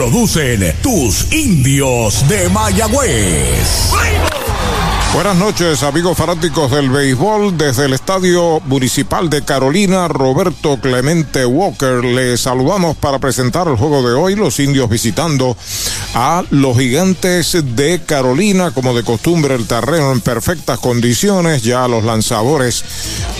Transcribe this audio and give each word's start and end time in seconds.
producen 0.00 0.74
tus 0.80 1.30
indios 1.30 2.26
de 2.26 2.48
Mayagüez. 2.48 4.29
Buenas 5.12 5.36
noches, 5.36 5.82
amigos 5.82 6.16
fanáticos 6.16 6.70
del 6.70 6.88
béisbol. 6.88 7.58
Desde 7.58 7.86
el 7.86 7.94
Estadio 7.94 8.60
Municipal 8.66 9.28
de 9.28 9.42
Carolina, 9.42 10.06
Roberto 10.06 10.78
Clemente 10.80 11.44
Walker, 11.44 12.04
le 12.04 12.36
saludamos 12.36 12.96
para 12.96 13.18
presentar 13.18 13.66
el 13.66 13.74
juego 13.74 14.08
de 14.08 14.14
hoy. 14.14 14.36
Los 14.36 14.60
indios 14.60 14.88
visitando 14.88 15.56
a 16.14 16.44
los 16.50 16.78
gigantes 16.78 17.56
de 17.74 18.00
Carolina, 18.06 18.70
como 18.70 18.94
de 18.94 19.02
costumbre, 19.02 19.56
el 19.56 19.66
terreno 19.66 20.12
en 20.12 20.20
perfectas 20.20 20.78
condiciones. 20.78 21.62
Ya 21.62 21.88
los 21.88 22.04
lanzadores 22.04 22.84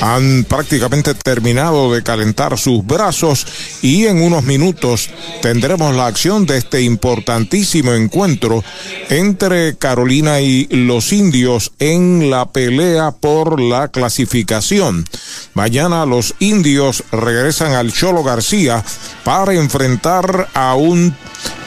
han 0.00 0.44
prácticamente 0.48 1.14
terminado 1.14 1.92
de 1.92 2.02
calentar 2.02 2.58
sus 2.58 2.84
brazos 2.84 3.46
y 3.80 4.06
en 4.06 4.22
unos 4.22 4.42
minutos 4.42 5.08
tendremos 5.40 5.94
la 5.94 6.06
acción 6.06 6.46
de 6.46 6.58
este 6.58 6.82
importantísimo 6.82 7.92
encuentro 7.92 8.64
entre 9.08 9.76
Carolina 9.76 10.40
y 10.40 10.66
los 10.66 11.12
indios 11.12 11.59
en 11.78 12.30
la 12.30 12.46
pelea 12.50 13.10
por 13.10 13.60
la 13.60 13.88
clasificación. 13.88 15.06
Mañana 15.54 16.06
los 16.06 16.34
indios 16.38 17.04
regresan 17.12 17.72
al 17.72 17.92
Cholo 17.92 18.22
García 18.22 18.84
para 19.24 19.54
enfrentar 19.54 20.48
a 20.54 20.74
un 20.74 21.14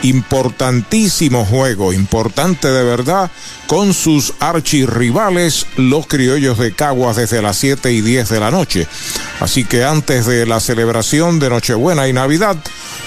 importantísimo 0.03 1.45
juego, 1.45 1.93
importante 1.93 2.67
de 2.67 2.83
verdad, 2.83 3.31
con 3.67 3.93
sus 3.93 4.33
archirrivales, 4.39 5.65
los 5.77 6.07
criollos 6.07 6.57
de 6.57 6.73
Caguas, 6.73 7.15
desde 7.15 7.41
las 7.41 7.57
7 7.57 7.91
y 7.91 8.01
10 8.01 8.29
de 8.29 8.39
la 8.39 8.51
noche. 8.51 8.87
Así 9.39 9.63
que 9.63 9.83
antes 9.83 10.25
de 10.25 10.45
la 10.45 10.59
celebración 10.59 11.39
de 11.39 11.49
Nochebuena 11.49 12.07
y 12.07 12.13
Navidad, 12.13 12.57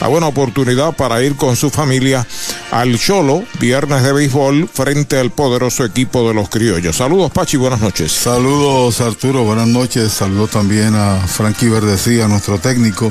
la 0.01 0.09
buena 0.09 0.27
oportunidad 0.27 0.95
para 0.95 1.23
ir 1.23 1.37
con 1.37 1.57
su 1.57 1.71
familia 1.71 2.27
al 2.71 2.99
Cholo, 2.99 3.45
viernes 3.61 4.03
de 4.03 4.13
béisbol, 4.13 4.69
frente 4.69 5.19
al 5.19 5.31
poderoso 5.31 5.85
equipo 5.85 6.27
de 6.29 6.35
los 6.35 6.49
criollos. 6.49 6.76
Saludos, 6.77 7.33
Pachi, 7.33 7.57
buenas 7.57 7.81
noches. 7.81 8.13
Saludos, 8.13 9.01
Arturo, 9.01 9.45
buenas 9.45 9.67
noches. 9.67 10.13
Saludos 10.13 10.51
también 10.51 10.95
a 10.95 11.17
Frankie 11.27 11.71
Verdecía, 11.71 12.29
nuestro 12.29 12.59
técnico. 12.59 13.09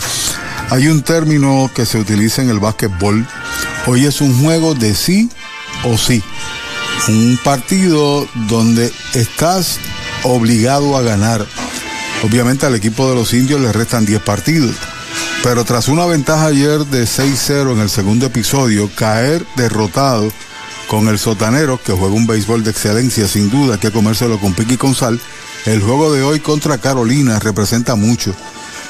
Hay 0.70 0.88
un 0.88 1.02
término 1.02 1.70
que 1.74 1.88
se 1.88 1.98
utiliza 1.98 2.44
en 2.44 2.52
el 2.52 2.60
básquetbol. 2.60 3.26
Hoy 3.88 4.06
es 4.06 4.22
un 4.22 4.40
juego 4.40 4.76
de 4.76 4.94
sí 4.94 5.32
o 5.84 5.98
sí. 5.98 6.24
Un 7.08 7.40
partido 7.44 8.28
donde 8.48 8.94
estás 9.16 9.80
obligado 10.24 10.96
a 10.96 11.02
ganar. 11.02 11.44
Obviamente 12.24 12.68
al 12.68 12.76
equipo 12.76 13.10
de 13.10 13.16
los 13.16 13.34
indios 13.34 13.60
le 13.60 13.74
restan 13.74 14.06
10 14.06 14.22
partidos. 14.22 14.76
Pero 15.42 15.66
tras 15.66 15.88
una 15.88 16.06
ventaja 16.06 16.46
ayer 16.48 16.86
de 16.86 17.06
6-0 17.06 17.74
en 17.74 17.80
el 17.80 17.90
segundo 17.90 18.28
episodio, 18.28 18.92
caer 18.96 19.44
derrotado 19.56 20.32
con 20.88 21.08
el 21.08 21.20
sotanero, 21.20 21.80
que 21.84 21.94
juega 21.94 22.14
un 22.14 22.28
béisbol 22.28 22.64
de 22.64 22.72
excelencia, 22.72 23.28
sin 23.28 23.50
duda, 23.50 23.80
que 23.80 23.92
comérselo 23.92 24.40
con 24.40 24.54
piqui 24.54 24.76
y 24.76 24.78
con 24.78 24.96
sal, 24.96 25.20
el 25.66 25.82
juego 25.82 26.14
de 26.14 26.22
hoy 26.22 26.40
contra 26.40 26.78
Carolina 26.78 27.40
representa 27.40 27.96
mucho. 27.96 28.34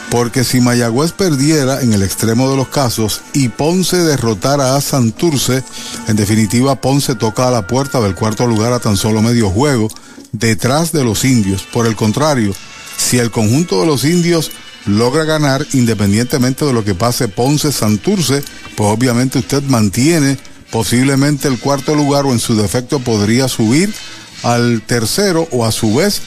Porque 0.09 0.43
si 0.43 0.61
Mayagüez 0.61 1.13
perdiera 1.13 1.81
en 1.81 1.93
el 1.93 2.03
extremo 2.03 2.49
de 2.49 2.57
los 2.57 2.67
casos 2.67 3.21
y 3.33 3.49
Ponce 3.49 3.97
derrotara 3.97 4.75
a 4.75 4.81
Santurce, 4.81 5.63
en 6.07 6.15
definitiva 6.15 6.79
Ponce 6.79 7.15
toca 7.15 7.47
a 7.47 7.51
la 7.51 7.65
puerta 7.65 7.99
del 8.01 8.15
cuarto 8.15 8.45
lugar 8.45 8.73
a 8.73 8.79
tan 8.79 8.97
solo 8.97 9.21
medio 9.21 9.49
juego, 9.49 9.89
detrás 10.31 10.91
de 10.91 11.03
los 11.03 11.25
indios. 11.25 11.63
Por 11.63 11.87
el 11.87 11.95
contrario, 11.95 12.53
si 12.97 13.17
el 13.17 13.31
conjunto 13.31 13.81
de 13.81 13.87
los 13.87 14.03
indios 14.03 14.51
logra 14.85 15.23
ganar 15.23 15.65
independientemente 15.73 16.65
de 16.65 16.73
lo 16.73 16.83
que 16.83 16.93
pase 16.93 17.27
Ponce 17.27 17.71
Santurce, 17.71 18.43
pues 18.75 18.89
obviamente 18.89 19.39
usted 19.39 19.63
mantiene 19.63 20.37
posiblemente 20.75 21.47
el 21.47 21.57
cuarto 21.57 21.95
lugar 21.95 22.25
o 22.25 22.33
en 22.33 22.39
su 22.41 22.53
defecto 22.53 22.99
podría 22.99 23.47
subir 23.47 23.93
al 24.43 24.81
tercero 24.81 25.47
o 25.51 25.65
a 25.65 25.71
su 25.71 25.95
vez 25.95 26.21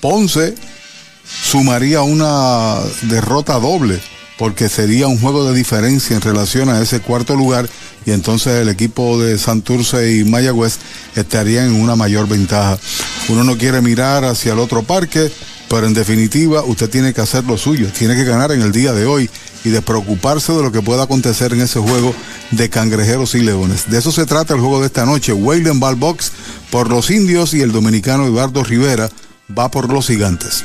Ponce 0.00 0.56
sumaría 1.24 2.02
una 2.02 2.80
derrota 3.02 3.60
doble 3.60 4.00
porque 4.36 4.68
sería 4.68 5.06
un 5.06 5.20
juego 5.20 5.48
de 5.48 5.56
diferencia 5.56 6.16
en 6.16 6.22
relación 6.22 6.70
a 6.70 6.82
ese 6.82 7.02
cuarto 7.02 7.36
lugar 7.36 7.68
y 8.04 8.10
entonces 8.10 8.54
el 8.60 8.68
equipo 8.68 9.22
de 9.22 9.38
Santurce 9.38 10.16
y 10.16 10.24
Mayagüez 10.24 10.78
estarían 11.14 11.66
en 11.66 11.80
una 11.80 11.94
mayor 11.94 12.26
ventaja. 12.26 12.76
Uno 13.28 13.44
no 13.44 13.56
quiere 13.56 13.80
mirar 13.80 14.24
hacia 14.24 14.54
el 14.54 14.58
otro 14.58 14.82
parque, 14.82 15.30
pero 15.68 15.86
en 15.86 15.94
definitiva 15.94 16.64
usted 16.64 16.90
tiene 16.90 17.14
que 17.14 17.20
hacer 17.20 17.44
lo 17.44 17.56
suyo, 17.56 17.86
tiene 17.96 18.16
que 18.16 18.24
ganar 18.24 18.50
en 18.50 18.60
el 18.60 18.72
día 18.72 18.92
de 18.92 19.06
hoy 19.06 19.30
y 19.64 19.70
de 19.70 19.82
preocuparse 19.82 20.52
de 20.52 20.62
lo 20.62 20.70
que 20.70 20.82
pueda 20.82 21.04
acontecer 21.04 21.52
en 21.52 21.62
ese 21.62 21.80
juego 21.80 22.14
de 22.50 22.68
cangrejeros 22.70 23.34
y 23.34 23.40
leones. 23.40 23.90
De 23.90 23.98
eso 23.98 24.12
se 24.12 24.26
trata 24.26 24.54
el 24.54 24.60
juego 24.60 24.80
de 24.80 24.86
esta 24.86 25.06
noche. 25.06 25.32
Wayland 25.32 25.80
Ballbox 25.80 26.32
por 26.70 26.90
los 26.90 27.10
indios 27.10 27.54
y 27.54 27.62
el 27.62 27.72
dominicano 27.72 28.26
Eduardo 28.26 28.62
Rivera 28.62 29.08
va 29.56 29.70
por 29.70 29.92
los 29.92 30.06
gigantes. 30.06 30.64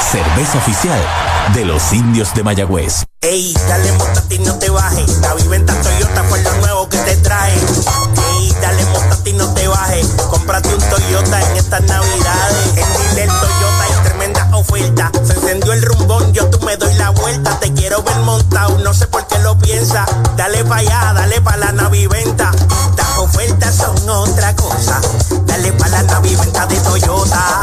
Cerveza 0.00 0.58
oficial 0.58 1.00
de 1.54 1.64
los 1.64 1.94
indios 1.94 2.34
de 2.34 2.42
Mayagüez. 2.42 3.04
Ey, 3.22 3.54
dale 3.66 3.90
ti 4.28 4.38
no 4.38 4.54
te 4.58 4.68
bajes. 4.68 5.18
La 5.18 5.32
viventa 5.32 5.72
Toyota 5.80 6.24
fue 6.24 6.42
lo 6.42 6.52
nuevo 6.58 6.88
que 6.90 6.98
te 6.98 7.16
trae. 7.16 7.54
Ey, 7.54 8.54
dale 8.60 8.84
ti 9.24 9.32
no 9.32 9.48
te 9.54 9.66
bajes. 9.66 10.08
Cómprate 10.28 10.74
un 10.74 10.80
Toyota 10.82 11.40
en 11.40 11.56
estas 11.56 11.82
navidades. 11.84 12.76
En 12.76 13.14
Dile 13.14 13.26
Toyota 13.26 13.84
hay 13.84 14.04
tremenda 14.04 14.56
oferta. 14.56 15.10
Se 15.24 15.32
encendió 15.32 15.72
el 15.72 15.82
rumbón, 15.82 16.32
yo 16.34 16.50
tú 16.50 16.64
me 16.66 16.76
doy 16.76 16.92
la 16.94 17.08
vuelta. 17.10 17.58
Te 17.60 17.72
quiero 17.72 18.02
ver 18.02 18.18
montado, 18.18 18.78
no 18.78 18.92
sé 18.92 19.06
por 19.06 19.26
qué 19.26 19.38
lo 19.38 19.58
piensa. 19.58 20.04
Dale 20.36 20.64
pa' 20.64 20.76
allá, 20.76 21.12
dale 21.14 21.40
pa' 21.40 21.56
la 21.56 21.72
naviventa. 21.72 22.50
Las 22.96 23.18
ofertas 23.18 23.74
son 23.74 24.06
otra 24.06 24.54
cosa. 24.54 25.00
Dale 25.46 25.72
pa' 25.72 25.88
la 25.88 26.02
naviventa 26.02 26.66
de 26.66 26.76
Toyota. 26.76 27.62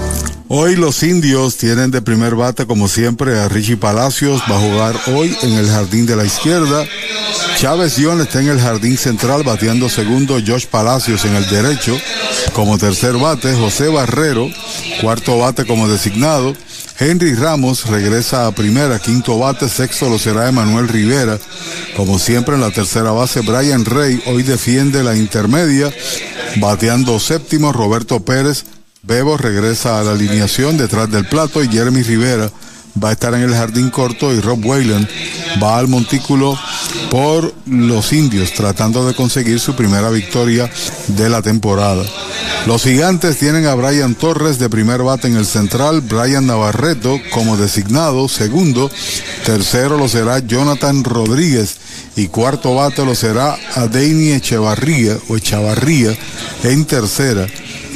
Hoy 0.53 0.75
los 0.75 1.01
indios 1.03 1.55
tienen 1.55 1.91
de 1.91 2.01
primer 2.01 2.35
bate, 2.35 2.65
como 2.67 2.89
siempre, 2.89 3.39
a 3.39 3.47
Richie 3.47 3.77
Palacios. 3.77 4.41
Va 4.51 4.57
a 4.57 4.59
jugar 4.59 4.99
hoy 5.15 5.33
en 5.43 5.53
el 5.53 5.69
jardín 5.69 6.05
de 6.05 6.17
la 6.17 6.25
izquierda. 6.25 6.85
Chávez 7.57 7.95
Dion 7.95 8.19
está 8.19 8.41
en 8.41 8.49
el 8.49 8.59
jardín 8.59 8.97
central, 8.97 9.43
bateando 9.43 9.87
segundo. 9.87 10.39
Josh 10.45 10.65
Palacios 10.65 11.23
en 11.23 11.35
el 11.35 11.49
derecho, 11.49 11.97
como 12.51 12.77
tercer 12.77 13.15
bate. 13.15 13.53
José 13.53 13.87
Barrero, 13.87 14.49
cuarto 14.99 15.37
bate 15.37 15.65
como 15.65 15.87
designado. 15.87 16.53
Henry 16.99 17.33
Ramos 17.33 17.85
regresa 17.85 18.45
a 18.45 18.51
primera, 18.51 18.99
quinto 18.99 19.39
bate, 19.39 19.69
sexto 19.69 20.09
lo 20.09 20.19
será 20.19 20.49
Emanuel 20.49 20.89
Rivera. 20.89 21.39
Como 21.95 22.19
siempre 22.19 22.55
en 22.55 22.61
la 22.61 22.71
tercera 22.71 23.11
base, 23.11 23.39
Brian 23.39 23.85
Rey 23.85 24.21
hoy 24.25 24.43
defiende 24.43 25.01
la 25.01 25.15
intermedia, 25.15 25.89
bateando 26.57 27.21
séptimo, 27.21 27.71
Roberto 27.71 28.19
Pérez 28.25 28.65
Bebo 29.03 29.35
regresa 29.35 29.99
a 29.99 30.03
la 30.03 30.11
alineación 30.11 30.77
detrás 30.77 31.09
del 31.09 31.25
plato 31.25 31.63
y 31.63 31.67
Jeremy 31.67 32.03
Rivera 32.03 32.51
va 33.03 33.09
a 33.09 33.11
estar 33.13 33.33
en 33.33 33.41
el 33.41 33.55
jardín 33.55 33.89
corto 33.89 34.31
y 34.31 34.39
Rob 34.39 34.63
Whalen 34.63 35.09
va 35.61 35.79
al 35.79 35.87
montículo 35.87 36.55
por 37.09 37.51
los 37.65 38.13
indios 38.13 38.53
tratando 38.53 39.07
de 39.07 39.15
conseguir 39.15 39.59
su 39.59 39.75
primera 39.75 40.11
victoria 40.11 40.69
de 41.07 41.29
la 41.29 41.41
temporada. 41.41 42.03
Los 42.67 42.83
gigantes 42.83 43.39
tienen 43.39 43.65
a 43.65 43.73
Brian 43.73 44.13
Torres 44.13 44.59
de 44.59 44.69
primer 44.69 45.01
bate 45.01 45.27
en 45.27 45.35
el 45.35 45.47
central, 45.47 46.01
Brian 46.01 46.45
Navarreto 46.45 47.19
como 47.31 47.57
designado, 47.57 48.29
segundo, 48.29 48.91
tercero 49.43 49.97
lo 49.97 50.07
será 50.09 50.37
Jonathan 50.45 51.03
Rodríguez 51.03 51.77
y 52.15 52.27
cuarto 52.27 52.75
bate 52.75 53.03
lo 53.03 53.15
será 53.15 53.57
Adeini 53.73 54.33
Echevarría 54.33 55.17
o 55.27 55.37
Echavarría 55.37 56.15
en 56.63 56.85
tercera. 56.85 57.47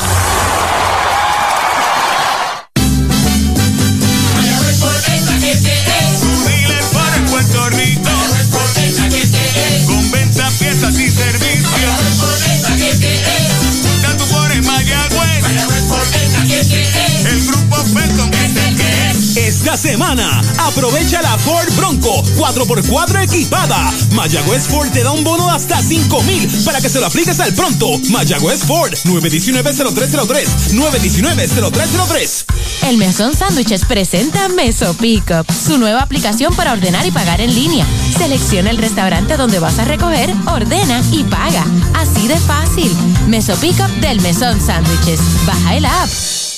Semana, 19.81 20.41
aprovecha 20.59 21.23
la 21.23 21.35
Ford 21.39 21.67
Bronco 21.75 22.23
4x4 22.37 23.23
equipada. 23.23 23.91
Mayagüez 24.11 24.67
Ford 24.67 24.89
te 24.91 25.03
da 25.03 25.11
un 25.11 25.23
bono 25.23 25.49
hasta 25.49 25.81
5 25.81 26.21
mil 26.23 26.47
para 26.63 26.79
que 26.79 26.87
se 26.87 26.99
lo 26.99 27.07
apliques 27.07 27.39
al 27.39 27.53
pronto. 27.55 27.87
Mayagüez 28.11 28.63
Ford 28.63 28.93
919-0303. 29.05 30.45
919-0303. 30.73 32.45
El 32.83 32.97
Mesón 32.97 33.35
Sándwiches 33.35 33.85
presenta 33.85 34.49
Meso 34.49 34.93
Pickup, 34.93 35.47
su 35.51 35.79
nueva 35.79 36.01
aplicación 36.01 36.53
para 36.53 36.73
ordenar 36.73 37.07
y 37.07 37.11
pagar 37.11 37.41
en 37.41 37.55
línea. 37.55 37.85
Selecciona 38.15 38.69
el 38.69 38.77
restaurante 38.77 39.35
donde 39.35 39.57
vas 39.57 39.79
a 39.79 39.85
recoger, 39.85 40.31
ordena 40.45 41.01
y 41.11 41.23
paga. 41.23 41.65
Así 41.95 42.27
de 42.27 42.37
fácil. 42.37 42.91
Meso 43.27 43.55
Pickup 43.55 43.89
del 43.99 44.21
Mesón 44.21 44.61
Sándwiches. 44.61 45.19
Baja 45.47 45.75
el 45.75 45.85
app. 45.85 46.09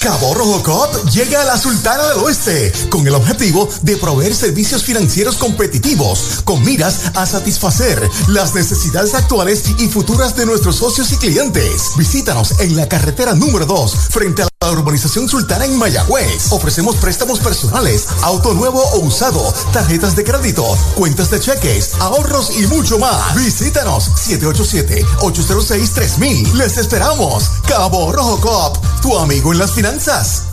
Cabo 0.03 0.33
Rojo 0.33 0.61
Coop 0.63 1.09
llega 1.11 1.43
a 1.43 1.45
la 1.45 1.57
Sultana 1.57 2.09
del 2.09 2.17
Oeste 2.17 2.73
con 2.89 3.07
el 3.07 3.15
objetivo 3.15 3.69
de 3.83 3.95
proveer 3.95 4.35
servicios 4.35 4.83
financieros 4.83 5.37
competitivos 5.37 6.41
con 6.43 6.61
miras 6.65 7.11
a 7.15 7.25
satisfacer 7.25 8.01
las 8.27 8.53
necesidades 8.53 9.13
actuales 9.13 9.63
y 9.79 9.87
futuras 9.87 10.35
de 10.35 10.45
nuestros 10.45 10.75
socios 10.75 11.13
y 11.13 11.15
clientes. 11.15 11.91
Visítanos 11.95 12.59
en 12.59 12.75
la 12.75 12.89
carretera 12.89 13.33
número 13.33 13.65
2 13.65 13.95
frente 14.09 14.41
a 14.41 14.45
la 14.45 14.52
urbanización 14.71 15.27
Sultana 15.27 15.65
en 15.65 15.77
Mayagüez. 15.77 16.51
Ofrecemos 16.51 16.95
préstamos 16.97 17.39
personales, 17.39 18.07
auto 18.21 18.53
nuevo 18.53 18.81
o 18.93 18.99
usado, 18.99 19.41
tarjetas 19.71 20.15
de 20.15 20.23
crédito, 20.23 20.65
cuentas 20.95 21.29
de 21.29 21.39
cheques, 21.39 21.95
ahorros 21.99 22.57
y 22.57 22.67
mucho 22.67 22.99
más. 22.99 23.35
Visítanos 23.35 24.09
787-806-3000. 24.27 26.53
Les 26.53 26.77
esperamos. 26.77 27.49
Cabo 27.67 28.11
Rojo 28.11 28.39
Coop, 28.39 28.77
tu 29.01 29.17
amigo 29.17 29.51
en 29.51 29.59
las 29.59 29.71
finanzas. 29.71 30.52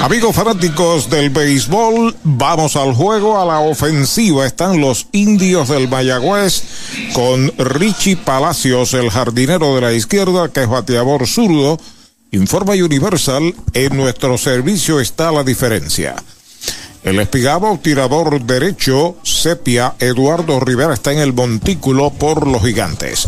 Amigos 0.00 0.36
fanáticos 0.36 1.10
del 1.10 1.30
béisbol, 1.30 2.16
vamos 2.22 2.76
al 2.76 2.94
juego, 2.94 3.40
a 3.40 3.44
la 3.44 3.58
ofensiva. 3.58 4.46
Están 4.46 4.80
los 4.80 5.08
indios 5.10 5.68
del 5.68 5.88
Mayagüez 5.88 6.62
con 7.12 7.52
Richie 7.58 8.16
Palacios, 8.16 8.94
el 8.94 9.10
jardinero 9.10 9.74
de 9.74 9.80
la 9.80 9.92
izquierda, 9.92 10.50
que 10.50 10.62
es 10.62 10.68
bateador 10.68 11.26
zurdo. 11.26 11.80
Informa 12.30 12.74
Universal, 12.74 13.52
en 13.72 13.96
nuestro 13.96 14.38
servicio 14.38 15.00
está 15.00 15.32
la 15.32 15.42
diferencia. 15.42 16.14
El 17.02 17.18
espigado 17.18 17.78
tirador 17.82 18.40
derecho, 18.40 19.16
Sepia 19.24 19.94
Eduardo 19.98 20.60
Rivera, 20.60 20.94
está 20.94 21.12
en 21.12 21.18
el 21.18 21.32
montículo 21.32 22.10
por 22.10 22.46
los 22.46 22.62
gigantes. 22.62 23.26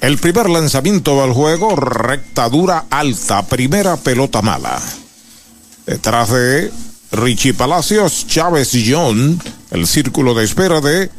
El 0.00 0.18
primer 0.18 0.48
lanzamiento 0.48 1.20
del 1.22 1.32
juego, 1.32 1.74
rectadura 1.74 2.84
alta, 2.88 3.44
primera 3.46 3.96
pelota 3.96 4.42
mala. 4.42 4.80
Detrás 5.86 6.30
de 6.30 6.72
Richie 7.12 7.54
Palacios, 7.54 8.26
Chávez 8.26 8.72
John, 8.86 9.40
el 9.70 9.86
círculo 9.86 10.34
de 10.34 10.44
espera 10.44 10.80
de 10.80 11.10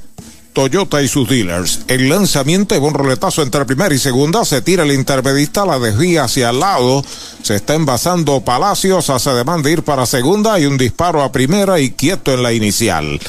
Toyota 0.54 1.02
y 1.04 1.08
sus 1.08 1.28
dealers. 1.30 1.82
El 1.88 2.10
lanzamiento 2.10 2.74
de 2.74 2.82
un 2.82 2.94
roletazo 2.94 3.44
entre 3.44 3.66
primera 3.66 3.94
y 3.94 4.00
segunda. 4.00 4.46
Se 4.46 4.62
tira 4.62 4.84
el 4.84 4.92
intermedista, 4.94 5.66
la 5.66 5.78
desvía 5.78 6.24
hacia 6.24 6.50
el 6.50 6.62
lado. 6.62 7.04
Se 7.44 7.56
está 7.56 7.76
envasando 7.76 8.42
Palacios, 8.42 9.10
hace 9.10 9.32
demanda 9.32 9.68
de 9.68 9.74
ir 9.74 9.84
para 9.84 10.06
segunda 10.06 10.58
y 10.58 10.66
un 10.66 10.78
disparo 10.78 11.22
a 11.22 11.32
primera 11.32 11.80
y 11.80 11.92
quieto 11.92 12.34
en 12.34 12.42
la 12.42 12.54
inicial. 12.54 13.20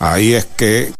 Ahí 0.00 0.34
es 0.34 0.46
que 0.46 0.92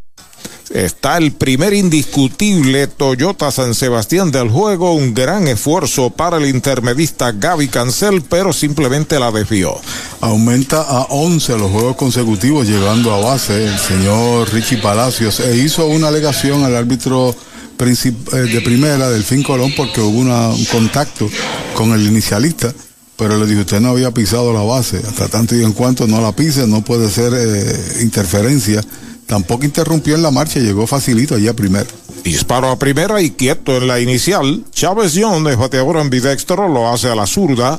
está 0.71 1.17
el 1.17 1.33
primer 1.33 1.73
indiscutible 1.75 2.87
Toyota 2.87 3.51
San 3.51 3.75
Sebastián 3.75 4.31
del 4.31 4.51
juego, 4.51 4.95
un 4.95 5.15
gran 5.15 5.49
esfuerzo 5.49 6.11
para 6.11 6.37
el 6.37 6.47
intermedista 6.47 7.33
Gaby 7.33 7.69
Cancel, 7.69 8.23
pero 8.23 8.53
simplemente 8.53 9.19
la 9.19 9.31
desvió. 9.31 9.75
Aumenta 10.21 10.83
a 10.83 11.03
11 11.11 11.59
los 11.59 11.71
juegos 11.71 11.97
consecutivos 11.97 12.67
llegando 12.69 13.13
a 13.13 13.21
base 13.21 13.67
el 13.67 13.79
señor 13.79 14.53
Richie 14.53 14.79
Palacios 14.79 15.41
e 15.41 15.57
hizo 15.57 15.87
una 15.87 16.09
alegación 16.09 16.65
al 16.65 16.77
árbitro 16.77 17.35
de 17.79 18.61
primera 18.61 19.09
del 19.09 19.23
Fin 19.23 19.43
Colón 19.43 19.73
porque 19.77 20.01
hubo 20.01 20.19
un 20.19 20.65
contacto 20.67 21.31
con 21.75 21.93
el 21.93 22.07
inicialista 22.07 22.75
pero 23.19 23.37
le 23.37 23.47
dije, 23.47 23.63
usted 23.63 23.81
no 23.81 23.89
había 23.89 24.13
pisado 24.13 24.53
la 24.53 24.63
base, 24.63 24.99
hasta 24.99 25.27
tanto 25.27 25.57
y 25.57 25.65
en 25.65 25.73
cuanto 25.73 26.07
no 26.07 26.21
la 26.21 26.31
pise, 26.31 26.69
no 26.69 26.85
puede 26.85 27.11
ser 27.11 27.33
eh, 27.35 28.03
interferencia. 28.03 28.81
Tampoco 29.29 29.67
interrumpió 29.67 30.15
en 30.15 30.23
la 30.23 30.31
marcha, 30.31 30.59
llegó 30.59 30.87
facilito 30.87 31.35
allá 31.35 31.53
primero. 31.53 31.87
Disparo 32.25 32.71
a 32.71 32.79
primera 32.79 33.21
y 33.21 33.31
quieto 33.31 33.77
en 33.77 33.87
la 33.87 34.01
inicial. 34.01 34.65
Chávez 34.73 35.13
John 35.15 35.47
es 35.49 35.57
bateador 35.59 35.99
ambidextro, 35.99 36.67
lo 36.67 36.89
hace 36.89 37.09
a 37.09 37.15
la 37.15 37.27
zurda. 37.27 37.79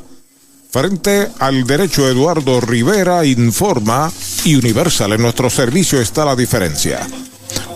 Frente 0.69 1.27
al 1.39 1.65
derecho 1.65 2.07
Eduardo 2.07 2.61
Rivera 2.61 3.25
informa 3.25 4.11
y 4.45 4.55
Universal 4.55 5.13
en 5.13 5.23
nuestro 5.23 5.49
servicio 5.49 5.99
está 5.99 6.23
la 6.23 6.35
diferencia. 6.35 7.07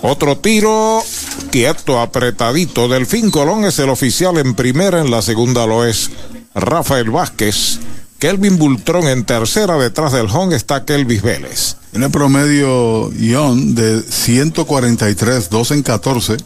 Otro 0.03 0.37
tiro 0.37 1.01
quieto, 1.49 1.99
apretadito. 1.99 2.87
Delfín 2.87 3.31
Colón 3.31 3.65
es 3.65 3.79
el 3.79 3.89
oficial 3.89 4.37
en 4.37 4.53
primera, 4.53 5.01
en 5.01 5.09
la 5.09 5.23
segunda 5.23 5.65
lo 5.65 5.83
es 5.83 6.11
Rafael 6.53 7.09
Vázquez. 7.09 7.79
Kelvin 8.23 8.57
Bultrón 8.57 9.09
en 9.09 9.25
tercera, 9.25 9.77
detrás 9.77 10.13
del 10.13 10.27
home 10.27 10.55
está 10.55 10.85
Kelvis 10.85 11.21
Vélez. 11.21 11.75
En 11.91 12.03
el 12.03 12.09
promedio 12.09 13.11
Ion 13.11 13.75
de 13.75 14.01
143, 14.01 15.49
2 15.49 15.71
en 15.71 15.83
14, 15.83 16.37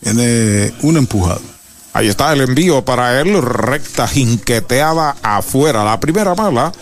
tiene 0.00 0.72
un 0.82 0.96
empujado. 0.96 1.40
Ahí 1.92 2.06
está 2.06 2.32
el 2.32 2.42
envío 2.42 2.84
para 2.84 3.20
él, 3.20 3.42
recta 3.42 4.06
jinqueteada 4.06 5.16
afuera. 5.24 5.82
La 5.82 5.98
primera 5.98 6.36
mala. 6.36 6.72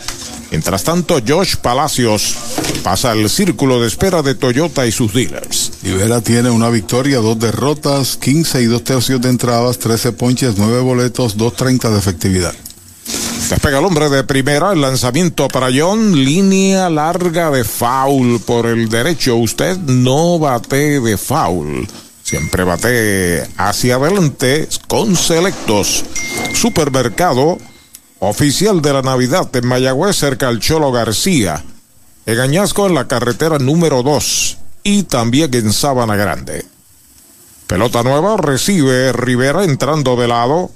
Mientras 0.51 0.85
tanto, 0.85 1.19
Josh 1.27 1.57
Palacios 1.57 2.37
pasa 2.83 3.13
el 3.13 3.31
círculo 3.31 3.81
de 3.81 3.89
espera 3.89 4.21
de 4.21 4.35
Toyota 4.35 4.87
y 4.87 4.93
sus 4.93 5.15
dealers. 5.15 5.73
Rivera 5.83 6.21
tiene 6.21 6.51
una 6.51 6.69
victoria, 6.69 7.21
dos 7.21 7.39
derrotas, 7.39 8.19
15 8.19 8.61
y 8.61 8.67
dos 8.67 8.85
tercios 8.85 9.19
de 9.23 9.31
entradas, 9.31 9.79
13 9.79 10.13
ponches, 10.13 10.59
9 10.59 10.81
boletos, 10.81 11.39
2.30 11.39 11.89
de 11.89 11.99
efectividad. 11.99 12.53
Despega 13.53 13.79
el 13.79 13.85
hombre 13.85 14.09
de 14.09 14.25
primera, 14.25 14.73
el 14.73 14.81
lanzamiento 14.81 15.49
para 15.49 15.69
John, 15.75 16.13
línea 16.25 16.89
larga 16.89 17.51
de 17.51 17.65
foul 17.65 18.41
por 18.41 18.67
el 18.67 18.89
derecho. 18.89 19.37
Usted 19.37 19.77
no 19.77 20.39
bate 20.39 21.01
de 21.01 21.19
foul. 21.19 21.87
Siempre 22.23 22.65
bate 22.65 23.47
hacia 23.59 23.97
adelante 23.97 24.69
con 24.89 25.17
selectos. 25.17 26.05
Supermercado 26.55 27.59
oficial 28.21 28.81
de 28.81 28.93
la 28.93 29.03
Navidad 29.03 29.55
en 29.55 29.67
Mayagüez 29.67 30.17
cerca 30.17 30.49
al 30.49 30.61
Cholo 30.61 30.91
García. 30.93 31.63
En 32.25 32.41
Añasco 32.41 32.87
en 32.87 32.95
la 32.95 33.09
carretera 33.09 33.59
número 33.59 34.03
2 34.03 34.59
y 34.85 35.03
también 35.03 35.53
en 35.55 35.73
Sabana 35.73 36.17
Grande. 36.17 36.65
Pelota 37.67 38.03
nueva 38.03 38.37
recibe 38.37 39.13
Rivera 39.13 39.65
entrando 39.65 40.17
de 40.17 40.29
lado. 40.29 40.71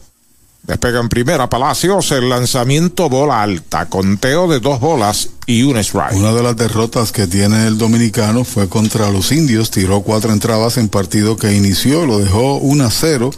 Despega 0.66 0.98
en 0.98 1.08
primera 1.08 1.48
Palacios, 1.48 2.10
el 2.10 2.28
lanzamiento 2.28 3.08
bola 3.08 3.42
alta, 3.42 3.86
conteo 3.86 4.48
de 4.48 4.58
dos 4.58 4.80
bolas 4.80 5.28
y 5.46 5.62
un 5.62 5.76
strike. 5.78 6.16
Una 6.16 6.32
de 6.32 6.42
las 6.42 6.56
derrotas 6.56 7.12
que 7.12 7.28
tiene 7.28 7.68
el 7.68 7.78
dominicano 7.78 8.42
fue 8.42 8.68
contra 8.68 9.10
los 9.10 9.30
indios, 9.30 9.70
tiró 9.70 10.00
cuatro 10.00 10.32
entradas 10.32 10.76
en 10.76 10.88
partido 10.88 11.36
que 11.36 11.54
inició, 11.54 12.04
lo 12.04 12.18
dejó 12.18 12.56
1 12.56 12.84
a 12.84 12.90
0, 12.90 13.30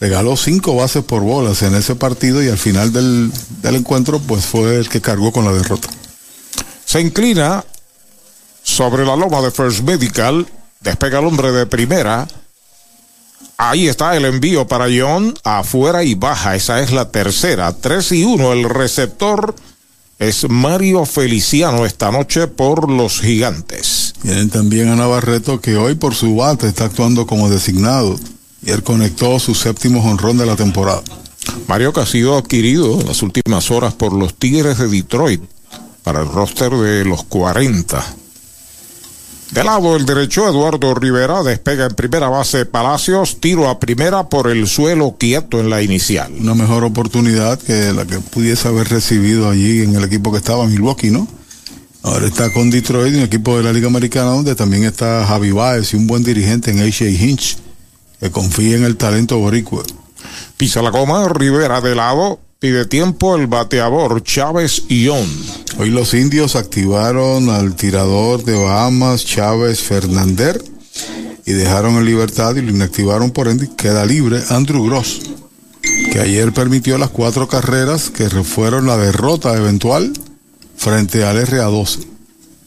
regaló 0.00 0.36
cinco 0.36 0.76
bases 0.76 1.02
por 1.02 1.22
bolas 1.22 1.62
en 1.62 1.74
ese 1.74 1.96
partido 1.96 2.40
y 2.40 2.48
al 2.48 2.58
final 2.58 2.92
del, 2.92 3.32
del 3.60 3.74
encuentro 3.74 4.20
pues 4.20 4.46
fue 4.46 4.76
el 4.76 4.88
que 4.88 5.00
cargó 5.00 5.32
con 5.32 5.44
la 5.44 5.52
derrota. 5.52 5.88
Se 6.84 7.00
inclina 7.00 7.64
sobre 8.62 9.04
la 9.04 9.16
loma 9.16 9.40
de 9.40 9.50
First 9.50 9.80
Medical, 9.80 10.46
despega 10.80 11.18
el 11.18 11.26
hombre 11.26 11.50
de 11.50 11.66
primera. 11.66 12.28
Ahí 13.56 13.86
está 13.86 14.16
el 14.16 14.24
envío 14.24 14.66
para 14.66 14.86
John, 14.86 15.34
afuera 15.44 16.02
y 16.02 16.14
baja. 16.14 16.56
Esa 16.56 16.80
es 16.80 16.90
la 16.92 17.10
tercera. 17.10 17.72
3 17.72 18.12
y 18.12 18.24
1. 18.24 18.52
El 18.52 18.64
receptor 18.64 19.54
es 20.18 20.48
Mario 20.48 21.04
Feliciano 21.04 21.86
esta 21.86 22.10
noche 22.10 22.48
por 22.48 22.90
los 22.90 23.20
gigantes. 23.20 24.14
Tienen 24.22 24.50
también 24.50 24.88
a 24.88 24.96
Navarreto 24.96 25.60
que 25.60 25.76
hoy 25.76 25.94
por 25.94 26.14
su 26.14 26.36
bate 26.36 26.66
está 26.66 26.86
actuando 26.86 27.26
como 27.26 27.50
designado. 27.50 28.18
Y 28.64 28.70
él 28.70 28.82
conectó 28.82 29.38
su 29.38 29.54
séptimo 29.54 30.02
jonrón 30.02 30.38
de 30.38 30.46
la 30.46 30.56
temporada. 30.56 31.02
Mario 31.66 31.92
que 31.92 32.00
ha 32.00 32.06
sido 32.06 32.36
adquirido 32.36 33.00
en 33.00 33.06
las 33.06 33.22
últimas 33.22 33.70
horas 33.70 33.94
por 33.94 34.12
los 34.12 34.34
Tigres 34.34 34.78
de 34.78 34.88
Detroit 34.88 35.42
para 36.02 36.20
el 36.20 36.28
roster 36.28 36.72
de 36.72 37.04
los 37.04 37.24
40. 37.24 38.21
De 39.52 39.62
lado 39.62 39.96
el 39.96 40.06
derecho, 40.06 40.48
Eduardo 40.48 40.94
Rivera 40.94 41.42
despega 41.42 41.84
en 41.84 41.94
primera 41.94 42.30
base 42.30 42.64
Palacios, 42.64 43.38
tiro 43.38 43.68
a 43.68 43.78
primera 43.78 44.30
por 44.30 44.50
el 44.50 44.66
suelo 44.66 45.16
quieto 45.18 45.60
en 45.60 45.68
la 45.68 45.82
inicial. 45.82 46.32
Una 46.40 46.54
mejor 46.54 46.84
oportunidad 46.84 47.58
que 47.58 47.92
la 47.92 48.06
que 48.06 48.18
pudiese 48.18 48.68
haber 48.68 48.88
recibido 48.88 49.50
allí 49.50 49.82
en 49.82 49.94
el 49.94 50.04
equipo 50.04 50.32
que 50.32 50.38
estaba 50.38 50.66
Milwaukee, 50.66 51.10
¿no? 51.10 51.28
Ahora 52.02 52.28
está 52.28 52.50
con 52.50 52.70
Detroit, 52.70 53.14
un 53.14 53.20
equipo 53.20 53.58
de 53.58 53.64
la 53.64 53.74
Liga 53.74 53.88
Americana, 53.88 54.30
donde 54.30 54.54
también 54.54 54.84
está 54.84 55.26
Javi 55.26 55.52
Baez 55.52 55.92
y 55.92 55.96
un 55.96 56.06
buen 56.06 56.24
dirigente 56.24 56.70
en 56.70 56.80
AJ 56.80 57.02
Hinch, 57.02 57.58
que 58.20 58.30
confía 58.30 58.78
en 58.78 58.84
el 58.84 58.96
talento 58.96 59.38
boricua. 59.38 59.82
Pisa 60.56 60.80
la 60.80 60.88
goma, 60.88 61.28
Rivera 61.28 61.82
de 61.82 61.94
lado, 61.94 62.40
pide 62.62 62.86
tiempo 62.86 63.34
el 63.34 63.48
bateador 63.48 64.22
Chávez 64.22 64.84
Ión. 64.88 65.26
Hoy 65.80 65.90
los 65.90 66.14
indios 66.14 66.54
activaron 66.54 67.50
al 67.50 67.74
tirador 67.74 68.44
de 68.44 68.54
Bahamas 68.54 69.24
Chávez 69.24 69.80
Fernander 69.80 70.62
y 71.44 71.54
dejaron 71.54 71.96
en 71.96 72.04
libertad 72.04 72.54
y 72.54 72.62
lo 72.62 72.70
inactivaron 72.70 73.32
por 73.32 73.48
ende. 73.48 73.68
Queda 73.76 74.06
libre 74.06 74.40
Andrew 74.50 74.86
Gross, 74.86 75.22
que 76.12 76.20
ayer 76.20 76.52
permitió 76.52 76.98
las 76.98 77.10
cuatro 77.10 77.48
carreras 77.48 78.10
que 78.10 78.28
fueron 78.28 78.86
la 78.86 78.96
derrota 78.96 79.56
eventual 79.56 80.12
frente 80.76 81.24
al 81.24 81.44
RA12. 81.44 82.11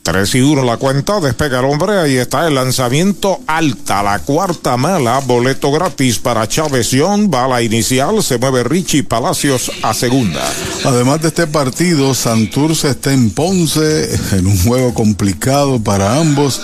3 0.06 0.36
y 0.36 0.42
1 0.42 0.64
la 0.64 0.78
cuenta, 0.78 1.20
despega 1.20 1.62
el 1.62 1.66
hombre, 1.66 1.98
ahí 1.98 2.18
está 2.18 2.46
el 2.48 2.54
lanzamiento 2.54 3.40
alta, 3.48 4.04
la 4.04 4.20
cuarta 4.20 4.78
mala, 4.78 5.18
boleto 5.22 5.72
gratis 5.72 6.20
para 6.20 6.48
Chávez 6.48 6.92
Young, 6.92 7.28
bala 7.28 7.64
inicial, 7.64 8.22
se 8.22 8.38
mueve 8.38 8.64
Richie 8.64 9.02
Palacios 9.02 9.72
a 9.82 9.96
segunda. 9.96 10.44
Además 10.84 11.24
de 11.24 11.30
este 11.30 11.48
partido, 11.48 12.14
Santurce 12.14 12.92
está 12.92 13.14
en 13.14 13.32
Ponce, 13.32 14.14
en 14.34 14.46
un 14.46 14.60
juego 14.60 14.94
complicado 14.94 15.82
para 15.82 16.20
ambos. 16.20 16.62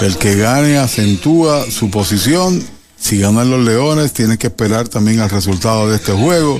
El 0.00 0.16
que 0.16 0.36
gane 0.36 0.78
acentúa 0.78 1.70
su 1.70 1.90
posición. 1.90 2.64
Si 2.98 3.18
ganan 3.18 3.50
los 3.50 3.62
Leones, 3.62 4.14
tiene 4.14 4.38
que 4.38 4.46
esperar 4.46 4.88
también 4.88 5.20
al 5.20 5.28
resultado 5.28 5.90
de 5.90 5.96
este 5.96 6.12
juego 6.12 6.58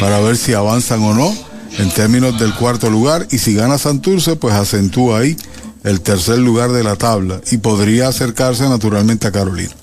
para 0.00 0.18
ver 0.20 0.38
si 0.38 0.54
avanzan 0.54 1.02
o 1.02 1.12
no 1.12 1.47
en 1.78 1.90
términos 1.90 2.38
del 2.38 2.54
cuarto 2.54 2.90
lugar. 2.90 3.26
Y 3.30 3.38
si 3.38 3.54
gana 3.54 3.78
Santurce, 3.78 4.36
pues 4.36 4.54
acentúa 4.54 5.20
ahí 5.20 5.36
el 5.84 6.00
tercer 6.00 6.38
lugar 6.38 6.72
de 6.72 6.84
la 6.84 6.96
tabla 6.96 7.40
y 7.50 7.58
podría 7.58 8.08
acercarse 8.08 8.68
naturalmente 8.68 9.26
a 9.26 9.32
Carolina. 9.32 9.74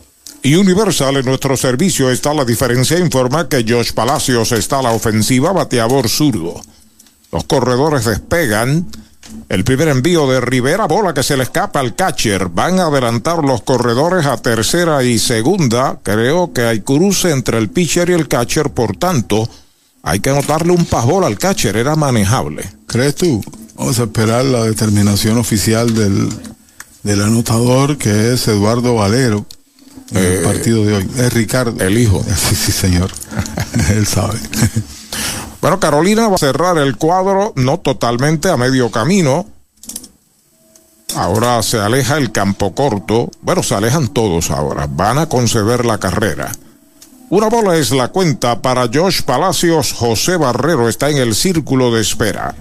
Y 0.43 0.55
Universal 0.55 1.17
en 1.17 1.25
nuestro 1.25 1.57
servicio 1.57 2.11
está 2.11 2.33
la 2.33 2.45
diferencia. 2.45 2.99
Informa 2.99 3.49
que 3.49 3.65
Josh 3.67 3.93
Palacios 3.93 4.51
está 4.51 4.79
a 4.79 4.83
la 4.83 4.91
ofensiva, 4.91 5.51
bateador 5.51 6.07
zurdo. 6.07 6.61
Los 7.31 7.45
corredores 7.45 8.05
despegan. 8.05 8.85
El 9.49 9.63
primer 9.63 9.87
envío 9.87 10.29
de 10.29 10.39
Rivera, 10.39 10.85
bola 10.85 11.15
que 11.15 11.23
se 11.23 11.35
le 11.35 11.43
escapa 11.43 11.79
al 11.79 11.95
catcher. 11.95 12.49
Van 12.49 12.79
a 12.79 12.85
adelantar 12.85 13.43
los 13.43 13.63
corredores 13.63 14.27
a 14.27 14.37
tercera 14.37 15.03
y 15.03 15.17
segunda. 15.17 15.99
Creo 16.03 16.53
que 16.53 16.61
hay 16.61 16.81
cruce 16.81 17.31
entre 17.31 17.57
el 17.57 17.69
pitcher 17.69 18.11
y 18.11 18.13
el 18.13 18.27
catcher, 18.27 18.69
por 18.69 18.97
tanto, 18.97 19.49
hay 20.07 20.19
que 20.19 20.29
anotarle 20.29 20.71
un 20.71 20.85
pajol 20.85 21.23
al 21.25 21.37
catcher. 21.37 21.75
Era 21.75 21.95
manejable. 21.95 22.63
¿Crees 22.87 23.15
tú? 23.15 23.43
Vamos 23.75 23.99
a 23.99 24.03
esperar 24.03 24.45
la 24.45 24.63
determinación 24.63 25.37
oficial 25.37 25.93
del, 25.93 26.29
del 27.03 27.21
anotador, 27.21 27.97
que 27.97 28.33
es 28.33 28.47
Eduardo 28.47 28.93
Valero, 28.95 29.45
en 30.11 30.17
el 30.17 30.23
Eh, 30.25 30.41
partido 30.43 30.85
de 30.85 30.93
hoy. 30.97 31.09
Es 31.17 31.33
Ricardo. 31.33 31.83
El 31.83 31.97
hijo. 31.97 32.23
Sí, 32.37 32.55
sí, 32.55 32.71
señor. 32.71 33.09
Él 33.89 34.05
sabe. 34.05 34.39
Bueno, 35.59 35.79
Carolina 35.79 36.27
va 36.27 36.35
a 36.35 36.37
cerrar 36.37 36.77
el 36.77 36.95
cuadro, 36.97 37.51
no 37.55 37.79
totalmente 37.79 38.49
a 38.49 38.57
medio 38.57 38.91
camino. 38.91 39.47
Ahora 41.15 41.63
se 41.63 41.79
aleja 41.79 42.17
el 42.17 42.31
campo 42.31 42.75
corto. 42.75 43.31
Bueno, 43.41 43.63
se 43.63 43.73
alejan 43.73 44.09
todos 44.09 44.51
ahora. 44.51 44.87
Van 44.87 45.17
a 45.17 45.27
conceder 45.27 45.85
la 45.85 45.97
carrera. 45.97 46.51
Una 47.29 47.49
bola 47.49 47.75
es 47.75 47.89
la 47.91 48.09
cuenta 48.09 48.61
para 48.61 48.87
Josh 48.93 49.23
Palacios. 49.23 49.93
José 49.93 50.37
Barrero 50.37 50.87
está 50.87 51.09
en 51.09 51.17
el 51.17 51.33
círculo 51.33 51.91
de 51.91 52.01
espera. 52.01 52.53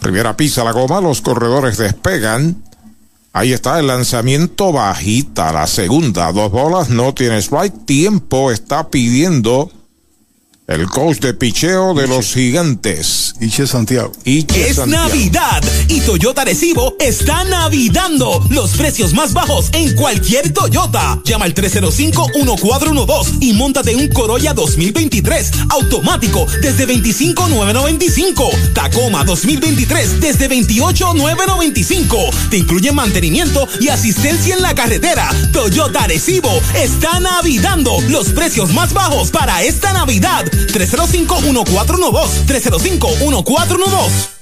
Rivera 0.00 0.36
pisa 0.36 0.62
la 0.62 0.70
goma, 0.70 1.00
los 1.00 1.20
corredores 1.20 1.78
despegan. 1.78 2.62
Ahí 3.32 3.52
está 3.52 3.80
el 3.80 3.88
lanzamiento 3.88 4.72
bajita, 4.72 5.52
la 5.52 5.66
segunda. 5.66 6.30
Dos 6.30 6.52
bolas, 6.52 6.90
no 6.90 7.12
tiene 7.12 7.38
strike. 7.38 7.84
Tiempo 7.84 8.52
está 8.52 8.88
pidiendo 8.88 9.70
El 10.68 10.86
coach 10.86 11.18
de 11.18 11.34
picheo 11.34 11.92
de 11.92 12.06
los 12.06 12.34
gigantes. 12.34 13.34
Iche 13.40 13.66
Santiago. 13.66 14.12
Iche 14.24 14.68
es 14.68 14.76
Santiago. 14.76 15.08
Navidad 15.08 15.60
y 15.88 16.00
Toyota 16.02 16.44
Recibo 16.44 16.94
está 17.00 17.42
navidando 17.42 18.46
los 18.48 18.70
precios 18.76 19.12
más 19.12 19.32
bajos 19.32 19.70
en 19.72 19.92
cualquier 19.96 20.52
Toyota. 20.52 21.20
Llama 21.24 21.46
al 21.46 21.54
305-1412 21.54 23.38
y 23.40 23.54
montate 23.54 23.96
un 23.96 24.06
Corolla 24.08 24.54
2023 24.54 25.50
automático 25.70 26.46
desde 26.60 26.86
25,995. 26.86 28.48
Tacoma 28.72 29.24
2023 29.24 30.20
desde 30.20 30.46
28,995. 30.46 32.16
Te 32.50 32.58
incluye 32.58 32.92
mantenimiento 32.92 33.66
y 33.80 33.88
asistencia 33.88 34.54
en 34.54 34.62
la 34.62 34.76
carretera. 34.76 35.28
Toyota 35.52 36.06
Recibo 36.06 36.52
está 36.76 37.18
navidando 37.18 38.00
los 38.10 38.28
precios 38.28 38.72
más 38.72 38.92
bajos 38.92 39.32
para 39.32 39.64
esta 39.64 39.92
Navidad. 39.92 40.51
305-1412. 40.52 42.28
305-1412. 42.46 44.41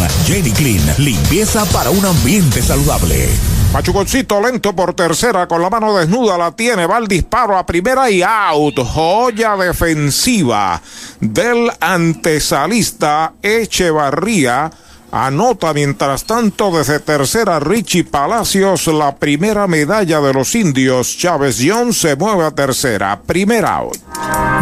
Jenny 0.25 0.51
Clean, 0.51 0.81
limpieza 0.97 1.65
para 1.65 1.89
un 1.89 2.05
ambiente 2.05 2.61
saludable. 2.61 3.29
Machuconcito 3.73 4.41
lento 4.41 4.75
por 4.75 4.93
tercera, 4.93 5.47
con 5.47 5.61
la 5.61 5.69
mano 5.69 5.95
desnuda 5.95 6.37
la 6.37 6.51
tiene, 6.51 6.85
va 6.85 6.97
el 6.97 7.07
disparo 7.07 7.57
a 7.57 7.65
primera 7.65 8.09
y 8.09 8.21
out. 8.21 8.79
Joya 8.79 9.55
defensiva 9.55 10.81
del 11.19 11.71
antesalista 11.79 13.33
Echevarría. 13.41 14.71
Anota 15.11 15.73
mientras 15.73 16.23
tanto 16.23 16.71
desde 16.71 16.99
tercera 16.99 17.59
Richie 17.59 18.05
Palacios 18.05 18.87
la 18.87 19.15
primera 19.15 19.67
medalla 19.67 20.21
de 20.21 20.33
los 20.33 20.55
indios. 20.55 21.17
Chávez 21.17 21.57
John 21.61 21.93
se 21.93 22.15
mueve 22.15 22.45
a 22.45 22.51
tercera. 22.51 23.21
Primera 23.21 23.75
out. 23.75 23.97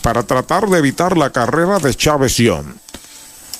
para 0.00 0.22
tratar 0.22 0.66
de 0.68 0.78
evitar 0.78 1.18
la 1.18 1.28
carrera 1.28 1.78
de 1.78 1.94
Chávez 1.94 2.38
Young. 2.38 2.64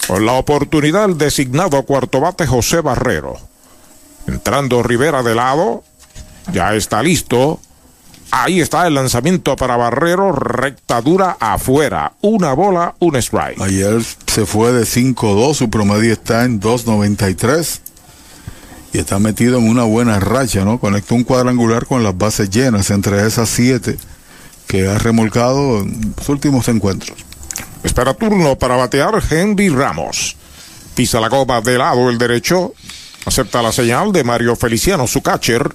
Con 0.06 0.26
la 0.26 0.32
oportunidad 0.32 1.04
el 1.04 1.18
designado 1.18 1.82
cuarto 1.84 2.20
bate 2.20 2.46
José 2.46 2.80
Barrero. 2.80 3.38
Entrando 4.26 4.82
Rivera 4.82 5.22
de 5.22 5.34
lado. 5.34 5.84
Ya 6.52 6.74
está 6.74 7.02
listo. 7.02 7.60
Ahí 8.34 8.62
está 8.62 8.86
el 8.86 8.94
lanzamiento 8.94 9.56
para 9.56 9.76
Barrero, 9.76 10.32
recta 10.32 11.02
dura 11.02 11.36
afuera. 11.38 12.14
Una 12.22 12.54
bola, 12.54 12.94
un 12.98 13.14
strike. 13.16 13.60
Ayer 13.60 14.02
se 14.26 14.46
fue 14.46 14.72
de 14.72 14.84
5-2, 14.84 15.54
su 15.54 15.68
promedio 15.68 16.14
está 16.14 16.44
en 16.44 16.58
2.93 16.58 17.80
y 18.94 18.98
está 18.98 19.18
metido 19.18 19.58
en 19.58 19.68
una 19.68 19.84
buena 19.84 20.18
racha, 20.18 20.64
¿no? 20.64 20.80
Conectó 20.80 21.14
un 21.14 21.24
cuadrangular 21.24 21.84
con 21.84 22.02
las 22.02 22.16
bases 22.16 22.48
llenas 22.48 22.90
entre 22.90 23.26
esas 23.26 23.50
siete 23.50 23.98
que 24.66 24.88
ha 24.88 24.98
remolcado 24.98 25.80
en 25.80 26.14
sus 26.16 26.30
últimos 26.30 26.68
encuentros. 26.68 27.18
Espera 27.82 28.14
turno 28.14 28.56
para 28.56 28.76
batear 28.76 29.22
Henry 29.30 29.68
Ramos. 29.68 30.36
Pisa 30.94 31.20
la 31.20 31.28
goma 31.28 31.60
de 31.60 31.78
lado 31.78 32.10
el 32.10 32.18
derecho. 32.18 32.74
Acepta 33.24 33.62
la 33.62 33.72
señal 33.72 34.12
de 34.12 34.24
Mario 34.24 34.56
Feliciano, 34.56 35.06
su 35.06 35.22
catcher. 35.22 35.74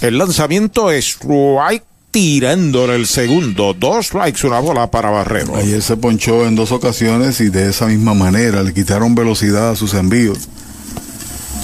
El 0.00 0.18
lanzamiento 0.18 0.90
es 0.90 1.16
strike 1.16 1.84
tirándole 2.10 2.94
el 2.94 3.06
segundo. 3.06 3.74
Dos 3.74 4.06
strikes, 4.06 4.46
una 4.46 4.60
bola 4.60 4.90
para 4.90 5.10
Barrero. 5.10 5.56
Ayer 5.56 5.82
se 5.82 5.96
ponchó 5.96 6.46
en 6.46 6.54
dos 6.54 6.70
ocasiones 6.70 7.40
y 7.40 7.48
de 7.48 7.70
esa 7.70 7.86
misma 7.86 8.14
manera 8.14 8.62
le 8.62 8.72
quitaron 8.72 9.14
velocidad 9.14 9.70
a 9.70 9.76
sus 9.76 9.94
envíos. 9.94 10.48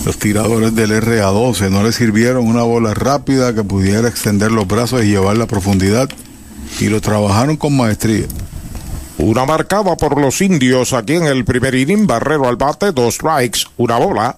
Los 0.05 0.18
tiradores 0.18 0.74
del 0.74 0.90
RA12 0.90 1.70
no 1.70 1.83
le 1.83 1.92
sirvieron 1.92 2.46
una 2.46 2.62
bola 2.62 2.94
rápida 2.94 3.55
que 3.55 3.62
pudiera 3.62 4.09
extender 4.09 4.50
los 4.50 4.66
brazos 4.66 5.05
y 5.05 5.09
llevarla 5.09 5.44
a 5.44 5.46
profundidad 5.46 6.09
y 6.81 6.87
lo 6.87 7.00
trabajaron 7.00 7.57
con 7.57 7.76
maestría. 7.76 8.26
Una 9.22 9.44
marcada 9.44 9.96
por 9.96 10.18
los 10.18 10.40
indios 10.40 10.94
aquí 10.94 11.16
en 11.16 11.24
el 11.24 11.44
primer 11.44 11.74
inning. 11.74 12.06
Barrero 12.06 12.48
al 12.48 12.56
bate, 12.56 12.90
dos 12.90 13.16
strikes, 13.16 13.61
una 13.76 13.98
bola. 13.98 14.37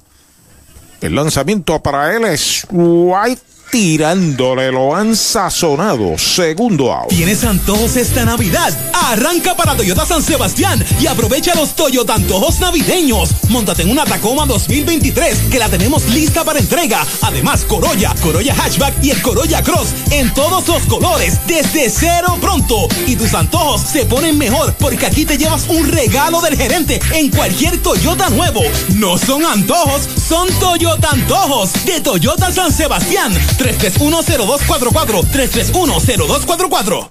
El 1.01 1.15
lanzamiento 1.15 1.81
para 1.81 2.17
él 2.17 2.25
es 2.25 2.67
strike 2.67 3.39
tirándole, 3.73 4.71
lo 4.71 4.95
han 4.95 5.17
sazonado. 5.17 6.19
Segundo 6.19 6.93
out. 6.93 7.09
¿Tienes 7.09 7.43
antojos 7.43 7.97
esta 7.97 8.23
Navidad? 8.27 8.77
Arranca 8.93 9.57
para 9.57 9.75
Toyota 9.75 10.05
San 10.05 10.23
Sebastián 10.23 10.85
y 11.01 11.07
aprovecha 11.07 11.55
los 11.55 11.75
Toyota 11.75 12.15
antojos 12.15 12.61
navideños. 12.61 13.31
Móntate 13.49 13.83
en 13.83 13.91
una 13.91 14.05
Tacoma 14.05 14.45
2023 14.45 15.45
que 15.51 15.59
la 15.59 15.71
tenemos 15.71 16.07
lista 16.11 16.45
para 16.45 16.59
entrega. 16.59 17.07
Además, 17.23 17.65
Corolla, 17.65 18.15
Corolla 18.21 18.55
Hatchback 18.55 19.03
y 19.03 19.11
el 19.11 19.23
Corolla 19.23 19.63
Cross 19.63 19.95
en 20.11 20.35
todos 20.35 20.69
los 20.69 20.83
colores 20.83 21.41
desde 21.47 21.89
cero 21.89 22.37
pronto. 22.43 22.89
Y 23.07 23.17
tus 23.17 23.33
antojos 23.33 23.81
se 23.81 24.05
ponen 24.05 24.37
mejor 24.37 24.75
porque 24.75 25.07
aquí 25.07 25.25
te 25.25 25.39
llevas 25.39 25.65
un 25.69 25.89
regalo 25.89 26.43
del 26.43 26.59
gerente 26.59 27.01
en 27.15 27.31
cualquier 27.31 27.83
Toyota 27.83 28.29
nuevo. 28.29 28.61
No 28.97 29.17
son 29.17 29.47
antojos, 29.47 30.03
son 30.29 30.47
Toyota 30.61 31.09
antojos 31.09 31.73
de 31.87 32.03
Toyota 32.03 32.53
San 32.53 32.71
Sebastián. 32.71 33.33
3310244 33.63 35.23
3310244 35.33 37.09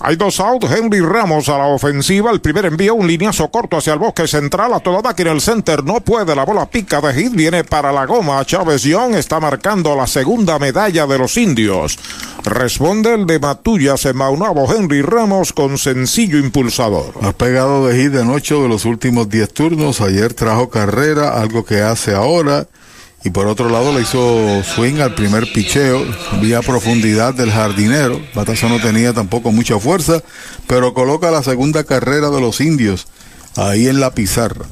Hay 0.00 0.16
dos 0.16 0.38
outs, 0.40 0.70
Henry 0.70 1.00
Ramos 1.00 1.48
a 1.48 1.56
la 1.56 1.66
ofensiva, 1.66 2.30
el 2.30 2.42
primer 2.42 2.66
envío 2.66 2.94
un 2.94 3.06
lineazo 3.06 3.48
corto 3.48 3.78
hacia 3.78 3.94
el 3.94 3.98
bosque 3.98 4.28
central, 4.28 4.74
a 4.74 4.80
toda 4.80 5.00
máquina 5.00 5.32
el 5.32 5.40
center, 5.40 5.82
no 5.82 6.00
puede, 6.00 6.36
la 6.36 6.44
bola 6.44 6.66
pica 6.66 7.00
de 7.00 7.14
hit, 7.14 7.32
viene 7.32 7.64
para 7.64 7.90
la 7.90 8.04
goma, 8.04 8.44
Chávez 8.44 8.82
Young 8.82 9.14
está 9.14 9.40
marcando 9.40 9.96
la 9.96 10.06
segunda 10.06 10.58
medalla 10.58 11.06
de 11.06 11.16
los 11.16 11.38
indios. 11.38 11.98
Responde 12.42 13.14
el 13.14 13.24
de 13.26 13.38
Matullas 13.38 14.04
en 14.04 14.16
Maunabo, 14.16 14.70
Henry 14.70 15.00
Ramos 15.00 15.54
con 15.54 15.78
sencillo 15.78 16.38
impulsador. 16.38 17.14
Ha 17.22 17.32
pegado 17.32 17.86
de 17.86 17.96
hit 17.96 18.14
en 18.14 18.28
ocho 18.28 18.62
de 18.62 18.68
los 18.68 18.84
últimos 18.84 19.30
10 19.30 19.54
turnos, 19.54 20.02
ayer 20.02 20.34
trajo 20.34 20.68
carrera, 20.68 21.40
algo 21.40 21.64
que 21.64 21.80
hace 21.80 22.14
ahora. 22.14 22.66
Y 23.24 23.30
por 23.30 23.46
otro 23.46 23.70
lado 23.70 23.94
le 23.94 24.02
hizo 24.02 24.62
swing 24.62 25.00
al 25.00 25.14
primer 25.14 25.50
picheo, 25.50 26.04
vía 26.42 26.60
profundidad 26.60 27.32
del 27.32 27.50
jardinero. 27.50 28.20
Batazo 28.34 28.68
no 28.68 28.78
tenía 28.80 29.14
tampoco 29.14 29.50
mucha 29.50 29.80
fuerza, 29.80 30.22
pero 30.66 30.92
coloca 30.92 31.30
la 31.30 31.42
segunda 31.42 31.84
carrera 31.84 32.28
de 32.28 32.42
los 32.42 32.60
indios 32.60 33.06
ahí 33.56 33.88
en 33.88 34.00
la 34.00 34.10
pizarra. 34.10 34.66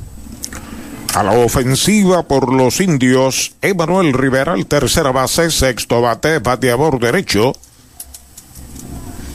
A 1.15 1.23
la 1.23 1.33
ofensiva 1.33 2.27
por 2.27 2.53
los 2.53 2.81
indios, 2.81 3.53
Emanuel 3.63 4.13
Rivera, 4.13 4.55
tercera 4.67 5.13
base, 5.13 5.51
sexto 5.51 6.03
bate, 6.03 6.39
bateador 6.39 6.99
derecho. 6.99 7.53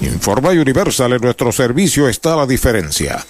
Informa 0.02 0.50
Universal, 0.50 1.14
en 1.14 1.22
nuestro 1.22 1.52
servicio 1.52 2.08
está 2.08 2.36
la 2.36 2.46
diferencia. 2.46 3.24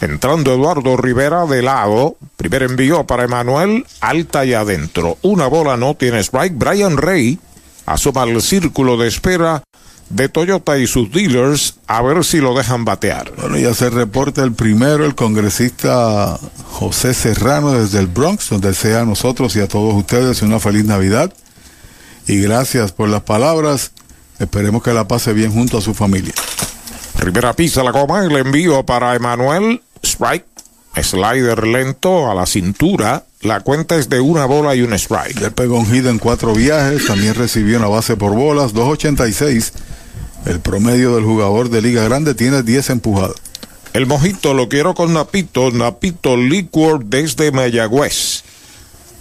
Entrando 0.00 0.52
Eduardo 0.52 0.96
Rivera 0.96 1.44
de 1.46 1.62
lado. 1.62 2.16
Primer 2.36 2.62
envío 2.62 3.06
para 3.06 3.24
Emanuel. 3.24 3.84
Alta 4.00 4.44
y 4.44 4.54
adentro. 4.54 5.18
Una 5.22 5.46
bola 5.46 5.76
no 5.76 5.94
tiene 5.94 6.20
strike. 6.20 6.56
Brian 6.56 6.96
Rey 6.96 7.38
asoma 7.86 8.22
al 8.22 8.40
círculo 8.42 8.96
de 8.96 9.08
espera 9.08 9.62
de 10.10 10.28
Toyota 10.28 10.78
y 10.78 10.86
sus 10.86 11.10
dealers 11.10 11.74
a 11.86 12.00
ver 12.02 12.24
si 12.24 12.38
lo 12.38 12.54
dejan 12.54 12.84
batear. 12.84 13.32
Bueno, 13.36 13.58
ya 13.58 13.74
se 13.74 13.90
reporta 13.90 14.42
el 14.42 14.52
primero, 14.52 15.04
el 15.04 15.14
congresista 15.14 16.38
José 16.70 17.12
Serrano 17.12 17.72
desde 17.72 17.98
el 17.98 18.06
Bronx, 18.06 18.48
donde 18.50 18.74
sea 18.74 19.00
a 19.00 19.04
nosotros 19.04 19.54
y 19.56 19.60
a 19.60 19.68
todos 19.68 19.94
ustedes 19.94 20.42
una 20.42 20.60
feliz 20.60 20.84
Navidad. 20.84 21.32
Y 22.26 22.40
gracias 22.40 22.92
por 22.92 23.08
las 23.08 23.22
palabras. 23.22 23.92
Esperemos 24.38 24.82
que 24.82 24.92
la 24.92 25.08
pase 25.08 25.32
bien 25.32 25.52
junto 25.52 25.78
a 25.78 25.80
su 25.80 25.94
familia. 25.94 26.34
Rivera 27.18 27.52
pisa 27.52 27.82
la 27.82 27.90
goma, 27.90 28.24
el 28.24 28.36
envío 28.36 28.86
para 28.86 29.14
Emanuel. 29.14 29.82
Strike. 30.08 30.46
Slider 31.00 31.66
lento 31.66 32.30
a 32.30 32.34
la 32.34 32.46
cintura. 32.46 33.24
La 33.42 33.60
cuenta 33.60 33.96
es 33.96 34.08
de 34.08 34.20
una 34.20 34.46
bola 34.46 34.74
y 34.74 34.82
un 34.82 34.92
strike. 34.94 35.40
Le 35.40 35.50
pegó 35.50 35.78
un 35.78 35.86
hit 35.86 36.06
en 36.06 36.18
cuatro 36.18 36.54
viajes. 36.54 37.06
También 37.06 37.34
recibió 37.34 37.78
una 37.78 37.88
base 37.88 38.16
por 38.16 38.32
bolas. 38.32 38.74
2.86. 38.74 39.72
El 40.46 40.60
promedio 40.60 41.14
del 41.14 41.24
jugador 41.24 41.70
de 41.70 41.82
Liga 41.82 42.02
Grande 42.04 42.34
tiene 42.34 42.62
10 42.62 42.90
empujadas. 42.90 43.36
El 43.92 44.06
mojito 44.06 44.54
lo 44.54 44.68
quiero 44.68 44.94
con 44.94 45.12
Napito. 45.12 45.70
Napito 45.70 46.36
Liquor 46.36 47.04
desde 47.04 47.52
Mayagüez. 47.52 48.42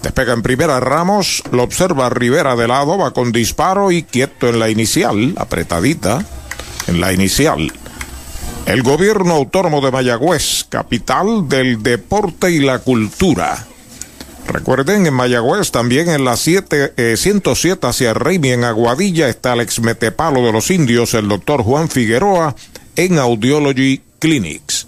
Despega 0.01 0.33
en 0.33 0.43
primera 0.43 0.79
Ramos, 0.79 1.41
lo 1.51 1.63
observa 1.63 2.09
Rivera 2.09 2.55
de 2.55 2.67
lado, 2.67 2.97
va 2.97 3.11
con 3.11 3.31
disparo 3.31 3.91
y 3.91 4.03
quieto 4.03 4.47
en 4.47 4.59
la 4.59 4.69
inicial, 4.69 5.33
apretadita 5.37 6.23
en 6.87 7.01
la 7.01 7.13
inicial. 7.13 7.71
El 8.67 8.83
gobierno 8.83 9.33
autónomo 9.33 9.81
de 9.81 9.91
Mayagüez, 9.91 10.56
capital 10.69 11.47
del 11.47 11.81
deporte 11.81 12.51
y 12.51 12.59
la 12.59 12.79
cultura. 12.79 13.65
Recuerden, 14.47 15.05
en 15.05 15.13
Mayagüez, 15.13 15.71
también 15.71 16.09
en 16.09 16.23
la 16.23 16.37
7, 16.37 17.17
107 17.17 17.85
hacia 17.85 18.13
Reimi, 18.13 18.51
en 18.51 18.63
Aguadilla, 18.63 19.27
está 19.27 19.53
el 19.53 19.61
ex 19.61 19.81
metepalo 19.81 20.45
de 20.45 20.53
los 20.53 20.71
indios, 20.71 21.13
el 21.13 21.27
doctor 21.27 21.63
Juan 21.63 21.89
Figueroa, 21.89 22.55
en 22.95 23.19
Audiology 23.19 24.01
Clinics. 24.19 24.87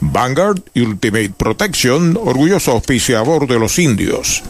Vanguard 0.00 0.62
Ultimate 0.74 1.32
Protection, 1.36 2.16
orgulloso 2.16 2.72
auspiciador 2.72 3.48
de 3.48 3.58
los 3.58 3.78
indios. 3.78 4.42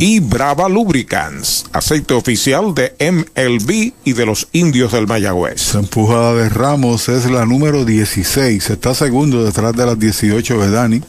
Y 0.00 0.20
Brava 0.20 0.68
Lubricants, 0.68 1.64
aceite 1.72 2.14
oficial 2.14 2.72
de 2.72 2.94
MLB 3.00 3.94
y 4.04 4.12
de 4.12 4.26
los 4.26 4.46
indios 4.52 4.92
del 4.92 5.08
Mayagüez. 5.08 5.74
La 5.74 5.80
empujada 5.80 6.34
de 6.34 6.48
Ramos 6.48 7.08
es 7.08 7.28
la 7.28 7.44
número 7.44 7.84
16, 7.84 8.70
está 8.70 8.94
segundo 8.94 9.44
detrás 9.44 9.74
de 9.74 9.84
las 9.84 9.98
18 9.98 10.60
de 10.60 10.70
Dani, 10.70 11.02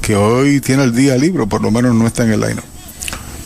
que 0.00 0.16
hoy 0.16 0.62
tiene 0.62 0.84
el 0.84 0.94
día 0.94 1.18
libre, 1.18 1.46
por 1.46 1.60
lo 1.60 1.70
menos 1.70 1.94
no 1.94 2.06
está 2.06 2.24
en 2.24 2.32
el 2.32 2.40
line. 2.40 2.62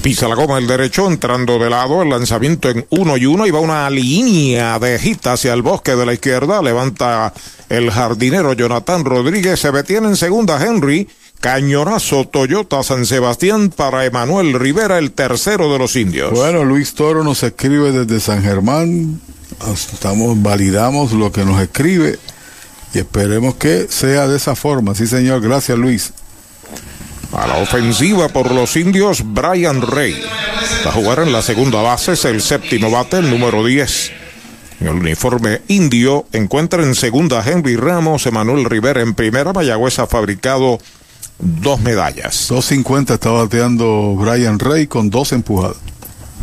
Pisa 0.00 0.28
la 0.28 0.37
goma 0.37 0.59
el 0.59 0.68
derecho, 0.68 1.09
entrando 1.09 1.59
de 1.59 1.70
lado, 1.70 2.02
el 2.02 2.11
lanzamiento 2.11 2.70
en 2.70 2.87
uno 2.90 3.16
y 3.16 3.26
uno, 3.26 3.48
y 3.48 3.50
va 3.50 3.59
una 3.59 3.90
línea 3.90 4.78
de 4.78 5.00
hit 5.00 5.26
hacia 5.26 5.54
el 5.54 5.62
bosque 5.62 5.96
de 5.96 6.07
la 6.07 6.12
izquierda, 6.12 6.62
levanta 6.62 7.35
el 7.68 7.90
jardinero 7.90 8.52
Jonathan 8.52 9.04
Rodríguez, 9.04 9.59
se 9.59 9.72
detiene 9.72 10.07
en 10.07 10.16
segunda 10.16 10.64
Henry, 10.64 11.09
cañonazo 11.44 12.26
Toyota 12.26 12.83
San 12.83 13.04
Sebastián 13.04 13.68
para 13.68 14.07
Emanuel 14.07 14.59
Rivera, 14.59 14.96
el 14.96 15.12
tercero 15.12 15.70
de 15.70 15.78
los 15.78 15.94
indios. 15.94 16.30
Bueno, 16.30 16.64
Luis 16.64 16.94
Toro 16.94 17.22
nos 17.22 17.42
escribe 17.42 17.92
desde 17.92 18.18
San 18.18 18.42
Germán, 18.42 19.20
estamos, 19.70 20.40
validamos 20.40 21.12
lo 21.12 21.30
que 21.30 21.44
nos 21.44 21.61
escribe 21.61 22.18
y 22.94 22.98
esperemos 23.00 23.57
que 23.57 23.88
sea 23.90 24.26
de 24.26 24.38
esa 24.38 24.57
forma. 24.57 24.94
Sí, 24.94 25.07
señor, 25.07 25.42
gracias 25.42 25.76
Luis. 25.76 26.14
A 27.35 27.46
la 27.46 27.59
ofensiva 27.59 28.28
por 28.30 28.50
los 28.50 28.74
indios, 28.76 29.22
Brian 29.22 29.83
Rey. 29.83 30.18
Va 30.87 30.92
a 30.92 30.94
jugar 30.94 31.18
en 31.18 31.30
la 31.30 31.42
segunda 31.42 31.83
base, 31.83 32.12
es 32.12 32.24
el 32.24 32.40
séptimo 32.40 32.90
bate, 32.90 33.18
el 33.18 33.28
número 33.28 33.62
10. 33.62 34.12
En 34.80 34.87
el 34.87 34.94
uniforme 34.94 35.61
indio 35.68 36.24
encuentra 36.33 36.83
en 36.83 36.94
segunda 36.94 37.44
Henry 37.46 37.76
Ramos, 37.76 38.24
Emanuel 38.24 38.64
Rivera 38.64 39.02
en 39.02 39.12
primera. 39.12 39.52
Mayagüez 39.52 39.98
ha 39.98 40.07
fabricado 40.07 40.78
dos 41.38 41.81
medallas. 41.81 42.51
2.50 42.51 43.14
está 43.14 43.31
bateando 43.31 44.14
Brian 44.16 44.59
Rey 44.59 44.87
con 44.87 45.11
dos 45.11 45.33
empujadas. 45.33 45.77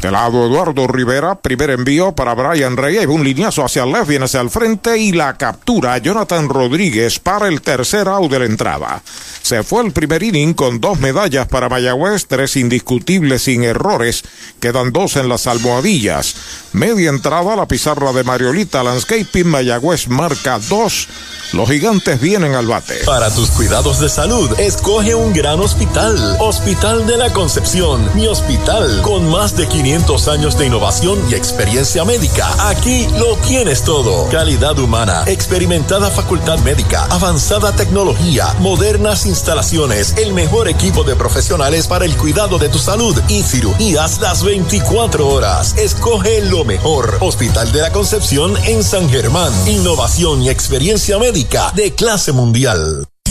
De 0.02 0.10
lado 0.10 0.48
Eduardo 0.48 0.88
Rivera, 0.88 1.36
primer 1.36 1.70
envío 1.70 2.12
para 2.14 2.34
Brian 2.34 2.76
Rey, 2.76 2.98
hay 2.98 3.06
un 3.06 3.24
lineazo 3.24 3.64
hacia 3.64 3.84
el 3.84 3.92
left, 3.92 4.08
viene 4.08 4.26
hacia 4.26 4.42
el 4.42 4.50
frente 4.50 4.98
y 4.98 5.12
la 5.12 5.38
captura 5.38 5.96
Jonathan 6.00 6.50
Rodríguez 6.50 7.20
para 7.20 7.48
el 7.48 7.62
tercer 7.62 8.08
out 8.08 8.32
de 8.32 8.40
la 8.40 8.46
entrada. 8.46 9.04
Se 9.44 9.62
fue 9.62 9.86
el 9.86 9.92
primer 9.92 10.24
inning 10.24 10.56
con 10.56 10.82
dos 10.82 11.00
medallas 11.00 11.48
para 11.48 11.70
Mayagüez, 11.70 12.26
tres 12.26 12.56
indiscutibles 12.56 13.44
sin 13.44 13.64
errores, 13.64 14.24
quedan 14.60 14.92
dos 14.92 15.18
en 15.18 15.30
las 15.30 15.46
almohadillas. 15.46 16.36
Media 16.74 17.12
entrada, 17.12 17.56
la 17.56 17.68
pizarra 17.68 18.12
de 18.12 18.24
Mariolita 18.24 18.82
Landscaping, 18.82 19.48
Mayagüez 19.48 20.08
marca 20.08 20.58
dos. 20.68 21.10
Los 21.54 21.70
gigantes 21.70 22.20
vienen 22.20 22.56
al 22.56 22.66
bate. 22.66 23.04
Para 23.06 23.30
tus 23.30 23.52
cuidados 23.52 24.00
de 24.00 24.08
salud, 24.10 24.50
escoge 24.58 25.14
un 25.14 25.34
gran 25.34 25.60
hospital. 25.60 26.38
Hospital 26.40 27.06
de 27.06 27.18
la 27.18 27.34
Concepción, 27.34 28.10
mi 28.16 28.26
hospital, 28.26 29.02
con 29.02 29.30
más 29.30 29.58
de 29.58 29.68
500 29.68 29.91
años 29.92 30.58
de 30.58 30.68
innovación 30.68 31.20
y 31.30 31.36
experiencia 31.36 32.06
médica. 32.06 32.48
Aquí 32.70 33.08
lo 33.18 33.36
tienes 33.38 33.84
todo. 33.84 34.30
Calidad 34.30 34.80
humana, 34.80 35.24
experimentada 35.28 36.10
facultad 36.10 36.60
médica, 36.60 37.06
avanzada 37.10 37.76
tecnología, 37.76 38.56
modernas 38.60 39.26
instalaciones, 39.26 40.16
el 40.18 40.34
mejor 40.34 40.70
equipo 40.70 41.04
de 41.04 41.18
profesionales 41.18 41.88
para 41.88 42.06
el 42.06 42.16
cuidado 42.16 42.58
de 42.58 42.70
tu 42.70 42.80
salud 42.80 43.20
y 43.28 43.44
cirugías 43.44 44.22
las 44.22 44.44
24 44.44 45.28
horas. 45.28 45.76
Escoge 45.78 46.42
lo 46.44 46.64
mejor. 46.64 47.18
Hospital 47.20 47.72
de 47.74 47.82
la 47.82 47.92
Concepción 47.92 48.56
en 48.66 48.84
San 48.84 49.10
Germán. 49.10 49.52
Innovación 49.68 50.42
y 50.42 50.50
experiencia 50.50 51.20
médica 51.20 51.74
de 51.76 51.94
clase 51.94 52.32
mundial. 52.32 53.11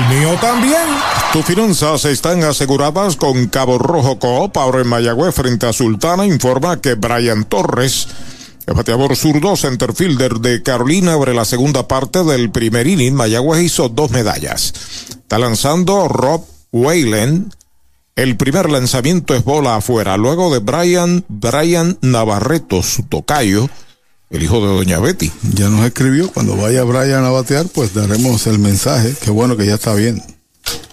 el 0.00 0.18
mío 0.18 0.36
también. 0.40 0.88
Tus 1.32 1.44
finanzas 1.44 2.04
están 2.04 2.42
aseguradas 2.42 3.16
con 3.16 3.46
Cabo 3.48 3.78
Rojo 3.78 4.18
Coop. 4.18 4.56
Ahora 4.56 4.80
en 4.80 4.88
Mayagüez, 4.88 5.34
frente 5.34 5.66
a 5.66 5.72
Sultana, 5.72 6.26
informa 6.26 6.80
que 6.80 6.94
Brian 6.94 7.44
Torres, 7.44 8.08
el 8.66 8.74
bateador 8.74 9.16
zurdo 9.16 9.56
centerfielder 9.56 10.34
de 10.34 10.62
Carolina, 10.62 11.14
abre 11.14 11.34
la 11.34 11.44
segunda 11.44 11.86
parte 11.86 12.24
del 12.24 12.50
primer 12.50 12.86
inning. 12.86 13.14
Mayagüez 13.14 13.62
hizo 13.62 13.88
dos 13.88 14.10
medallas. 14.10 14.72
Está 15.10 15.38
lanzando 15.38 16.08
Rob 16.08 16.44
Whalen. 16.72 17.52
El 18.16 18.36
primer 18.36 18.70
lanzamiento 18.70 19.34
es 19.34 19.44
bola 19.44 19.76
afuera. 19.76 20.16
Luego 20.16 20.52
de 20.52 20.58
Brian, 20.58 21.24
Brian 21.28 21.98
Navarreto, 22.02 22.82
su 22.82 23.04
tocayo, 23.04 23.68
el 24.30 24.42
hijo 24.42 24.60
de 24.60 24.68
Doña 24.68 25.00
Betty. 25.00 25.30
Ya 25.54 25.68
nos 25.68 25.84
escribió, 25.84 26.32
cuando 26.32 26.56
vaya 26.56 26.84
Brian 26.84 27.24
a 27.24 27.30
batear, 27.30 27.66
pues 27.66 27.92
daremos 27.94 28.46
el 28.46 28.58
mensaje. 28.58 29.14
Qué 29.20 29.30
bueno 29.30 29.56
que 29.56 29.66
ya 29.66 29.74
está 29.74 29.92
bien. 29.94 30.22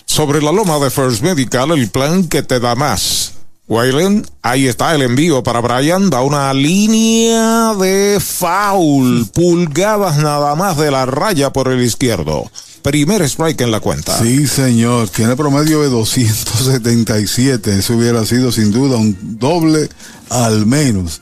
Sobre 0.05 0.41
la 0.41 0.51
loma 0.51 0.79
de 0.79 0.89
First 0.89 1.21
Medical, 1.21 1.71
el 1.71 1.89
plan 1.89 2.27
que 2.27 2.41
te 2.41 2.59
da 2.59 2.75
más. 2.75 3.33
Wayland, 3.67 4.25
ahí 4.41 4.65
está 4.65 4.95
el 4.95 5.01
envío 5.01 5.43
para 5.43 5.59
Brian, 5.59 6.09
da 6.09 6.21
una 6.21 6.53
línea 6.53 7.73
de 7.73 8.17
foul, 8.19 9.27
pulgadas 9.33 10.17
nada 10.17 10.55
más 10.55 10.77
de 10.77 10.89
la 10.89 11.05
raya 11.05 11.51
por 11.51 11.67
el 11.67 11.83
izquierdo. 11.83 12.49
Primer 12.81 13.21
strike 13.23 13.59
en 13.61 13.71
la 13.71 13.81
cuenta. 13.81 14.17
Sí, 14.17 14.47
señor, 14.47 15.09
tiene 15.09 15.35
promedio 15.35 15.81
de 15.81 15.89
277, 15.89 17.77
eso 17.77 17.97
hubiera 17.97 18.25
sido 18.25 18.53
sin 18.53 18.71
duda 18.71 18.95
un 18.95 19.37
doble 19.37 19.89
al 20.29 20.65
menos. 20.65 21.19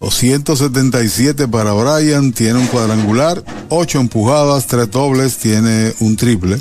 277 0.00 1.48
para 1.48 1.72
Brian, 1.72 2.32
tiene 2.32 2.58
un 2.58 2.66
cuadrangular, 2.68 3.42
8 3.68 4.00
empujadas, 4.00 4.66
3 4.66 4.90
dobles, 4.90 5.38
tiene 5.38 5.92
un 6.00 6.16
triple. 6.16 6.60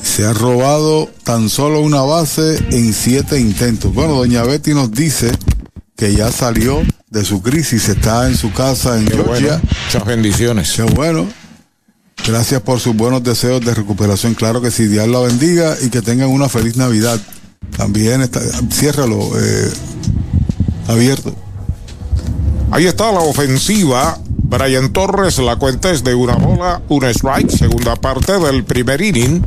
Se 0.00 0.24
ha 0.24 0.32
robado 0.32 1.10
tan 1.24 1.48
solo 1.48 1.80
una 1.80 2.02
base 2.02 2.56
en 2.70 2.92
7 2.92 3.38
intentos. 3.40 3.92
Bueno, 3.92 4.14
doña 4.14 4.42
Betty 4.44 4.74
nos 4.74 4.90
dice 4.92 5.32
que 5.96 6.14
ya 6.14 6.30
salió 6.30 6.82
de 7.10 7.24
su 7.24 7.42
crisis, 7.42 7.88
está 7.88 8.28
en 8.28 8.36
su 8.36 8.52
casa 8.52 8.98
en 8.98 9.06
Qué 9.06 9.14
Georgia. 9.14 9.56
bueno, 9.60 9.62
Muchas 9.86 10.04
bendiciones. 10.04 10.72
Qué 10.72 10.82
bueno. 10.82 11.26
Gracias 12.26 12.62
por 12.62 12.80
sus 12.80 12.94
buenos 12.96 13.22
deseos 13.22 13.60
de 13.64 13.74
recuperación. 13.74 14.34
Claro 14.34 14.62
que 14.62 14.70
sí, 14.70 14.86
Dios 14.86 15.08
la 15.08 15.20
bendiga 15.20 15.76
y 15.82 15.90
que 15.90 16.00
tengan 16.00 16.28
una 16.28 16.48
feliz 16.48 16.76
Navidad. 16.76 17.20
También 17.76 18.22
está, 18.22 18.40
ciérralo 18.70 19.30
eh, 19.38 19.70
abierto. 20.88 21.34
Ahí 22.74 22.86
está 22.86 23.12
la 23.12 23.20
ofensiva. 23.20 24.18
Brian 24.26 24.92
Torres, 24.92 25.38
la 25.38 25.54
cuenta 25.54 25.92
es 25.92 26.02
de 26.02 26.12
una 26.16 26.34
bola, 26.34 26.82
un 26.88 27.04
strike, 27.04 27.48
segunda 27.48 27.94
parte 27.94 28.32
del 28.40 28.64
primer 28.64 29.00
inning. 29.00 29.44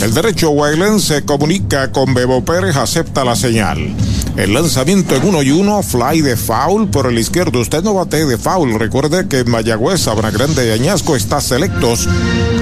El 0.00 0.14
derecho 0.14 0.50
Wayland 0.50 1.00
se 1.00 1.24
comunica 1.24 1.90
con 1.90 2.14
Bebo 2.14 2.44
Pérez, 2.44 2.76
acepta 2.76 3.24
la 3.24 3.34
señal. 3.34 3.92
El 4.36 4.54
lanzamiento 4.54 5.16
en 5.16 5.26
uno 5.26 5.42
y 5.42 5.50
uno, 5.50 5.82
fly 5.82 6.20
de 6.20 6.36
foul 6.36 6.88
por 6.88 7.06
el 7.08 7.18
izquierdo. 7.18 7.58
Usted 7.58 7.82
no 7.82 7.94
bate 7.94 8.24
de 8.24 8.38
foul. 8.38 8.78
Recuerde 8.78 9.26
que 9.26 9.40
en 9.40 9.50
Mayagüez, 9.50 10.02
Sabana 10.02 10.30
Grande 10.30 10.68
y 10.68 10.70
Añasco 10.70 11.16
está 11.16 11.40
selectos 11.40 12.08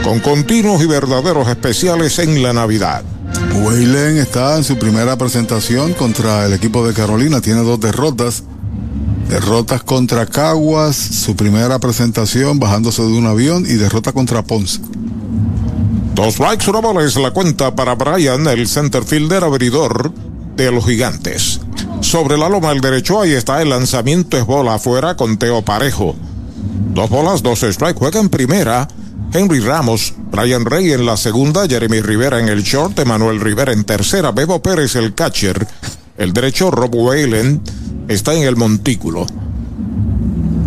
con 0.02 0.18
continuos 0.20 0.82
y 0.82 0.86
verdaderos 0.86 1.46
especiales 1.46 2.18
en 2.20 2.42
la 2.42 2.54
Navidad. 2.54 3.02
Waylen 3.54 4.16
está 4.16 4.56
en 4.56 4.64
su 4.64 4.78
primera 4.78 5.18
presentación 5.18 5.92
contra 5.92 6.46
el 6.46 6.54
equipo 6.54 6.86
de 6.86 6.94
Carolina. 6.94 7.42
Tiene 7.42 7.60
dos 7.60 7.78
derrotas. 7.78 8.44
Derrotas 9.28 9.82
contra 9.82 10.26
Caguas, 10.26 10.96
su 10.96 11.34
primera 11.34 11.78
presentación 11.78 12.60
bajándose 12.60 13.02
de 13.02 13.08
un 13.08 13.26
avión 13.26 13.64
y 13.66 13.74
derrota 13.74 14.12
contra 14.12 14.42
Ponce. 14.42 14.80
Dos 16.14 16.34
strikes, 16.34 16.70
una 16.70 16.80
bola 16.80 17.04
es 17.04 17.16
la 17.16 17.32
cuenta 17.32 17.74
para 17.74 17.94
Brian, 17.94 18.46
el 18.46 18.68
center 18.68 19.02
fielder 19.02 19.42
abridor 19.42 20.12
de 20.56 20.70
los 20.70 20.84
gigantes. 20.84 21.60
Sobre 22.00 22.36
la 22.36 22.48
loma 22.48 22.70
al 22.70 22.80
derecho, 22.80 23.20
ahí 23.20 23.32
está 23.32 23.60
el 23.62 23.70
lanzamiento, 23.70 24.36
es 24.36 24.46
bola 24.46 24.74
afuera 24.74 25.16
con 25.16 25.38
Teo 25.38 25.62
Parejo. 25.62 26.14
Dos 26.92 27.10
bolas, 27.10 27.42
dos 27.42 27.60
strikes, 27.60 27.98
juega 27.98 28.20
en 28.20 28.28
primera. 28.28 28.86
Henry 29.32 29.58
Ramos, 29.58 30.14
Brian 30.30 30.64
Rey 30.64 30.92
en 30.92 31.06
la 31.06 31.16
segunda, 31.16 31.66
Jeremy 31.66 32.00
Rivera 32.00 32.38
en 32.38 32.48
el 32.48 32.62
short, 32.62 32.96
Emanuel 33.00 33.40
Rivera 33.40 33.72
en 33.72 33.82
tercera, 33.82 34.30
Bebo 34.30 34.62
Pérez 34.62 34.94
el 34.94 35.14
catcher, 35.14 35.66
el 36.16 36.32
derecho 36.32 36.70
Rob 36.70 36.94
Whalen 36.94 37.60
está 38.08 38.34
en 38.34 38.42
el 38.42 38.56
montículo. 38.56 39.26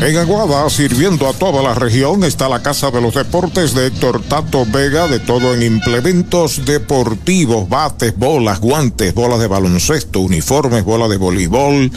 En 0.01 0.17
Aguada, 0.17 0.69
sirviendo 0.69 1.29
a 1.29 1.33
toda 1.33 1.63
la 1.63 1.77
región, 1.77 2.25
está 2.25 2.49
la 2.49 2.61
Casa 2.61 2.91
de 2.91 3.01
los 3.01 3.15
Deportes 3.15 3.73
de 3.73 3.87
Héctor 3.87 4.21
Tato 4.21 4.67
Vega, 4.67 5.07
de 5.07 5.21
todo 5.21 5.55
en 5.55 5.63
implementos 5.63 6.65
deportivos, 6.65 7.69
bates, 7.69 8.17
bolas, 8.17 8.59
guantes, 8.59 9.15
bolas 9.15 9.39
de 9.39 9.47
baloncesto, 9.47 10.19
uniformes, 10.19 10.83
bolas 10.83 11.09
de 11.09 11.19
voleibol, 11.19 11.93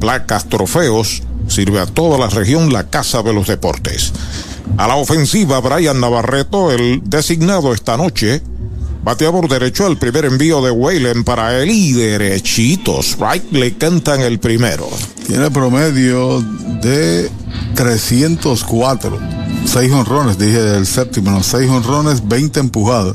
placas, 0.00 0.48
trofeos. 0.48 1.22
Sirve 1.48 1.80
a 1.80 1.86
toda 1.86 2.18
la 2.18 2.28
región 2.28 2.72
la 2.72 2.84
Casa 2.88 3.22
de 3.22 3.32
los 3.32 3.46
Deportes. 3.46 4.12
A 4.76 4.88
la 4.88 4.96
ofensiva, 4.96 5.60
Brian 5.60 6.00
Navarreto, 6.00 6.70
el 6.70 7.02
designado 7.04 7.72
esta 7.72 7.96
noche, 7.96 8.42
Bateador 9.06 9.48
derecho 9.48 9.86
el 9.86 9.98
primer 9.98 10.24
envío 10.24 10.60
de 10.62 10.72
Whalen 10.72 11.22
para 11.22 11.62
él 11.62 11.70
y 11.70 11.92
derechitos. 11.92 13.16
Right 13.20 13.52
le 13.52 13.76
cantan 13.76 14.20
el 14.20 14.40
primero. 14.40 14.88
Tiene 15.28 15.48
promedio 15.48 16.40
de 16.82 17.30
304. 17.76 19.16
Seis 19.64 19.92
honrones, 19.92 20.38
dije 20.38 20.76
el 20.76 20.86
séptimo, 20.86 21.30
no, 21.30 21.44
seis 21.44 21.70
honrones, 21.70 22.26
20 22.26 22.58
empujadas. 22.58 23.14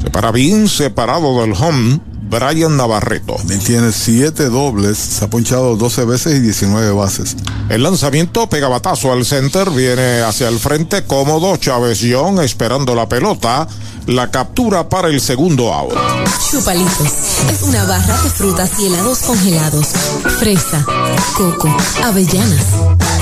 Se 0.00 0.08
para 0.08 0.30
bien 0.30 0.68
separado 0.68 1.40
del 1.40 1.52
home, 1.52 1.98
Brian 2.34 2.76
Navarreto. 2.76 3.34
También 3.36 3.60
tiene 3.60 3.92
siete 3.92 4.48
dobles, 4.48 4.98
se 4.98 5.24
ha 5.24 5.30
ponchado 5.30 5.76
12 5.76 6.04
veces 6.04 6.34
y 6.34 6.40
19 6.40 6.90
bases. 6.90 7.36
El 7.68 7.84
lanzamiento 7.84 8.48
pega 8.48 8.66
batazo 8.66 9.12
al 9.12 9.24
center, 9.24 9.70
viene 9.70 10.20
hacia 10.22 10.48
el 10.48 10.58
frente 10.58 11.04
cómodo, 11.04 11.56
Chávez 11.58 12.00
Young 12.00 12.40
esperando 12.40 12.96
la 12.96 13.08
pelota, 13.08 13.68
la 14.06 14.32
captura 14.32 14.88
para 14.88 15.08
el 15.08 15.20
segundo 15.20 15.72
out. 15.72 15.94
Chupalitos 16.50 17.12
es 17.52 17.62
una 17.62 17.84
barra 17.84 18.20
de 18.22 18.30
frutas 18.30 18.70
y 18.80 18.86
helados 18.86 19.20
congelados, 19.20 19.86
fresa, 20.40 20.84
coco, 21.36 21.74
avellanas, 22.02 22.66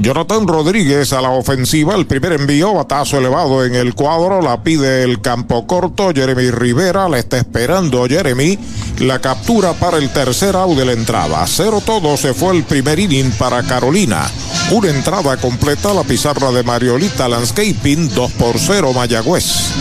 Jonathan 0.00 0.46
Rodríguez 0.46 1.12
a 1.12 1.20
la 1.20 1.30
ofensiva, 1.30 1.96
el 1.96 2.06
primer 2.06 2.32
envío, 2.32 2.72
batazo 2.72 3.18
elevado 3.18 3.64
en 3.64 3.74
el 3.74 3.94
cuadro, 3.94 4.40
la 4.40 4.62
pide 4.62 5.02
el 5.02 5.20
campo 5.20 5.66
corto, 5.66 6.12
Jeremy 6.14 6.52
Rivera, 6.52 7.08
la 7.08 7.18
está 7.18 7.38
esperando 7.38 8.06
Jeremy, 8.06 8.56
la 9.00 9.20
captura 9.20 9.72
para 9.72 9.98
el 9.98 10.10
tercer 10.10 10.54
out 10.54 10.76
de 10.76 10.84
la 10.84 10.92
entrada. 10.92 11.44
Cero 11.48 11.82
todo 11.84 12.16
se 12.16 12.32
fue 12.32 12.56
el 12.56 12.62
primer 12.62 13.00
inning 13.00 13.32
para 13.32 13.64
Carolina. 13.64 14.30
Una 14.70 14.90
entrada 14.90 15.36
completa, 15.36 15.92
la 15.92 16.04
pizarra 16.04 16.52
de 16.52 16.62
Mariolita 16.62 17.26
Landscaping, 17.26 18.14
2 18.14 18.32
por 18.32 18.58
0 18.58 18.92
Mayagüez. 18.92 19.72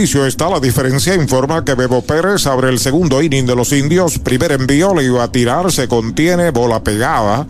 está 0.00 0.48
la 0.48 0.58
diferencia. 0.58 1.14
Informa 1.14 1.64
que 1.64 1.74
Bebo 1.74 2.00
Pérez 2.02 2.46
abre 2.46 2.70
el 2.70 2.78
segundo 2.78 3.22
inning 3.22 3.44
de 3.44 3.54
los 3.54 3.72
indios. 3.72 4.18
Primer 4.18 4.52
envío 4.52 4.94
le 4.94 5.04
iba 5.04 5.22
a 5.22 5.30
tirar, 5.30 5.70
se 5.70 5.86
contiene, 5.86 6.50
bola 6.50 6.82
pegada. 6.82 7.46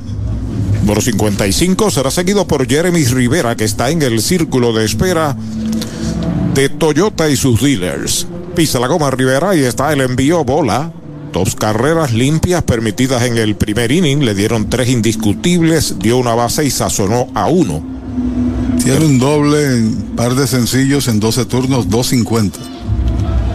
Número 0.81 1.01
55 1.01 1.91
será 1.91 2.11
seguido 2.11 2.47
por 2.47 2.69
Jeremy 2.69 3.05
Rivera, 3.05 3.57
que 3.57 3.65
está 3.65 3.91
en 3.91 4.03
el 4.03 4.21
círculo 4.21 4.73
de 4.73 4.85
espera 4.85 5.37
de 6.55 6.69
Toyota 6.69 7.29
y 7.29 7.37
sus 7.37 7.63
dealers. 7.63 8.27
Pisa 8.57 8.81
la 8.81 8.89
goma 8.89 9.11
Rivera 9.13 9.55
y 9.55 9.61
está 9.61 9.93
el 9.93 10.01
envío 10.01 10.45
bola. 10.45 10.91
Dos 11.33 11.55
carreras 11.55 12.13
limpias 12.13 12.65
permitidas 12.65 13.23
en 13.23 13.39
el 13.39 13.55
primer 13.55 13.93
inning. 13.93 14.25
Le 14.25 14.35
dieron 14.35 14.69
tres 14.69 14.89
indiscutibles, 14.89 16.01
dio 16.01 16.19
una 16.19 16.35
base 16.35 16.65
y 16.65 16.71
sazonó 16.71 17.29
a 17.35 17.47
uno. 17.47 17.83
Tiene 18.83 19.05
un 19.05 19.19
doble 19.21 19.77
en 19.77 19.95
par 20.17 20.35
de 20.35 20.45
sencillos 20.47 21.07
en 21.07 21.21
12 21.21 21.45
turnos, 21.45 21.89
250. 21.89 22.59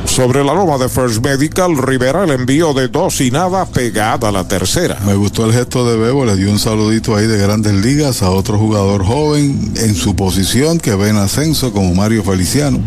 Sobre 0.05 0.41
la 0.41 0.53
loma 0.53 0.77
de 0.77 0.87
First 0.87 1.21
Medical, 1.21 1.77
Rivera 1.77 2.23
el 2.23 2.31
envío 2.31 2.73
de 2.73 2.87
dos 2.87 3.19
y 3.19 3.29
nada 3.29 3.65
pegada 3.65 4.29
a 4.29 4.31
la 4.31 4.47
tercera. 4.47 4.97
Me 5.05 5.15
gustó 5.15 5.45
el 5.45 5.51
gesto 5.51 5.85
de 5.85 5.97
Bebo, 5.97 6.25
le 6.25 6.37
dio 6.37 6.49
un 6.49 6.59
saludito 6.59 7.13
ahí 7.13 7.27
de 7.27 7.37
grandes 7.37 7.73
ligas 7.73 8.23
a 8.23 8.29
otro 8.29 8.57
jugador 8.57 9.03
joven 9.03 9.73
en 9.75 9.95
su 9.95 10.15
posición 10.15 10.79
que 10.79 10.95
ve 10.95 11.09
en 11.09 11.17
ascenso 11.17 11.73
como 11.73 11.93
Mario 11.93 12.23
Feliciano. 12.23 12.79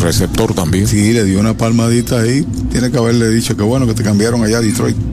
Receptor 0.00 0.54
también. 0.54 0.88
Sí, 0.88 1.12
le 1.12 1.24
dio 1.24 1.38
una 1.38 1.56
palmadita 1.56 2.20
ahí. 2.20 2.42
Tiene 2.72 2.90
que 2.90 2.98
haberle 2.98 3.28
dicho 3.28 3.56
que 3.56 3.62
bueno 3.62 3.86
que 3.86 3.94
te 3.94 4.02
cambiaron 4.02 4.42
allá 4.42 4.58
a 4.58 4.62
Detroit. 4.62 5.11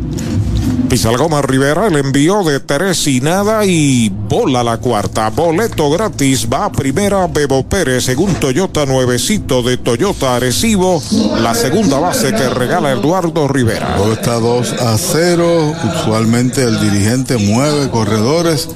Pisa 0.89 1.11
la 1.11 1.19
goma 1.19 1.43
Rivera, 1.43 1.85
el 1.85 1.97
envío 1.97 2.43
de 2.43 2.59
tres 2.59 3.05
y 3.05 3.21
nada 3.21 3.63
y 3.63 4.09
bola 4.09 4.63
la 4.63 4.79
cuarta. 4.79 5.29
Boleto 5.29 5.91
gratis 5.91 6.47
va 6.51 6.65
a 6.65 6.71
primera 6.71 7.27
Bebo 7.27 7.63
Pérez, 7.63 8.05
según 8.05 8.33
Toyota 8.33 8.87
nuevecito 8.87 9.61
de 9.61 9.77
Toyota 9.77 10.35
Arecibo, 10.35 10.99
la 11.41 11.53
segunda 11.53 11.99
base 11.99 12.33
que 12.33 12.49
regala 12.49 12.91
Eduardo 12.91 13.47
Rivera. 13.47 13.97
Todo 13.97 14.13
está 14.13 14.39
2 14.39 14.73
a 14.81 14.97
0. 14.97 15.75
Usualmente 15.95 16.63
el 16.63 16.79
dirigente 16.79 17.37
mueve 17.37 17.91
corredores 17.91 18.67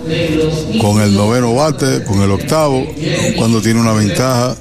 con 0.79 1.01
el 1.01 1.15
noveno 1.15 1.55
bate, 1.55 2.03
con 2.03 2.21
el 2.21 2.29
octavo, 2.29 2.85
cuando 3.37 3.59
tiene 3.59 3.79
una 3.81 3.93
ventaja 3.93 4.55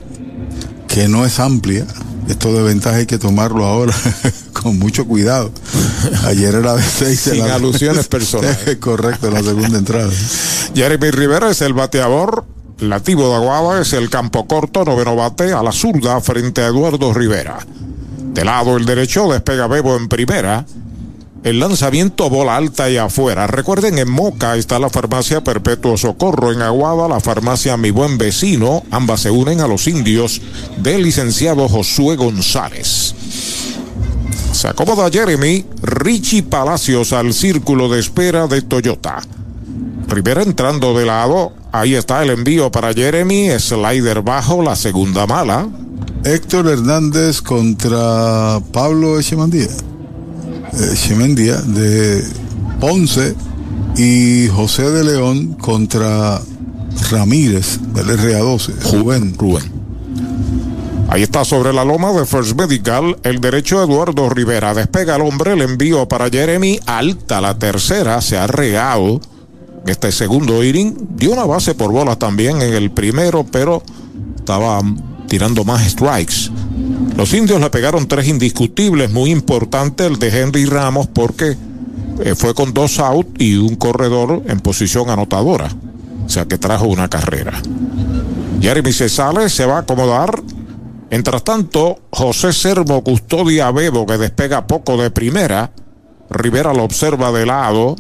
que 0.89 1.07
no 1.07 1.27
es 1.27 1.39
amplia. 1.39 1.87
Esto 2.29 2.55
de 2.55 2.63
ventaja 2.63 2.97
hay 2.97 3.07
que 3.07 3.19
tomarlo 3.19 3.67
ahora 3.67 3.95
con 4.55 4.79
mucho 4.79 5.07
cuidado. 5.07 5.51
Ayer 6.25 6.55
era 6.55 6.75
de 6.75 6.83
6 6.83 7.21
Sin 7.21 7.39
la... 7.47 7.55
alusiones 7.55 8.09
personales. 8.09 8.77
Correcto, 8.79 9.31
la 9.31 9.43
segunda 9.43 9.79
entrada. 9.79 10.11
Jeremy 10.75 11.11
Rivera 11.11 11.51
es 11.51 11.61
el 11.61 11.73
bateador. 11.73 12.45
Lativo 12.79 13.29
de 13.29 13.37
Aguada 13.37 13.81
es 13.81 13.93
el 13.93 14.11
campo 14.11 14.47
corto, 14.49 14.85
noveno 14.85 15.15
bate 15.15 15.53
a 15.53 15.63
la 15.63 15.71
zurda 15.71 16.21
frente 16.21 16.63
a 16.63 16.67
Eduardo 16.67 17.15
Rivera. 17.15 17.59
De 18.33 18.45
lado 18.45 18.77
el 18.77 18.85
derecho 18.85 19.31
despega 19.31 19.69
Bebo 19.69 19.97
en 19.97 20.09
primera. 20.09 20.65
El 21.45 21.59
lanzamiento 21.59 22.31
bola 22.31 22.57
alta 22.57 22.89
y 22.89 22.97
afuera. 22.97 23.47
Recuerden, 23.49 23.99
en 23.99 24.09
Moca 24.09 24.57
está 24.57 24.79
la 24.79 24.91
farmacia 24.91 25.43
Perpetuo 25.43 25.97
Socorro, 25.97 26.53
en 26.53 26.63
Aguada 26.63 27.09
la 27.09 27.21
farmacia 27.21 27.77
Mi 27.77 27.91
Buen 27.91 28.17
Vecino. 28.17 28.85
Ambas 28.91 29.23
se 29.23 29.31
unen 29.31 29.61
a 29.61 29.67
los 29.67 29.89
indios 29.89 30.41
del 30.79 31.03
licenciado 31.03 31.69
Josué 31.69 32.15
González. 32.17 33.15
Se 34.53 34.69
acomoda 34.69 35.11
Jeremy, 35.11 35.65
Richie 35.83 36.43
Palacios 36.43 37.13
al 37.13 37.33
círculo 37.33 37.89
de 37.89 37.99
espera 38.01 38.47
de 38.47 38.63
Toyota. 38.63 39.21
Rivera 40.09 40.43
entrando 40.43 40.97
de 40.97 41.07
lado, 41.07 41.53
ahí 41.73 41.95
está 41.95 42.23
el 42.23 42.31
envío 42.31 42.71
para 42.71 42.93
Jeremy, 42.93 43.49
slider 43.59 44.21
bajo, 44.23 44.63
la 44.63 44.77
segunda 44.77 45.27
mala. 45.27 45.69
Héctor 46.25 46.69
Hernández 46.69 47.41
contra 47.41 48.61
Pablo 48.73 49.19
Echemandía. 49.19 49.69
Echemandía 50.93 51.57
de 51.57 52.23
Ponce 52.79 53.35
y 53.97 54.49
José 54.49 54.91
de 54.91 55.05
León 55.05 55.55
contra 55.55 56.41
Ramírez 57.11 57.81
del 57.95 58.07
RA12. 58.07 58.93
Rubén. 58.93 59.35
Rubén. 59.39 59.82
Ahí 61.13 61.25
está 61.25 61.45
sobre 61.45 61.75
la 61.75 61.85
loma 61.85 62.11
de 62.13 62.25
First 62.25 62.59
Medical 62.59 63.19
el 63.23 63.39
derecho 63.39 63.83
Eduardo 63.83 64.31
Rivera. 64.31 64.73
Despega 64.73 65.17
el 65.17 65.21
hombre, 65.21 65.53
el 65.53 65.61
envío 65.61 66.09
para 66.09 66.31
Jeremy. 66.31 66.81
Alta 66.87 67.43
la 67.43 67.59
tercera, 67.59 68.23
se 68.23 68.39
ha 68.39 68.47
regado. 68.47 69.21
Este 69.87 70.11
segundo 70.11 70.65
inning 70.65 70.97
dio 71.11 71.33
una 71.33 71.45
base 71.45 71.75
por 71.75 71.93
bolas 71.93 72.19
también 72.19 72.63
en 72.63 72.73
el 72.73 72.91
primero, 72.93 73.45
pero 73.45 73.83
estaba 74.39 74.81
tirando 75.29 75.65
más 75.65 75.87
strikes. 75.87 76.51
Los 77.15 77.35
indios 77.35 77.61
le 77.61 77.69
pegaron 77.69 78.09
tres 78.09 78.27
indiscutibles, 78.29 79.13
muy 79.13 79.33
importante 79.33 80.07
el 80.07 80.19
de 80.19 80.29
Henry 80.29 80.65
Ramos, 80.65 81.09
porque 81.09 81.59
eh, 82.25 82.35
fue 82.35 82.55
con 82.55 82.73
dos 82.73 82.99
out 83.01 83.27
y 83.39 83.57
un 83.57 83.77
corredor 83.77 84.45
en 84.47 84.61
posición 84.61 85.11
anotadora. 85.11 85.69
O 86.25 86.31
sea 86.31 86.47
que 86.47 86.57
trajo 86.57 86.87
una 86.87 87.11
carrera. 87.11 87.61
Jeremy 88.63 88.95
se 88.95 89.11
sale, 89.11 89.51
se 89.51 89.67
va 89.67 89.77
a 89.77 89.81
acomodar. 89.81 90.41
Mientras 91.13 91.45
tanto, 91.45 91.99
José 92.11 92.55
Sermo 92.55 93.05
custodia 93.05 93.67
a 93.67 93.71
Bebo 93.71 94.07
que 94.07 94.17
despega 94.17 94.67
poco 94.67 94.97
de 94.97 95.11
primera. 95.11 95.71
Rivera 96.31 96.73
lo 96.73 96.85
observa 96.85 97.31
de 97.31 97.45
lado. 97.45 97.97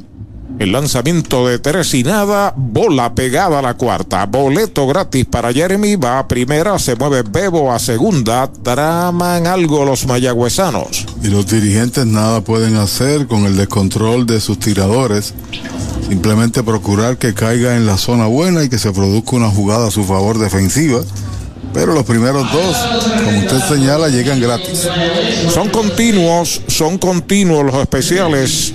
El 0.58 0.72
lanzamiento 0.72 1.46
de 1.46 1.58
tres 1.58 1.92
y 1.92 2.04
nada, 2.04 2.54
bola 2.56 3.14
pegada 3.14 3.58
a 3.58 3.62
la 3.62 3.74
cuarta. 3.74 4.24
Boleto 4.24 4.86
gratis 4.86 5.26
para 5.26 5.52
Jeremy, 5.52 5.96
va 5.96 6.20
a 6.20 6.26
primera, 6.26 6.78
se 6.78 6.96
mueve 6.96 7.22
Bebo 7.22 7.70
a 7.70 7.78
segunda. 7.78 8.50
Traman 8.50 9.46
algo 9.46 9.84
los 9.84 10.06
mayagüezanos. 10.06 11.04
Y 11.22 11.26
los 11.26 11.46
dirigentes 11.46 12.06
nada 12.06 12.40
pueden 12.40 12.76
hacer 12.76 13.26
con 13.26 13.44
el 13.44 13.58
descontrol 13.58 14.24
de 14.24 14.40
sus 14.40 14.58
tiradores. 14.58 15.34
Simplemente 16.08 16.62
procurar 16.62 17.18
que 17.18 17.34
caiga 17.34 17.76
en 17.76 17.84
la 17.84 17.98
zona 17.98 18.24
buena 18.24 18.64
y 18.64 18.70
que 18.70 18.78
se 18.78 18.90
produzca 18.90 19.36
una 19.36 19.50
jugada 19.50 19.88
a 19.88 19.90
su 19.90 20.02
favor 20.02 20.38
defensiva. 20.38 21.02
Pero 21.72 21.94
los 21.94 22.04
primeros 22.04 22.52
dos, 22.52 22.76
como 23.24 23.38
usted 23.38 23.60
señala, 23.68 24.08
llegan 24.08 24.40
gratis. 24.40 24.88
Son 25.52 25.68
continuos, 25.70 26.60
son 26.66 26.98
continuos 26.98 27.64
los 27.64 27.76
especiales 27.76 28.74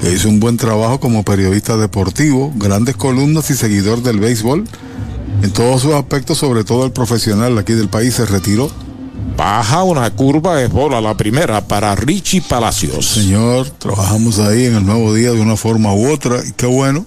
que 0.00 0.12
hizo 0.12 0.28
un 0.28 0.40
buen 0.40 0.56
trabajo 0.56 0.98
como 1.00 1.22
periodista 1.22 1.76
deportivo, 1.76 2.52
grandes 2.56 2.96
columnas 2.96 3.50
y 3.50 3.54
seguidor 3.54 4.02
del 4.02 4.18
béisbol. 4.20 4.64
En 5.42 5.50
todos 5.52 5.82
sus 5.82 5.92
aspectos, 5.94 6.38
sobre 6.38 6.62
todo 6.62 6.86
el 6.86 6.92
profesional 6.92 7.58
aquí 7.58 7.72
del 7.72 7.88
país, 7.88 8.14
se 8.14 8.24
retiró. 8.26 8.70
Baja 9.36 9.82
una 9.82 10.08
curva, 10.10 10.62
es 10.62 10.70
bola 10.70 11.00
la 11.00 11.16
primera 11.16 11.66
para 11.66 11.96
Richie 11.96 12.40
Palacios. 12.42 13.06
Señor, 13.06 13.68
trabajamos 13.70 14.38
ahí 14.38 14.66
en 14.66 14.76
el 14.76 14.86
nuevo 14.86 15.12
día 15.12 15.32
de 15.32 15.40
una 15.40 15.56
forma 15.56 15.92
u 15.94 16.12
otra 16.12 16.38
y 16.46 16.52
qué 16.52 16.66
bueno. 16.66 17.04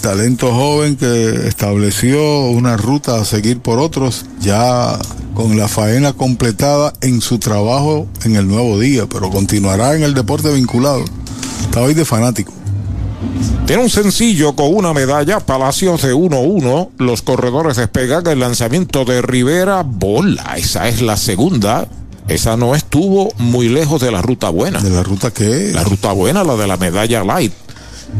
Talento 0.00 0.52
joven 0.54 0.96
que 0.96 1.46
estableció 1.46 2.48
una 2.48 2.78
ruta 2.78 3.20
a 3.20 3.24
seguir 3.26 3.60
por 3.60 3.78
otros, 3.78 4.24
ya 4.40 4.98
con 5.34 5.58
la 5.58 5.68
faena 5.68 6.14
completada 6.14 6.94
en 7.02 7.20
su 7.20 7.38
trabajo 7.38 8.06
en 8.24 8.36
el 8.36 8.48
nuevo 8.48 8.78
día, 8.78 9.06
pero 9.06 9.30
continuará 9.30 9.94
en 9.94 10.02
el 10.02 10.14
deporte 10.14 10.52
vinculado. 10.52 11.04
Está 11.62 11.82
hoy 11.82 11.92
de 11.92 12.04
fanático. 12.06 12.52
Tiene 13.66 13.82
un 13.82 13.90
sencillo 13.90 14.54
con 14.54 14.74
una 14.74 14.92
medalla, 14.92 15.40
Palacios 15.40 16.02
de 16.02 16.14
1-1. 16.14 16.90
Los 16.98 17.22
corredores 17.22 17.76
despegan 17.76 18.26
el 18.26 18.40
lanzamiento 18.40 19.04
de 19.04 19.22
Rivera. 19.22 19.82
Bola, 19.84 20.54
esa 20.56 20.88
es 20.88 21.00
la 21.00 21.16
segunda. 21.16 21.88
Esa 22.28 22.56
no 22.56 22.74
estuvo 22.74 23.32
muy 23.38 23.68
lejos 23.68 24.00
de 24.00 24.10
la 24.10 24.22
ruta 24.22 24.50
buena. 24.50 24.80
¿De 24.80 24.90
la 24.90 25.02
ruta 25.02 25.30
qué? 25.30 25.72
La 25.74 25.84
ruta 25.84 26.12
buena, 26.12 26.44
la 26.44 26.56
de 26.56 26.66
la 26.66 26.76
medalla 26.76 27.24
light. 27.24 27.52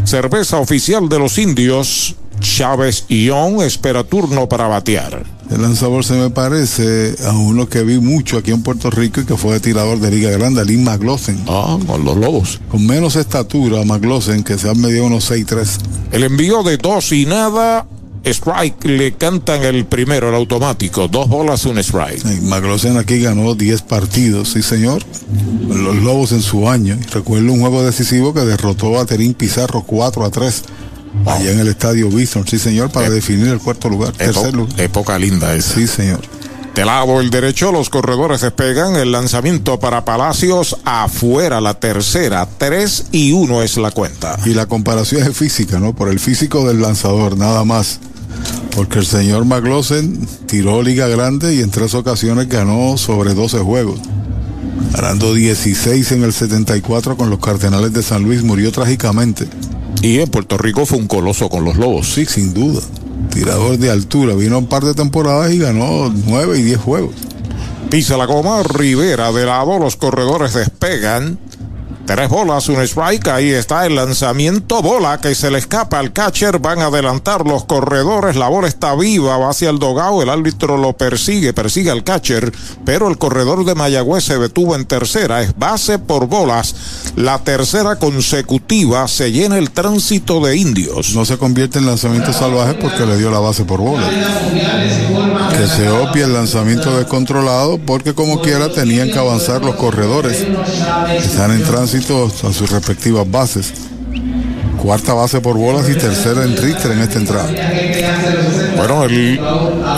Cerveza 0.04 0.58
oficial 0.58 1.08
de 1.08 1.18
los 1.18 1.38
indios. 1.38 2.16
Chávez 2.40 3.04
Ión 3.08 3.62
espera 3.62 4.04
turno 4.04 4.48
para 4.48 4.68
batear. 4.68 5.24
El 5.50 5.62
lanzador 5.62 6.04
se 6.04 6.14
me 6.14 6.30
parece 6.30 7.14
a 7.26 7.32
uno 7.32 7.68
que 7.68 7.82
vi 7.82 7.98
mucho 7.98 8.38
aquí 8.38 8.50
en 8.50 8.62
Puerto 8.62 8.90
Rico 8.90 9.20
y 9.20 9.24
que 9.24 9.36
fue 9.36 9.60
tirador 9.60 10.00
de 10.00 10.10
Liga 10.10 10.30
Grande, 10.30 10.64
Lynn 10.64 10.84
McLaughlin. 10.84 11.44
Ah, 11.46 11.78
con 11.86 12.04
los 12.04 12.16
lobos. 12.16 12.60
Con 12.70 12.86
menos 12.86 13.16
estatura, 13.16 13.84
McLaughlin, 13.84 14.42
que 14.42 14.58
se 14.58 14.70
han 14.70 14.80
medido 14.80 15.04
unos 15.04 15.30
6-3. 15.30 15.78
El 16.12 16.24
envío 16.24 16.62
de 16.62 16.76
dos 16.76 17.12
y 17.12 17.26
nada. 17.26 17.86
Strike 18.24 18.86
le 18.86 19.12
cantan 19.12 19.62
el 19.64 19.84
primero, 19.84 20.30
el 20.30 20.34
automático. 20.34 21.08
Dos 21.08 21.28
bolas, 21.28 21.66
un 21.66 21.76
strike. 21.78 22.24
McLaughlin 22.42 22.96
aquí 22.96 23.20
ganó 23.20 23.54
10 23.54 23.82
partidos, 23.82 24.52
sí 24.52 24.62
señor. 24.62 25.02
Los 25.68 25.96
Lobos 25.96 26.32
en 26.32 26.40
su 26.40 26.68
año. 26.68 26.96
Recuerdo 27.12 27.52
un 27.52 27.60
juego 27.60 27.84
decisivo 27.84 28.32
que 28.32 28.40
derrotó 28.40 28.98
a 28.98 29.04
Terín 29.04 29.34
Pizarro 29.34 29.82
4 29.82 30.24
a 30.24 30.30
3 30.30 30.62
allá 31.26 31.52
en 31.52 31.60
el 31.60 31.68
estadio 31.68 32.08
Bison, 32.08 32.46
sí 32.46 32.58
señor, 32.58 32.90
para 32.90 33.10
definir 33.10 33.48
el 33.48 33.58
cuarto 33.58 33.88
lugar, 33.88 34.12
tercer 34.12 34.54
lugar. 34.54 34.80
Época 34.80 35.18
linda 35.18 35.54
esa. 35.54 35.74
Sí 35.74 35.86
señor. 35.86 36.20
De 36.74 36.84
lado 36.84 37.20
el 37.20 37.30
derecho, 37.30 37.70
los 37.70 37.88
corredores 37.88 38.40
despegan. 38.40 38.96
El 38.96 39.12
lanzamiento 39.12 39.78
para 39.78 40.04
Palacios 40.04 40.76
afuera, 40.84 41.60
la 41.60 41.74
tercera. 41.74 42.48
3 42.58 43.06
y 43.12 43.32
1 43.32 43.62
es 43.62 43.76
la 43.76 43.92
cuenta. 43.92 44.36
Y 44.44 44.54
la 44.54 44.66
comparación 44.66 45.22
es 45.22 45.36
física, 45.36 45.78
¿no? 45.78 45.94
Por 45.94 46.08
el 46.08 46.18
físico 46.18 46.66
del 46.66 46.82
lanzador, 46.82 47.38
nada 47.38 47.64
más. 47.64 48.00
Porque 48.74 48.98
el 48.98 49.06
señor 49.06 49.44
McLaughlin 49.44 50.26
tiró 50.46 50.82
liga 50.82 51.06
grande 51.06 51.54
y 51.54 51.60
en 51.60 51.70
tres 51.70 51.94
ocasiones 51.94 52.48
ganó 52.48 52.98
sobre 52.98 53.34
12 53.34 53.58
juegos. 53.58 54.00
Ganando 54.92 55.32
16 55.32 56.10
en 56.10 56.24
el 56.24 56.32
74 56.32 57.16
con 57.16 57.30
los 57.30 57.38
Cardenales 57.38 57.92
de 57.92 58.02
San 58.02 58.24
Luis, 58.24 58.42
murió 58.42 58.72
trágicamente. 58.72 59.46
Y 60.02 60.20
en 60.20 60.28
Puerto 60.28 60.58
Rico 60.58 60.86
fue 60.86 60.98
un 60.98 61.06
coloso 61.06 61.48
con 61.48 61.64
los 61.64 61.76
Lobos. 61.76 62.12
Sí, 62.12 62.26
sin 62.26 62.52
duda. 62.52 62.80
Tirador 63.32 63.78
de 63.78 63.90
altura. 63.90 64.34
Vino 64.34 64.58
un 64.58 64.66
par 64.66 64.84
de 64.84 64.94
temporadas 64.94 65.52
y 65.52 65.58
ganó 65.58 66.12
9 66.26 66.58
y 66.58 66.62
10 66.62 66.78
juegos. 66.78 67.14
Pisa 67.90 68.16
la 68.16 68.26
goma, 68.26 68.62
Rivera 68.62 69.32
de 69.32 69.46
lado, 69.46 69.78
los 69.78 69.96
corredores 69.96 70.54
despegan. 70.54 71.38
Tres 72.06 72.28
bolas, 72.28 72.68
un 72.68 72.82
strike, 72.82 73.28
ahí 73.28 73.50
está 73.50 73.86
el 73.86 73.94
lanzamiento, 73.94 74.82
bola 74.82 75.18
que 75.22 75.34
se 75.34 75.50
le 75.50 75.56
escapa 75.56 75.98
al 75.98 76.12
catcher, 76.12 76.58
van 76.58 76.82
a 76.82 76.86
adelantar 76.86 77.46
los 77.46 77.64
corredores, 77.64 78.36
la 78.36 78.48
bola 78.48 78.68
está 78.68 78.94
viva, 78.94 79.38
va 79.38 79.48
hacia 79.48 79.70
el 79.70 79.78
dogao, 79.78 80.22
el 80.22 80.28
árbitro 80.28 80.76
lo 80.76 80.92
persigue, 80.92 81.54
persigue 81.54 81.90
al 81.90 82.04
catcher, 82.04 82.52
pero 82.84 83.08
el 83.08 83.16
corredor 83.16 83.64
de 83.64 83.74
Mayagüez 83.74 84.22
se 84.22 84.38
detuvo 84.38 84.76
en 84.76 84.84
tercera, 84.84 85.40
es 85.40 85.56
base 85.56 85.98
por 85.98 86.26
bolas, 86.26 86.74
la 87.16 87.38
tercera 87.38 87.96
consecutiva, 87.96 89.08
se 89.08 89.32
llena 89.32 89.56
el 89.56 89.70
tránsito 89.70 90.40
de 90.40 90.58
indios. 90.58 91.14
No 91.14 91.24
se 91.24 91.38
convierte 91.38 91.78
en 91.78 91.86
lanzamiento 91.86 92.34
salvaje 92.34 92.74
porque 92.74 93.06
le 93.06 93.16
dio 93.16 93.30
la 93.30 93.38
base 93.38 93.64
por 93.64 93.80
bola. 93.80 94.06
Que 95.56 95.66
se 95.68 95.88
opie 95.88 96.24
el 96.24 96.34
lanzamiento 96.34 96.94
descontrolado 96.98 97.78
porque 97.78 98.12
como 98.12 98.42
quiera 98.42 98.70
tenían 98.70 99.10
que 99.10 99.18
avanzar 99.18 99.64
los 99.64 99.76
corredores. 99.76 100.46
Están 101.18 101.52
en 101.52 101.62
tránsito 101.62 101.93
a 101.94 102.52
sus 102.52 102.70
respectivas 102.70 103.30
bases. 103.30 103.72
Cuarta 104.82 105.14
base 105.14 105.40
por 105.40 105.56
bolas 105.56 105.88
y 105.88 105.94
tercera 105.94 106.42
en 106.42 106.56
Richter 106.56 106.90
en 106.90 106.98
esta 106.98 107.18
entrada. 107.20 107.48
Bueno, 108.76 109.04
el 109.04 109.38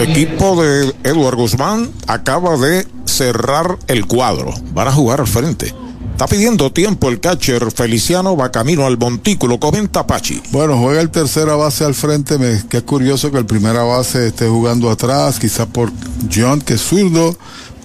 equipo 0.00 0.62
de 0.62 0.94
Edward 1.04 1.36
Guzmán 1.36 1.90
acaba 2.06 2.58
de 2.58 2.86
cerrar 3.06 3.78
el 3.86 4.06
cuadro. 4.06 4.52
Van 4.74 4.88
a 4.88 4.92
jugar 4.92 5.20
al 5.20 5.26
frente. 5.26 5.74
Está 6.12 6.26
pidiendo 6.26 6.70
tiempo 6.70 7.08
el 7.08 7.18
catcher 7.18 7.70
Feliciano, 7.72 8.36
va 8.36 8.52
camino 8.52 8.84
al 8.84 8.98
montículo, 8.98 9.58
comenta 9.58 10.06
Pachi. 10.06 10.42
Bueno, 10.50 10.78
juega 10.78 11.00
el 11.00 11.10
tercera 11.10 11.56
base 11.56 11.84
al 11.84 11.94
frente, 11.94 12.38
me, 12.38 12.62
que 12.68 12.78
es 12.78 12.82
curioso 12.82 13.30
que 13.30 13.38
el 13.38 13.46
primera 13.46 13.84
base 13.84 14.28
esté 14.28 14.48
jugando 14.48 14.90
atrás, 14.90 15.38
quizás 15.38 15.66
por 15.66 15.90
John, 16.34 16.60
que 16.60 16.74
es 16.74 16.82
zurdo, 16.82 17.36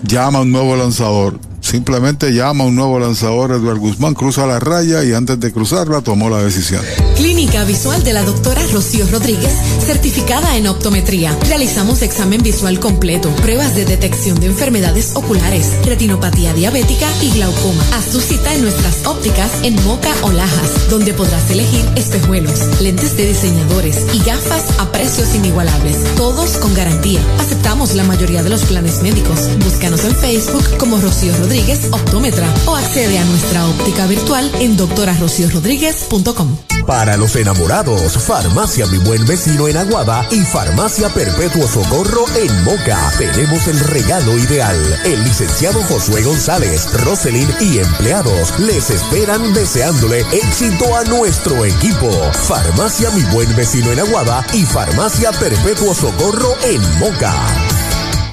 llama 0.03 0.39
a 0.39 0.41
un 0.41 0.51
nuevo 0.51 0.75
lanzador. 0.75 1.39
Simplemente 1.61 2.33
llama 2.33 2.63
a 2.63 2.67
un 2.67 2.75
nuevo 2.75 2.99
lanzador, 2.99 3.51
Eduardo 3.51 3.79
Guzmán, 3.79 4.15
cruza 4.15 4.47
la 4.47 4.59
raya 4.59 5.03
y 5.03 5.13
antes 5.13 5.39
de 5.39 5.51
cruzarla 5.51 6.01
tomó 6.01 6.29
la 6.29 6.41
decisión. 6.41 6.81
Clínica 7.15 7.63
Visual 7.65 8.03
de 8.03 8.13
la 8.13 8.23
doctora 8.23 8.61
Rocío 8.73 9.05
Rodríguez, 9.11 9.53
certificada 9.85 10.57
en 10.57 10.67
optometría. 10.67 11.37
Realizamos 11.47 12.01
examen 12.01 12.41
visual 12.41 12.79
completo, 12.79 13.29
pruebas 13.37 13.75
de 13.75 13.85
detección 13.85 14.39
de 14.39 14.47
enfermedades 14.47 15.11
oculares, 15.15 15.67
retinopatía 15.85 16.51
diabética 16.53 17.07
y 17.21 17.29
glaucoma. 17.29 17.83
Haz 17.93 18.07
tu 18.07 18.19
cita 18.19 18.55
en 18.55 18.63
nuestras 18.63 19.05
ópticas 19.05 19.51
en 19.61 19.75
Moca 19.83 20.13
o 20.23 20.31
Lajas, 20.31 20.89
donde 20.89 21.13
podrás 21.13 21.49
elegir 21.51 21.85
espejuelos, 21.95 22.81
lentes 22.81 23.15
de 23.15 23.27
diseñadores 23.27 23.97
y 24.13 24.19
gafas 24.23 24.79
a 24.79 24.91
precios 24.91 25.35
inigualables, 25.35 25.95
todos 26.15 26.57
con 26.57 26.73
garantía. 26.73 27.21
Aceptamos 27.39 27.93
la 27.93 28.03
mayoría 28.03 28.41
de 28.41 28.49
los 28.49 28.63
planes 28.63 29.03
médicos. 29.03 29.47
Búscanos 29.63 30.03
en 30.05 30.15
Facebook 30.15 30.65
como 30.77 30.97
Rocío 30.97 31.31
Rodríguez 31.37 31.50
Optómetra 31.51 32.47
o 32.65 32.77
accede 32.77 33.19
a 33.19 33.25
nuestra 33.25 33.65
óptica 33.67 34.07
virtual 34.07 34.49
en 34.61 34.77
doctorarociorodríguez.com. 34.77 36.55
Para 36.87 37.17
los 37.17 37.35
enamorados, 37.35 38.17
Farmacia 38.25 38.85
Mi 38.85 38.99
Buen 38.99 39.25
Vecino 39.25 39.67
en 39.67 39.75
Aguada 39.75 40.25
y 40.31 40.39
Farmacia 40.43 41.09
Perpetuo 41.09 41.67
Socorro 41.67 42.23
en 42.37 42.63
Moca. 42.63 43.11
Tenemos 43.17 43.67
el 43.67 43.77
regalo 43.81 44.37
ideal. 44.37 44.77
El 45.03 45.21
licenciado 45.25 45.83
Josué 45.83 46.23
González, 46.23 46.87
Roselyn 47.03 47.49
y 47.59 47.79
empleados 47.79 48.57
les 48.57 48.89
esperan 48.89 49.53
deseándole 49.53 50.21
éxito 50.31 50.95
a 50.95 51.03
nuestro 51.03 51.65
equipo. 51.65 52.09
Farmacia 52.47 53.09
Mi 53.11 53.23
Buen 53.33 53.53
Vecino 53.57 53.91
en 53.91 53.99
Aguada 53.99 54.45
y 54.53 54.63
Farmacia 54.63 55.33
Perpetuo 55.33 55.93
Socorro 55.93 56.55
en 56.63 56.81
Moca. 56.99 57.80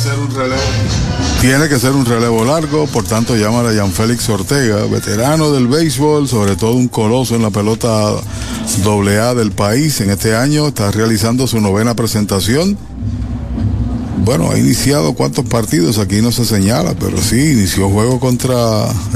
ser 0.00 0.18
un 0.18 0.34
relevo. 0.34 0.60
Tiene 1.40 1.68
que 1.68 1.78
ser 1.78 1.92
un 1.92 2.06
relevo 2.06 2.44
largo, 2.44 2.86
por 2.86 3.04
tanto 3.04 3.36
llama 3.36 3.60
a 3.68 3.74
Jan 3.74 3.92
Félix 3.92 4.28
Ortega, 4.30 4.84
veterano 4.86 5.52
del 5.52 5.68
béisbol, 5.68 6.26
sobre 6.26 6.56
todo 6.56 6.72
un 6.72 6.88
coloso 6.88 7.36
en 7.36 7.42
la 7.42 7.50
pelota 7.50 8.12
AA 8.14 9.34
del 9.34 9.52
país. 9.52 10.00
En 10.00 10.10
este 10.10 10.34
año 10.34 10.68
está 10.68 10.90
realizando 10.90 11.46
su 11.46 11.60
novena 11.60 11.94
presentación. 11.94 12.78
Bueno, 14.24 14.50
ha 14.50 14.58
iniciado 14.58 15.12
cuántos 15.12 15.44
partidos, 15.44 15.98
aquí 15.98 16.22
no 16.22 16.32
se 16.32 16.44
señala, 16.44 16.94
pero 16.98 17.20
sí, 17.20 17.52
inició 17.52 17.90
juego 17.90 18.20
contra 18.20 18.56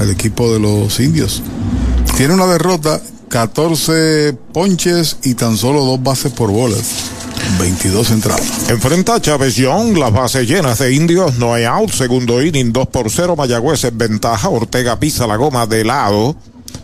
el 0.01 0.11
equipo 0.11 0.53
de 0.53 0.61
los 0.61 1.01
indios. 1.01 1.43
Tiene 2.17 2.35
una 2.35 2.47
derrota, 2.47 3.01
14 3.29 4.37
ponches 4.53 5.17
y 5.23 5.35
tan 5.35 5.57
solo 5.57 5.85
dos 5.85 6.03
bases 6.03 6.33
por 6.33 6.51
bolas. 6.51 7.24
22 7.59 8.11
entradas. 8.11 8.71
Enfrenta 8.71 9.15
a 9.15 9.21
Chávez 9.21 9.57
Young, 9.57 9.97
las 9.97 10.13
bases 10.13 10.49
llenas 10.49 10.79
de 10.79 10.93
indios, 10.93 11.37
no 11.37 11.55
hay 11.55 11.65
out, 11.65 11.91
segundo 11.91 12.43
inning, 12.43 12.73
2 12.73 12.89
por 12.89 13.11
0, 13.11 13.37
Mayagüez 13.37 13.85
en 13.85 13.99
ventaja, 13.99 14.49
Ortega 14.49 14.99
pisa 14.99 15.27
la 15.27 15.37
goma 15.37 15.67
de 15.67 15.85
lado. 15.85 16.37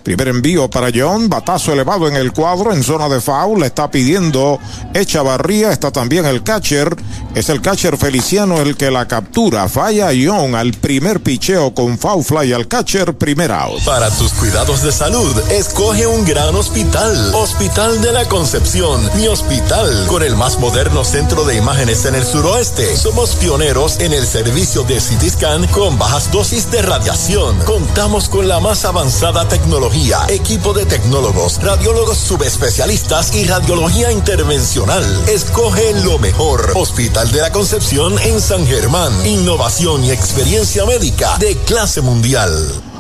Primer 0.03 0.29
envío 0.29 0.71
para 0.71 0.89
John, 0.95 1.29
batazo 1.29 1.75
elevado 1.75 2.09
en 2.09 2.17
el 2.17 2.33
cuadro 2.33 2.73
en 2.73 2.83
zona 2.83 3.07
de 3.09 3.21
foul, 3.21 3.61
le 3.61 3.67
está 3.67 3.91
pidiendo 3.91 4.59
Echavarría, 4.95 5.73
está 5.73 5.91
también 5.91 6.25
el 6.25 6.43
catcher, 6.43 6.97
es 7.35 7.51
el 7.51 7.61
catcher 7.61 7.99
Feliciano 7.99 8.61
el 8.61 8.77
que 8.77 8.91
la 8.91 9.07
captura, 9.07 9.69
falla 9.69 10.09
John 10.17 10.55
al 10.55 10.73
primer 10.73 11.21
picheo 11.23 11.75
con 11.75 11.99
foul 11.99 12.25
fly 12.25 12.53
al 12.55 12.67
catcher, 12.67 13.15
primer 13.19 13.53
out. 13.53 13.85
Para 13.85 14.11
tus 14.11 14.33
cuidados 14.33 14.83
de 14.83 14.91
salud, 14.91 15.39
escoge 15.51 16.07
un 16.07 16.25
gran 16.25 16.55
hospital, 16.55 17.35
Hospital 17.35 18.01
de 18.01 18.13
la 18.13 18.25
Concepción, 18.25 19.03
mi 19.17 19.29
hospital, 19.29 20.07
con 20.07 20.23
el 20.23 20.35
más 20.35 20.59
moderno 20.59 21.05
centro 21.05 21.45
de 21.45 21.57
imágenes 21.57 22.07
en 22.07 22.15
el 22.15 22.25
suroeste. 22.25 22.97
Somos 22.97 23.37
pioneros 23.37 24.01
en 24.01 24.15
el 24.15 24.27
servicio 24.27 24.83
de 24.85 24.97
CT 24.97 25.29
scan 25.31 25.67
con 25.69 25.99
bajas 25.99 26.33
dosis 26.33 26.71
de 26.71 26.81
radiación. 26.81 27.59
Contamos 27.67 28.31
con 28.31 28.49
la 28.49 28.61
más 28.61 28.87
avanzada 28.87 29.47
tecnología 29.47 29.91
equipo 30.29 30.73
de 30.73 30.87
tecnólogos, 30.87 31.63
radiólogos 31.63 32.17
subespecialistas 32.17 33.35
y 33.35 33.45
radiología 33.45 34.11
intervencional. 34.11 35.05
Escoge 35.29 35.93
lo 36.05 36.19
mejor. 36.19 36.73
Hospital 36.75 37.31
de 37.31 37.43
la 37.43 37.53
Concepción 37.53 38.19
en 38.21 38.41
San 38.41 38.67
Germán. 38.67 39.13
Innovación 39.27 40.03
y 40.05 40.11
experiencia 40.11 40.87
médica 40.87 41.37
de 41.39 41.55
clase 41.67 42.01
mundial. 42.01 42.51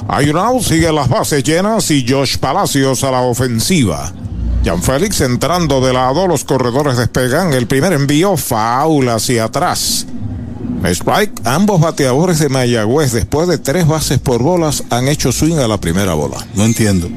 Ayunao 0.09 0.62
sigue 0.62 0.92
las 0.92 1.09
bases 1.09 1.42
llenas 1.42 1.90
y 1.90 2.05
Josh 2.07 2.36
Palacios 2.36 3.03
a 3.03 3.11
la 3.11 3.22
ofensiva. 3.22 4.12
Jan 4.62 4.82
Félix 4.82 5.22
entrando 5.22 5.80
de 5.80 5.94
lado, 5.94 6.26
los 6.26 6.44
corredores 6.44 6.98
despegan. 6.98 7.55
El 7.55 7.66
primer 7.66 7.94
envío, 7.94 8.36
faula 8.36 9.14
hacia 9.14 9.44
atrás. 9.44 10.07
Strike, 10.85 11.43
ambos 11.45 11.81
bateadores 11.81 12.39
de 12.39 12.49
Mayagüez, 12.49 13.12
después 13.12 13.49
de 13.49 13.59
tres 13.59 13.87
bases 13.87 14.18
por 14.18 14.43
bolas, 14.43 14.85
han 14.91 15.09
hecho 15.09 15.31
swing 15.31 15.59
a 15.59 15.68
la 15.68 15.78
primera 15.81 16.14
bola. 16.14 16.39
No 16.55 16.64
entiendo. 16.64 17.09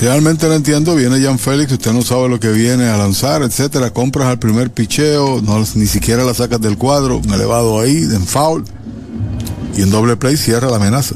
Realmente 0.00 0.46
no 0.46 0.54
entiendo. 0.54 0.94
Viene 0.94 1.20
Jan 1.20 1.38
Félix, 1.38 1.72
usted 1.72 1.92
no 1.92 2.02
sabe 2.02 2.28
lo 2.28 2.38
que 2.38 2.50
viene 2.50 2.88
a 2.88 2.96
lanzar, 2.96 3.42
etcétera. 3.42 3.90
Compras 3.90 4.28
al 4.28 4.38
primer 4.38 4.70
picheo, 4.70 5.40
no, 5.42 5.58
ni 5.74 5.86
siquiera 5.86 6.24
la 6.24 6.34
sacas 6.34 6.60
del 6.60 6.76
cuadro, 6.78 7.18
un 7.18 7.32
elevado 7.32 7.80
ahí, 7.80 7.96
en 7.96 8.26
foul. 8.26 8.64
Y 9.76 9.82
en 9.82 9.90
doble 9.90 10.16
play 10.16 10.36
cierra 10.36 10.70
la 10.70 10.76
amenaza. 10.76 11.14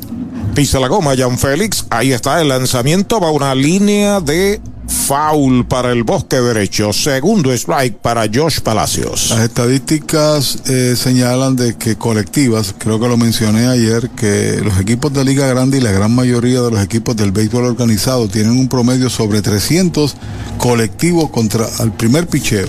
Pisa 0.55 0.79
la 0.81 0.89
goma, 0.89 1.17
Jan 1.17 1.39
Félix. 1.39 1.87
Ahí 1.91 2.13
está 2.13 2.41
el 2.41 2.49
lanzamiento. 2.49 3.21
Va 3.21 3.31
una 3.31 3.55
línea 3.55 4.21
de 4.21 4.61
foul 4.93 5.67
para 5.67 5.91
el 5.91 6.05
bosque 6.05 6.37
derecho. 6.37 6.93
Segundo 6.93 7.53
strike 7.53 7.97
para 7.97 8.27
Josh 8.33 8.61
Palacios. 8.61 9.31
Las 9.31 9.41
estadísticas 9.41 10.59
eh, 10.69 10.95
señalan 10.97 11.57
de 11.57 11.77
que 11.77 11.97
colectivas, 11.97 12.75
creo 12.77 13.01
que 13.01 13.09
lo 13.09 13.17
mencioné 13.17 13.67
ayer, 13.67 14.11
que 14.11 14.61
los 14.63 14.79
equipos 14.79 15.13
de 15.13 15.25
Liga 15.25 15.47
Grande 15.47 15.79
y 15.79 15.81
la 15.81 15.93
gran 15.93 16.15
mayoría 16.15 16.61
de 16.61 16.71
los 16.71 16.81
equipos 16.83 17.17
del 17.17 17.33
béisbol 17.33 17.65
organizado 17.65 18.29
tienen 18.29 18.59
un 18.59 18.69
promedio 18.69 19.11
sobre 19.11 19.43
300 19.43 20.15
colectivos 20.59 21.31
contra 21.31 21.67
al 21.79 21.93
primer 21.93 22.27
picheo. 22.27 22.69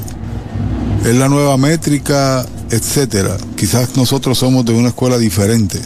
Es 1.05 1.15
la 1.15 1.27
nueva 1.27 1.57
métrica, 1.57 2.45
etcétera. 2.69 3.37
Quizás 3.57 3.97
nosotros 3.97 4.37
somos 4.37 4.65
de 4.65 4.73
una 4.73 4.89
escuela 4.89 5.17
diferente. 5.17 5.79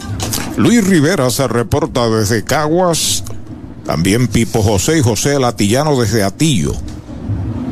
Luis 0.58 0.86
Rivera 0.86 1.30
se 1.30 1.48
reporta 1.48 2.08
desde 2.10 2.44
Caguas. 2.44 3.24
También 3.88 4.28
Pipo 4.28 4.62
José 4.62 5.00
y 5.00 5.02
José 5.02 5.40
Latillano 5.40 6.00
desde 6.00 6.22
Atillo. 6.22 6.74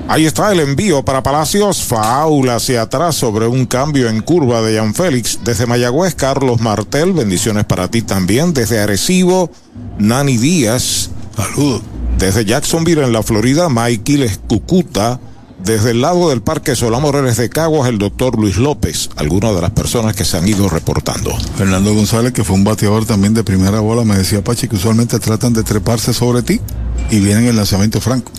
Ahí 0.08 0.26
está 0.26 0.52
el 0.52 0.62
envío 0.62 1.04
para 1.04 1.22
Palacios. 1.22 1.84
Faula 1.84 2.56
hacia 2.56 2.84
atrás 2.84 3.16
sobre 3.16 3.48
un 3.48 3.66
cambio 3.66 4.08
en 4.08 4.22
curva 4.22 4.62
de 4.62 4.78
Jan 4.78 4.94
Félix. 4.94 5.40
Desde 5.44 5.66
Mayagüez, 5.66 6.16
Carlos 6.16 6.62
Martel. 6.62 7.12
Bendiciones 7.12 7.66
para 7.66 7.90
ti 7.90 8.02
también. 8.02 8.54
Desde 8.54 8.80
Arecibo, 8.80 9.52
Nani 9.98 10.38
Díaz. 10.38 11.10
Saludos. 11.36 11.82
Desde 12.18 12.46
Jacksonville, 12.46 13.04
en 13.04 13.12
la 13.12 13.22
Florida, 13.22 13.68
Michael 13.68 14.30
Cucuta. 14.48 15.20
Desde 15.66 15.92
el 15.92 16.02
lado 16.02 16.30
del 16.30 16.44
Parque 16.44 16.74
Morales 17.02 17.38
de 17.38 17.50
Caguas, 17.50 17.90
el 17.90 17.98
doctor 17.98 18.38
Luis 18.38 18.58
López, 18.58 19.10
algunas 19.16 19.56
de 19.56 19.62
las 19.62 19.72
personas 19.72 20.16
que 20.16 20.24
se 20.24 20.38
han 20.38 20.48
ido 20.48 20.70
reportando. 20.70 21.36
Fernando 21.58 21.92
González, 21.92 22.34
que 22.34 22.44
fue 22.44 22.56
un 22.56 22.64
bateador 22.64 23.08
también 23.08 23.34
de 23.34 23.44
primera 23.44 23.80
bola, 23.80 24.04
me 24.04 24.16
decía 24.16 24.44
Pachi 24.44 24.68
que 24.68 24.76
usualmente 24.76 25.18
tratan 25.18 25.54
de 25.54 25.64
treparse 25.64 26.14
sobre 26.14 26.44
ti 26.44 26.62
y 27.10 27.20
vienen 27.20 27.48
el 27.48 27.56
lanzamiento 27.56 28.00
franco. 28.00 28.32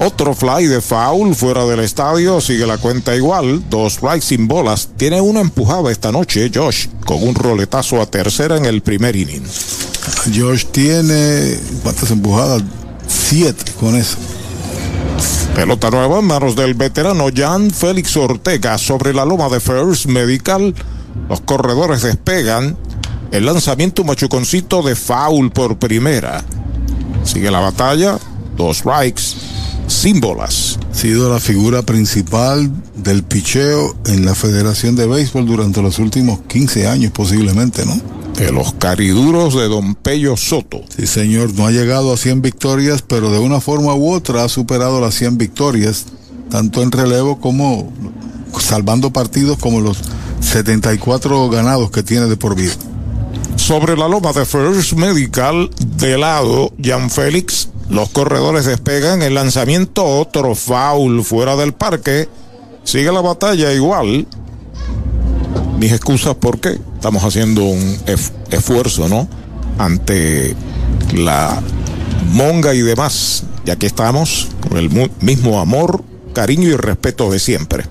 Otro 0.00 0.34
fly 0.34 0.68
de 0.68 0.80
foul 0.80 1.34
fuera 1.34 1.66
del 1.66 1.80
estadio, 1.80 2.40
sigue 2.40 2.66
la 2.66 2.78
cuenta 2.78 3.14
igual, 3.14 3.62
dos 3.68 3.94
strikes 3.94 4.22
sin 4.22 4.48
bolas. 4.48 4.88
Tiene 4.96 5.20
una 5.20 5.40
empujada 5.40 5.92
esta 5.92 6.10
noche, 6.10 6.50
Josh, 6.54 6.86
con 7.04 7.22
un 7.22 7.34
roletazo 7.34 8.00
a 8.00 8.06
tercera 8.06 8.56
en 8.56 8.64
el 8.64 8.80
primer 8.80 9.16
inning. 9.16 9.44
Josh 10.34 10.64
tiene, 10.64 11.58
¿cuántas 11.82 12.10
empujadas? 12.10 12.62
Siete 13.06 13.70
con 13.78 13.96
eso. 13.96 14.16
Pelota 15.54 15.90
nueva 15.90 16.20
en 16.20 16.24
manos 16.26 16.56
del 16.56 16.74
veterano 16.74 17.26
Jan 17.34 17.70
Félix 17.70 18.16
Ortega 18.16 18.78
sobre 18.78 19.12
la 19.12 19.24
loma 19.24 19.48
de 19.48 19.60
First 19.60 20.06
Medical. 20.06 20.74
Los 21.28 21.40
corredores 21.40 22.02
despegan. 22.02 22.76
El 23.30 23.46
lanzamiento 23.46 24.04
machuconcito 24.04 24.82
de 24.82 24.96
foul 24.96 25.50
por 25.50 25.78
primera. 25.78 26.44
Sigue 27.24 27.50
la 27.50 27.60
batalla. 27.60 28.18
Dos 28.56 28.78
strikes. 28.78 29.22
Sin 29.86 30.20
bolas. 30.20 30.78
Ha 30.90 30.94
sido 30.94 31.32
la 31.32 31.40
figura 31.40 31.82
principal 31.82 32.70
del 32.94 33.22
picheo 33.24 33.96
en 34.06 34.24
la 34.24 34.34
Federación 34.34 34.96
de 34.96 35.06
Béisbol 35.06 35.46
durante 35.46 35.82
los 35.82 35.98
últimos 35.98 36.40
15 36.48 36.86
años 36.86 37.12
posiblemente, 37.12 37.84
¿no? 37.84 38.19
De 38.40 38.52
los 38.52 38.72
cariduros 38.72 39.54
de 39.54 39.68
Don 39.68 39.94
Pello 39.94 40.34
Soto. 40.34 40.80
Sí, 40.96 41.06
señor, 41.06 41.52
no 41.54 41.66
ha 41.66 41.72
llegado 41.72 42.10
a 42.10 42.16
100 42.16 42.40
victorias, 42.40 43.02
pero 43.02 43.30
de 43.30 43.38
una 43.38 43.60
forma 43.60 43.94
u 43.94 44.12
otra 44.12 44.44
ha 44.44 44.48
superado 44.48 44.98
las 44.98 45.14
100 45.16 45.36
victorias, 45.36 46.06
tanto 46.48 46.82
en 46.82 46.90
relevo 46.90 47.38
como 47.38 47.92
salvando 48.58 49.12
partidos 49.12 49.58
como 49.58 49.80
los 49.80 49.98
74 50.40 51.50
ganados 51.50 51.90
que 51.90 52.02
tiene 52.02 52.26
de 52.26 52.38
por 52.38 52.56
vida. 52.56 52.72
Sobre 53.56 53.94
la 53.94 54.08
loma 54.08 54.32
de 54.32 54.46
First 54.46 54.94
Medical, 54.94 55.68
de 55.98 56.16
lado, 56.16 56.72
Jan 56.82 57.10
Félix, 57.10 57.68
los 57.90 58.08
corredores 58.08 58.64
despegan 58.64 59.20
el 59.20 59.34
lanzamiento, 59.34 60.02
otro 60.06 60.54
foul 60.54 61.22
fuera 61.24 61.56
del 61.56 61.74
parque. 61.74 62.26
Sigue 62.84 63.12
la 63.12 63.20
batalla 63.20 63.70
igual. 63.74 64.26
Mis 65.80 65.92
excusas 65.92 66.36
porque 66.38 66.78
estamos 66.96 67.24
haciendo 67.24 67.64
un 67.64 67.96
esfuerzo, 68.50 69.08
¿no? 69.08 69.26
Ante 69.78 70.54
la 71.14 71.58
monga 72.32 72.74
y 72.74 72.82
demás. 72.82 73.44
Y 73.64 73.70
aquí 73.70 73.86
estamos 73.86 74.48
con 74.68 74.76
el 74.76 74.90
mismo 75.22 75.58
amor, 75.58 76.04
cariño 76.34 76.68
y 76.68 76.76
respeto 76.76 77.30
de 77.30 77.38
siempre. 77.38 77.84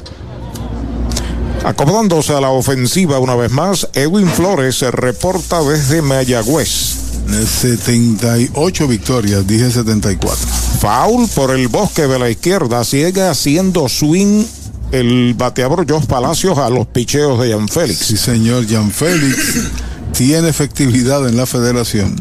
Acomodándose 1.66 2.32
a 2.34 2.40
la 2.40 2.52
ofensiva 2.52 3.18
una 3.18 3.34
vez 3.36 3.52
más, 3.52 3.90
Edwin 3.96 4.28
Flores 4.28 4.76
se 4.76 4.92
reporta 4.92 5.64
desde 5.64 6.04
Mayagüez. 6.04 6.96
78 7.28 8.88
victorias, 8.88 9.48
dije 9.48 9.72
74. 9.72 10.38
Foul 10.80 11.28
por 11.30 11.50
el 11.50 11.68
bosque 11.70 12.04
de 12.04 12.20
la 12.20 12.30
izquierda, 12.30 12.84
sigue 12.84 13.24
haciendo 13.24 13.90
swing 13.90 14.46
el 14.92 15.34
bateador 15.36 15.90
Jos 15.90 16.06
Palacios 16.06 16.58
a 16.58 16.70
los 16.70 16.88
picheos 16.88 17.40
de 17.42 17.52
Jan 17.52 17.68
Félix. 17.68 18.00
Sí, 18.00 18.18
señor, 18.18 18.68
Jan 18.68 18.92
Félix 18.92 19.70
tiene 20.14 20.50
efectividad 20.50 21.28
en 21.28 21.38
la 21.38 21.46
federación 21.46 22.16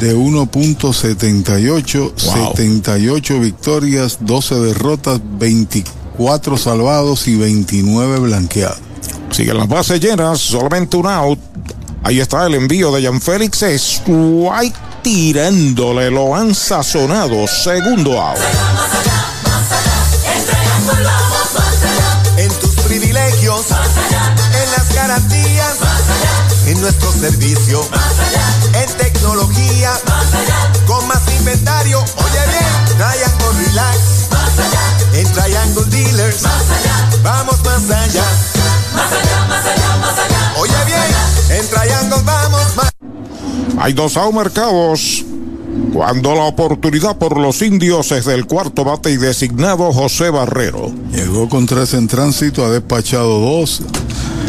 de 0.00 0.16
1.78, 0.16 2.12
78 2.16 3.40
victorias, 3.40 4.18
12 4.20 4.54
derrotas, 4.56 5.20
24 5.38 6.02
4 6.16 6.56
salvados 6.56 7.26
y 7.28 7.36
29 7.36 8.18
blanqueados. 8.20 8.78
Siguen 9.30 9.56
las 9.58 9.68
bases 9.68 10.00
llenas, 10.00 10.40
solamente 10.40 10.96
un 10.96 11.06
out. 11.06 11.38
Ahí 12.02 12.20
está 12.20 12.46
el 12.46 12.54
envío 12.54 12.92
de 12.92 13.02
Jan 13.02 13.20
Félix. 13.20 13.62
Es 13.62 14.02
White 14.06 14.76
tirándole, 15.02 16.10
lo 16.10 16.34
han 16.34 16.54
sazonado. 16.54 17.46
Segundo 17.46 18.20
out. 18.20 18.38
En 26.66 26.80
nuestro 26.80 27.12
servicio, 27.12 27.86
en 28.72 28.96
tecnología, 28.96 29.92
con 30.86 31.06
más 31.06 31.20
inventario. 31.38 31.98
Oye 31.98 32.40
bien, 32.48 32.96
Triangle 32.96 33.66
Relax 33.66 33.98
en 35.14 35.32
Triangle 35.32 35.84
Dealers. 35.90 36.42
Más 36.42 36.70
allá. 36.70 37.10
Vamos 37.22 37.62
más 37.62 37.90
allá. 37.90 38.24
Más 38.94 39.12
allá, 39.12 39.46
más 39.48 39.66
allá, 39.66 39.96
más 39.98 40.18
allá. 40.18 40.54
Oye 40.56 40.84
bien, 40.86 41.58
en 41.60 41.68
Triangle 41.68 42.22
vamos 42.24 42.76
más. 42.76 42.90
Hay 43.80 43.92
dos 43.92 44.16
mercados. 44.32 45.26
Cuando 45.92 46.34
la 46.34 46.44
oportunidad 46.44 47.18
por 47.18 47.38
los 47.38 47.60
indios 47.60 48.12
es 48.12 48.24
del 48.24 48.46
cuarto 48.46 48.84
bate 48.84 49.10
y 49.10 49.18
designado 49.18 49.92
José 49.92 50.30
Barrero. 50.30 50.90
Llegó 51.12 51.50
con 51.50 51.66
tres 51.66 51.92
en 51.92 52.08
tránsito, 52.08 52.64
ha 52.64 52.70
despachado 52.70 53.40
dos. 53.40 53.82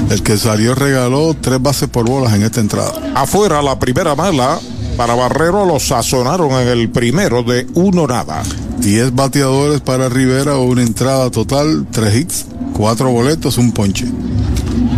El 0.10 0.22
que 0.24 0.38
salió 0.38 0.76
regaló 0.76 1.36
tres 1.40 1.62
bases 1.62 1.90
por 1.90 2.08
bolas 2.08 2.34
en 2.34 2.44
esta 2.44 2.60
entrada. 2.60 2.94
Afuera 3.16 3.62
la 3.62 3.80
primera 3.80 4.16
mala 4.16 4.60
para 4.98 5.16
Barrero 5.16 5.66
lo 5.66 5.80
sazonaron 5.80 6.52
en 6.52 6.68
el 6.68 6.90
primero 6.90 7.44
de 7.44 7.68
uno 7.74 8.06
nada. 8.06 8.44
10 8.78 9.16
bateadores 9.16 9.82
para 9.82 10.10
Rivera, 10.10 10.58
una 10.58 10.84
entrada 10.84 11.32
total, 11.32 11.88
3 11.92 12.16
hits, 12.16 12.46
4 12.74 13.10
boletos, 13.10 13.58
un 13.58 13.72
ponche. 13.72 14.06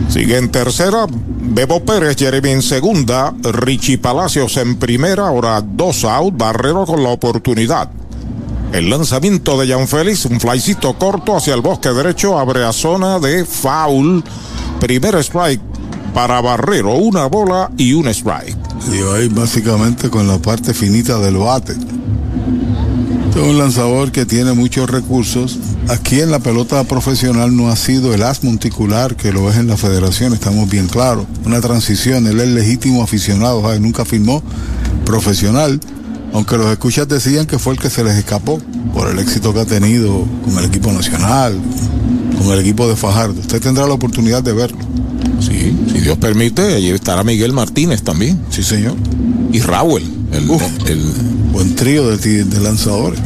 Sigue 0.10 0.38
en 0.38 0.50
tercera, 0.50 1.08
Bebo 1.10 1.84
Pérez, 1.86 2.18
Jeremy 2.18 2.50
en 2.50 2.62
segunda, 2.62 3.34
Richie 3.42 3.98
Palacios 3.98 4.58
en 4.58 4.78
primera, 4.78 5.28
ahora 5.28 5.62
dos 5.62 6.04
out, 6.04 6.36
Barrero 6.36 6.86
con 6.86 7.04
la 7.04 7.10
oportunidad. 7.10 7.90
El 8.74 8.90
lanzamiento 8.90 9.58
de 9.58 9.68
Jan 9.68 9.88
Félix, 9.88 10.26
un 10.26 10.40
flycito 10.40 10.98
corto 10.98 11.38
hacia 11.38 11.54
el 11.54 11.62
bosque 11.62 11.90
derecho, 11.90 12.38
abre 12.38 12.66
a 12.66 12.74
zona 12.74 13.20
de 13.20 13.46
foul. 13.46 14.24
Primer 14.80 15.16
strike 15.16 15.62
para 16.14 16.42
Barrero, 16.42 16.96
una 16.96 17.26
bola 17.26 17.72
y 17.78 17.94
un 17.94 18.08
strike. 18.08 18.58
Y 18.92 18.98
ahí 19.16 19.28
básicamente 19.30 20.10
con 20.10 20.28
la 20.28 20.38
parte 20.38 20.74
finita 20.74 21.18
del 21.20 21.38
bate. 21.38 21.74
Es 23.36 23.42
un 23.42 23.58
lanzador 23.58 24.14
que 24.14 24.26
tiene 24.26 24.54
muchos 24.54 24.90
recursos. 24.90 25.60
Aquí 25.90 26.22
en 26.22 26.32
la 26.32 26.40
pelota 26.40 26.82
profesional 26.86 27.56
no 27.56 27.70
ha 27.70 27.76
sido 27.76 28.14
el 28.14 28.24
as 28.24 28.46
monticular 28.46 29.18
que 29.18 29.34
lo 29.34 29.50
es 29.50 29.58
en 29.58 29.68
la 29.68 29.76
federación, 29.76 30.34
estamos 30.34 30.70
bien 30.70 30.88
claros. 30.88 31.26
Una 31.46 31.60
transición, 31.60 32.28
él 32.28 32.40
es 32.40 32.48
legítimo 32.48 33.04
aficionado, 33.04 33.78
nunca 33.80 34.06
firmó 34.06 34.42
profesional, 35.06 35.82
aunque 36.34 36.58
los 36.58 36.72
escuchas 36.72 37.10
decían 37.10 37.46
que 37.46 37.60
fue 37.60 37.74
el 37.74 37.80
que 37.80 37.90
se 37.90 38.06
les 38.06 38.16
escapó 38.16 38.62
por 38.94 39.10
el 39.10 39.20
éxito 39.20 39.54
que 39.54 39.60
ha 39.60 39.66
tenido 39.66 40.26
con 40.46 40.58
el 40.58 40.66
equipo 40.66 40.94
nacional, 40.94 41.60
con 42.38 42.52
el 42.52 42.60
equipo 42.60 42.88
de 42.88 42.96
Fajardo. 42.96 43.40
Usted 43.40 43.62
tendrá 43.62 43.88
la 43.88 43.94
oportunidad 43.94 44.44
de 44.44 44.54
verlo. 44.54 44.80
Sí, 45.40 45.76
si 45.92 46.00
Dios 46.02 46.18
permite, 46.18 46.76
allí 46.76 46.90
estará 46.90 47.24
Miguel 47.24 47.54
Martínez 47.54 48.04
también. 48.04 48.40
Sí, 48.50 48.64
señor. 48.64 48.96
Y 49.52 49.60
Raúl, 49.60 50.02
el, 50.32 50.50
el, 50.88 51.02
buen 51.52 51.76
trío 51.76 52.08
de, 52.08 52.44
de 52.44 52.60
lanzadores. 52.60 53.20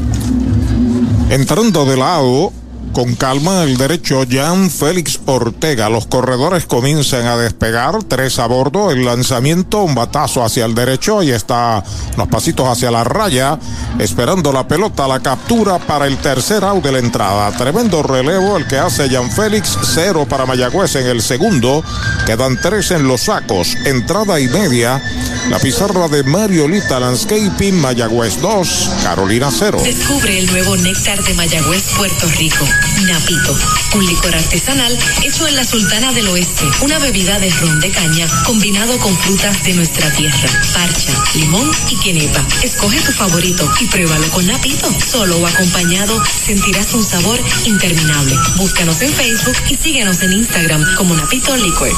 Entrando 1.30 1.86
de 1.86 1.98
lado, 1.98 2.52
con 2.92 3.16
calma 3.16 3.64
el 3.64 3.78
derecho 3.78 4.24
Jan 4.30 4.70
Félix 4.70 5.20
Ortega. 5.26 5.90
Los 5.90 6.08
corredores 6.08 6.66
comienzan 6.66 7.26
a 7.26 7.38
despegar, 7.38 8.04
tres 8.04 8.40
a 8.40 8.48
bordo, 8.48 8.92
el 8.92 9.06
lanzamiento, 9.06 9.84
un 9.84 9.96
batazo 9.96 10.44
hacia 10.44 10.66
el 10.66 10.76
derecho, 10.76 11.24
y 11.24 11.32
está 11.32 11.84
unos 12.16 12.28
pasitos 12.28 12.68
hacia 12.68 12.92
la 12.92 13.04
raya, 13.04 13.58
esperando 14.00 14.52
la 14.52 14.68
pelota, 14.68 15.08
la 15.08 15.20
captura 15.20 15.80
para 15.80 16.08
el 16.08 16.18
tercer 16.18 16.64
out 16.64 16.84
de 16.84 16.92
la 16.92 17.00
entrada. 17.00 17.52
Tremendo 17.58 18.04
relevo 18.04 18.58
el 18.58 18.68
que 18.68 18.78
hace 18.78 19.10
Jan 19.10 19.32
Félix, 19.32 19.78
cero 19.84 20.26
para 20.30 20.46
Mayagüez 20.46 20.96
en 20.96 21.08
el 21.08 21.22
segundo, 21.22 21.84
quedan 22.26 22.60
tres 22.62 22.92
en 22.92 23.08
los 23.08 23.22
sacos, 23.22 23.76
entrada 23.86 24.40
y 24.40 24.48
media. 24.48 25.02
La 25.50 25.58
pizarra 25.58 26.08
de 26.08 26.24
Mariolita 26.24 27.00
Landscaping, 27.00 27.74
Mayagüez 27.74 28.40
2, 28.40 28.92
Carolina 29.02 29.50
0. 29.52 29.82
Descubre 29.84 30.38
el 30.38 30.46
nuevo 30.52 30.78
néctar 30.78 31.24
de 31.24 31.34
Mayagüez, 31.34 31.84
Puerto 31.98 32.28
Rico. 32.38 32.64
Napito, 33.08 33.58
un 33.96 34.06
licor 34.06 34.36
artesanal 34.36 34.96
hecho 35.24 35.48
en 35.48 35.56
la 35.56 35.66
Sultana 35.66 36.14
del 36.14 36.28
Oeste, 36.28 36.66
una 36.82 37.00
bebida 37.00 37.40
de 37.40 37.50
ron 37.50 37.80
de 37.80 37.90
caña 37.90 38.28
combinado 38.46 38.96
con 39.00 39.18
frutas 39.18 39.64
de 39.64 39.74
nuestra 39.74 40.12
tierra, 40.14 40.50
parcha, 40.72 41.14
limón 41.34 41.68
y 41.90 41.98
quenepa. 41.98 42.46
Escoge 42.62 43.02
tu 43.02 43.12
favorito 43.12 43.68
y 43.82 43.88
pruébalo 43.88 44.30
con 44.30 44.46
Napito. 44.46 44.94
Solo 45.04 45.38
o 45.38 45.48
acompañado 45.48 46.24
sentirás 46.26 46.94
un 46.94 47.04
sabor 47.04 47.40
interminable. 47.66 48.36
Búscanos 48.58 49.02
en 49.02 49.12
Facebook 49.12 49.58
y 49.68 49.76
síguenos 49.76 50.22
en 50.22 50.34
Instagram 50.34 50.86
como 50.96 51.16
Napito 51.16 51.58
Liquors. 51.58 51.98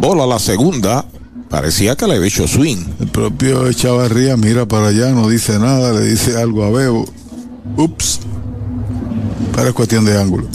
Bola 0.00 0.26
la 0.26 0.38
segunda. 0.38 1.04
Parecía 1.50 1.96
que 1.96 2.06
le 2.06 2.16
había 2.16 2.28
hecho 2.28 2.46
swing. 2.46 2.84
El 3.00 3.08
propio 3.08 3.68
Echavarría 3.68 4.36
mira 4.36 4.66
para 4.66 4.88
allá, 4.88 5.10
no 5.10 5.28
dice 5.28 5.58
nada, 5.58 5.92
le 5.92 6.02
dice 6.02 6.36
algo 6.40 6.64
a 6.64 6.70
Bebo. 6.70 7.06
Ups. 7.76 8.20
Pero 9.54 9.68
es 9.68 9.74
cuestión 9.74 10.04
de 10.04 10.20
ángulo. 10.20 10.46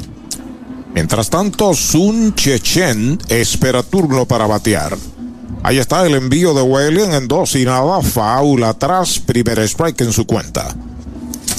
Mientras 0.93 1.29
tanto, 1.29 1.73
Sun 1.73 2.35
Chechen 2.35 3.19
espera 3.27 3.81
turno 3.81 4.27
para 4.27 4.45
batear. 4.45 4.95
Ahí 5.63 5.79
está 5.79 6.05
el 6.05 6.13
envío 6.13 6.53
de 6.53 6.61
Wellen 6.61 7.13
en 7.13 7.27
dos 7.27 7.55
y 7.55 7.65
nada. 7.65 8.01
Foul 8.01 8.63
atrás, 8.63 9.17
primer 9.19 9.59
strike 9.59 10.01
en 10.01 10.13
su 10.13 10.27
cuenta. 10.27 10.75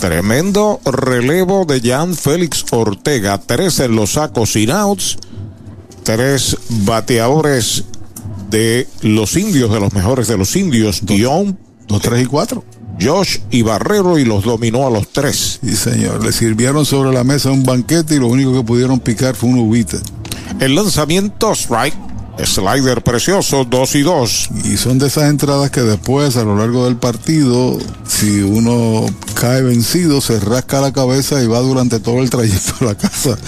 Tremendo 0.01 0.81
relevo 0.85 1.65
de 1.65 1.81
Jan 1.81 2.15
Félix 2.15 2.65
Ortega. 2.71 3.39
Tres 3.39 3.81
en 3.81 3.97
los 3.97 4.13
sacos 4.13 4.53
sin 4.53 4.71
outs. 4.71 5.17
Tres 6.05 6.57
bateadores 6.69 7.85
de 8.55 8.87
los 9.03 9.37
indios, 9.37 9.73
de 9.73 9.81
los 9.81 9.93
mejores 9.93 10.29
de 10.29 10.39
los 10.39 10.55
indios. 10.55 11.05
Dion. 11.05 11.59
Dos, 11.89 12.01
tres 12.01 12.23
y 12.23 12.27
cuatro. 12.27 12.65
Josh 13.01 13.39
y 13.51 13.63
Barrero 13.63 14.17
y 14.17 14.25
los 14.25 14.45
dominó 14.45 14.87
a 14.87 14.91
los 14.91 15.09
tres. 15.09 15.59
Sí, 15.61 15.75
señor. 15.75 16.25
Le 16.25 16.31
sirvieron 16.31 16.87
sobre 16.87 17.13
la 17.13 17.25
mesa 17.25 17.51
un 17.51 17.65
banquete 17.65 18.15
y 18.15 18.19
lo 18.21 18.29
único 18.29 18.55
que 18.55 18.63
pudieron 18.63 19.01
picar 19.01 19.35
fue 19.35 19.49
un 19.49 19.59
uvita. 19.59 19.99
El 20.61 20.77
lanzamiento 20.77 21.53
strike. 21.53 21.97
Slider 22.37 23.03
precioso, 23.05 23.65
2 23.65 23.95
y 23.95 24.03
2. 24.03 24.49
Y 24.65 24.77
son 24.77 24.99
de 24.99 25.07
esas 25.07 25.31
entradas 25.31 25.71
que 25.71 25.83
después, 25.83 26.37
a 26.37 26.43
lo 26.43 26.57
largo 26.57 26.85
del 26.85 26.97
partido, 26.97 27.79
si 28.07 28.43
uno 28.43 29.07
cae 29.35 29.63
vencido, 29.63 30.21
se 30.21 30.41
rasca 30.41 30.81
la 30.81 30.93
cabeza 30.93 31.41
y 31.43 31.47
va 31.47 31.61
durante 31.61 32.01
todo 32.01 32.19
el 32.21 32.31
trayecto 32.31 32.73
a 32.81 32.85
la 32.87 32.95
casa, 32.97 33.39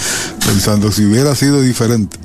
pensando 0.44 0.92
si 0.92 1.04
hubiera 1.04 1.34
sido 1.34 1.62
diferente. 1.62 2.16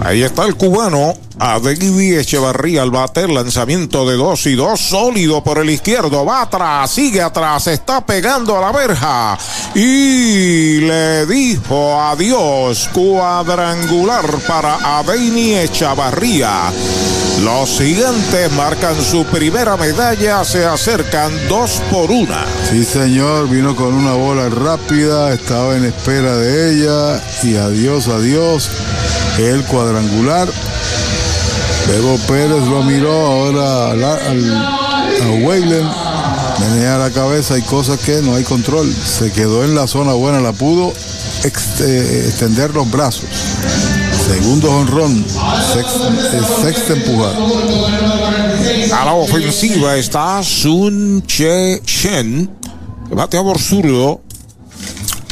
Ahí 0.00 0.22
está 0.22 0.46
el 0.46 0.54
cubano. 0.54 1.12
A 1.42 1.56
Echevarría 1.56 2.82
al 2.82 2.90
bate, 2.90 3.26
lanzamiento 3.26 4.06
de 4.06 4.14
2 4.14 4.46
y 4.48 4.54
2, 4.56 4.78
sólido 4.78 5.42
por 5.42 5.56
el 5.56 5.70
izquierdo, 5.70 6.26
va 6.26 6.42
atrás, 6.42 6.90
sigue 6.90 7.22
atrás, 7.22 7.66
está 7.66 8.04
pegando 8.04 8.58
a 8.58 8.60
la 8.60 8.72
verja 8.72 9.38
y 9.74 10.80
le 10.80 11.24
dijo 11.24 11.98
adiós, 11.98 12.90
cuadrangular 12.92 14.26
para 14.46 14.98
Adeini 14.98 15.54
Echavarría. 15.54 16.70
Los 17.42 17.70
gigantes 17.70 18.52
marcan 18.52 19.02
su 19.02 19.24
primera 19.24 19.78
medalla, 19.78 20.44
se 20.44 20.66
acercan 20.66 21.32
dos 21.48 21.80
por 21.90 22.10
una. 22.10 22.44
Sí, 22.68 22.84
señor, 22.84 23.48
vino 23.48 23.74
con 23.74 23.94
una 23.94 24.12
bola 24.12 24.50
rápida, 24.50 25.32
estaba 25.32 25.74
en 25.74 25.86
espera 25.86 26.36
de 26.36 26.74
ella 26.74 27.24
y 27.42 27.56
adiós, 27.56 28.08
adiós. 28.08 28.70
El 29.38 29.64
cuadrangular 29.64 30.50
Bebo 31.90 32.16
Pérez 32.28 32.62
lo 32.68 32.84
miró 32.84 33.10
ahora 33.10 33.90
al, 33.90 34.04
al, 34.04 34.54
a 34.54 35.44
Weylen, 35.44 35.88
menea 36.60 36.98
la 36.98 37.10
cabeza, 37.10 37.54
hay 37.54 37.62
cosas 37.62 37.98
que 37.98 38.22
no 38.22 38.36
hay 38.36 38.44
control. 38.44 38.94
Se 38.94 39.32
quedó 39.32 39.64
en 39.64 39.74
la 39.74 39.88
zona 39.88 40.12
buena, 40.12 40.40
la 40.40 40.52
pudo 40.52 40.92
eh, 41.42 42.24
extender 42.28 42.72
los 42.72 42.88
brazos. 42.88 43.24
Segundo 44.24 44.70
honrón, 44.70 45.24
sexta, 45.74 46.62
sexta 46.62 46.92
empujada. 46.92 47.36
A 48.96 49.04
la 49.06 49.14
ofensiva 49.14 49.96
está 49.96 50.44
Sun 50.44 51.24
Che 51.26 51.82
Shen, 51.84 52.48
bateador 53.10 53.58
zurdo. 53.58 54.20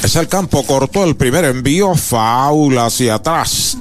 Es 0.03 0.17
el 0.17 0.27
campo 0.27 0.65
corto, 0.65 1.05
el 1.05 1.15
primer 1.15 1.45
envío, 1.45 1.95
foul 1.95 2.79
hacia 2.79 3.15
atrás. 3.15 3.79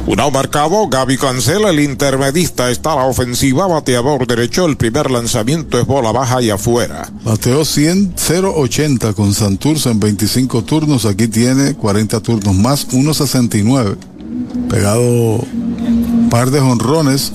Una 0.06 0.28
marcado, 0.28 0.86
Gaby 0.86 1.16
cancela, 1.16 1.70
el 1.70 1.80
intermedista 1.80 2.70
está 2.70 2.94
la 2.94 3.04
ofensiva, 3.04 3.66
bateador 3.66 4.26
derecho, 4.26 4.66
el 4.66 4.76
primer 4.76 5.10
lanzamiento 5.10 5.80
es 5.80 5.86
bola 5.86 6.12
baja 6.12 6.42
y 6.42 6.50
afuera. 6.50 7.10
Bateó 7.24 7.64
100, 7.64 8.14
0.80 8.14 9.14
con 9.14 9.32
Santurce 9.32 9.90
en 9.90 10.00
25 10.00 10.62
turnos, 10.64 11.06
aquí 11.06 11.26
tiene 11.28 11.74
40 11.74 12.20
turnos 12.20 12.54
más, 12.54 12.86
1.69. 12.88 13.96
Pegado 14.68 15.40
par 16.28 16.50
de 16.50 16.60
jonrones, 16.60 17.32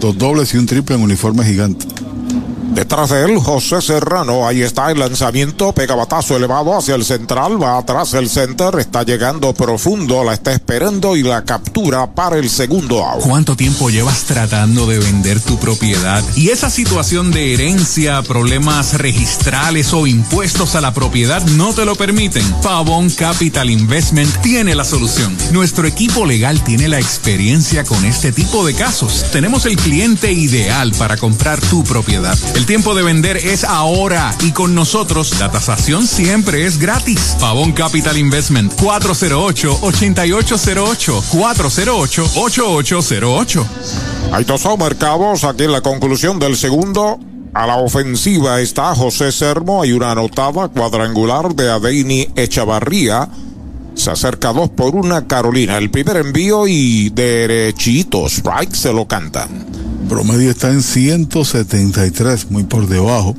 dos 0.00 0.16
dobles 0.16 0.54
y 0.54 0.58
un 0.58 0.66
triple 0.66 0.94
en 0.94 1.02
uniforme 1.02 1.44
gigante. 1.44 1.86
Detrás 2.72 3.10
de 3.10 3.24
él, 3.24 3.38
José 3.38 3.80
Serrano. 3.80 4.46
Ahí 4.46 4.62
está 4.62 4.90
el 4.90 4.98
lanzamiento. 4.98 5.72
Pega 5.72 5.94
batazo 5.94 6.36
elevado 6.36 6.76
hacia 6.76 6.94
el 6.94 7.04
central. 7.04 7.62
Va 7.62 7.78
atrás 7.78 8.14
el 8.14 8.28
center. 8.28 8.78
Está 8.78 9.02
llegando 9.02 9.52
profundo. 9.54 10.24
La 10.24 10.34
está 10.34 10.52
esperando 10.52 11.16
y 11.16 11.22
la 11.22 11.44
captura 11.44 12.12
para 12.14 12.38
el 12.38 12.50
segundo 12.50 13.04
out. 13.04 13.22
¿Cuánto 13.22 13.56
tiempo 13.56 13.90
llevas 13.90 14.24
tratando 14.24 14.86
de 14.86 14.98
vender 14.98 15.40
tu 15.40 15.58
propiedad? 15.58 16.22
Y 16.36 16.48
esa 16.48 16.70
situación 16.70 17.30
de 17.30 17.54
herencia, 17.54 18.22
problemas 18.22 18.94
registrales 18.94 19.92
o 19.92 20.06
impuestos 20.06 20.74
a 20.74 20.80
la 20.80 20.94
propiedad 20.94 21.42
no 21.42 21.74
te 21.74 21.84
lo 21.84 21.94
permiten. 21.94 22.44
Pavón 22.62 23.10
Capital 23.10 23.70
Investment 23.70 24.34
tiene 24.42 24.74
la 24.74 24.84
solución. 24.84 25.36
Nuestro 25.52 25.86
equipo 25.86 26.26
legal 26.26 26.62
tiene 26.64 26.88
la 26.88 26.98
experiencia 26.98 27.84
con 27.84 28.04
este 28.04 28.32
tipo 28.32 28.66
de 28.66 28.74
casos. 28.74 29.26
Tenemos 29.32 29.66
el 29.66 29.76
cliente 29.76 30.32
ideal 30.32 30.92
para 30.98 31.16
comprar 31.16 31.60
tu 31.60 31.84
propiedad. 31.84 32.36
El 32.54 32.66
tiempo 32.66 32.94
de 32.94 33.02
vender 33.02 33.36
es 33.36 33.64
ahora 33.64 34.34
y 34.40 34.52
con 34.52 34.74
nosotros 34.74 35.38
la 35.40 35.50
tasación 35.50 36.06
siempre 36.06 36.66
es 36.66 36.78
gratis. 36.78 37.36
Pavón 37.40 37.72
Capital 37.72 38.16
Investment 38.16 38.72
408-8808 38.76 41.22
408-8808. 41.32 43.66
Hay 44.32 44.44
dos 44.44 44.64
marcados 44.78 45.42
aquí 45.44 45.64
en 45.64 45.72
la 45.72 45.80
conclusión 45.80 46.38
del 46.38 46.56
segundo. 46.56 47.18
A 47.54 47.66
la 47.66 47.76
ofensiva 47.76 48.60
está 48.60 48.94
José 48.94 49.32
Sermo. 49.32 49.82
Hay 49.82 49.92
una 49.92 50.12
anotada 50.12 50.68
cuadrangular 50.68 51.54
de 51.54 51.70
Adeini 51.70 52.28
Echavarría. 52.34 53.28
Se 53.94 54.10
acerca 54.10 54.52
dos 54.52 54.70
por 54.70 54.96
una 54.96 55.26
Carolina. 55.26 55.78
El 55.78 55.90
primer 55.90 56.16
envío 56.16 56.66
y 56.66 57.10
derechito. 57.10 58.26
Strike 58.26 58.74
se 58.74 58.92
lo 58.92 59.06
cantan. 59.06 59.93
Promedio 60.08 60.50
está 60.50 60.70
en 60.70 60.82
173, 60.82 62.50
muy 62.50 62.64
por 62.64 62.86
debajo. 62.86 63.34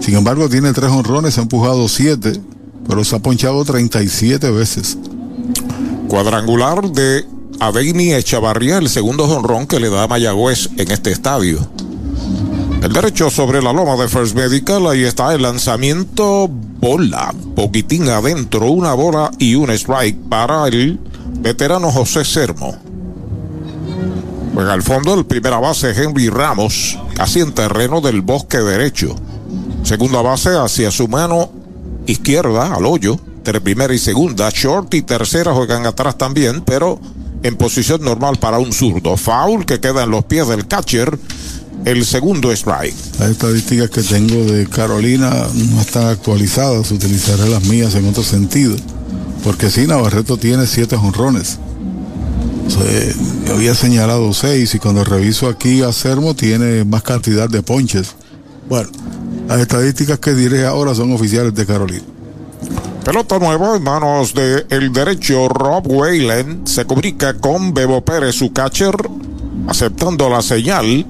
Sin 0.00 0.16
embargo, 0.16 0.48
tiene 0.48 0.72
tres 0.72 0.90
honrones, 0.90 1.38
ha 1.38 1.42
empujado 1.42 1.88
siete, 1.88 2.40
pero 2.88 3.04
se 3.04 3.16
ha 3.16 3.20
ponchado 3.20 3.64
37 3.64 4.50
veces. 4.50 4.98
Cuadrangular 6.08 6.90
de 6.90 7.24
Aveini 7.60 8.12
Echavarría, 8.12 8.78
el 8.78 8.88
segundo 8.88 9.24
honrón 9.24 9.66
que 9.66 9.80
le 9.80 9.88
da 9.88 10.02
a 10.02 10.08
Mayagüez 10.08 10.68
en 10.76 10.90
este 10.90 11.12
estadio. 11.12 11.66
El 12.82 12.92
derecho 12.92 13.30
sobre 13.30 13.62
la 13.62 13.72
loma 13.72 13.96
de 13.96 14.08
First 14.08 14.36
Medical, 14.36 14.86
ahí 14.88 15.04
está 15.04 15.32
el 15.32 15.42
lanzamiento 15.42 16.48
bola, 16.48 17.34
poquitín 17.56 18.08
adentro, 18.10 18.70
una 18.70 18.92
bola 18.92 19.30
y 19.38 19.54
un 19.54 19.70
strike 19.70 20.18
para 20.28 20.66
el 20.68 21.00
veterano 21.38 21.90
José 21.90 22.26
Sermo. 22.26 22.76
Juega 24.54 24.72
al 24.72 24.84
fondo 24.84 25.14
el 25.14 25.26
primera 25.26 25.58
base 25.58 25.90
Henry 25.90 26.28
Ramos, 26.28 26.96
casi 27.16 27.40
en 27.40 27.52
terreno 27.52 28.00
del 28.00 28.20
bosque 28.20 28.58
derecho. 28.58 29.16
Segunda 29.82 30.22
base 30.22 30.50
hacia 30.50 30.92
su 30.92 31.08
mano 31.08 31.50
izquierda, 32.06 32.72
al 32.72 32.86
hoyo. 32.86 33.18
Entre 33.38 33.60
primera 33.60 33.92
y 33.92 33.98
segunda, 33.98 34.48
short 34.50 34.94
y 34.94 35.02
tercera 35.02 35.52
juegan 35.52 35.86
atrás 35.86 36.16
también, 36.16 36.62
pero 36.62 37.00
en 37.42 37.56
posición 37.56 38.02
normal 38.02 38.36
para 38.36 38.60
un 38.60 38.72
zurdo. 38.72 39.16
Foul 39.16 39.66
que 39.66 39.80
queda 39.80 40.04
en 40.04 40.10
los 40.10 40.24
pies 40.24 40.46
del 40.46 40.68
catcher. 40.68 41.18
El 41.84 42.06
segundo 42.06 42.52
strike. 42.52 42.94
Las 43.18 43.30
estadísticas 43.30 43.90
que 43.90 44.02
tengo 44.02 44.36
de 44.44 44.66
Carolina 44.68 45.30
no 45.52 45.80
están 45.80 46.06
actualizadas. 46.06 46.92
Utilizaré 46.92 47.48
las 47.48 47.64
mías 47.64 47.96
en 47.96 48.08
otro 48.08 48.22
sentido. 48.22 48.76
Porque 49.42 49.68
sí, 49.68 49.86
Navarreto 49.86 50.36
tiene 50.36 50.66
siete 50.68 50.96
yo 53.46 53.54
había 53.54 53.74
señalado 53.74 54.32
seis 54.32 54.74
y 54.74 54.78
cuando 54.78 55.04
reviso 55.04 55.48
aquí 55.48 55.82
a 55.82 55.92
Sermo 55.92 56.34
tiene 56.34 56.84
más 56.84 57.02
cantidad 57.02 57.48
de 57.48 57.62
ponches. 57.62 58.14
Bueno, 58.68 58.88
las 59.48 59.60
estadísticas 59.60 60.18
que 60.18 60.32
diré 60.34 60.66
ahora 60.66 60.94
son 60.94 61.12
oficiales 61.12 61.54
de 61.54 61.66
Carolina. 61.66 62.04
Pelota 63.04 63.38
nueva 63.38 63.76
en 63.76 63.82
manos 63.82 64.32
el 64.70 64.92
derecho 64.92 65.48
Rob 65.48 65.86
Whalen. 65.86 66.66
Se 66.66 66.86
comunica 66.86 67.34
con 67.34 67.74
Bebo 67.74 68.02
Pérez, 68.02 68.34
su 68.34 68.52
catcher, 68.52 68.96
aceptando 69.68 70.30
la 70.30 70.40
señal 70.40 71.06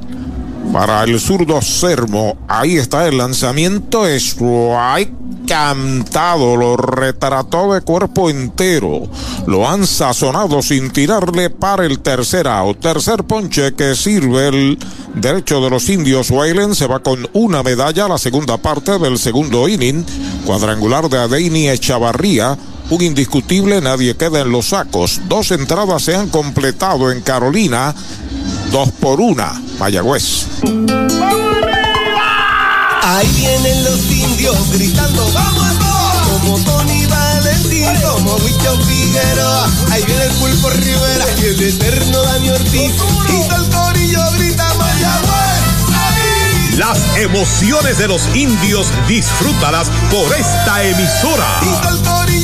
para 0.73 1.05
el 1.05 1.21
zurdo 1.21 1.61
Sermo. 1.63 2.37
Ahí 2.49 2.77
está 2.77 3.07
el 3.07 3.19
lanzamiento. 3.19 4.07
Strike 4.07 5.13
cantado, 5.47 6.57
lo 6.57 6.77
retrató 6.77 7.75
de 7.75 7.81
cuerpo 7.83 8.31
entero. 8.31 9.03
Lo 9.47 9.69
han 9.69 9.87
sazonado 9.87 10.63
sin 10.63 10.91
tirarle 10.91 11.51
para 11.51 11.85
el 11.87 12.01
tercer 12.01 12.49
out. 12.49 12.81
Tercer 12.81 13.25
ponche 13.25 13.75
que 13.75 13.95
sirve 13.95 14.49
el 14.49 14.79
derecho 15.15 15.61
de 15.61 15.71
los 15.71 15.89
indios. 15.89 16.31
Waylen 16.31 16.75
se 16.75 16.87
va 16.87 17.01
con 17.01 17.29
una 17.33 17.63
medalla 17.63 18.07
a 18.07 18.09
la 18.09 18.19
segunda 18.19 18.57
parte 18.59 18.99
del 18.99 19.19
segundo 19.19 19.69
inning. 19.69 20.05
Cuadrangular 20.45 21.09
de 21.09 21.19
Adeini 21.19 21.69
Echavarría. 21.69 22.57
Un 22.91 23.01
indiscutible, 23.01 23.81
nadie 23.81 24.15
queda 24.15 24.41
en 24.41 24.53
los 24.53 24.67
sacos. 24.69 25.21
Dos 25.27 25.51
entradas 25.53 26.03
se 26.03 26.15
han 26.15 26.29
completado 26.29 27.11
en 27.11 27.23
Carolina. 27.23 27.95
Dos 28.71 28.91
por 29.01 29.21
una, 29.21 29.61
Mayagüez. 29.79 30.47
Ahí 33.03 33.29
vienen 33.37 33.85
los 33.85 34.01
indios 34.11 34.71
gritando, 34.73 35.31
vamos 35.33 35.65
a 35.65 35.79
todos. 35.79 36.41
Como 36.41 36.59
Tony 36.61 37.07
Valentín, 37.07 37.89
como 38.03 38.35
Wicho 38.37 38.79
Figueroa. 38.87 39.69
Ahí 39.91 40.03
viene 40.05 40.25
el 40.25 40.33
pulpo 40.33 40.71
Rivera 40.71 41.27
y 41.39 41.45
el 41.47 41.63
eterno 41.63 42.23
Dani 42.23 42.51
Ortiz. 42.51 42.93
Y 43.29 43.49
todo 43.49 43.65
el 43.65 43.71
corillo 43.71 44.21
grita 44.33 44.75
Mayagüez. 44.75 45.65
Las 46.79 46.99
emociones 47.19 47.99
de 47.99 48.09
los 48.09 48.29
indios 48.35 48.93
disfrútalas 49.07 49.91
por 50.11 50.35
esta 50.35 50.83
emisora. 50.83 51.47
Y 51.63 51.67
todo 51.83 51.97
el 51.97 52.03
corillo 52.03 52.44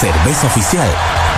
Cerveza 0.00 0.46
oficial 0.46 0.88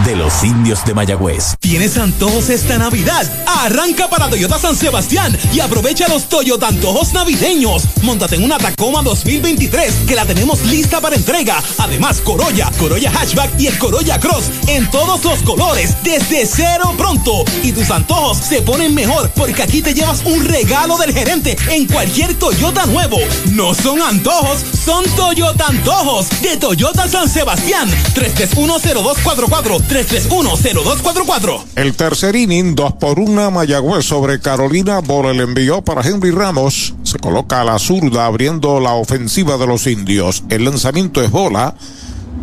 de 0.05 0.17
los 0.17 0.43
indios 0.43 0.85
de 0.85 0.95
Mayagüez. 0.95 1.57
¿Tienes 1.61 1.97
antojos 1.97 2.49
esta 2.49 2.79
Navidad? 2.79 3.31
Arranca 3.47 4.09
para 4.09 4.29
Toyota 4.29 4.59
San 4.59 4.75
Sebastián 4.75 5.37
y 5.53 5.61
aprovecha 5.61 6.09
los 6.09 6.29
Toyota 6.29 6.69
antojos 6.69 7.13
navideños. 7.13 7.85
Móntate 8.03 8.37
en 8.37 8.45
una 8.45 8.59
Tacoma 8.59 9.03
2023 9.03 9.95
que 10.07 10.17
la 10.17 10.25
tenemos 10.25 10.63
lista 10.65 11.01
para 11.01 11.15
entrega. 11.15 11.63
Además, 11.79 12.21
Corolla, 12.21 12.71
Corolla 12.79 13.13
Hatchback 13.13 13.61
y 13.61 13.69
el 13.69 13.79
Corolla 13.79 14.19
Cross 14.19 14.51
en 14.67 14.91
todos 14.91 15.23
los 15.25 15.41
colores 15.43 15.97
desde 16.03 16.47
cero 16.47 16.95
pronto. 16.97 17.45
Y 17.63 17.73
tus 17.73 17.91
antojos 17.91 18.39
se 18.39 18.63
ponen 18.63 18.95
mejor 18.95 19.31
porque 19.37 19.63
aquí 19.63 19.83
te 19.83 19.95
llevas 19.95 20.23
un 20.25 20.45
regalo 20.45 20.97
del 20.99 21.13
gerente 21.13 21.57
en 21.69 21.87
cualquier 21.87 22.35
Toyota 22.35 22.87
nuevo. 22.87 23.19
No 23.53 23.75
son 23.75 24.03
antojos, 24.03 24.65
son 24.85 25.05
Toyota 25.17 25.67
antojos 25.69 26.29
de 26.41 26.57
Toyota 26.57 27.09
San 27.09 27.29
Sebastián. 27.29 27.89
3310244 28.15 29.92
809-331-0244. 29.93 31.65
El 31.77 31.95
tercer 31.95 32.35
inning, 32.37 32.75
2 32.75 32.95
por 32.95 33.19
1 33.19 33.51
Mayagüez 33.51 34.05
sobre 34.07 34.41
Carolina. 34.41 35.01
Bola 35.01 35.31
el 35.33 35.41
envió 35.41 35.83
para 35.83 36.01
Henry 36.03 36.31
Ramos. 36.31 36.95
Se 37.03 37.19
coloca 37.19 37.61
a 37.61 37.65
la 37.65 37.79
zurda 37.79 38.27
abriendo 38.27 38.81
la 38.81 38.95
ofensiva 38.95 39.59
de 39.59 39.67
los 39.67 39.87
indios. 39.87 40.45
El 40.49 40.65
lanzamiento 40.65 41.23
es 41.23 41.31
bola. 41.31 41.75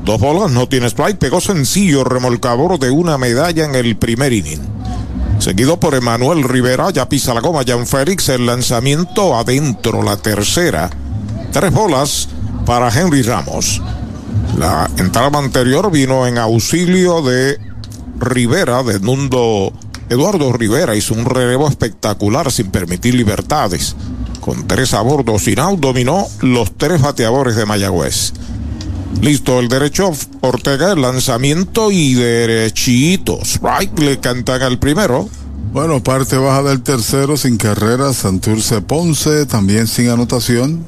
Dos 0.05 0.19
bolas, 0.19 0.51
no 0.51 0.67
tiene 0.67 0.87
strike. 0.87 1.17
Pegó 1.17 1.41
sencillo, 1.41 2.03
remolcador 2.03 2.77
de 2.77 2.91
una 2.91 3.17
medalla 3.17 3.65
en 3.65 3.75
el 3.75 3.97
primer 3.97 4.31
inning. 4.31 4.61
Seguido 5.39 5.79
por 5.79 5.95
Emanuel 5.95 6.43
Rivera, 6.43 6.91
ya 6.91 7.09
pisa 7.09 7.33
la 7.33 7.41
goma 7.41 7.63
Jan 7.65 7.87
Félix. 7.87 8.29
El 8.29 8.45
lanzamiento 8.45 9.35
adentro, 9.35 10.03
la 10.03 10.17
tercera. 10.17 10.89
Tres 11.51 11.71
bolas 11.73 12.29
para 12.65 12.89
Henry 12.89 13.23
Ramos. 13.23 13.81
La 14.57 14.89
entrada 14.97 15.37
anterior 15.37 15.91
vino 15.91 16.27
en 16.27 16.37
auxilio 16.37 17.21
de 17.21 17.59
Rivera, 18.19 18.83
de 18.83 18.99
Mundo 18.99 19.71
Eduardo 20.09 20.51
Rivera. 20.51 20.95
Hizo 20.95 21.13
un 21.13 21.25
relevo 21.25 21.67
espectacular 21.67 22.51
sin 22.51 22.71
permitir 22.71 23.15
libertades. 23.15 23.95
Con 24.41 24.67
tres 24.67 24.93
a 24.93 25.01
bordo 25.01 25.37
sin 25.39 25.59
out, 25.59 25.79
dominó 25.79 26.25
los 26.41 26.75
tres 26.75 27.01
bateadores 27.01 27.55
de 27.55 27.65
Mayagüez. 27.65 28.33
Listo 29.21 29.59
el 29.59 29.67
derecho, 29.67 30.11
Ortega, 30.41 30.93
el 30.93 31.01
lanzamiento 31.01 31.91
y 31.91 32.13
derechito. 32.13 33.39
Strike 33.43 33.99
le 33.99 34.19
cantan 34.19 34.61
al 34.61 34.79
primero. 34.79 35.29
Bueno, 35.73 36.01
parte 36.01 36.37
baja 36.37 36.63
del 36.63 36.81
tercero 36.81 37.37
sin 37.37 37.57
carrera, 37.57 38.13
Santurce 38.13 38.81
Ponce, 38.81 39.45
también 39.45 39.87
sin 39.87 40.09
anotación. 40.09 40.85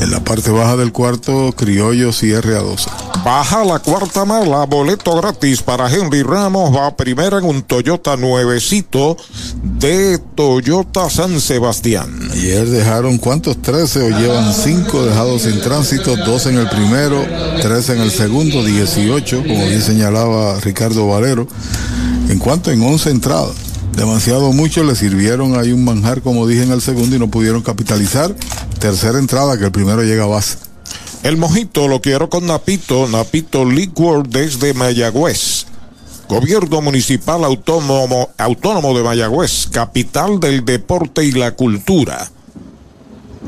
En 0.00 0.10
la 0.10 0.22
parte 0.22 0.50
baja 0.50 0.76
del 0.76 0.92
cuarto, 0.92 1.52
Criollo 1.56 2.12
cierre 2.12 2.56
a 2.56 2.60
12. 2.60 2.90
Baja 3.24 3.64
la 3.64 3.78
cuarta 3.78 4.24
mala, 4.24 4.66
boleto 4.66 5.16
gratis 5.16 5.62
para 5.62 5.90
Henry 5.90 6.22
Ramos. 6.22 6.76
Va 6.76 6.94
primera 6.94 7.38
en 7.38 7.44
un 7.44 7.62
Toyota 7.62 8.16
nuevecito 8.16 9.16
de 9.62 10.18
Toyota 10.34 11.08
San 11.08 11.40
Sebastián. 11.40 12.28
Ayer 12.32 12.68
dejaron 12.68 13.18
cuántos 13.18 13.62
13 13.62 14.02
o 14.02 14.18
llevan 14.18 14.52
5 14.52 15.06
dejados 15.06 15.42
sin 15.42 15.60
tránsito, 15.60 16.16
2 16.16 16.46
en 16.46 16.58
el 16.58 16.68
primero, 16.68 17.24
3 17.62 17.88
en 17.90 18.00
el 18.02 18.10
segundo, 18.10 18.62
18, 18.62 19.42
como 19.42 19.66
bien 19.66 19.80
señalaba 19.80 20.60
Ricardo 20.60 21.06
Valero. 21.08 21.46
En 22.28 22.38
cuanto 22.38 22.70
en 22.70 22.82
11 22.82 23.10
entradas. 23.10 23.73
Demasiado 23.96 24.52
mucho 24.52 24.82
le 24.82 24.96
sirvieron 24.96 25.58
ahí 25.58 25.72
un 25.72 25.84
manjar, 25.84 26.20
como 26.20 26.46
dije 26.46 26.64
en 26.64 26.72
el 26.72 26.82
segundo, 26.82 27.14
y 27.14 27.18
no 27.18 27.28
pudieron 27.28 27.62
capitalizar. 27.62 28.34
Tercera 28.80 29.18
entrada, 29.18 29.56
que 29.56 29.64
el 29.64 29.72
primero 29.72 30.02
llega 30.02 30.24
a 30.24 30.28
base. 30.28 30.58
El 31.22 31.36
mojito 31.36 31.88
lo 31.88 32.00
quiero 32.00 32.28
con 32.28 32.46
Napito, 32.46 33.08
Napito 33.08 33.64
Liquor 33.64 34.28
desde 34.28 34.74
Mayagüez. 34.74 35.66
Gobierno 36.28 36.80
Municipal 36.82 37.44
Autónomo, 37.44 38.30
Autónomo 38.36 38.96
de 38.96 39.04
Mayagüez, 39.04 39.68
capital 39.70 40.40
del 40.40 40.64
deporte 40.64 41.24
y 41.24 41.32
la 41.32 41.52
cultura. 41.52 42.30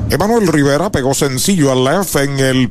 Emanuel 0.09 0.47
Rivera 0.47 0.91
pegó 0.91 1.13
sencillo 1.13 1.71
al 1.71 1.83
left 1.83 2.15
en 2.15 2.39
el 2.39 2.69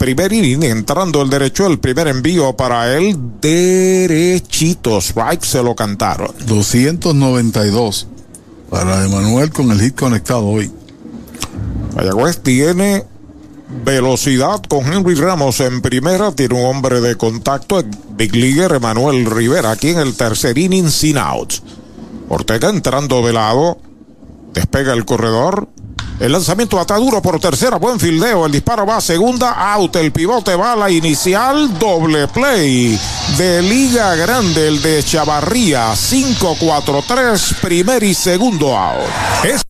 primer 0.00 0.32
inning, 0.32 0.62
entrando 0.62 1.20
el 1.20 1.28
derecho, 1.28 1.66
el 1.66 1.78
primer 1.78 2.08
envío 2.08 2.56
para 2.56 2.96
él, 2.96 3.14
derechito, 3.38 4.96
strike, 4.96 5.44
se 5.44 5.62
lo 5.62 5.74
cantaron. 5.74 6.30
292 6.46 8.06
para 8.70 9.04
Emanuel 9.04 9.50
con 9.50 9.70
el 9.70 9.78
hit 9.78 9.94
conectado 9.94 10.46
hoy. 10.46 10.72
Mayagüez 11.94 12.38
tiene 12.38 13.04
velocidad 13.84 14.62
con 14.62 14.90
Henry 14.90 15.16
Ramos 15.16 15.60
en 15.60 15.82
primera, 15.82 16.32
tiene 16.32 16.54
un 16.54 16.64
hombre 16.64 17.02
de 17.02 17.16
contacto, 17.16 17.84
Big 18.16 18.34
Leaguer 18.34 18.72
Emanuel 18.72 19.26
Rivera, 19.26 19.70
aquí 19.70 19.90
en 19.90 19.98
el 19.98 20.14
tercer 20.14 20.56
inning 20.56 20.88
sin 20.88 21.18
outs. 21.18 21.62
Ortega 22.30 22.70
entrando 22.70 23.20
de 23.26 23.34
lado, 23.34 23.76
despega 24.54 24.94
el 24.94 25.04
corredor, 25.04 25.68
el 26.20 26.32
lanzamiento 26.32 26.78
está 26.78 26.96
duro 26.96 27.22
por 27.22 27.40
tercera, 27.40 27.78
buen 27.78 27.98
fildeo. 27.98 28.44
El 28.44 28.52
disparo 28.52 28.84
va 28.84 28.98
a 28.98 29.00
segunda, 29.00 29.52
out. 29.72 29.96
El 29.96 30.12
pivote 30.12 30.54
va 30.54 30.74
a 30.74 30.76
la 30.76 30.90
inicial, 30.90 31.78
doble 31.78 32.28
play 32.28 33.00
de 33.38 33.62
Liga 33.62 34.14
Grande, 34.16 34.68
el 34.68 34.82
de 34.82 35.02
Chavarría. 35.02 35.92
5-4-3, 35.92 37.54
primer 37.62 38.02
y 38.02 38.12
segundo 38.12 38.76
out. 38.76 39.69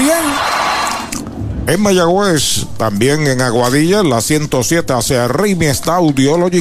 En 1.67 1.79
Mayagüez, 1.79 2.65
también 2.77 3.27
en 3.27 3.39
Aguadilla, 3.39 4.01
la 4.03 4.19
107 4.19 4.91
hacia 4.93 5.27
Remy 5.27 5.67
está 5.67 5.99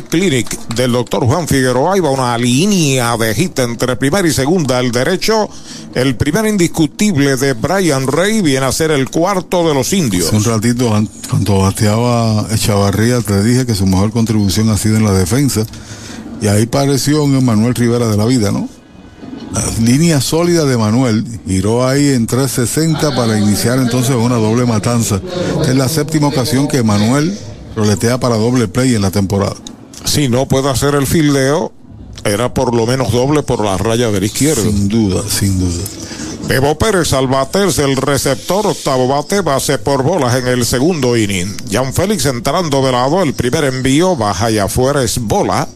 Clinic 0.08 0.48
del 0.76 0.92
doctor 0.92 1.24
Juan 1.24 1.48
Figueroa. 1.48 2.00
Va 2.00 2.10
una 2.10 2.36
línea 2.38 3.16
de 3.16 3.34
hit 3.34 3.58
entre 3.58 3.96
primera 3.96 4.28
y 4.28 4.32
segunda. 4.32 4.78
El 4.78 4.92
derecho, 4.92 5.48
el 5.94 6.16
primer 6.16 6.46
indiscutible 6.46 7.36
de 7.36 7.54
Brian 7.54 8.06
Rey 8.06 8.42
viene 8.42 8.66
a 8.66 8.72
ser 8.72 8.90
el 8.90 9.08
cuarto 9.08 9.66
de 9.66 9.74
los 9.74 9.92
indios. 9.94 10.32
Un 10.32 10.44
ratito, 10.44 10.90
cuando 11.28 11.58
bateaba 11.58 12.46
Echavarría, 12.52 13.20
te 13.20 13.42
dije 13.42 13.64
que 13.64 13.74
su 13.74 13.86
mejor 13.86 14.12
contribución 14.12 14.68
ha 14.68 14.76
sido 14.76 14.96
en 14.96 15.04
la 15.04 15.12
defensa. 15.12 15.64
Y 16.42 16.46
ahí 16.46 16.66
pareció 16.66 17.24
un 17.24 17.44
Manuel 17.44 17.74
Rivera 17.74 18.06
de 18.06 18.16
la 18.16 18.26
vida, 18.26 18.52
¿no? 18.52 18.68
La 19.52 19.64
línea 19.80 20.20
sólida 20.20 20.64
de 20.64 20.76
Manuel 20.76 21.24
giró 21.46 21.86
ahí 21.86 22.10
en 22.10 22.26
360 22.26 23.16
para 23.16 23.38
iniciar 23.38 23.78
entonces 23.78 24.14
una 24.14 24.36
doble 24.36 24.64
matanza. 24.64 25.20
Es 25.66 25.74
la 25.74 25.88
séptima 25.88 26.28
ocasión 26.28 26.68
que 26.68 26.82
Manuel 26.82 27.36
roletea 27.74 28.20
para 28.20 28.36
doble 28.36 28.68
play 28.68 28.94
en 28.94 29.02
la 29.02 29.10
temporada. 29.10 29.56
Si 30.04 30.28
no 30.28 30.46
puede 30.46 30.70
hacer 30.70 30.94
el 30.94 31.06
fildeo, 31.06 31.72
era 32.24 32.54
por 32.54 32.74
lo 32.74 32.86
menos 32.86 33.10
doble 33.10 33.42
por 33.42 33.64
la 33.64 33.76
raya 33.76 34.10
de 34.10 34.20
la 34.20 34.26
izquierda. 34.26 34.62
Sin 34.62 34.88
duda, 34.88 35.22
sin 35.28 35.58
duda. 35.58 35.82
Bebo 36.46 36.76
Pérez 36.78 37.12
al 37.12 37.26
baterse 37.26 37.84
el 37.84 37.96
receptor, 37.96 38.66
octavo 38.66 39.08
bate, 39.08 39.40
base 39.40 39.78
por 39.78 40.02
bolas 40.02 40.34
en 40.36 40.48
el 40.48 40.64
segundo 40.64 41.16
inning. 41.16 41.56
Jan 41.70 41.92
Félix 41.92 42.26
entrando 42.26 42.84
de 42.84 42.92
lado, 42.92 43.22
el 43.22 43.34
primer 43.34 43.64
envío, 43.64 44.16
baja 44.16 44.50
y 44.50 44.58
afuera 44.58 45.02
es 45.02 45.18
bola. 45.18 45.68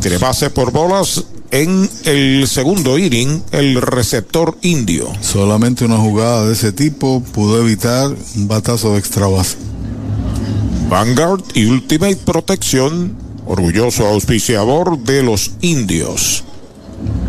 Tiene 0.00 0.18
base 0.18 0.50
por 0.50 0.70
bolas 0.70 1.24
en 1.50 1.88
el 2.04 2.46
segundo 2.48 2.98
inning 2.98 3.42
el 3.52 3.80
receptor 3.80 4.56
indio. 4.62 5.12
Solamente 5.20 5.84
una 5.84 5.96
jugada 5.96 6.46
de 6.46 6.52
ese 6.52 6.72
tipo 6.72 7.22
pudo 7.32 7.60
evitar 7.60 8.14
un 8.36 8.48
batazo 8.48 8.92
de 8.92 8.98
extra 8.98 9.26
base. 9.26 9.56
Vanguard 10.88 11.42
y 11.54 11.66
Ultimate 11.66 12.16
Protección, 12.16 13.16
orgulloso 13.46 14.06
auspiciador 14.06 14.98
de 14.98 15.22
los 15.22 15.52
indios. 15.60 16.44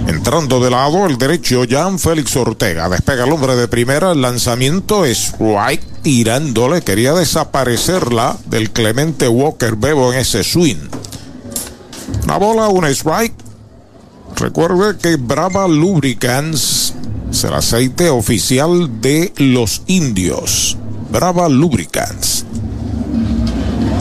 Entrando 0.07 0.59
de 0.59 0.71
lado 0.71 1.05
el 1.05 1.17
derecho, 1.17 1.63
Jan 1.69 1.99
Félix 1.99 2.35
Ortega. 2.35 2.89
Despega 2.89 3.25
el 3.25 3.31
hombre 3.31 3.55
de 3.55 3.67
primera. 3.67 4.13
El 4.13 4.21
lanzamiento 4.21 5.05
es 5.05 5.33
right 5.39 5.81
tirándole. 6.01 6.81
Quería 6.81 7.13
desaparecerla 7.13 8.37
del 8.45 8.71
Clemente 8.71 9.27
Walker 9.27 9.75
Bebo 9.75 10.11
en 10.11 10.19
ese 10.19 10.43
swing. 10.43 10.89
Una 12.23 12.37
bola, 12.37 12.69
un 12.69 12.85
strike. 12.85 13.48
Recuerde 14.39 14.97
que 14.97 15.17
Brava 15.17 15.67
Lubricants 15.67 16.93
es 17.29 17.43
el 17.43 17.53
aceite 17.53 18.09
oficial 18.09 19.01
de 19.01 19.33
los 19.37 19.81
indios. 19.87 20.77
Brava 21.11 21.49
Lubricants. 21.49 22.45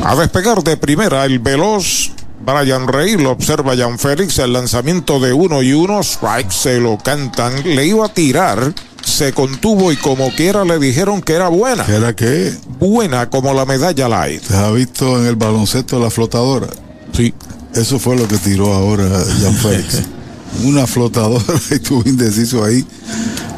A 0.05 0.14
despegar 0.14 0.62
de 0.62 0.76
primera 0.76 1.24
el 1.24 1.41
veloz 1.41 2.12
Brian 2.41 2.86
Rey 2.86 3.16
lo 3.16 3.32
observa 3.32 3.76
Jan 3.76 3.99
Félix. 3.99 4.39
El 4.39 4.53
lanzamiento 4.53 5.18
de 5.18 5.32
uno 5.32 5.62
y 5.62 5.72
uno. 5.72 6.01
Strike 6.01 6.51
se 6.51 6.80
lo 6.80 6.97
cantan. 6.99 7.53
Le 7.64 7.86
iba 7.86 8.07
a 8.07 8.09
tirar. 8.09 8.72
Se 9.05 9.32
contuvo 9.32 9.91
y 9.91 9.97
como 9.97 10.30
quiera 10.30 10.64
le 10.64 10.78
dijeron 10.78 11.20
que 11.20 11.32
era 11.32 11.49
buena. 11.49 11.84
¿Que 11.84 11.97
era 11.97 12.14
qué? 12.14 12.55
Buena 12.78 13.28
como 13.28 13.53
la 13.55 13.64
medalla 13.64 14.09
light. 14.09 14.43
¿Te 14.43 14.55
has 14.55 14.72
visto 14.72 15.18
en 15.18 15.26
el 15.26 15.36
baloncesto 15.36 15.99
la 15.99 16.11
flotadora? 16.11 16.68
Sí. 17.12 17.34
Eso 17.74 17.99
fue 17.99 18.16
lo 18.16 18.28
que 18.28 18.39
tiró 18.39 18.72
ahora 18.72 19.09
Jan 19.43 19.55
Félix. 19.55 20.03
Una 20.64 20.86
flotadora 20.86 21.44
y 21.70 21.74
estuvo 21.74 22.03
indeciso 22.09 22.64
ahí. 22.64 22.84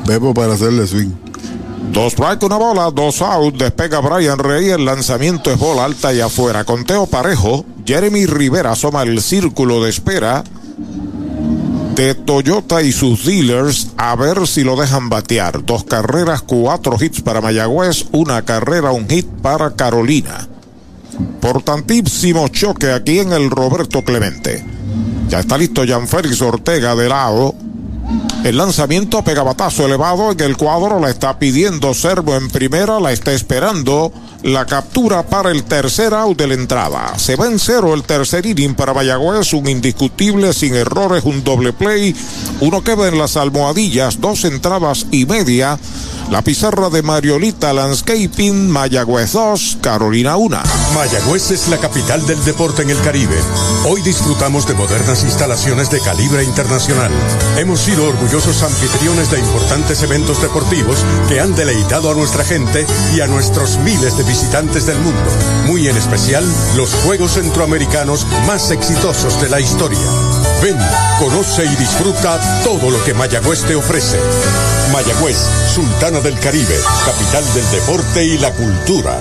Bebo 0.07 0.35
para 0.35 0.55
hacerle 0.55 0.87
swing. 0.87 1.11
Dos 1.93 2.13
strike, 2.13 2.43
una 2.45 2.57
bola, 2.57 2.91
dos 2.91 3.21
out. 3.23 3.57
Despega 3.57 4.01
Brian 4.01 4.39
Rey. 4.39 4.69
El 4.69 4.85
lanzamiento 4.85 5.51
es 5.51 5.59
bola 5.59 5.85
alta 5.85 6.13
y 6.15 6.21
afuera. 6.21 6.65
Conteo 6.65 7.07
parejo. 7.07 7.65
Jeremy 7.85 8.27
Rivera 8.27 8.73
asoma 8.73 9.03
el 9.03 9.21
círculo 9.21 9.83
de 9.83 9.91
espera 9.91 10.45
de 11.97 12.15
Toyota 12.15 12.83
y 12.83 12.93
sus 12.93 13.27
dealers 13.27 13.89
a 13.97 14.17
ver 14.17 14.47
si 14.47 14.65
lo 14.65 14.77
dejan 14.77 15.09
batear. 15.09 15.65
Dos 15.65 15.85
carreras, 15.85 16.43
cuatro 16.43 16.97
hits 16.99 17.21
para 17.21 17.41
Mayagüez, 17.41 18.07
una 18.13 18.43
carrera, 18.43 18.93
un 18.93 19.09
hit 19.09 19.27
para 19.27 19.75
Carolina. 19.75 20.49
Portantísimo 21.41 22.49
choque 22.49 22.93
aquí 22.93 23.19
en 23.19 23.33
el 23.33 23.51
Roberto 23.51 24.03
Clemente. 24.03 24.65
Ya 25.31 25.39
está 25.39 25.57
listo 25.57 25.85
Jan 25.87 26.09
Félix 26.09 26.43
Ortega 26.43 26.97
de 26.97 27.09
lado. 27.09 27.55
El 28.43 28.57
lanzamiento 28.57 29.23
pegabatazo 29.23 29.87
elevado 29.87 30.33
en 30.33 30.41
el 30.41 30.57
cuadro 30.57 30.99
la 30.99 31.09
está 31.09 31.39
pidiendo 31.39 31.95
Servo 31.95 32.35
en 32.35 32.49
primera, 32.49 32.99
la 32.99 33.13
está 33.13 33.33
esperando 33.33 34.13
la 34.43 34.67
captura 34.67 35.23
para 35.23 35.51
el 35.51 35.65
tercer 35.65 36.15
out 36.15 36.39
de 36.39 36.47
la 36.47 36.55
entrada. 36.55 37.19
Se 37.19 37.37
va 37.37 37.47
en 37.47 37.59
cero 37.59 37.95
el 37.95 38.05
tercer 38.05 38.47
inning 38.47 38.75
para 38.75 38.95
Mayagüez, 38.95 39.53
un 39.53 39.69
indiscutible, 39.69 40.53
sin 40.53 40.75
errores, 40.75 41.25
un 41.25 41.45
doble 41.45 41.73
play, 41.73 42.15
uno 42.61 42.83
queda 42.83 43.09
en 43.09 43.19
las 43.19 43.37
almohadillas, 43.37 44.21
dos 44.21 44.45
entradas 44.45 45.07
y 45.11 45.27
media. 45.27 45.79
La 46.31 46.43
pizarra 46.43 46.91
de 46.91 47.03
Mariolita 47.03 47.73
Landscaping, 47.73 48.71
Mayagüez 48.71 49.33
2, 49.33 49.79
Carolina 49.81 50.37
1. 50.37 50.59
Mayagüez 50.95 51.51
es 51.51 51.67
la 51.67 51.79
capital 51.79 52.25
del 52.25 52.43
deporte 52.45 52.83
en 52.83 52.91
el 52.91 53.01
Caribe. 53.01 53.37
Hoy 53.85 54.01
disfrutamos 54.03 54.69
de 54.69 54.75
modernas 54.75 55.25
instalaciones 55.25 55.91
de 55.91 56.01
calibre 56.01 56.45
internacional. 56.45 57.11
Hemos 57.59 57.81
sido 57.81 58.07
orgullosos 58.07 58.63
anfitriones 58.63 59.29
de 59.33 59.41
importantes 59.41 60.05
eventos 60.05 60.41
deportivos 60.41 61.05
que 61.29 61.41
han 61.41 61.57
deleitado 61.57 62.13
a 62.13 62.15
nuestra 62.15 62.45
gente 62.45 62.87
y 63.17 63.21
a 63.21 63.27
nuestros 63.27 63.79
miles 63.79 64.17
de 64.17 64.23
visitantes 64.31 64.87
del 64.87 64.97
mundo. 65.01 65.29
Muy 65.67 65.89
en 65.89 65.97
especial 65.97 66.45
los 66.77 66.95
Juegos 66.95 67.33
Centroamericanos 67.33 68.25
más 68.47 68.71
exitosos 68.71 69.41
de 69.41 69.49
la 69.49 69.59
historia. 69.59 69.99
Ven, 70.63 70.79
conoce 71.19 71.65
y 71.65 71.75
disfruta 71.75 72.39
todo 72.63 72.93
lo 72.93 73.03
que 73.03 73.13
Mayagüez 73.13 73.65
te 73.65 73.75
ofrece. 73.75 74.21
Mayagüez, 74.93 75.37
Sultana 75.75 76.21
del 76.21 76.39
Caribe, 76.39 76.77
capital 77.05 77.45
del 77.55 77.71
deporte 77.73 78.25
y 78.25 78.39
la 78.39 78.53
cultura. 78.53 79.21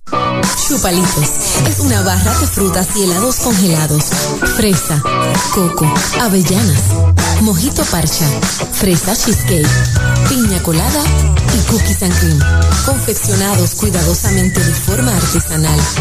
Chupalitos 0.68 1.30
es 1.70 1.80
una 1.80 2.02
barra 2.02 2.34
de 2.40 2.48
frutas 2.48 2.88
y 2.96 3.04
helados 3.04 3.36
congelados. 3.38 4.04
Fresa, 4.56 5.02
coco, 5.54 5.86
avellanas, 6.20 6.82
mojito 7.42 7.84
parcha, 7.86 8.26
fresa 8.74 9.16
cheesecake, 9.16 9.68
piña 10.28 10.62
colada 10.64 11.02
y 11.56 11.60
cookies 11.72 12.02
and 12.04 12.14
cream. 12.20 12.40
Confeccionados 12.86 13.76
cuidadosamente 13.76 14.60
de 14.60 14.74
forma 14.74 15.16
artesanal. 15.16 15.47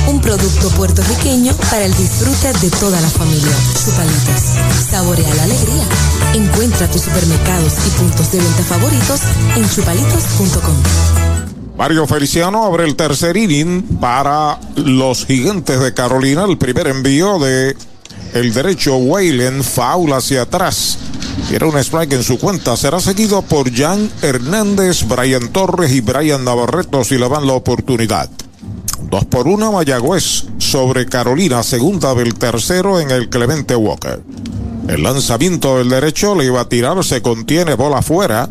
Un 0.08 0.20
producto 0.20 0.70
puertorriqueño 0.70 1.54
para 1.70 1.84
el 1.84 1.94
disfrute 1.94 2.52
de 2.58 2.70
toda 2.78 3.00
la 3.00 3.08
familia. 3.08 3.54
Chupalitos. 3.84 4.90
Saborea 4.90 5.34
la 5.34 5.44
alegría. 5.44 5.84
Encuentra 6.34 6.90
tus 6.90 7.02
supermercados 7.02 7.72
y 7.86 7.90
puntos 7.90 8.32
de 8.32 8.38
venta 8.38 8.62
favoritos 8.64 9.20
en 9.54 9.70
chupalitos.com. 9.70 10.74
Mario 11.78 12.06
Feliciano 12.06 12.64
abre 12.64 12.84
el 12.84 12.96
tercer 12.96 13.36
inning 13.36 13.82
para 14.00 14.58
los 14.74 15.24
gigantes 15.24 15.80
de 15.80 15.94
Carolina. 15.94 16.44
El 16.44 16.58
primer 16.58 16.88
envío 16.88 17.38
de 17.38 17.76
el 18.34 18.52
derecho 18.52 18.96
Waylen, 18.96 19.62
foul 19.62 20.12
hacia 20.12 20.42
atrás. 20.42 20.98
Tiene 21.48 21.66
un 21.66 21.78
strike 21.78 22.14
en 22.14 22.24
su 22.24 22.38
cuenta. 22.38 22.76
Será 22.76 22.98
seguido 22.98 23.42
por 23.42 23.72
Jan 23.72 24.10
Hernández, 24.22 25.06
Brian 25.06 25.48
Torres 25.48 25.92
y 25.92 26.00
Brian 26.00 26.44
Navarreto 26.44 27.04
si 27.04 27.16
le 27.16 27.28
dan 27.28 27.46
la 27.46 27.52
oportunidad. 27.52 28.28
Dos 29.10 29.24
por 29.26 29.46
una 29.46 29.70
Mayagüez 29.70 30.46
sobre 30.58 31.06
Carolina, 31.06 31.62
segunda 31.62 32.14
del 32.14 32.34
tercero 32.34 33.00
en 33.00 33.10
el 33.10 33.28
Clemente 33.28 33.76
Walker. 33.76 34.20
El 34.88 35.02
lanzamiento 35.02 35.78
del 35.78 35.88
derecho 35.88 36.34
le 36.34 36.46
iba 36.46 36.60
a 36.60 36.68
tirar, 36.68 37.02
se 37.04 37.22
contiene 37.22 37.74
bola 37.74 37.98
afuera. 37.98 38.50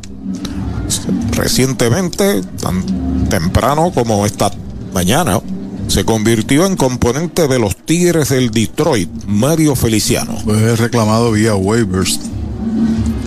Recientemente, 1.32 2.42
tan 2.62 3.28
temprano 3.30 3.92
como 3.94 4.26
esta 4.26 4.52
mañana, 4.94 5.42
se 5.88 6.04
convirtió 6.04 6.66
en 6.66 6.76
componente 6.76 7.48
de 7.48 7.60
los 7.60 7.76
Tigres 7.76 8.30
del 8.30 8.52
Detroit, 8.52 9.10
Mario 9.28 9.76
Feliciano. 9.76 10.38
Fue 10.44 10.76
reclamado 10.76 11.32
vía 11.32 11.56
waivers. 11.56 12.20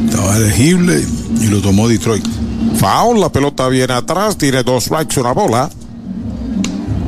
Estaba 0.04 0.36
elegible 0.36 1.04
y 1.40 1.46
lo 1.46 1.60
tomó 1.60 1.88
Detroit. 1.88 2.26
Foul, 2.76 3.20
la 3.20 3.30
pelota 3.30 3.68
viene 3.68 3.94
atrás, 3.94 4.36
tiene 4.36 4.62
dos 4.62 4.84
strikes, 4.84 5.20
una 5.20 5.32
bola. 5.32 5.70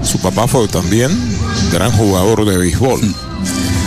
Su 0.02 0.18
papá 0.18 0.46
fue 0.46 0.66
también 0.68 1.10
gran 1.72 1.92
jugador 1.92 2.44
de 2.44 2.56
béisbol. 2.56 3.00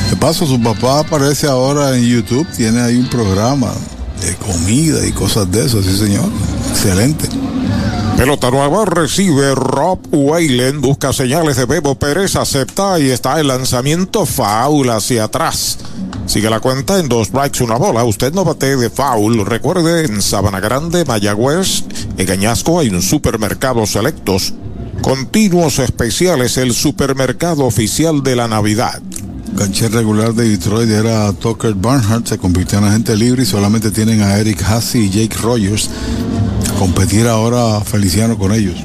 De 0.09 0.15
paso, 0.17 0.45
su 0.45 0.61
papá 0.61 0.99
aparece 0.99 1.47
ahora 1.47 1.97
en 1.97 2.05
YouTube, 2.05 2.47
tiene 2.55 2.81
ahí 2.81 2.97
un 2.97 3.09
programa 3.09 3.71
de 4.21 4.35
comida 4.35 5.05
y 5.05 5.11
cosas 5.11 5.51
de 5.51 5.65
eso, 5.65 5.81
sí 5.81 5.97
señor. 5.97 6.29
Excelente. 6.69 7.27
Pelota 8.17 8.51
nueva 8.51 8.85
recibe 8.85 9.55
Rob 9.55 9.99
Wayland, 10.11 10.81
busca 10.81 11.11
señales 11.11 11.57
de 11.57 11.65
Bebo 11.65 11.95
Pérez, 11.95 12.35
acepta 12.35 12.99
y 12.99 13.09
está 13.09 13.39
el 13.39 13.47
lanzamiento 13.47 14.25
foul 14.25 14.89
hacia 14.91 15.25
atrás. 15.25 15.79
Sigue 16.25 16.49
la 16.49 16.59
cuenta 16.59 16.99
en 16.99 17.09
dos 17.09 17.27
strikes, 17.27 17.63
una 17.63 17.75
bola. 17.75 18.03
Usted 18.03 18.31
no 18.33 18.45
bate 18.45 18.77
de 18.77 18.89
foul. 18.89 19.45
Recuerde, 19.45 20.05
en 20.05 20.21
Sabana 20.21 20.59
Grande, 20.59 21.03
Mayagüez, 21.05 21.83
en 22.17 22.25
Gañasco 22.25 22.79
hay 22.79 22.89
un 22.89 23.01
supermercado 23.01 23.85
selectos. 23.85 24.53
Continuos 25.03 25.79
especiales, 25.79 26.55
el 26.55 26.73
supermercado 26.73 27.65
oficial 27.65 28.23
de 28.23 28.37
la 28.37 28.47
Navidad. 28.47 29.01
Cancher 29.57 29.91
regular 29.91 30.33
de 30.33 30.47
Detroit 30.47 30.89
era 30.89 31.33
Tucker 31.33 31.73
Barnhart, 31.73 32.25
se 32.25 32.37
convirtió 32.37 32.77
en 32.77 32.85
agente 32.85 33.17
libre 33.17 33.43
y 33.43 33.45
solamente 33.45 33.91
tienen 33.91 34.21
a 34.21 34.37
Eric 34.37 34.63
Hassey 34.63 35.07
y 35.07 35.09
Jake 35.09 35.35
Rogers. 35.41 35.89
Competir 36.79 37.27
ahora 37.27 37.81
Feliciano 37.81 38.37
con 38.37 38.53
ellos. 38.53 38.77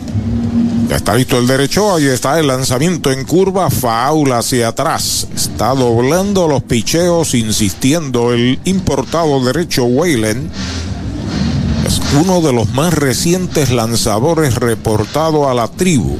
Ya 0.88 0.96
está 0.96 1.14
listo 1.14 1.38
el 1.38 1.46
derecho, 1.46 1.94
ahí 1.94 2.06
está 2.06 2.40
el 2.40 2.48
lanzamiento 2.48 3.12
en 3.12 3.24
curva, 3.24 3.70
faul 3.70 4.32
hacia 4.32 4.68
atrás. 4.68 5.28
Está 5.32 5.68
doblando 5.68 6.48
los 6.48 6.64
picheos, 6.64 7.34
insistiendo 7.34 8.32
el 8.32 8.58
importado 8.64 9.40
derecho 9.44 9.84
Wayland. 9.84 10.50
Uno 12.20 12.40
de 12.40 12.52
los 12.52 12.72
más 12.74 12.92
recientes 12.94 13.70
lanzadores 13.70 14.56
reportado 14.56 15.48
a 15.48 15.54
la 15.54 15.68
tribu. 15.68 16.18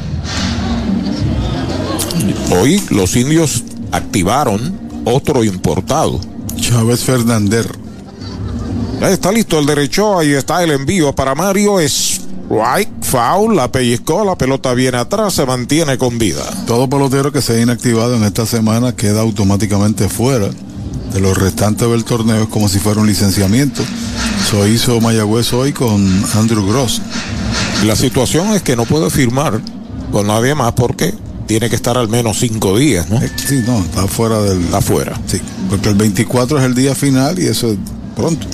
Hoy 2.51 2.83
los 2.91 3.17
indios 3.17 3.65
activaron 3.93 4.79
otro 5.05 5.45
importado. 5.45 6.21
Chávez 6.57 7.05
Fernández. 7.05 7.67
Ya 9.01 9.11
está 9.11 9.31
listo 9.31 9.59
el 9.59 9.67
derecho, 9.67 10.19
ahí 10.19 10.33
está 10.33 10.63
el 10.65 10.73
envío 10.73 11.15
para 11.15 11.35
Mario. 11.35 11.79
Es 11.81 12.23
right, 12.51 12.89
foul, 13.03 13.55
la 13.55 13.71
pellizcó, 13.71 14.25
la 14.25 14.37
pelota 14.37 14.75
viene 14.75 14.99
atrás, 14.99 15.35
se 15.35 15.47
mantiene 15.47 15.99
con 15.99 16.19
vida. 16.19 16.43
Todo 16.67 16.89
pelotero 16.89 17.31
que 17.31 17.43
se 17.43 17.53
haya 17.53 17.63
inactivado 17.63 18.17
en 18.17 18.25
esta 18.25 18.47
semana 18.47 18.97
queda 18.97 19.21
automáticamente 19.21 20.09
fuera 20.09 20.51
de 21.13 21.21
los 21.21 21.37
restantes 21.37 21.89
del 21.89 22.05
torneo, 22.05 22.43
es 22.43 22.49
como 22.49 22.69
si 22.69 22.79
fuera 22.79 23.01
un 23.01 23.07
licenciamiento. 23.07 23.83
Eso 24.49 24.67
hizo 24.67 24.99
Mayagüez 25.03 25.53
hoy 25.53 25.75
con 25.75 26.25
Andrew 26.35 26.67
Gross. 26.67 27.03
La 27.85 27.95
situación 27.95 28.55
es 28.55 28.63
que 28.63 28.77
no 28.77 28.87
puede 28.87 29.11
firmar 29.11 29.61
con 30.11 30.27
nadie 30.27 30.55
más 30.55 30.73
porque 30.73 31.13
tiene 31.47 31.69
que 31.69 31.77
estar 31.77 31.99
al 31.99 32.09
menos 32.09 32.39
cinco 32.39 32.79
días, 32.79 33.11
¿no? 33.11 33.21
Sí, 33.21 33.63
no, 33.67 33.81
está 33.81 34.07
fuera 34.07 34.41
del. 34.41 34.65
Está 34.65 34.81
fuera. 34.81 35.21
Sí, 35.27 35.39
porque 35.69 35.91
el 35.91 35.97
24 35.97 36.61
es 36.61 36.65
el 36.65 36.75
día 36.75 36.95
final 36.95 37.39
y 37.39 37.47
eso 37.47 37.73
es 37.73 37.77
pronto. 38.17 38.47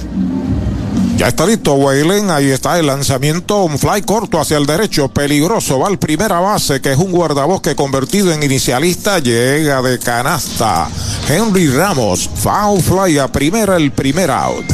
Ya 1.17 1.29
está 1.29 1.47
listo 1.47 1.75
Waylen, 1.75 2.29
ahí 2.29 2.51
está 2.51 2.77
el 2.81 2.89
lanzamiento, 2.89 3.63
un 3.63 3.79
fly 3.79 4.03
corto 4.03 4.41
hacia 4.41 4.57
el 4.57 4.67
derecho, 4.67 5.07
peligroso, 5.07 5.79
va 5.79 5.87
al 5.87 6.01
primera 6.01 6.41
base, 6.41 6.81
que 6.81 6.91
es 6.91 6.99
un 6.99 7.13
guardabosque 7.13 7.77
convertido 7.77 8.33
en 8.33 8.43
inicialista, 8.43 9.21
llega 9.21 9.81
de 9.81 10.01
canasta. 10.01 10.89
Henry 11.29 11.69
Ramos, 11.69 12.29
foul 12.35 12.83
fly 12.83 13.19
a 13.19 13.29
primera, 13.29 13.77
el 13.77 13.93
primer 13.93 14.33
out. 14.33 14.74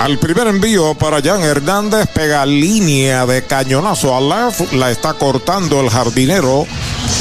Al 0.00 0.18
primer 0.18 0.46
envío 0.46 0.94
para 0.94 1.22
Jan 1.22 1.42
Hernández, 1.42 2.06
pega 2.14 2.44
línea 2.44 3.24
de 3.24 3.42
cañonazo 3.42 4.14
al 4.14 4.28
left, 4.28 4.72
la 4.74 4.90
está 4.90 5.14
cortando 5.14 5.80
el 5.80 5.88
jardinero. 5.88 6.66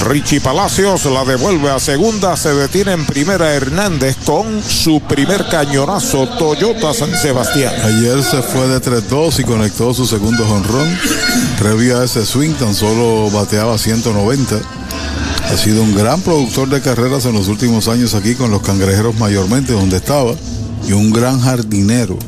Richie 0.07 0.41
Palacios 0.41 1.05
la 1.05 1.23
devuelve 1.23 1.71
a 1.71 1.79
segunda, 1.79 2.35
se 2.35 2.53
detiene 2.53 2.91
en 2.91 3.05
primera 3.05 3.53
Hernández 3.53 4.17
con 4.25 4.61
su 4.61 4.99
primer 4.99 5.47
cañonazo 5.47 6.27
Toyota 6.37 6.93
San 6.93 7.15
Sebastián. 7.15 7.73
Ayer 7.81 8.21
se 8.21 8.41
fue 8.41 8.67
de 8.67 8.81
3-2 8.81 9.39
y 9.39 9.43
conectó 9.45 9.93
su 9.93 10.05
segundo 10.05 10.45
jonrón. 10.45 10.99
Previo 11.57 12.01
a 12.01 12.03
ese 12.03 12.25
swing 12.25 12.53
tan 12.55 12.75
solo 12.75 13.31
bateaba 13.31 13.77
190. 13.77 14.59
Ha 15.49 15.57
sido 15.57 15.81
un 15.81 15.95
gran 15.95 16.21
productor 16.21 16.67
de 16.69 16.81
carreras 16.81 17.25
en 17.25 17.33
los 17.33 17.47
últimos 17.47 17.87
años 17.87 18.13
aquí 18.15 18.35
con 18.35 18.51
los 18.51 18.61
cangrejeros 18.61 19.17
mayormente 19.17 19.71
donde 19.71 19.97
estaba 19.97 20.33
y 20.87 20.91
un 20.91 21.11
gran 21.11 21.39
jardinero 21.39 22.19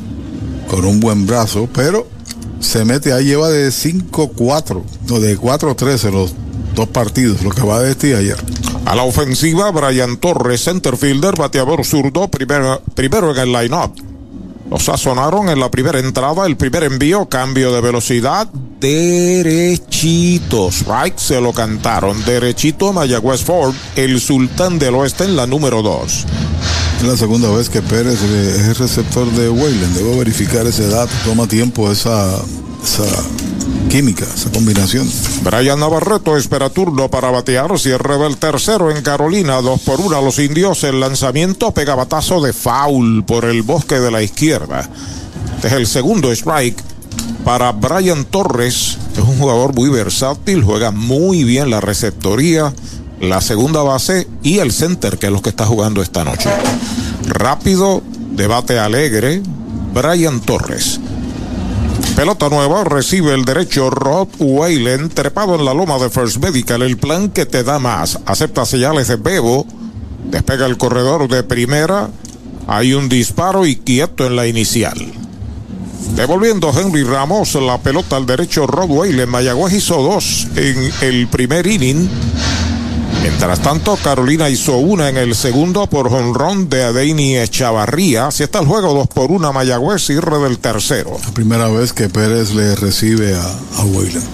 con 0.68 0.84
un 0.84 1.00
buen 1.00 1.26
brazo, 1.26 1.68
pero 1.72 2.06
se 2.60 2.84
mete 2.84 3.12
ahí, 3.12 3.26
lleva 3.26 3.48
de 3.48 3.68
5-4, 3.68 4.82
no, 5.08 5.20
de 5.20 5.38
4-3 5.38 6.08
en 6.08 6.14
los 6.14 6.34
dos 6.74 6.88
partidos, 6.88 7.42
lo 7.42 7.50
que 7.50 7.62
va 7.62 7.80
de 7.80 7.92
este 7.92 8.10
y 8.10 8.12
ayer. 8.12 8.36
A 8.84 8.94
la 8.94 9.02
ofensiva, 9.02 9.70
Brian 9.70 10.16
Torres, 10.16 10.64
centerfielder, 10.64 11.36
bateador 11.36 11.84
zurdo, 11.84 12.28
primero, 12.28 12.80
primero 12.94 13.32
en 13.32 13.38
el 13.38 13.52
line-up. 13.52 14.07
Los 14.70 14.84
sazonaron 14.84 15.48
en 15.48 15.60
la 15.60 15.70
primera 15.70 15.98
entrada, 15.98 16.44
el 16.46 16.58
primer 16.58 16.84
envío, 16.84 17.26
cambio 17.28 17.72
de 17.72 17.80
velocidad, 17.80 18.46
derechitos. 18.80 20.84
Right, 20.86 21.16
se 21.16 21.40
lo 21.40 21.54
cantaron. 21.54 22.22
Derechito 22.24 22.92
Mayagüez 22.92 23.42
Ford, 23.42 23.74
el 23.96 24.20
sultán 24.20 24.78
del 24.78 24.94
oeste 24.94 25.24
en 25.24 25.36
la 25.36 25.46
número 25.46 25.82
2. 25.82 26.26
Es 26.98 27.04
la 27.04 27.16
segunda 27.16 27.50
vez 27.50 27.70
que 27.70 27.80
Pérez 27.80 28.22
es 28.22 28.68
el 28.68 28.74
receptor 28.74 29.26
de 29.32 29.48
Wayland. 29.48 29.96
Debo 29.96 30.18
verificar 30.18 30.66
ese 30.66 30.86
dato. 30.88 31.12
Toma 31.24 31.46
tiempo 31.46 31.90
esa, 31.90 32.28
esa 32.84 33.04
química, 33.88 34.24
esa 34.24 34.50
combinación. 34.50 35.10
Brian 35.42 35.80
Navarreto 35.80 36.36
espera 36.36 36.70
turno 36.70 37.10
para 37.10 37.30
batear. 37.30 37.78
Cierre 37.78 38.18
del 38.18 38.36
tercero 38.36 38.90
en 38.90 39.02
Carolina. 39.02 39.60
Dos 39.60 39.80
por 39.80 40.00
uno 40.00 40.16
a 40.16 40.22
los 40.22 40.38
indios. 40.38 40.84
El 40.84 41.00
lanzamiento 41.00 41.72
pega 41.72 41.94
batazo 41.94 42.40
de 42.40 42.52
foul 42.52 43.24
por 43.24 43.44
el 43.44 43.62
bosque 43.62 43.98
de 43.98 44.10
la 44.10 44.22
izquierda. 44.22 44.88
Este 45.56 45.68
es 45.68 45.74
el 45.74 45.86
segundo 45.86 46.30
strike 46.32 46.80
para 47.44 47.72
Brian 47.72 48.24
Torres. 48.24 48.98
Es 49.12 49.24
un 49.24 49.38
jugador 49.38 49.74
muy 49.74 49.88
versátil. 49.88 50.62
Juega 50.62 50.90
muy 50.90 51.44
bien 51.44 51.70
la 51.70 51.80
receptoría 51.80 52.72
la 53.20 53.40
segunda 53.40 53.82
base 53.82 54.28
y 54.42 54.58
el 54.58 54.72
center, 54.72 55.18
que 55.18 55.26
es 55.26 55.32
lo 55.32 55.42
que 55.42 55.50
está 55.50 55.66
jugando 55.66 56.02
esta 56.02 56.24
noche. 56.24 56.48
Rápido, 57.26 58.02
debate 58.32 58.78
alegre, 58.78 59.42
Brian 59.92 60.40
Torres. 60.40 61.00
Pelota 62.18 62.48
nueva, 62.48 62.82
recibe 62.82 63.32
el 63.32 63.44
derecho 63.44 63.90
Rod 63.90 64.26
Waylen, 64.40 65.08
trepado 65.08 65.54
en 65.54 65.64
la 65.64 65.72
loma 65.72 65.98
de 65.98 66.10
First 66.10 66.38
Medical, 66.38 66.82
el 66.82 66.96
plan 66.96 67.28
que 67.28 67.46
te 67.46 67.62
da 67.62 67.78
más. 67.78 68.18
Acepta 68.26 68.66
señales 68.66 69.06
de 69.06 69.14
Bebo, 69.14 69.64
despega 70.24 70.66
el 70.66 70.76
corredor 70.76 71.28
de 71.28 71.44
primera, 71.44 72.10
hay 72.66 72.92
un 72.92 73.08
disparo 73.08 73.66
y 73.66 73.76
quieto 73.76 74.26
en 74.26 74.34
la 74.34 74.48
inicial. 74.48 74.98
Devolviendo 76.16 76.72
Henry 76.76 77.04
Ramos 77.04 77.54
la 77.54 77.78
pelota 77.78 78.16
al 78.16 78.26
derecho 78.26 78.66
Rod 78.66 78.90
Waylen, 78.90 79.28
Mayagüez 79.28 79.74
hizo 79.74 80.02
dos 80.02 80.48
en 80.56 80.90
el 81.02 81.28
primer 81.28 81.68
inning. 81.68 82.08
Mientras 83.22 83.60
tanto, 83.60 83.96
Carolina 83.96 84.48
hizo 84.48 84.76
una 84.76 85.08
en 85.08 85.16
el 85.16 85.34
segundo 85.34 85.88
por 85.88 86.08
jonrón 86.08 86.68
de 86.68 86.84
Adeini 86.84 87.36
Echavarría. 87.36 88.30
Si 88.30 88.44
está 88.44 88.60
el 88.60 88.66
juego, 88.66 88.94
dos 88.94 89.08
por 89.08 89.32
una 89.32 89.52
Mayagüez, 89.52 90.04
cierre 90.04 90.38
del 90.38 90.58
tercero. 90.58 91.18
La 91.24 91.32
primera 91.32 91.68
vez 91.68 91.92
que 91.92 92.08
Pérez 92.08 92.54
le 92.54 92.76
recibe 92.76 93.34
a, 93.34 93.42
a 93.78 93.84
Weyland. 93.84 94.26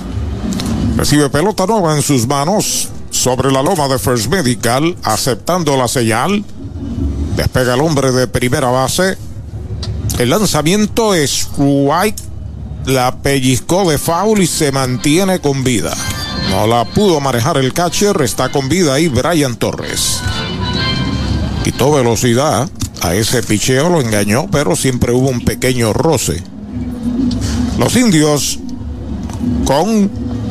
Recibe 0.97 1.31
pelota 1.31 1.67
nueva 1.67 1.97
en 1.97 2.03
sus 2.03 2.27
manos 2.27 2.89
sobre 3.11 3.51
la 3.51 3.63
loma 3.63 3.89
de 3.89 3.99
First 3.99 4.27
Medical, 4.29 4.97
aceptando 5.03 5.77
la 5.77 5.89
señal. 5.89 6.45
Despega 7.37 7.75
el 7.75 7.81
hombre 7.81 8.13
de 8.13 8.27
primera 8.27 8.69
base. 8.69 9.17
El 10.19 10.31
lanzamiento 10.31 11.15
es 11.15 11.49
White. 11.57 12.23
La 12.87 13.17
pellizcó 13.23 13.89
de 13.91 13.97
foul 13.97 14.43
y 14.43 14.47
se 14.47 14.71
mantiene 14.71 15.41
con 15.41 15.65
vida. 15.65 15.95
No 16.51 16.67
la 16.67 16.85
pudo 16.85 17.21
manejar 17.21 17.57
el 17.59 17.73
catcher, 17.73 18.21
está 18.23 18.51
con 18.51 18.69
vida 18.69 18.95
ahí 18.95 19.09
Brian 19.09 19.57
Torres. 19.57 20.21
Quitó 21.65 21.93
velocidad 21.93 22.69
a 23.01 23.15
ese 23.15 23.43
picheo, 23.43 23.89
lo 23.89 24.01
engañó, 24.01 24.47
pero 24.51 24.77
siempre 24.77 25.13
hubo 25.13 25.29
un 25.29 25.45
pequeño 25.45 25.93
roce. 25.93 26.43
Los 27.79 27.97
indios 27.97 28.59
con 29.65 30.11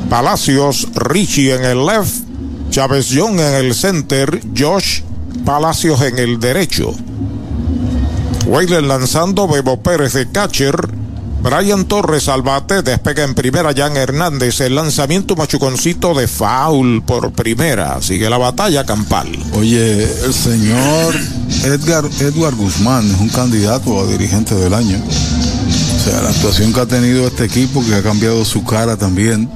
Palacios, 0.10 0.88
Richie 0.94 1.56
en 1.56 1.64
el 1.64 1.86
left, 1.86 2.14
Chávez 2.70 3.10
Young 3.10 3.40
en 3.40 3.54
el 3.54 3.74
center, 3.74 4.42
Josh 4.58 5.02
Palacios 5.46 6.02
en 6.02 6.20
el 6.20 6.40
derecho. 6.40 6.94
Weyler 8.46 8.84
lanzando, 8.84 9.48
Bebo 9.48 9.82
Pérez 9.82 10.14
de 10.14 10.30
catcher, 10.30 10.76
Brian 11.44 11.84
Torres 11.84 12.30
al 12.30 12.42
bate, 12.42 12.84
despega 12.84 13.26
en 13.26 13.36
primera 13.36 13.74
Jan 13.76 13.98
Hernández, 13.98 14.62
el 14.62 14.76
lanzamiento 14.76 15.36
machuconcito 15.36 16.14
de 16.14 16.30
foul 16.30 17.04
por 17.04 17.34
primera, 17.34 18.02
sigue 18.02 18.30
la 18.30 18.38
batalla 18.38 18.86
campal. 18.86 19.28
Oye, 19.52 20.04
el 20.04 20.34
señor 20.34 21.14
Edgar 21.66 22.06
Edward 22.22 22.56
Guzmán 22.56 23.06
es 23.12 23.20
un 23.20 23.28
candidato 23.28 24.00
a 24.00 24.08
dirigente 24.08 24.56
del 24.56 24.74
año. 24.74 24.98
O 25.06 26.00
sea, 26.00 26.22
la 26.22 26.30
actuación 26.30 26.72
que 26.72 26.80
ha 26.80 26.86
tenido 26.86 27.28
este 27.28 27.44
equipo, 27.44 27.86
que 27.86 27.96
ha 27.96 28.02
cambiado 28.02 28.46
su 28.46 28.64
cara 28.64 28.96
también, 28.96 29.50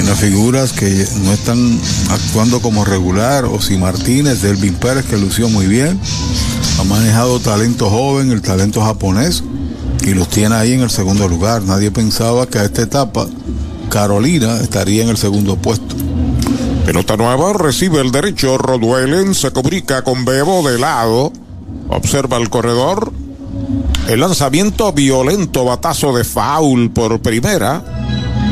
unas 0.00 0.18
figuras 0.18 0.72
que 0.72 1.06
no 1.24 1.32
están 1.34 1.78
actuando 2.08 2.62
como 2.62 2.86
regular, 2.86 3.44
o 3.44 3.60
si 3.60 3.76
Martínez, 3.76 4.40
Delvin 4.40 4.74
Pérez, 4.74 5.04
que 5.04 5.18
lució 5.18 5.50
muy 5.50 5.66
bien, 5.66 6.00
ha 6.80 6.84
manejado 6.84 7.38
talento 7.38 7.90
joven, 7.90 8.30
el 8.30 8.40
talento 8.40 8.80
japonés 8.80 9.42
y 10.06 10.14
los 10.14 10.28
tiene 10.28 10.54
ahí 10.54 10.72
en 10.72 10.82
el 10.82 10.90
segundo 10.90 11.28
lugar. 11.28 11.62
Nadie 11.62 11.90
pensaba 11.90 12.46
que 12.46 12.58
a 12.58 12.64
esta 12.64 12.82
etapa 12.82 13.26
Carolina 13.90 14.56
estaría 14.58 15.02
en 15.02 15.08
el 15.08 15.16
segundo 15.16 15.56
puesto. 15.56 15.96
Pelota 16.84 17.16
nueva, 17.16 17.52
recibe 17.52 18.00
el 18.00 18.12
derecho, 18.12 18.56
Rodwellen 18.56 19.34
se 19.34 19.50
comunica 19.50 20.02
con 20.02 20.24
Bebo 20.24 20.68
de 20.68 20.78
lado, 20.78 21.32
observa 21.88 22.36
el 22.36 22.48
corredor, 22.48 23.12
el 24.08 24.20
lanzamiento 24.20 24.92
violento, 24.92 25.64
batazo 25.64 26.16
de 26.16 26.22
foul 26.22 26.90
por 26.90 27.20
primera. 27.20 27.82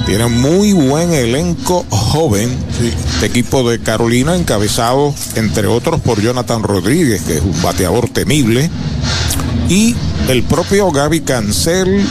Tiene 0.07 0.27
muy 0.27 0.73
buen 0.73 1.15
elenco 1.15 1.87
joven. 1.89 2.55
Este 3.15 3.27
equipo 3.27 3.69
de 3.71 3.79
Carolina, 3.79 4.35
encabezado, 4.35 5.15
entre 5.37 5.67
otros, 5.69 6.01
por 6.01 6.21
Jonathan 6.21 6.63
Rodríguez, 6.63 7.23
que 7.23 7.39
es 7.39 7.43
un 7.43 7.63
bateador 7.63 8.09
temible. 8.11 8.69
Y 9.69 9.95
el 10.29 10.43
propio 10.43 10.91
Gaby 10.91 11.21
Cancel, 11.21 12.05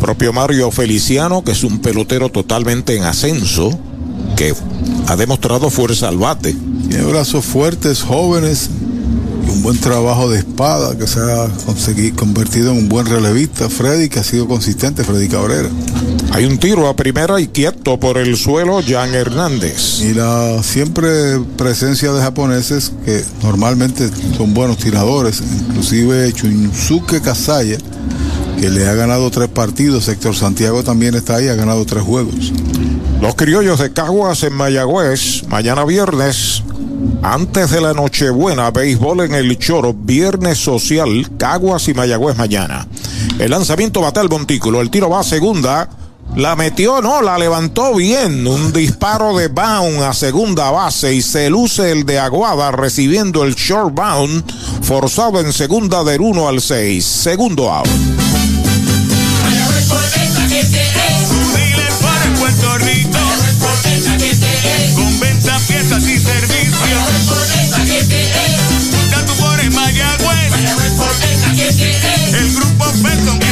propio 0.00 0.32
Mario 0.32 0.70
Feliciano, 0.70 1.42
que 1.42 1.52
es 1.52 1.64
un 1.64 1.80
pelotero 1.80 2.28
totalmente 2.28 2.96
en 2.96 3.04
ascenso, 3.04 3.76
que 4.36 4.54
ha 5.06 5.16
demostrado 5.16 5.70
fuerza 5.70 6.08
al 6.08 6.18
bate. 6.18 6.54
Tiene 6.88 7.04
brazos 7.04 7.44
fuertes, 7.44 8.02
jóvenes, 8.02 8.70
y 9.46 9.50
un 9.50 9.62
buen 9.62 9.78
trabajo 9.78 10.30
de 10.30 10.38
espada 10.38 10.96
que 10.96 11.06
se 11.06 11.20
ha 11.20 11.48
convertido 12.16 12.72
en 12.72 12.78
un 12.78 12.88
buen 12.88 13.06
relevista. 13.06 13.68
Freddy, 13.68 14.08
que 14.08 14.20
ha 14.20 14.24
sido 14.24 14.46
consistente, 14.46 15.04
Freddy 15.04 15.28
Cabrera. 15.28 15.70
Hay 16.34 16.46
un 16.46 16.58
tiro 16.58 16.88
a 16.88 16.96
primera 16.96 17.40
y 17.40 17.46
quieto 17.46 18.00
por 18.00 18.18
el 18.18 18.36
suelo, 18.36 18.80
Jan 18.84 19.14
Hernández. 19.14 20.00
Y 20.00 20.14
la 20.14 20.64
siempre 20.64 21.38
presencia 21.56 22.10
de 22.10 22.20
japoneses 22.20 22.90
que 23.04 23.22
normalmente 23.44 24.10
son 24.36 24.52
buenos 24.52 24.78
tiradores, 24.78 25.40
inclusive 25.40 26.32
Chunsuke 26.32 27.22
Kasaya, 27.22 27.78
que 28.60 28.68
le 28.68 28.84
ha 28.88 28.94
ganado 28.94 29.30
tres 29.30 29.48
partidos. 29.48 30.08
Héctor 30.08 30.34
Santiago 30.34 30.82
también 30.82 31.14
está 31.14 31.36
ahí, 31.36 31.46
ha 31.46 31.54
ganado 31.54 31.86
tres 31.86 32.02
juegos. 32.02 32.52
Los 33.22 33.36
criollos 33.36 33.78
de 33.78 33.92
Caguas 33.92 34.42
en 34.42 34.54
Mayagüez, 34.54 35.44
mañana 35.46 35.84
viernes, 35.84 36.64
antes 37.22 37.70
de 37.70 37.80
la 37.80 37.94
Nochebuena, 37.94 38.72
béisbol 38.72 39.20
en 39.20 39.34
el 39.36 39.56
Choro, 39.56 39.94
viernes 39.94 40.58
social, 40.58 41.30
Caguas 41.38 41.86
y 41.86 41.94
Mayagüez 41.94 42.36
mañana. 42.36 42.88
El 43.38 43.52
lanzamiento 43.52 44.00
bate 44.00 44.18
al 44.18 44.28
montículo, 44.28 44.80
el 44.80 44.90
tiro 44.90 45.08
va 45.08 45.20
a 45.20 45.22
segunda. 45.22 45.88
La 46.36 46.56
metió, 46.56 47.00
no, 47.00 47.22
la 47.22 47.38
levantó 47.38 47.94
bien. 47.94 48.44
Un 48.44 48.72
disparo 48.72 49.36
de 49.36 49.46
bound 49.46 50.02
a 50.02 50.12
segunda 50.12 50.70
base 50.72 51.14
y 51.14 51.22
se 51.22 51.48
luce 51.48 51.92
el 51.92 52.04
de 52.04 52.18
Aguada 52.18 52.72
recibiendo 52.72 53.44
el 53.44 53.54
short 53.54 53.94
bound 53.94 54.42
forzado 54.82 55.38
en 55.40 55.52
segunda 55.52 56.02
del 56.02 56.20
1 56.20 56.48
al 56.48 56.60
6. 56.60 57.04
Segundo 57.04 57.70
out. 57.70 57.86
El 72.32 72.54
grupo 72.54 72.84
Felton 73.02 73.43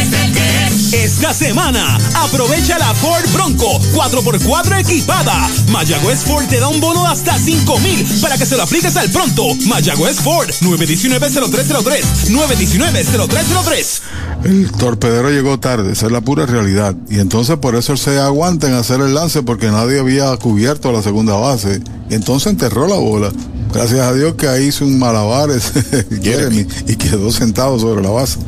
Esta 1.22 1.34
semana, 1.34 1.98
aprovecha 2.16 2.76
la 2.80 2.92
Ford 2.94 3.24
Bronco 3.32 3.78
4x4 3.94 4.80
equipada. 4.80 5.48
Mayagüez 5.70 6.18
Ford 6.24 6.48
te 6.48 6.58
da 6.58 6.66
un 6.66 6.80
bono 6.80 7.02
de 7.02 7.10
hasta 7.10 7.38
5 7.38 7.78
mil 7.78 8.04
para 8.20 8.36
que 8.36 8.44
se 8.44 8.56
lo 8.56 8.64
apliques 8.64 8.96
al 8.96 9.08
pronto. 9.08 9.44
Mayagüez 9.68 10.16
Ford 10.16 10.48
919-0303. 10.48 12.02
919-0303. 12.26 14.00
El 14.42 14.72
torpedero 14.72 15.30
llegó 15.30 15.60
tarde, 15.60 15.92
esa 15.92 16.06
es 16.06 16.12
la 16.12 16.22
pura 16.22 16.44
realidad. 16.44 16.96
Y 17.08 17.20
entonces 17.20 17.56
por 17.56 17.76
eso 17.76 17.96
se 17.96 18.18
aguanta 18.18 18.66
en 18.66 18.74
hacer 18.74 19.00
el 19.00 19.14
lance 19.14 19.44
porque 19.44 19.70
nadie 19.70 20.00
había 20.00 20.36
cubierto 20.38 20.90
la 20.90 21.02
segunda 21.02 21.36
base. 21.36 21.80
Entonces 22.10 22.50
enterró 22.50 22.88
la 22.88 22.96
bola. 22.96 23.30
Gracias 23.72 24.00
a 24.00 24.12
Dios 24.12 24.34
que 24.34 24.48
ahí 24.48 24.66
hizo 24.66 24.84
un 24.84 24.98
malabares 24.98 25.72
Jeremy 26.22 26.66
y 26.86 26.96
quedó 26.96 27.32
sentado 27.32 27.78
sobre 27.78 28.02
la 28.02 28.10
base. 28.10 28.38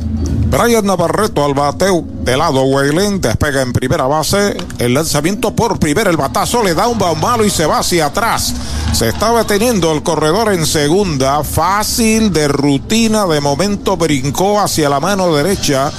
Brian 0.49 0.85
Navarreto 0.85 1.43
al 1.43 1.53
bateo 1.53 2.05
de 2.23 2.37
lado 2.37 2.63
Weyland 2.63 3.21
despega 3.21 3.61
en 3.61 3.73
primera 3.73 4.05
base. 4.05 4.55
El 4.77 4.93
lanzamiento 4.93 5.55
por 5.55 5.79
primera, 5.79 6.09
el 6.09 6.17
batazo 6.17 6.63
le 6.63 6.73
da 6.73 6.87
un 6.87 6.97
malo 7.19 7.43
y 7.43 7.49
se 7.49 7.65
va 7.65 7.79
hacia 7.79 8.07
atrás. 8.07 8.53
Se 8.93 9.09
estaba 9.09 9.43
teniendo 9.45 9.91
el 9.91 10.03
corredor 10.03 10.53
en 10.53 10.65
segunda, 10.65 11.43
fácil 11.43 12.31
de 12.31 12.47
rutina. 12.47 13.25
De 13.25 13.41
momento 13.41 13.97
brincó 13.97 14.59
hacia 14.59 14.89
la 14.89 14.99
mano 14.99 15.35
derecha 15.35 15.91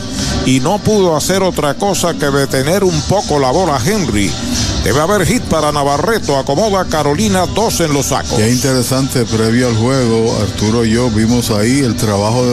y 0.47 0.60
no 0.60 0.78
pudo 0.78 1.16
hacer 1.16 1.43
otra 1.43 1.74
cosa 1.74 2.14
que 2.14 2.27
detener 2.27 2.85
un 2.85 2.98
poco 3.02 3.39
la 3.39 3.51
bola 3.51 3.78
Henry. 3.85 4.31
Debe 4.85 5.01
haber 5.01 5.27
hit 5.27 5.43
para 5.43 5.73
Navarreto. 5.73 6.39
Acomoda 6.39 6.85
Carolina 6.85 7.44
dos 7.47 7.81
en 7.81 7.93
los 7.93 8.06
sacos. 8.06 8.39
Qué 8.39 8.48
interesante, 8.51 9.24
previo 9.24 9.66
al 9.66 9.77
juego, 9.77 10.39
Arturo 10.40 10.85
y 10.85 10.93
yo 10.93 11.10
vimos 11.10 11.51
ahí 11.51 11.81
el 11.81 11.97
trabajo 11.97 12.44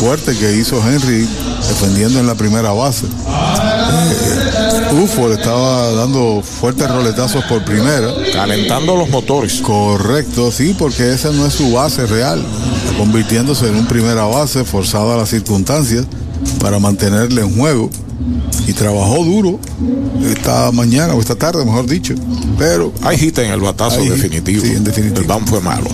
fuerte 0.00 0.34
que 0.34 0.56
hizo 0.56 0.82
Henry 0.82 1.28
defendiendo 1.68 2.18
en 2.18 2.26
la 2.26 2.34
primera 2.34 2.72
base. 2.72 3.04
Eh, 3.06 4.94
Ufo 4.94 5.28
le 5.28 5.34
estaba 5.34 5.92
dando 5.92 6.42
fuertes 6.42 6.90
roletazos 6.90 7.44
por 7.44 7.62
primera. 7.64 8.08
Calentando 8.32 8.96
los 8.96 9.10
motores. 9.10 9.60
Correcto, 9.60 10.50
sí, 10.50 10.74
porque 10.78 11.12
esa 11.12 11.30
no 11.32 11.44
es 11.44 11.52
su 11.52 11.70
base 11.72 12.06
real. 12.06 12.42
Convirtiéndose 12.96 13.68
en 13.68 13.76
un 13.76 13.86
primera 13.86 14.24
base 14.24 14.64
forzado 14.64 15.12
a 15.12 15.16
las 15.18 15.28
circunstancias 15.28 16.06
para 16.60 16.78
mantenerle 16.78 17.42
en 17.42 17.56
juego. 17.56 17.90
Y 18.66 18.72
trabajó 18.72 19.24
duro 19.24 19.58
esta 20.24 20.72
mañana 20.72 21.14
o 21.14 21.20
esta 21.20 21.34
tarde, 21.34 21.64
mejor 21.64 21.86
dicho. 21.86 22.14
Pero 22.58 22.92
hay 23.02 23.18
hit 23.18 23.38
en 23.38 23.52
el 23.52 23.60
batazo 23.60 24.00
hay 24.00 24.08
definitivo. 24.08 24.64
Sí, 24.64 24.72
en 24.72 24.84
definitivo. 24.84 25.20
El 25.20 25.26
ban 25.26 25.46
fue 25.46 25.60
malo. 25.60 25.90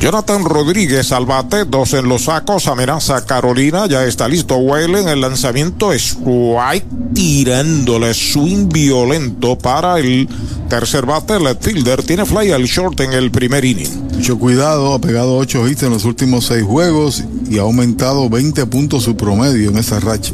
Jonathan 0.00 0.44
Rodríguez 0.44 1.10
al 1.12 1.24
bate, 1.24 1.64
dos 1.64 1.94
en 1.94 2.08
los 2.08 2.24
sacos, 2.24 2.66
amenaza 2.66 3.16
a 3.16 3.24
Carolina, 3.24 3.86
ya 3.86 4.04
está 4.04 4.28
listo 4.28 4.56
Whalen, 4.56 5.08
el 5.08 5.22
lanzamiento 5.22 5.92
es 5.92 6.16
White 6.20 6.86
tirándole 7.14 8.12
swing 8.12 8.68
violento 8.68 9.56
para 9.56 9.98
el 9.98 10.28
tercer 10.68 11.06
bate, 11.06 11.36
el 11.36 11.56
fielder 11.58 12.02
tiene 12.02 12.26
fly 12.26 12.52
al 12.52 12.64
short 12.64 13.00
en 13.00 13.14
el 13.14 13.30
primer 13.30 13.64
inning. 13.64 14.08
Mucho 14.14 14.38
cuidado, 14.38 14.92
ha 14.92 15.00
pegado 15.00 15.36
ocho 15.36 15.66
hits 15.66 15.84
en 15.84 15.90
los 15.90 16.04
últimos 16.04 16.46
seis 16.46 16.62
juegos 16.62 17.24
y 17.50 17.58
ha 17.58 17.62
aumentado 17.62 18.28
20 18.28 18.66
puntos 18.66 19.04
su 19.04 19.16
promedio 19.16 19.70
en 19.70 19.78
esa 19.78 19.98
racha. 19.98 20.32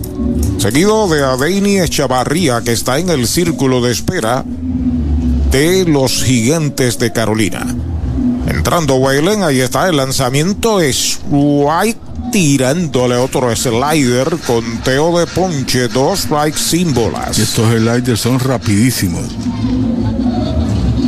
Seguido 0.58 1.08
de 1.08 1.24
Adeini 1.24 1.78
Echavarría, 1.78 2.62
que 2.62 2.72
está 2.72 2.98
en 2.98 3.10
el 3.10 3.28
círculo 3.28 3.80
de 3.80 3.92
espera 3.92 4.44
de 5.52 5.84
los 5.84 6.24
gigantes 6.24 6.98
de 6.98 7.12
Carolina. 7.12 7.66
Entrando 8.52 8.96
Whalen, 8.96 9.42
ahí 9.42 9.60
está 9.60 9.88
el 9.88 9.96
lanzamiento 9.96 10.80
es 10.80 11.20
White 11.30 11.98
tirándole 12.30 13.16
otro 13.16 13.54
slider 13.56 14.36
con 14.46 14.78
Teo 14.82 15.18
de 15.18 15.26
Ponche, 15.26 15.88
dos 15.88 16.20
strikes 16.20 16.58
sin 16.58 16.92
bolas. 16.92 17.38
Estos 17.38 17.70
sliders 17.72 18.20
son 18.20 18.38
rapidísimos. 18.38 19.24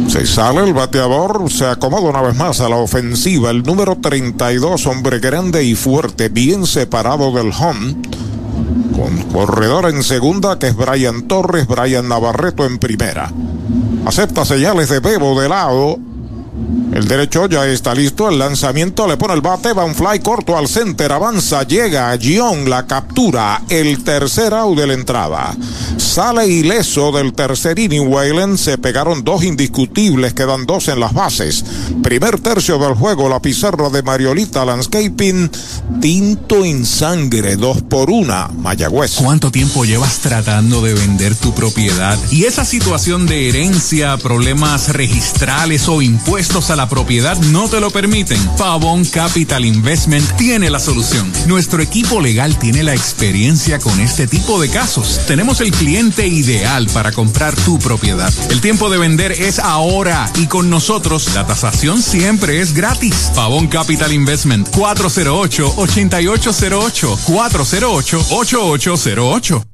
Se 0.08 0.26
sale 0.26 0.64
el 0.64 0.72
bateador, 0.72 1.50
se 1.50 1.66
acomoda 1.66 2.08
una 2.08 2.22
vez 2.22 2.34
más 2.34 2.60
a 2.60 2.68
la 2.68 2.76
ofensiva. 2.76 3.50
El 3.50 3.62
número 3.62 3.96
32, 3.96 4.86
hombre 4.86 5.18
grande 5.18 5.64
y 5.64 5.74
fuerte, 5.74 6.30
bien 6.30 6.66
separado 6.66 7.32
del 7.32 7.52
home. 7.52 7.94
Con 8.96 9.22
corredor 9.32 9.90
en 9.90 10.02
segunda, 10.02 10.58
que 10.58 10.68
es 10.68 10.76
Brian 10.76 11.22
Torres, 11.22 11.66
Brian 11.66 12.08
Navarreto 12.08 12.64
en 12.64 12.78
primera. 12.78 13.30
Acepta 14.06 14.44
señales 14.44 14.88
de 14.88 15.00
Bebo 15.00 15.38
de 15.40 15.48
lado. 15.48 15.98
El 16.94 17.08
derecho 17.08 17.48
ya 17.48 17.66
está 17.66 17.92
listo. 17.92 18.30
El 18.30 18.38
lanzamiento 18.38 19.08
le 19.08 19.16
pone 19.16 19.34
el 19.34 19.40
bate. 19.40 19.72
Va 19.72 19.84
un 19.84 19.96
fly 19.96 20.20
corto 20.20 20.56
al 20.56 20.68
center. 20.68 21.10
Avanza. 21.10 21.64
Llega 21.64 22.16
Gion. 22.16 22.70
La 22.70 22.86
captura. 22.86 23.62
El 23.68 24.04
tercer 24.04 24.54
out 24.54 24.78
de 24.78 24.86
la 24.86 24.94
entrada. 24.94 25.56
Sale 25.96 26.46
ileso 26.46 27.10
del 27.10 27.32
tercer 27.32 27.80
inning. 27.80 28.06
Wayland 28.06 28.56
se 28.58 28.78
pegaron 28.78 29.24
dos 29.24 29.42
indiscutibles. 29.42 30.34
Quedan 30.34 30.66
dos 30.66 30.86
en 30.86 31.00
las 31.00 31.12
bases. 31.12 31.64
Primer 32.00 32.38
tercio 32.38 32.78
del 32.78 32.94
juego. 32.94 33.28
La 33.28 33.42
pizarra 33.42 33.90
de 33.90 34.04
Mariolita 34.04 34.64
Landscaping. 34.64 35.50
Tinto 36.00 36.64
en 36.64 36.86
sangre. 36.86 37.56
Dos 37.56 37.82
por 37.82 38.08
una. 38.08 38.46
Mayagüez. 38.56 39.16
¿Cuánto 39.16 39.50
tiempo 39.50 39.84
llevas 39.84 40.18
tratando 40.18 40.80
de 40.80 40.94
vender 40.94 41.34
tu 41.34 41.52
propiedad? 41.54 42.16
Y 42.30 42.44
esa 42.44 42.64
situación 42.64 43.26
de 43.26 43.48
herencia, 43.48 44.16
problemas 44.16 44.90
registrales 44.90 45.88
o 45.88 46.00
impuestos 46.00 46.70
a 46.70 46.83
la 46.84 46.90
propiedad 46.90 47.38
no 47.44 47.66
te 47.66 47.80
lo 47.80 47.90
permiten. 47.90 48.38
Pavón 48.58 49.06
Capital 49.06 49.64
Investment 49.64 50.36
tiene 50.36 50.68
la 50.68 50.78
solución. 50.78 51.32
Nuestro 51.46 51.80
equipo 51.80 52.20
legal 52.20 52.58
tiene 52.58 52.82
la 52.82 52.92
experiencia 52.92 53.78
con 53.78 53.98
este 54.00 54.26
tipo 54.26 54.60
de 54.60 54.68
casos. 54.68 55.18
Tenemos 55.26 55.62
el 55.62 55.70
cliente 55.70 56.26
ideal 56.26 56.86
para 56.92 57.10
comprar 57.10 57.56
tu 57.56 57.78
propiedad. 57.78 58.30
El 58.50 58.60
tiempo 58.60 58.90
de 58.90 58.98
vender 58.98 59.32
es 59.32 59.60
ahora 59.60 60.30
y 60.34 60.46
con 60.46 60.68
nosotros 60.68 61.34
la 61.34 61.46
tasación 61.46 62.02
siempre 62.02 62.60
es 62.60 62.74
gratis. 62.74 63.30
Pavón 63.34 63.68
Capital 63.68 64.12
Investment 64.12 64.68
408-8808 64.72 67.16
408-8808. 67.24 69.73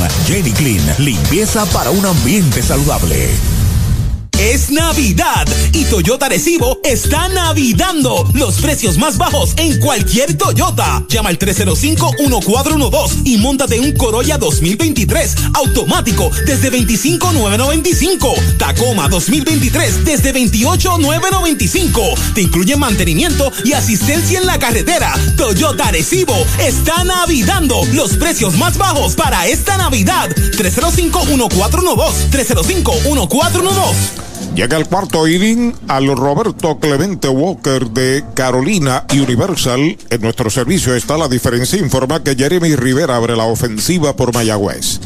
Jenny 0.25 0.51
Clean, 0.51 0.81
limpieza 0.97 1.65
para 1.67 1.91
un 1.91 2.05
ambiente 2.05 2.61
saludable. 2.61 3.29
Es 4.41 4.71
Navidad 4.71 5.47
y 5.71 5.85
Toyota 5.85 6.27
Recibo 6.27 6.79
está 6.83 7.29
navidando 7.29 8.27
los 8.33 8.55
precios 8.55 8.97
más 8.97 9.19
bajos 9.19 9.53
en 9.57 9.79
cualquier 9.79 10.35
Toyota. 10.35 11.05
Llama 11.09 11.29
al 11.29 11.37
305-1412 11.37 13.21
y 13.23 13.37
montate 13.37 13.79
un 13.79 13.91
Corolla 13.91 14.39
2023 14.39 15.35
automático 15.53 16.31
desde 16.47 16.71
25,995. 16.71 18.33
Tacoma 18.57 19.07
2023 19.09 20.05
desde 20.05 20.31
28,995. 20.31 22.01
Te 22.33 22.41
incluye 22.41 22.75
mantenimiento 22.77 23.51
y 23.63 23.73
asistencia 23.73 24.39
en 24.39 24.47
la 24.47 24.57
carretera. 24.57 25.13
Toyota 25.37 25.91
Recibo 25.91 26.35
está 26.59 27.03
navidando 27.03 27.79
los 27.93 28.17
precios 28.17 28.57
más 28.57 28.79
bajos 28.79 29.13
para 29.13 29.45
esta 29.45 29.77
Navidad. 29.77 30.31
305-1412. 30.31 32.31
305-1412. 32.31 34.30
Llega 34.55 34.77
el 34.77 34.87
cuarto 34.87 35.27
inning 35.27 35.73
al 35.87 36.07
Roberto 36.15 36.77
Clemente 36.77 37.29
Walker 37.29 37.89
de 37.89 38.25
Carolina 38.33 39.05
Universal. 39.13 39.97
En 40.09 40.21
nuestro 40.21 40.49
servicio 40.49 40.93
está 40.93 41.17
la 41.17 41.29
diferencia. 41.29 41.79
Informa 41.79 42.21
que 42.21 42.35
Jeremy 42.35 42.75
Rivera 42.75 43.15
abre 43.15 43.37
la 43.37 43.45
ofensiva 43.45 44.13
por 44.15 44.33
Mayagüez. 44.33 44.99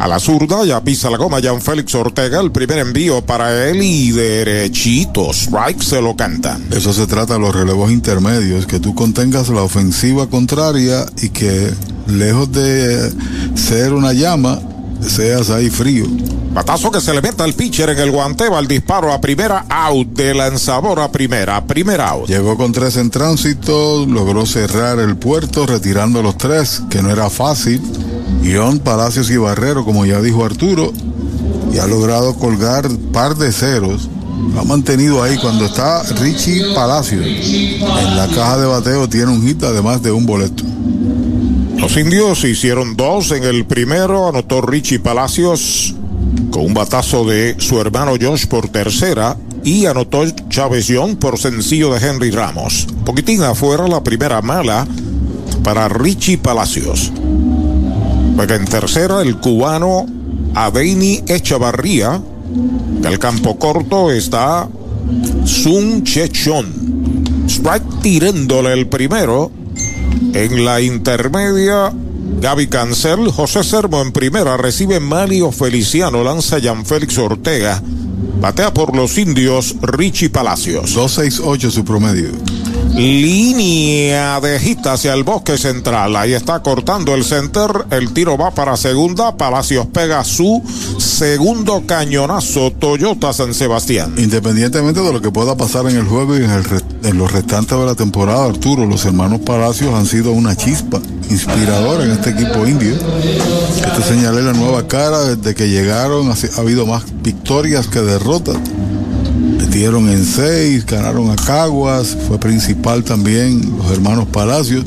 A 0.00 0.08
la 0.08 0.18
zurda 0.18 0.64
ya 0.64 0.82
pisa 0.82 1.10
la 1.10 1.18
goma 1.18 1.40
Jan 1.42 1.60
Félix 1.60 1.94
Ortega. 1.96 2.40
El 2.40 2.50
primer 2.50 2.78
envío 2.78 3.20
para 3.20 3.68
él 3.68 3.82
y 3.82 4.10
derechito. 4.12 5.32
Strike 5.32 5.82
se 5.82 6.00
lo 6.00 6.16
canta. 6.16 6.58
Eso 6.70 6.94
se 6.94 7.06
trata 7.06 7.34
de 7.34 7.40
los 7.40 7.54
relevos 7.54 7.90
intermedios. 7.90 8.66
Que 8.66 8.80
tú 8.80 8.94
contengas 8.94 9.50
la 9.50 9.62
ofensiva 9.62 10.28
contraria 10.28 11.04
y 11.20 11.28
que 11.28 11.70
lejos 12.06 12.50
de 12.52 13.12
ser 13.54 13.92
una 13.92 14.14
llama, 14.14 14.60
seas 15.06 15.50
ahí 15.50 15.70
frío. 15.70 16.06
Batazo 16.52 16.90
que 16.90 17.00
se 17.00 17.14
le 17.14 17.22
meta 17.22 17.44
al 17.44 17.54
pitcher 17.54 17.90
en 17.90 17.98
el 17.98 18.10
guante, 18.10 18.48
va 18.48 18.58
el 18.58 18.66
disparo 18.66 19.12
a 19.12 19.20
primera 19.20 19.66
out 19.68 20.08
de 20.08 20.34
lanzador 20.34 21.00
a 21.00 21.12
primera, 21.12 21.64
primera 21.64 22.08
out. 22.10 22.28
Llegó 22.28 22.56
con 22.56 22.72
tres 22.72 22.96
en 22.96 23.10
tránsito, 23.10 24.06
logró 24.06 24.46
cerrar 24.46 24.98
el 24.98 25.16
puerto 25.16 25.66
retirando 25.66 26.22
los 26.22 26.36
tres, 26.36 26.82
que 26.90 27.02
no 27.02 27.10
era 27.10 27.30
fácil. 27.30 27.80
Guión, 28.42 28.78
Palacios 28.78 29.30
y 29.30 29.36
Barrero, 29.36 29.84
como 29.84 30.06
ya 30.06 30.20
dijo 30.20 30.44
Arturo, 30.44 30.92
y 31.72 31.78
ha 31.78 31.86
logrado 31.86 32.34
colgar 32.34 32.88
par 33.12 33.36
de 33.36 33.52
ceros. 33.52 34.08
Lo 34.54 34.60
ha 34.60 34.64
mantenido 34.64 35.22
ahí 35.22 35.36
cuando 35.38 35.66
está 35.66 36.02
Richie 36.20 36.74
Palacios. 36.74 37.24
En 37.24 38.16
la 38.16 38.26
caja 38.28 38.58
de 38.58 38.66
bateo 38.66 39.08
tiene 39.08 39.32
un 39.32 39.46
hit 39.46 39.62
además 39.64 40.02
de 40.02 40.12
un 40.12 40.26
boleto. 40.26 40.64
Los 41.78 41.96
indios 41.96 42.44
hicieron 42.44 42.96
dos 42.96 43.30
en 43.30 43.44
el 43.44 43.64
primero, 43.64 44.28
anotó 44.28 44.60
Richie 44.60 44.98
Palacios 44.98 45.94
con 46.50 46.64
un 46.66 46.74
batazo 46.74 47.24
de 47.24 47.54
su 47.58 47.80
hermano 47.80 48.12
Josh 48.20 48.46
por 48.46 48.68
tercera 48.68 49.36
y 49.64 49.86
anotó 49.86 50.24
Chávez 50.48 50.88
Young 50.88 51.18
por 51.18 51.38
sencillo 51.38 51.92
de 51.92 52.06
Henry 52.06 52.30
Ramos. 52.30 52.86
Poquitín 53.04 53.42
afuera 53.42 53.86
la 53.86 54.02
primera 54.02 54.42
mala 54.42 54.86
para 55.62 55.88
Richie 55.88 56.38
Palacios. 56.38 57.12
Juega 58.34 58.56
en 58.56 58.64
tercera 58.64 59.22
el 59.22 59.38
cubano 59.38 60.06
Adeini 60.54 61.22
Echavarría. 61.26 62.20
Del 63.02 63.18
campo 63.18 63.58
corto 63.58 64.10
está 64.10 64.68
Sun 65.44 66.02
Chechon. 66.02 67.44
Strike 67.46 68.00
tirándole 68.02 68.72
el 68.72 68.88
primero. 68.88 69.50
En 70.34 70.64
la 70.64 70.80
intermedia 70.80 71.92
Gaby 72.40 72.68
Cancel, 72.68 73.30
José 73.30 73.64
Sermo 73.64 74.00
en 74.00 74.12
primera, 74.12 74.56
recibe 74.56 75.00
Mario 75.00 75.50
Feliciano, 75.50 76.22
lanza 76.22 76.60
Jan 76.60 76.86
Félix 76.86 77.18
Ortega, 77.18 77.82
batea 78.40 78.72
por 78.72 78.94
los 78.94 79.18
indios 79.18 79.74
Richie 79.82 80.30
Palacios. 80.30 80.94
268 80.94 81.70
su 81.70 81.84
promedio. 81.84 82.30
Línea 82.98 84.40
de 84.40 84.58
gita 84.58 84.94
hacia 84.94 85.14
el 85.14 85.22
bosque 85.22 85.56
central. 85.56 86.16
Ahí 86.16 86.32
está 86.32 86.60
cortando 86.64 87.14
el 87.14 87.22
center. 87.22 87.70
El 87.92 88.12
tiro 88.12 88.36
va 88.36 88.50
para 88.50 88.76
segunda. 88.76 89.36
Palacios 89.36 89.86
pega 89.86 90.24
su 90.24 90.60
segundo 90.98 91.84
cañonazo. 91.86 92.72
Toyota 92.72 93.32
San 93.32 93.54
Sebastián. 93.54 94.14
Independientemente 94.18 95.00
de 95.00 95.12
lo 95.12 95.22
que 95.22 95.30
pueda 95.30 95.56
pasar 95.56 95.86
en 95.86 95.96
el 95.96 96.06
juego 96.06 96.36
y 96.36 96.42
en, 96.42 96.50
en 97.04 97.18
los 97.18 97.30
restantes 97.30 97.78
de 97.78 97.86
la 97.86 97.94
temporada, 97.94 98.46
Arturo, 98.46 98.84
los 98.84 99.04
hermanos 99.04 99.42
Palacios 99.42 99.94
han 99.94 100.06
sido 100.06 100.32
una 100.32 100.56
chispa 100.56 101.00
inspiradora 101.30 102.02
en 102.02 102.10
este 102.10 102.30
equipo 102.30 102.66
indio. 102.66 102.98
Que 102.98 103.90
te 103.90 104.02
señalé 104.02 104.42
la 104.42 104.54
nueva 104.54 104.88
cara 104.88 105.20
desde 105.20 105.54
que 105.54 105.68
llegaron. 105.68 106.32
Ha 106.32 106.60
habido 106.60 106.84
más 106.84 107.04
victorias 107.22 107.86
que 107.86 108.00
derrotas 108.00 108.56
metieron 109.58 110.08
en 110.08 110.24
seis, 110.24 110.86
ganaron 110.86 111.30
a 111.30 111.36
Caguas, 111.36 112.16
fue 112.26 112.38
principal 112.38 113.04
también 113.04 113.76
los 113.76 113.90
hermanos 113.90 114.26
Palacios 114.26 114.84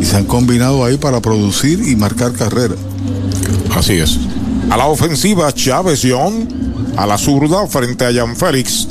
y 0.00 0.04
se 0.04 0.16
han 0.16 0.24
combinado 0.24 0.84
ahí 0.84 0.96
para 0.96 1.20
producir 1.20 1.80
y 1.86 1.96
marcar 1.96 2.32
carrera. 2.32 2.74
Así 3.74 3.94
es. 3.94 4.18
A 4.70 4.76
la 4.76 4.86
ofensiva 4.86 5.52
Chávez 5.52 6.02
Young, 6.02 6.48
a 6.96 7.06
la 7.06 7.16
zurda 7.16 7.66
frente 7.66 8.04
a 8.04 8.12
Jan 8.12 8.36
Félix. 8.36 8.88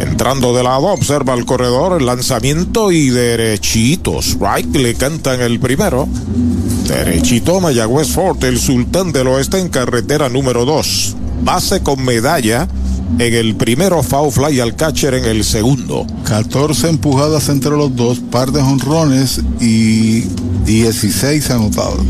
Entrando 0.00 0.54
de 0.54 0.62
lado, 0.62 0.86
observa 0.86 1.34
el 1.34 1.44
corredor, 1.44 2.00
el 2.00 2.06
lanzamiento 2.06 2.92
y 2.92 3.10
derechitos. 3.10 4.36
Right 4.40 4.74
le 4.76 4.94
cantan 4.94 5.40
el 5.40 5.58
primero. 5.60 6.08
Derechito 6.88 7.60
Mayagüez 7.60 8.08
Fort, 8.08 8.44
el 8.44 8.58
sultán 8.58 9.12
del 9.12 9.28
oeste 9.28 9.58
en 9.58 9.68
carretera 9.68 10.28
número 10.28 10.64
2. 10.64 11.16
Base 11.42 11.82
con 11.82 12.04
medalla 12.04 12.68
en 13.18 13.34
el 13.34 13.54
primero, 13.54 14.02
foul 14.02 14.32
fly 14.32 14.60
al 14.60 14.74
catcher 14.74 15.14
en 15.14 15.24
el 15.24 15.44
segundo. 15.44 16.06
14 16.24 16.88
empujadas 16.88 17.48
entre 17.48 17.70
los 17.70 17.94
dos, 17.94 18.18
par 18.18 18.50
de 18.50 18.60
honrones 18.60 19.40
y 19.60 20.22
16 20.64 21.50
anotados. 21.50 22.00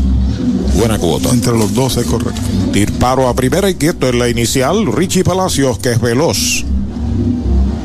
Buena 0.75 0.97
cuota. 0.97 1.29
Entre 1.29 1.53
los 1.53 1.73
dos 1.73 1.97
es 1.97 2.05
correcto. 2.05 2.41
Disparo 2.71 3.29
a 3.29 3.33
primera 3.33 3.69
y 3.69 3.75
quieto 3.75 4.09
en 4.09 4.19
la 4.19 4.29
inicial. 4.29 4.85
Richie 4.91 5.23
Palacios, 5.23 5.79
que 5.79 5.91
es 5.91 6.01
veloz. 6.01 6.65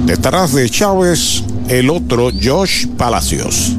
Detrás 0.07 0.53
de 0.53 0.69
Chávez, 0.69 1.45
el 1.69 1.91
otro 1.91 2.31
Josh 2.43 2.87
Palacios. 2.89 3.77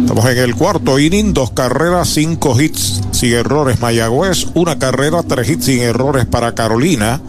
Estamos 0.00 0.26
en 0.26 0.38
el 0.38 0.54
cuarto 0.54 0.98
inning, 0.98 1.32
dos 1.32 1.50
carreras, 1.52 2.08
cinco 2.10 2.60
hits 2.60 3.00
sin 3.12 3.32
errores 3.32 3.80
Mayagüez, 3.80 4.46
una 4.54 4.78
carrera, 4.78 5.22
tres 5.22 5.48
hits 5.48 5.64
sin 5.64 5.80
errores 5.80 6.26
para 6.26 6.54
Carolina. 6.54 7.20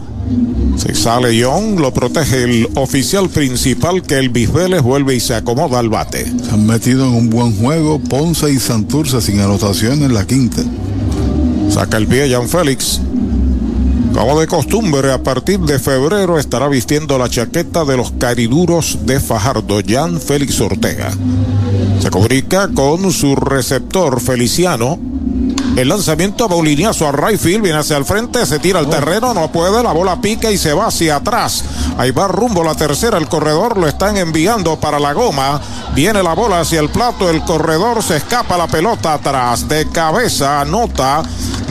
Se 0.78 0.94
sale 0.94 1.36
Young, 1.36 1.80
lo 1.80 1.92
protege 1.92 2.44
el 2.44 2.68
oficial 2.76 3.28
principal 3.28 4.00
que 4.00 4.16
el 4.16 4.28
Vélez 4.28 4.80
vuelve 4.80 5.16
y 5.16 5.20
se 5.20 5.34
acomoda 5.34 5.80
al 5.80 5.88
bate. 5.88 6.24
Se 6.24 6.50
han 6.52 6.66
metido 6.66 7.08
en 7.08 7.14
un 7.14 7.30
buen 7.30 7.56
juego 7.56 7.98
Ponce 7.98 8.52
y 8.52 8.60
Santurce 8.60 9.20
sin 9.20 9.40
anotación 9.40 10.04
en 10.04 10.14
la 10.14 10.24
quinta. 10.24 10.62
Saca 11.68 11.96
el 11.96 12.06
pie 12.06 12.30
Jan 12.30 12.48
Félix. 12.48 13.00
Como 14.14 14.38
de 14.38 14.46
costumbre, 14.46 15.12
a 15.12 15.22
partir 15.22 15.58
de 15.60 15.80
febrero 15.80 16.38
estará 16.38 16.68
vistiendo 16.68 17.18
la 17.18 17.28
chaqueta 17.28 17.84
de 17.84 17.96
los 17.96 18.12
cariduros 18.12 19.00
de 19.04 19.18
Fajardo, 19.18 19.80
Jan 19.86 20.20
Félix 20.20 20.60
Ortega. 20.60 21.10
Se 22.00 22.10
comunica 22.10 22.68
con 22.68 23.12
su 23.12 23.34
receptor 23.34 24.20
Feliciano. 24.20 25.07
El 25.76 25.88
lanzamiento 25.88 26.48
lineazo 26.62 27.06
a 27.06 27.12
right 27.12 27.38
field, 27.38 27.62
viene 27.62 27.78
hacia 27.78 27.96
el 27.96 28.04
frente, 28.04 28.44
se 28.46 28.58
tira 28.58 28.80
al 28.80 28.88
terreno, 28.88 29.32
no 29.32 29.52
puede, 29.52 29.82
la 29.82 29.92
bola 29.92 30.20
pica 30.20 30.50
y 30.50 30.58
se 30.58 30.72
va 30.72 30.86
hacia 30.86 31.16
atrás. 31.16 31.64
Ahí 31.98 32.10
va 32.10 32.26
rumbo 32.26 32.64
la 32.64 32.74
tercera, 32.74 33.18
el 33.18 33.28
corredor 33.28 33.76
lo 33.76 33.86
están 33.86 34.16
enviando 34.16 34.78
para 34.80 34.98
la 34.98 35.12
goma. 35.12 35.60
Viene 35.94 36.22
la 36.22 36.34
bola 36.34 36.60
hacia 36.60 36.80
el 36.80 36.88
plato, 36.88 37.30
el 37.30 37.42
corredor 37.42 38.02
se 38.02 38.16
escapa 38.16 38.56
la 38.56 38.66
pelota 38.66 39.14
atrás. 39.14 39.68
De 39.68 39.88
cabeza 39.90 40.60
anota 40.60 41.22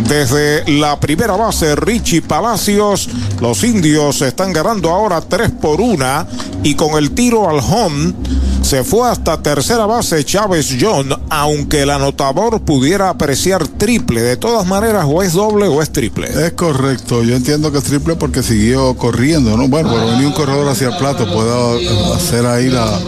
desde 0.07 0.69
la 0.79 0.99
primera 0.99 1.35
base 1.35 1.75
Richie 1.75 2.21
Palacios. 2.21 3.09
Los 3.41 3.63
indios 3.63 4.21
están 4.21 4.53
ganando 4.53 4.89
ahora 4.91 5.21
3 5.21 5.51
por 5.61 5.81
1 5.81 6.27
y 6.63 6.75
con 6.75 6.97
el 6.97 7.11
tiro 7.11 7.49
al 7.49 7.59
home 7.59 8.13
Se 8.67 8.83
fue 8.83 9.09
hasta 9.09 9.41
tercera 9.41 9.85
base 9.85 10.25
Chávez 10.25 10.75
John, 10.77 11.07
aunque 11.29 11.83
el 11.83 11.89
anotador 11.89 12.59
pudiera 12.59 13.07
apreciar 13.07 13.65
triple. 13.65 14.21
De 14.21 14.35
todas 14.35 14.67
maneras, 14.67 15.05
o 15.07 15.23
es 15.23 15.31
doble 15.31 15.67
o 15.67 15.81
es 15.81 15.89
triple. 15.89 16.27
Es 16.27 16.51
correcto, 16.51 17.23
yo 17.23 17.37
entiendo 17.37 17.71
que 17.71 17.77
es 17.77 17.85
triple 17.85 18.17
porque 18.17 18.43
siguió 18.43 18.97
corriendo, 18.97 19.55
¿no? 19.55 19.69
Bueno, 19.69 19.89
pero 19.89 20.07
venía 20.07 20.27
un 20.27 20.33
corredor 20.33 20.67
hacia 20.67 20.89
el 20.89 20.97
plato, 20.97 21.25
puede 21.31 22.13
hacer 22.13 22.45
ahí 22.45 22.67
la, 22.69 22.99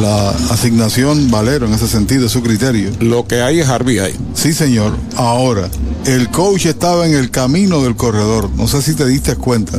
la 0.00 0.30
asignación 0.50 1.32
Valero 1.32 1.66
en 1.66 1.74
ese 1.74 1.88
sentido, 1.88 2.28
su 2.28 2.40
criterio. 2.40 2.92
Lo 3.00 3.26
que 3.26 3.42
hay 3.42 3.58
es 3.58 3.68
Harvey 3.68 3.98
ahí. 3.98 4.14
Sí, 4.36 4.52
señor. 4.52 4.92
Ahora, 5.16 5.68
el 6.04 6.30
coach 6.30 6.66
estaba 6.66 7.06
en 7.06 7.14
el 7.14 7.30
camino 7.30 7.82
del 7.82 7.96
corredor, 7.96 8.50
no 8.50 8.68
sé 8.68 8.82
si 8.82 8.94
te 8.94 9.06
diste 9.06 9.34
cuenta, 9.34 9.78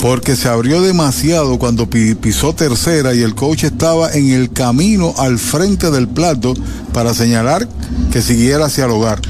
porque 0.00 0.34
se 0.34 0.48
abrió 0.48 0.80
demasiado 0.80 1.58
cuando 1.58 1.88
pisó 1.88 2.54
tercera 2.54 3.14
y 3.14 3.20
el 3.20 3.34
coach 3.34 3.64
estaba 3.64 4.10
en 4.12 4.30
el 4.30 4.50
camino 4.50 5.14
al 5.18 5.38
frente 5.38 5.90
del 5.90 6.08
plato 6.08 6.54
para 6.94 7.12
señalar 7.12 7.68
que 8.10 8.22
siguiera 8.22 8.64
hacia 8.66 8.86
el 8.86 8.92
hogar. 8.92 9.20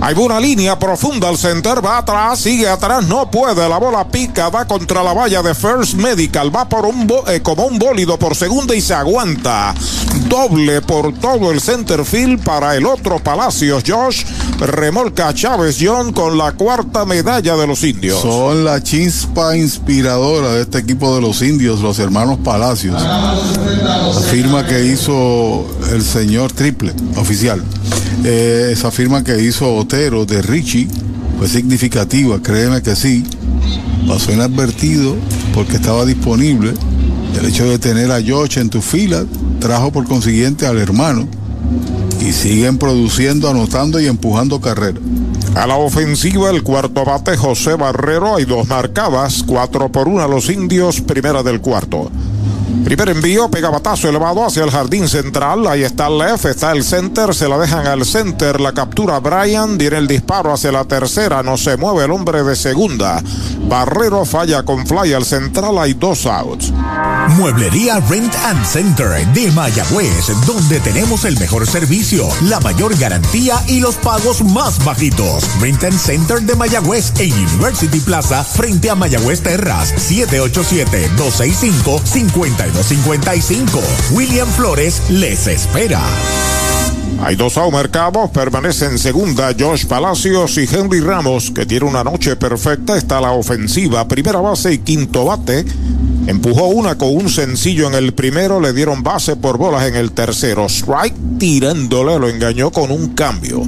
Hay 0.00 0.14
una 0.14 0.38
línea 0.38 0.78
profunda 0.78 1.28
al 1.28 1.36
center, 1.36 1.84
va 1.84 1.98
atrás, 1.98 2.38
sigue 2.38 2.68
atrás, 2.68 3.04
no 3.06 3.28
puede, 3.30 3.68
la 3.68 3.78
bola 3.78 4.06
pica, 4.06 4.48
va 4.48 4.64
contra 4.64 5.02
la 5.02 5.12
valla 5.12 5.42
de 5.42 5.54
First 5.54 5.94
Medical, 5.94 6.54
va 6.54 6.68
por 6.68 6.86
un 6.86 7.10
eh, 7.26 7.40
como 7.42 7.66
un 7.66 7.78
bólido 7.78 8.16
por 8.18 8.36
segunda 8.36 8.76
y 8.76 8.80
se 8.80 8.94
aguanta. 8.94 9.74
Doble 10.28 10.82
por 10.82 11.12
todo 11.14 11.50
el 11.50 11.60
center 11.60 12.04
field 12.04 12.44
para 12.44 12.76
el 12.76 12.86
otro 12.86 13.18
Palacios, 13.18 13.82
Josh. 13.86 14.24
Remolca 14.58 15.32
Chávez 15.32 15.78
John 15.80 16.12
con 16.12 16.36
la 16.36 16.52
cuarta 16.52 17.04
medalla 17.04 17.56
de 17.56 17.66
los 17.66 17.84
indios. 17.84 18.20
Son 18.20 18.64
la 18.64 18.82
chispa 18.82 19.56
inspiradora 19.56 20.52
de 20.52 20.62
este 20.62 20.78
equipo 20.78 21.14
de 21.14 21.20
los 21.20 21.42
indios, 21.42 21.80
los 21.80 21.98
hermanos 21.98 22.38
Palacios. 22.42 23.00
La 23.00 24.20
firma 24.30 24.66
que 24.66 24.86
hizo 24.86 25.66
el 25.92 26.02
señor 26.02 26.52
Triple, 26.52 26.92
oficial. 27.16 27.62
Eh, 28.24 28.70
esa 28.72 28.90
firma 28.90 29.22
que 29.22 29.40
hizo 29.40 29.76
Otero 29.76 30.26
de 30.26 30.42
Richie 30.42 30.88
fue 31.38 31.48
significativa, 31.48 32.42
créeme 32.42 32.82
que 32.82 32.96
sí. 32.96 33.24
Pasó 34.08 34.32
inadvertido 34.32 35.14
porque 35.54 35.76
estaba 35.76 36.04
disponible. 36.04 36.74
El 37.38 37.46
hecho 37.46 37.64
de 37.68 37.78
tener 37.78 38.10
a 38.10 38.20
George 38.20 38.58
en 38.58 38.70
tu 38.70 38.82
fila 38.82 39.24
trajo 39.60 39.92
por 39.92 40.04
consiguiente 40.06 40.66
al 40.66 40.78
hermano 40.78 41.28
y 42.20 42.32
siguen 42.32 42.78
produciendo, 42.78 43.48
anotando 43.48 44.00
y 44.00 44.06
empujando 44.06 44.60
carrera. 44.60 44.98
A 45.54 45.66
la 45.66 45.76
ofensiva, 45.76 46.50
el 46.50 46.62
cuarto 46.62 47.04
bate 47.04 47.36
José 47.36 47.74
Barrero. 47.74 48.36
Hay 48.36 48.44
dos 48.44 48.68
marcadas, 48.68 49.42
cuatro 49.46 49.90
por 49.90 50.08
una 50.08 50.28
los 50.28 50.50
indios, 50.50 51.00
primera 51.00 51.42
del 51.42 51.60
cuarto. 51.60 52.10
Primer 52.84 53.08
envío, 53.10 53.50
pega 53.50 53.70
batazo 53.70 54.08
elevado 54.08 54.44
hacia 54.44 54.64
el 54.64 54.70
jardín 54.70 55.08
central. 55.08 55.66
Ahí 55.66 55.82
está 55.82 56.06
el 56.06 56.18
left, 56.18 56.44
está 56.44 56.72
el 56.72 56.84
center, 56.84 57.34
se 57.34 57.48
la 57.48 57.58
dejan 57.58 57.86
al 57.86 58.04
center. 58.04 58.60
La 58.60 58.72
captura 58.72 59.20
Brian, 59.20 59.78
viene 59.78 59.98
el 59.98 60.06
disparo 60.06 60.52
hacia 60.52 60.72
la 60.72 60.84
tercera. 60.84 61.42
No 61.42 61.56
se 61.56 61.76
mueve 61.76 62.04
el 62.04 62.10
hombre 62.10 62.42
de 62.42 62.56
segunda. 62.56 63.22
Barrero 63.68 64.24
falla 64.24 64.62
con 64.62 64.86
fly 64.86 65.12
al 65.12 65.24
central, 65.24 65.78
hay 65.78 65.94
dos 65.94 66.26
outs. 66.26 66.72
Mueblería 67.36 68.00
Rent 68.08 68.34
and 68.46 68.64
Center 68.64 69.26
de 69.34 69.50
Mayagüez, 69.52 70.28
donde 70.46 70.80
tenemos 70.80 71.24
el 71.24 71.38
mejor 71.38 71.66
servicio, 71.66 72.26
la 72.44 72.60
mayor 72.60 72.96
garantía 72.96 73.62
y 73.66 73.80
los 73.80 73.96
pagos 73.96 74.42
más 74.42 74.82
bajitos. 74.84 75.44
Rent 75.60 75.84
and 75.84 75.98
Center 75.98 76.40
de 76.40 76.54
Mayagüez 76.54 77.12
en 77.18 77.32
University 77.32 78.00
Plaza, 78.00 78.44
frente 78.44 78.88
a 78.88 78.94
Mayagüez 78.94 79.42
Terras, 79.42 79.92
787-265-5255. 82.58 83.80
William 84.12 84.48
Flores 84.48 85.02
les 85.10 85.46
espera. 85.46 86.00
Hay 87.20 87.34
dos 87.34 87.58
mercados, 87.72 88.30
permanece 88.30 88.86
en 88.86 88.96
segunda 88.96 89.52
Josh 89.58 89.86
Palacios 89.86 90.56
y 90.56 90.68
Henry 90.72 91.00
Ramos, 91.00 91.50
que 91.50 91.66
tiene 91.66 91.84
una 91.84 92.04
noche 92.04 92.36
perfecta, 92.36 92.96
está 92.96 93.20
la 93.20 93.32
ofensiva, 93.32 94.06
primera 94.06 94.40
base 94.40 94.74
y 94.74 94.78
quinto 94.78 95.24
bate. 95.24 95.64
Empujó 96.28 96.68
una 96.68 96.96
con 96.96 97.16
un 97.16 97.28
sencillo 97.28 97.88
en 97.88 97.94
el 97.94 98.14
primero, 98.14 98.60
le 98.60 98.72
dieron 98.72 99.02
base 99.02 99.34
por 99.34 99.58
bolas 99.58 99.88
en 99.88 99.96
el 99.96 100.12
tercero. 100.12 100.66
Strike 100.66 101.38
tirándole, 101.38 102.18
lo 102.20 102.28
engañó 102.28 102.70
con 102.70 102.92
un 102.92 103.08
cambio. 103.14 103.62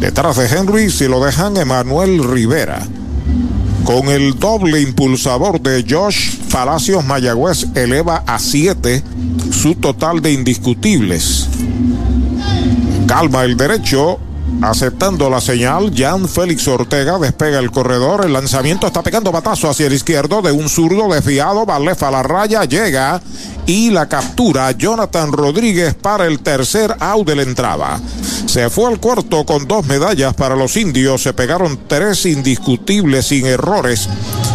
Detrás 0.00 0.36
de 0.36 0.46
Henry, 0.46 0.90
si 0.90 1.06
lo 1.06 1.24
dejan, 1.24 1.56
Emanuel 1.56 2.24
Rivera. 2.24 2.84
Con 3.84 4.08
el 4.08 4.38
doble 4.38 4.80
impulsador 4.80 5.60
de 5.60 5.84
Josh 5.88 6.36
Palacios 6.50 7.04
Mayagüez 7.04 7.66
eleva 7.74 8.22
a 8.26 8.38
7 8.38 9.02
su 9.50 9.74
total 9.74 10.22
de 10.22 10.32
indiscutibles. 10.32 11.48
Calma 13.06 13.44
el 13.44 13.56
derecho, 13.56 14.18
aceptando 14.62 15.28
la 15.28 15.40
señal. 15.40 15.92
Jan 15.94 16.28
Félix 16.28 16.66
Ortega 16.68 17.18
despega 17.18 17.58
el 17.58 17.70
corredor. 17.70 18.24
El 18.24 18.32
lanzamiento 18.32 18.86
está 18.86 19.02
pegando 19.02 19.32
batazo 19.32 19.68
hacia 19.68 19.86
el 19.86 19.92
izquierdo 19.92 20.42
de 20.42 20.52
un 20.52 20.68
zurdo 20.68 21.12
desviado. 21.12 21.66
Balefa 21.66 22.10
la 22.10 22.22
raya, 22.22 22.64
llega 22.64 23.20
y 23.66 23.90
la 23.90 24.08
captura. 24.08 24.70
Jonathan 24.72 25.32
Rodríguez 25.32 25.94
para 25.94 26.26
el 26.26 26.40
tercer 26.40 26.96
out 27.00 27.26
de 27.26 27.42
entrada. 27.42 28.00
Se 28.46 28.70
fue 28.70 28.90
al 28.90 29.00
cuarto 29.00 29.44
con 29.44 29.66
dos 29.66 29.86
medallas 29.86 30.34
para 30.34 30.56
los 30.56 30.76
indios. 30.76 31.22
Se 31.22 31.32
pegaron 31.32 31.80
tres 31.88 32.26
indiscutibles 32.26 33.26
sin 33.26 33.46
errores. 33.46 34.08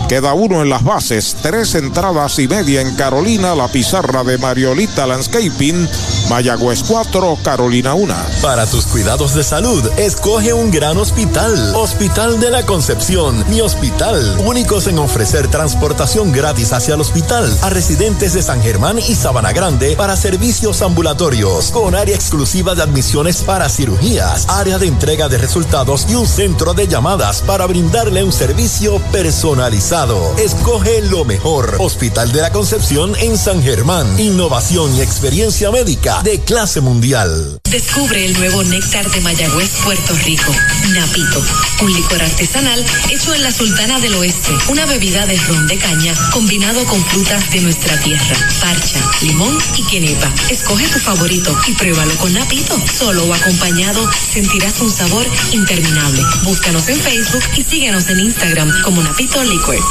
Queda 0.07 0.33
uno 0.33 0.61
en 0.61 0.69
las 0.69 0.85
bases, 0.85 1.35
tres 1.41 1.75
entradas 1.75 2.39
y 2.39 2.47
media 2.47 2.79
en 2.79 2.95
Carolina, 2.95 3.53
la 3.55 3.67
pizarra 3.67 4.23
de 4.23 4.37
Mariolita 4.37 5.05
Landscaping, 5.05 5.85
Mayagüez 6.29 6.81
4, 6.87 7.39
Carolina 7.43 7.93
1. 7.93 8.15
Para 8.41 8.65
tus 8.67 8.85
cuidados 8.85 9.33
de 9.33 9.43
salud, 9.43 9.85
escoge 9.97 10.53
un 10.53 10.71
gran 10.71 10.95
hospital. 10.97 11.75
Hospital 11.75 12.39
de 12.39 12.51
la 12.51 12.65
Concepción, 12.65 13.43
mi 13.49 13.59
hospital. 13.59 14.37
Únicos 14.45 14.87
en 14.87 14.97
ofrecer 14.97 15.49
transportación 15.49 16.31
gratis 16.31 16.71
hacia 16.71 16.95
el 16.95 17.01
hospital 17.01 17.53
a 17.61 17.69
residentes 17.69 18.33
de 18.33 18.41
San 18.41 18.61
Germán 18.61 18.99
y 18.99 19.13
Sabana 19.13 19.51
Grande 19.51 19.97
para 19.97 20.15
servicios 20.15 20.81
ambulatorios, 20.83 21.71
con 21.71 21.95
área 21.95 22.15
exclusiva 22.15 22.75
de 22.75 22.83
admisiones 22.83 23.41
para 23.41 23.67
cirugías, 23.67 24.47
área 24.47 24.79
de 24.79 24.87
entrega 24.87 25.27
de 25.27 25.37
resultados 25.37 26.07
y 26.09 26.15
un 26.15 26.27
centro 26.27 26.73
de 26.73 26.87
llamadas 26.87 27.41
para 27.41 27.65
brindarle 27.65 28.23
un 28.23 28.31
servicio 28.31 28.99
personalizado. 29.11 29.96
Escoge 29.97 31.01
lo 31.09 31.25
mejor. 31.25 31.77
Hospital 31.79 32.31
de 32.31 32.41
la 32.41 32.51
Concepción 32.51 33.15
en 33.19 33.35
San 33.35 33.63
Germán. 33.63 34.19
Innovación 34.19 34.95
y 34.95 35.01
experiencia 35.01 35.71
médica 35.71 36.21
de 36.21 36.39
clase 36.39 36.81
mundial. 36.81 37.59
Descubre 37.71 38.23
el 38.23 38.37
nuevo 38.37 38.63
néctar 38.63 39.09
de 39.09 39.21
Mayagüez, 39.21 39.71
Puerto 39.83 40.13
Rico. 40.23 40.51
Napito. 40.89 41.43
Un 41.81 41.93
licor 41.93 42.21
artesanal 42.21 42.85
hecho 43.09 43.33
en 43.33 43.41
la 43.41 43.51
Sultana 43.51 43.99
del 43.99 44.13
Oeste. 44.13 44.51
Una 44.69 44.85
bebida 44.85 45.25
de 45.25 45.35
ron 45.47 45.65
de 45.65 45.79
caña 45.79 46.13
combinado 46.31 46.85
con 46.85 47.03
frutas 47.05 47.49
de 47.49 47.61
nuestra 47.61 47.99
tierra. 48.01 48.37
Parcha, 48.61 48.99
limón 49.23 49.57
y 49.77 49.83
quenepa. 49.87 50.31
Escoge 50.51 50.87
tu 50.89 50.99
favorito 50.99 51.57
y 51.67 51.73
pruébalo 51.73 52.15
con 52.17 52.31
Napito. 52.33 52.79
Solo 52.87 53.25
o 53.25 53.33
acompañado 53.33 54.07
sentirás 54.31 54.79
un 54.79 54.91
sabor 54.91 55.25
interminable. 55.53 56.21
Búscanos 56.43 56.87
en 56.89 56.99
Facebook 56.99 57.43
y 57.55 57.63
síguenos 57.63 58.07
en 58.09 58.19
Instagram 58.19 58.71
como 58.83 59.01
Napito 59.01 59.43
Liquor. 59.43 59.86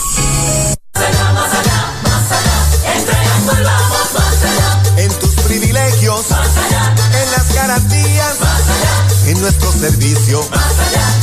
En 4.96 5.12
tus 5.18 5.34
privilegios, 5.42 6.26
en 7.12 7.30
las 7.30 7.54
garantías, 7.54 8.34
en 9.26 9.40
nuestro 9.40 9.70
servicio, 9.72 10.40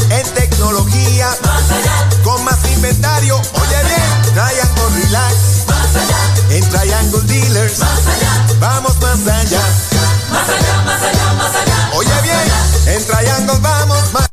en 0.09 0.33
tecnología, 0.33 1.27
con 2.23 2.43
más 2.43 2.59
inventario. 2.73 3.35
Oye 3.35 3.83
bien, 3.83 4.21
Triangle 4.33 5.03
Relax, 5.03 5.35
en 6.49 6.69
Triangle 6.69 7.21
Dealers, 7.23 7.79
vamos 8.59 8.95
más 9.01 9.27
allá. 9.27 9.61
Más 10.31 10.49
allá, 10.49 10.81
más 10.85 11.01
allá, 11.01 11.33
más 11.33 11.55
allá. 11.55 11.89
Oye 11.95 12.21
bien, 12.21 12.95
en 12.95 13.05
Triangle 13.05 13.59
vamos 13.59 14.13
más 14.13 14.32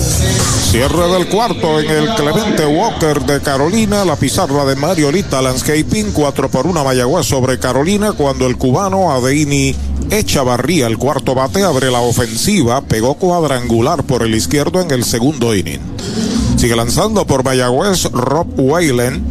Cierre 0.70 1.09
del 1.09 1.28
cuarto 1.28 1.80
en 1.80 1.90
el 1.90 2.14
Clemente 2.14 2.64
Walker 2.66 3.24
de 3.24 3.40
Carolina. 3.40 4.04
La 4.04 4.14
pizarra 4.16 4.64
de 4.64 4.76
Mariolita 4.76 5.42
Landscaping 5.42 6.12
4 6.12 6.48
por 6.48 6.64
1 6.66 6.84
Mayagüez 6.84 7.26
sobre 7.26 7.59
Carolina 7.59 8.12
cuando 8.12 8.46
el 8.46 8.56
cubano 8.56 9.10
Adeini 9.22 9.74
Echavarría, 10.10 10.88
el 10.88 10.98
cuarto 10.98 11.34
bate, 11.34 11.62
abre 11.62 11.90
la 11.90 12.00
ofensiva, 12.00 12.82
pegó 12.82 13.14
cuadrangular 13.14 14.02
por 14.02 14.22
el 14.22 14.34
izquierdo 14.34 14.80
en 14.80 14.90
el 14.90 15.04
segundo 15.04 15.54
inning. 15.54 15.80
Sigue 16.56 16.76
lanzando 16.76 17.26
por 17.26 17.44
Mayagüez 17.44 18.10
Rob 18.12 18.48
Whalen. 18.58 19.24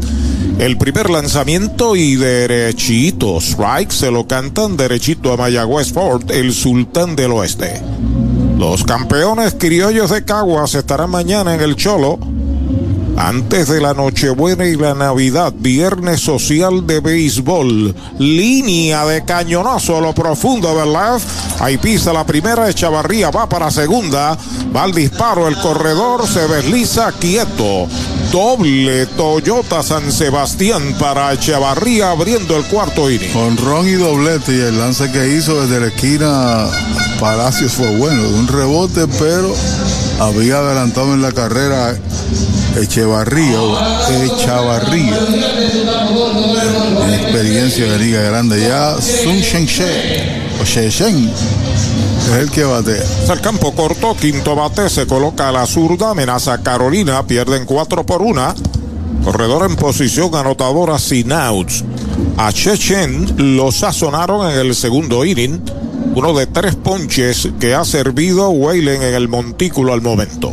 El 0.60 0.78
primer 0.78 1.10
lanzamiento 1.10 1.96
y 1.96 2.16
derechito. 2.16 3.38
Strike 3.40 3.92
se 3.92 4.12
lo 4.12 4.28
cantan 4.28 4.78
derechito 4.78 5.34
a 5.34 5.38
Mayagüez 5.38 5.92
Ford, 5.92 6.32
el 6.32 6.54
sultán 6.54 7.16
del 7.16 7.32
oeste. 7.32 7.82
Los 8.58 8.84
campeones 8.84 9.56
criollos 9.58 10.12
de 10.12 10.24
Caguas 10.24 10.74
estarán 10.76 11.10
mañana 11.10 11.54
en 11.54 11.62
el 11.62 11.76
Cholo 11.76 12.20
antes 13.22 13.68
de 13.68 13.80
la 13.80 13.94
Nochebuena 13.94 14.66
y 14.66 14.76
la 14.76 14.96
Navidad, 14.96 15.54
viernes 15.56 16.22
social 16.22 16.88
de 16.88 17.00
béisbol, 17.00 17.96
línea 18.18 19.06
de 19.06 19.24
cañonazo 19.24 19.98
a 19.98 20.02
lo 20.02 20.14
profundo 20.14 20.76
del 20.76 20.92
left. 20.92 21.62
Ahí 21.62 21.78
pisa 21.78 22.12
la 22.14 22.26
primera, 22.26 22.68
Echavarría 22.68 23.30
va 23.30 23.48
para 23.48 23.70
segunda, 23.70 24.36
va 24.76 24.84
al 24.84 24.92
disparo, 24.92 25.48
el 25.48 25.56
corredor 25.58 26.28
se 26.28 26.48
desliza 26.48 27.12
quieto. 27.12 27.88
Doble 28.32 29.06
Toyota 29.06 29.84
San 29.84 30.12
Sebastián 30.12 30.96
para 30.98 31.32
Echavarría 31.34 32.10
abriendo 32.10 32.58
el 32.58 32.64
cuarto 32.66 33.12
inning. 33.12 33.34
Con 33.34 33.56
ron 33.58 33.88
y 33.88 33.94
doblete 33.94 34.52
y 34.52 34.62
el 34.62 34.80
lance 34.80 35.12
que 35.12 35.36
hizo 35.36 35.62
desde 35.62 35.80
la 35.80 35.88
esquina 35.88 36.68
Palacios 37.20 37.74
fue 37.74 37.96
bueno, 37.98 38.28
un 38.30 38.48
rebote, 38.48 39.06
pero 39.20 39.54
había 40.22 40.60
adelantado 40.60 41.14
en 41.14 41.22
la 41.22 41.32
carrera 41.32 41.98
Echevarría, 42.80 43.60
Echavarría. 44.24 45.18
En 47.04 47.14
experiencia 47.14 47.92
de 47.92 48.00
Liga 48.00 48.22
Grande 48.22 48.62
ya, 48.62 48.96
Sun 49.02 49.38
Shen 49.38 49.68
o 50.62 50.64
Sheshen 50.64 51.32
es 52.28 52.38
el 52.38 52.52
que 52.52 52.64
batea. 52.64 53.04
El 53.32 53.42
campo 53.42 53.74
corto, 53.74 54.16
quinto 54.16 54.56
bate, 54.56 54.90
se 54.90 55.08
coloca 55.08 55.52
la 55.52 55.66
zurda, 55.66 56.12
amenaza 56.12 56.54
a 56.54 56.62
Carolina, 56.62 57.26
pierden 57.26 57.66
4 57.66 58.06
por 58.06 58.22
1. 58.22 58.54
Corredor 59.26 59.70
en 59.70 59.76
posición 59.76 60.34
anotadora 60.36 61.00
sin 61.00 61.32
outs. 61.32 61.84
A 62.38 62.52
Chechen 62.52 63.58
lo 63.58 63.72
sazonaron 63.72 64.50
en 64.52 64.60
el 64.60 64.76
segundo 64.76 65.26
inning. 65.26 65.62
Uno 66.14 66.34
de 66.34 66.46
tres 66.46 66.76
ponches 66.76 67.50
que 67.60 67.74
ha 67.74 67.86
servido 67.86 68.50
Whalen 68.50 69.02
en 69.02 69.14
el 69.14 69.30
montículo 69.30 69.94
al 69.94 70.02
momento. 70.02 70.52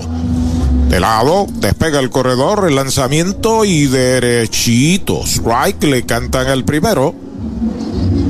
De 0.89 1.01
lado, 1.01 1.47
despega 1.61 1.99
el 1.99 2.11
corredor, 2.11 2.67
el 2.69 2.77
lanzamiento 2.77 3.65
y 3.65 3.87
derechito. 3.87 5.25
Strike 5.27 5.83
le 5.85 6.07
cantan 6.07 6.49
el 6.49 6.65
primero. 6.65 7.15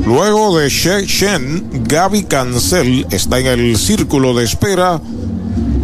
Luego 0.07 0.59
de 0.59 0.71
She 0.71 1.07
Shen, 1.07 1.85
Gaby 1.85 2.25
Cancel 2.25 3.07
está 3.11 3.39
en 3.39 3.47
el 3.47 3.77
círculo 3.77 4.35
de 4.35 4.45
espera 4.45 5.01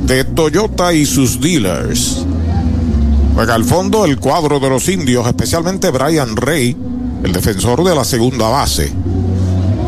de 0.07 0.25
Toyota 0.25 0.95
y 0.95 1.05
sus 1.05 1.41
dealers. 1.41 2.25
Juega 3.35 3.55
al 3.55 3.65
fondo 3.65 4.07
el 4.07 4.19
cuadro 4.19 4.61
de 4.61 4.71
los 4.71 4.89
indios, 4.89 5.27
especialmente 5.27 5.91
Brian 5.91 6.37
Rey, 6.37 6.75
el 7.23 7.33
defensor 7.33 7.85
de 7.85 7.95
la 7.95 8.05
segunda 8.05 8.49
base. 8.49 8.93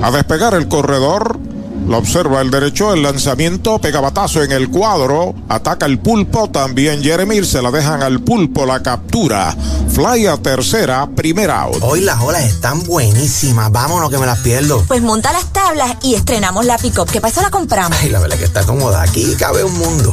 A 0.03 0.11
despegar 0.11 0.55
el 0.55 0.69
corredor, 0.69 1.39
lo 1.87 1.99
observa 1.99 2.41
el 2.41 2.51
derecho, 2.51 2.93
el 2.93 3.03
lanzamiento, 3.03 3.79
pega 3.79 4.01
batazo 4.01 4.43
en 4.43 4.53
el 4.53 4.69
cuadro, 4.71 5.35
ataca 5.49 5.87
el 5.87 5.99
pulpo, 5.99 6.51
también 6.51 7.03
Jeremy, 7.03 7.45
se 7.45 7.63
la 7.63 7.71
dejan 7.71 8.03
al 8.03 8.21
pulpo 8.21 8.67
la 8.67 8.83
captura. 8.83 9.57
Fly 9.89 10.27
a 10.27 10.37
tercera, 10.37 11.07
primera 11.07 11.63
out. 11.63 11.79
Hoy 11.83 12.01
las 12.01 12.21
olas 12.21 12.45
están 12.45 12.83
buenísimas, 12.85 13.71
vámonos 13.71 14.11
que 14.11 14.19
me 14.19 14.27
las 14.27 14.41
pierdo. 14.41 14.85
Pues 14.89 15.01
monta 15.03 15.33
las 15.33 15.53
tablas 15.53 15.97
y 16.03 16.15
estrenamos 16.15 16.67
la 16.67 16.77
pick-up. 16.79 17.09
¿Qué 17.11 17.21
pasó? 17.21 17.41
La 17.41 17.51
compramos. 17.51 17.97
Ay, 18.01 18.11
la 18.11 18.21
verdad 18.21 18.37
que 18.37 18.45
está 18.45 18.65
cómoda. 18.65 19.03
Aquí 19.03 19.35
cabe 19.39 19.65
un 19.65 19.79
mundo. 19.79 20.13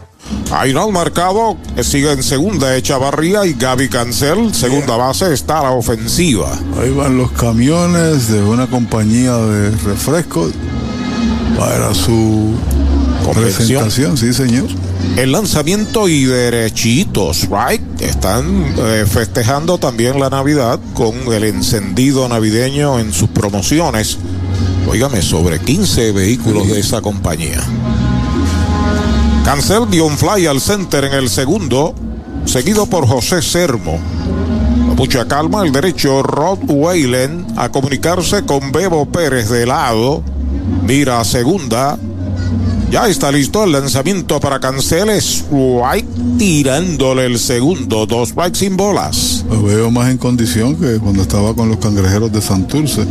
Ahí 0.51 0.73
no 0.73 0.83
al 0.83 0.91
marcado, 0.91 1.57
sigue 1.81 2.11
en 2.11 2.23
segunda 2.23 2.75
Echavarría 2.75 3.45
y 3.45 3.53
Gaby 3.53 3.87
Cancel, 3.87 4.53
segunda 4.53 4.97
base, 4.97 5.33
está 5.33 5.59
a 5.59 5.63
la 5.63 5.71
ofensiva. 5.71 6.51
Ahí 6.81 6.89
van 6.89 7.17
los 7.17 7.31
camiones 7.31 8.27
de 8.27 8.43
una 8.43 8.67
compañía 8.67 9.37
de 9.37 9.71
refrescos 9.71 10.51
para 11.57 11.93
su 11.93 12.53
presentación, 13.33 14.17
sí 14.17 14.33
señor. 14.33 14.67
El 15.17 15.31
lanzamiento 15.31 16.07
y 16.07 16.25
derechitos, 16.25 17.47
right? 17.49 17.81
Están 18.01 18.73
eh, 18.77 19.05
festejando 19.07 19.77
también 19.77 20.19
la 20.19 20.29
Navidad 20.29 20.79
con 20.93 21.15
el 21.33 21.43
encendido 21.43 22.27
navideño 22.27 22.99
en 22.99 23.13
sus 23.13 23.29
promociones. 23.29 24.17
Óigame, 24.87 25.21
sobre 25.21 25.59
15 25.59 26.11
vehículos 26.11 26.67
de 26.67 26.79
esa 26.79 27.01
compañía. 27.01 27.61
Cancel 29.43 29.89
dio 29.89 30.05
un 30.05 30.17
fly 30.17 30.45
al 30.45 30.61
center 30.61 31.03
en 31.03 31.13
el 31.13 31.27
segundo, 31.27 31.95
seguido 32.45 32.85
por 32.85 33.07
José 33.07 33.41
Sermo. 33.41 33.99
Con 34.87 34.95
mucha 34.95 35.27
calma, 35.27 35.65
el 35.65 35.71
derecho 35.71 36.21
Rod 36.21 36.59
Whalen 36.67 37.47
a 37.57 37.69
comunicarse 37.69 38.45
con 38.45 38.71
Bebo 38.71 39.07
Pérez 39.07 39.49
de 39.49 39.65
lado. 39.65 40.23
Mira 40.85 41.19
a 41.19 41.25
segunda. 41.25 41.97
Ya 42.91 43.07
está 43.07 43.31
listo 43.31 43.63
el 43.63 43.71
lanzamiento 43.71 44.39
para 44.39 44.59
Cancel. 44.59 45.09
Strike 45.09 46.37
tirándole 46.37 47.25
el 47.25 47.39
segundo. 47.39 48.05
Dos 48.05 48.29
strikes 48.29 48.59
sin 48.59 48.77
bolas. 48.77 49.43
Lo 49.49 49.63
veo 49.63 49.89
más 49.89 50.09
en 50.09 50.17
condición 50.17 50.75
que 50.75 50.99
cuando 50.99 51.23
estaba 51.23 51.53
con 51.55 51.67
los 51.67 51.77
cangrejeros 51.77 52.31
de 52.31 52.41
Santurce. 52.41 53.01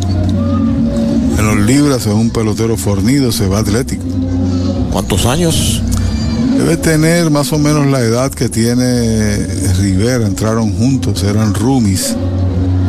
En 1.39 1.47
los 1.47 1.57
libras 1.67 2.07
es 2.07 2.15
un 2.15 2.31
pelotero 2.31 2.77
fornido, 2.77 3.33
se 3.33 3.49
va 3.49 3.59
atlético. 3.59 4.05
¿Cuántos 4.93 5.27
años? 5.27 5.83
Debe 6.61 6.77
tener 6.77 7.31
más 7.31 7.55
o 7.55 7.59
menos 7.59 7.87
la 7.87 8.01
edad 8.01 8.31
que 8.31 8.51
tiene 8.51 9.47
Rivera. 9.79 10.27
Entraron 10.27 10.71
juntos, 10.77 11.23
eran 11.23 11.55
roomies. 11.55 12.15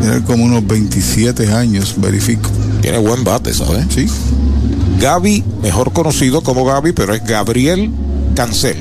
Tiene 0.02 0.22
como 0.23 0.43
unos 0.43 0.68
27 0.68 1.53
años, 1.53 1.95
verifico. 1.98 2.49
Tiene 2.81 2.98
buen 2.98 3.23
bate, 3.23 3.53
¿sabes? 3.53 3.85
Sí. 3.95 4.07
Gaby, 4.99 5.45
mejor 5.64 5.93
conocido 5.93 6.41
como 6.41 6.65
Gaby, 6.65 6.91
pero 6.91 7.14
es 7.14 7.23
Gabriel 7.23 7.89
Cancel. 8.35 8.76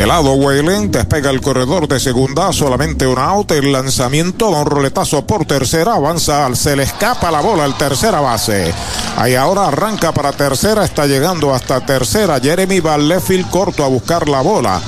De 0.00 0.06
lado, 0.06 0.32
Whalen 0.32 0.90
despega 0.90 1.28
el 1.28 1.42
corredor 1.42 1.86
de 1.86 2.00
segunda, 2.00 2.54
solamente 2.54 3.06
un 3.06 3.18
out. 3.18 3.50
El 3.50 3.70
lanzamiento 3.70 4.50
da 4.50 4.62
un 4.62 4.64
roletazo 4.64 5.26
por 5.26 5.44
tercera, 5.44 5.96
avanza, 5.96 6.48
se 6.54 6.74
le 6.74 6.84
escapa 6.84 7.30
la 7.30 7.42
bola 7.42 7.64
al 7.64 7.76
tercera 7.76 8.18
base. 8.18 8.72
Ahí 9.18 9.34
ahora 9.34 9.66
arranca 9.66 10.14
para 10.14 10.32
tercera, 10.32 10.86
está 10.86 11.06
llegando 11.06 11.54
hasta 11.54 11.84
tercera. 11.84 12.40
Jeremy 12.40 12.80
Vallefield 12.80 13.50
corto 13.50 13.84
a 13.84 13.88
buscar 13.88 14.26
la 14.26 14.40
bola. 14.40 14.80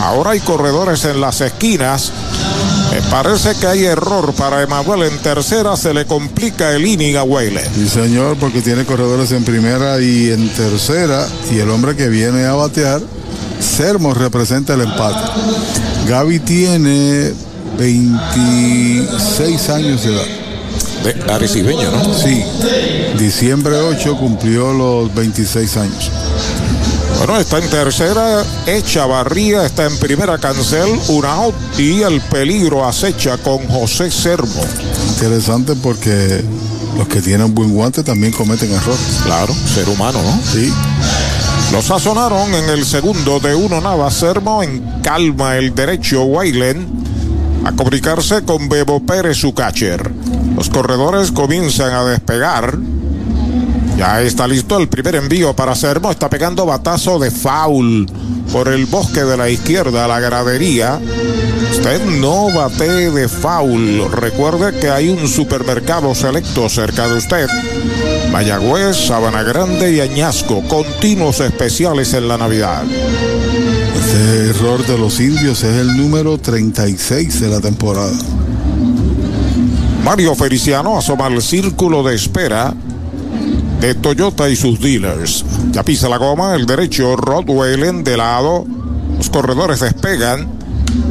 Ahora 0.00 0.30
hay 0.30 0.38
corredores 0.38 1.06
en 1.06 1.20
las 1.20 1.40
esquinas. 1.40 2.12
Me 2.92 3.02
parece 3.10 3.56
que 3.56 3.66
hay 3.66 3.84
error 3.84 4.32
para 4.32 4.62
Emanuel 4.62 5.02
en 5.10 5.18
tercera, 5.18 5.76
se 5.76 5.92
le 5.92 6.06
complica 6.06 6.70
el 6.70 6.86
inning 6.86 7.16
a 7.16 7.24
Whalen. 7.24 7.68
Sí, 7.74 7.88
señor, 7.88 8.36
porque 8.36 8.62
tiene 8.62 8.84
corredores 8.84 9.32
en 9.32 9.44
primera 9.44 10.00
y 10.00 10.30
en 10.30 10.48
tercera, 10.50 11.26
y 11.50 11.58
el 11.58 11.68
hombre 11.68 11.96
que 11.96 12.08
viene 12.08 12.44
a 12.44 12.52
batear 12.52 13.00
Sermos 13.62 14.16
representa 14.16 14.74
el 14.74 14.82
empate. 14.82 15.20
Gaby 16.08 16.40
tiene 16.40 17.32
26 17.78 19.68
años 19.70 20.02
de 20.02 20.14
edad. 20.14 20.26
De 21.04 21.14
¿no? 21.90 22.14
Sí. 22.14 22.44
Diciembre 23.18 23.76
8 23.76 24.16
cumplió 24.16 24.72
los 24.72 25.14
26 25.14 25.76
años. 25.76 26.10
Bueno, 27.18 27.38
está 27.38 27.58
en 27.58 27.70
tercera, 27.70 28.44
Echavarría 28.66 29.64
está 29.64 29.86
en 29.86 29.96
primera, 29.98 30.38
Cancel, 30.38 30.88
un 31.08 31.24
out 31.24 31.54
y 31.78 32.02
el 32.02 32.20
peligro 32.20 32.86
acecha 32.86 33.38
con 33.38 33.66
José 33.68 34.10
Sermo. 34.10 34.64
Interesante 35.08 35.74
porque 35.76 36.42
los 36.98 37.06
que 37.06 37.20
tienen 37.22 37.54
buen 37.54 37.72
guante 37.72 38.02
también 38.02 38.32
cometen 38.32 38.72
errores. 38.72 39.20
Claro, 39.24 39.54
ser 39.72 39.88
humano, 39.88 40.20
¿no? 40.22 40.40
Sí. 40.52 40.72
Lo 41.72 41.80
sazonaron 41.80 42.54
en 42.54 42.68
el 42.68 42.84
segundo 42.84 43.40
de 43.40 43.54
uno 43.54 43.80
nada, 43.80 44.10
Sermo 44.10 44.62
en 44.62 45.00
calma 45.02 45.56
el 45.56 45.74
derecho, 45.74 46.22
Waylen 46.24 46.86
a 47.64 47.72
comunicarse 47.72 48.44
con 48.44 48.68
Bebo 48.68 49.00
Pérez, 49.06 49.38
su 49.38 49.54
catcher. 49.54 50.10
Los 50.54 50.68
corredores 50.68 51.32
comienzan 51.32 51.94
a 51.94 52.04
despegar. 52.04 52.76
Ya 53.96 54.20
está 54.20 54.46
listo 54.46 54.78
el 54.78 54.88
primer 54.88 55.14
envío 55.14 55.56
para 55.56 55.74
Sermo. 55.74 56.10
Está 56.10 56.28
pegando 56.28 56.66
batazo 56.66 57.18
de 57.18 57.30
foul 57.30 58.06
por 58.52 58.68
el 58.68 58.84
bosque 58.84 59.24
de 59.24 59.38
la 59.38 59.48
izquierda 59.48 60.06
la 60.06 60.20
gradería. 60.20 61.00
Usted 61.72 62.04
no 62.04 62.52
bate 62.52 63.10
de 63.10 63.28
foul. 63.28 64.12
Recuerde 64.12 64.78
que 64.78 64.90
hay 64.90 65.08
un 65.08 65.26
supermercado 65.26 66.14
selecto 66.14 66.68
cerca 66.68 67.08
de 67.08 67.14
usted. 67.14 67.48
Mayagüez, 68.30 68.94
Sabana 68.94 69.42
Grande 69.42 69.90
y 69.90 70.00
Añasco. 70.00 70.62
Continuos 70.68 71.40
especiales 71.40 72.12
en 72.12 72.28
la 72.28 72.36
Navidad. 72.36 72.84
Este 72.84 74.50
error 74.50 74.86
de 74.86 74.98
los 74.98 75.18
indios 75.18 75.64
es 75.64 75.78
el 75.78 75.96
número 75.96 76.36
36 76.36 77.40
de 77.40 77.48
la 77.48 77.60
temporada. 77.60 78.12
Mario 80.04 80.34
Feliciano 80.34 80.98
asoma 80.98 81.28
el 81.28 81.40
círculo 81.40 82.02
de 82.02 82.14
espera 82.14 82.74
de 83.80 83.94
Toyota 83.94 84.50
y 84.50 84.56
sus 84.56 84.78
dealers. 84.78 85.42
Ya 85.70 85.82
pisa 85.82 86.10
la 86.10 86.18
goma, 86.18 86.54
el 86.54 86.66
derecho 86.66 87.16
Rod 87.16 87.48
Whalen 87.48 88.04
de 88.04 88.18
lado. 88.18 88.66
Los 89.16 89.30
corredores 89.30 89.80
despegan. 89.80 90.61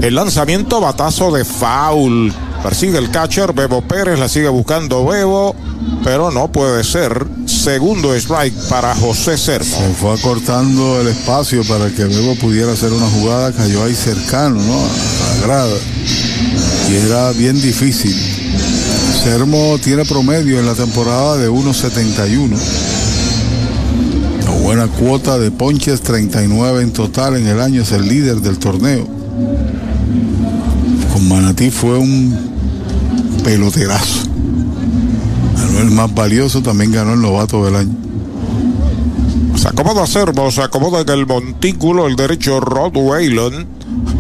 El 0.02 0.16
lanzamiento 0.16 0.82
batazo 0.82 1.32
de 1.32 1.46
foul. 1.46 2.34
Persigue 2.64 3.00
el 3.00 3.10
catcher, 3.10 3.54
Bebo 3.54 3.82
Pérez 3.82 4.20
la 4.20 4.30
sigue 4.30 4.48
buscando 4.48 5.06
Bebo, 5.06 5.56
pero 6.04 6.30
no 6.30 6.52
puede 6.52 6.84
ser. 6.84 7.26
Segundo 7.48 8.14
strike 8.14 8.54
para 8.70 8.94
José 8.96 9.38
Sermo. 9.38 9.78
Se 9.78 9.94
fue 9.96 10.14
acortando 10.14 11.02
el 11.02 11.08
espacio 11.08 11.64
para 11.64 11.90
que 11.90 12.04
Bebo 12.06 12.36
pudiera 12.36 12.74
hacer 12.74 12.92
una 12.94 13.08
jugada, 13.08 13.52
cayó 13.52 13.84
ahí 13.84 13.96
cercano, 13.96 14.62
¿no? 14.62 15.52
A. 15.52 15.68
Y 16.90 16.96
era 16.96 17.32
bien 17.32 17.60
difícil. 17.60 18.16
Sermo 19.24 19.78
tiene 19.84 20.06
promedio 20.06 20.60
en 20.60 20.66
la 20.66 20.76
temporada 20.76 21.38
de 21.38 21.50
1.71. 21.50 22.58
Una 24.44 24.52
buena 24.62 24.88
cuota 24.88 25.40
de 25.40 25.52
ponches, 25.52 26.02
39 26.02 26.84
en 26.84 26.94
total 26.94 27.38
en 27.38 27.48
el 27.48 27.60
año, 27.60 27.82
es 27.82 27.92
el 27.92 28.08
líder 28.08 28.38
del 28.42 28.60
torneo. 28.60 29.21
Con 31.14 31.28
Manatí 31.28 31.70
fue 31.70 31.98
un 31.98 32.36
peloterazo. 33.44 34.28
Ganó 35.58 35.80
el 35.80 35.92
más 35.92 36.14
valioso, 36.14 36.62
también 36.62 36.92
ganó 36.92 37.14
el 37.14 37.22
novato 37.22 37.66
del 37.66 37.76
año. 37.76 37.96
Se 39.56 39.68
acomoda 39.68 40.08
Sermo, 40.08 40.50
se 40.50 40.64
acomoda 40.64 41.02
en 41.02 41.10
el 41.10 41.28
montículo 41.28 42.08
el 42.08 42.16
derecho 42.16 42.60
Rod 42.60 42.96
Whalen. 42.96 43.68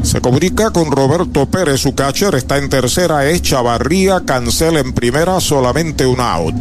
Se 0.03 0.21
comunica 0.21 0.71
con 0.71 0.91
Roberto 0.91 1.45
Pérez, 1.47 1.81
su 1.81 1.95
catcher 1.95 2.35
está 2.35 2.57
en 2.57 2.69
tercera, 2.69 3.29
hecha 3.29 3.61
barría, 3.61 4.21
cancela 4.25 4.79
en 4.79 4.93
primera, 4.93 5.39
solamente 5.39 6.05
un 6.05 6.19
out. 6.19 6.55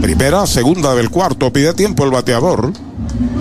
Primera, 0.00 0.46
segunda 0.46 0.94
del 0.94 1.10
cuarto, 1.10 1.52
pide 1.52 1.74
tiempo 1.74 2.04
el 2.04 2.10
bateador. 2.10 2.72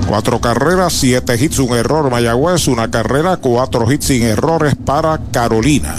Cuatro 0.07 0.39
carreras, 0.39 0.93
siete 0.93 1.35
hits, 1.35 1.59
un 1.59 1.75
error 1.75 2.09
Mayagüez, 2.09 2.69
una 2.69 2.89
carrera, 2.89 3.38
cuatro 3.38 3.91
hits 3.91 4.05
sin 4.05 4.23
errores 4.23 4.75
para 4.75 5.19
Carolina. 5.31 5.95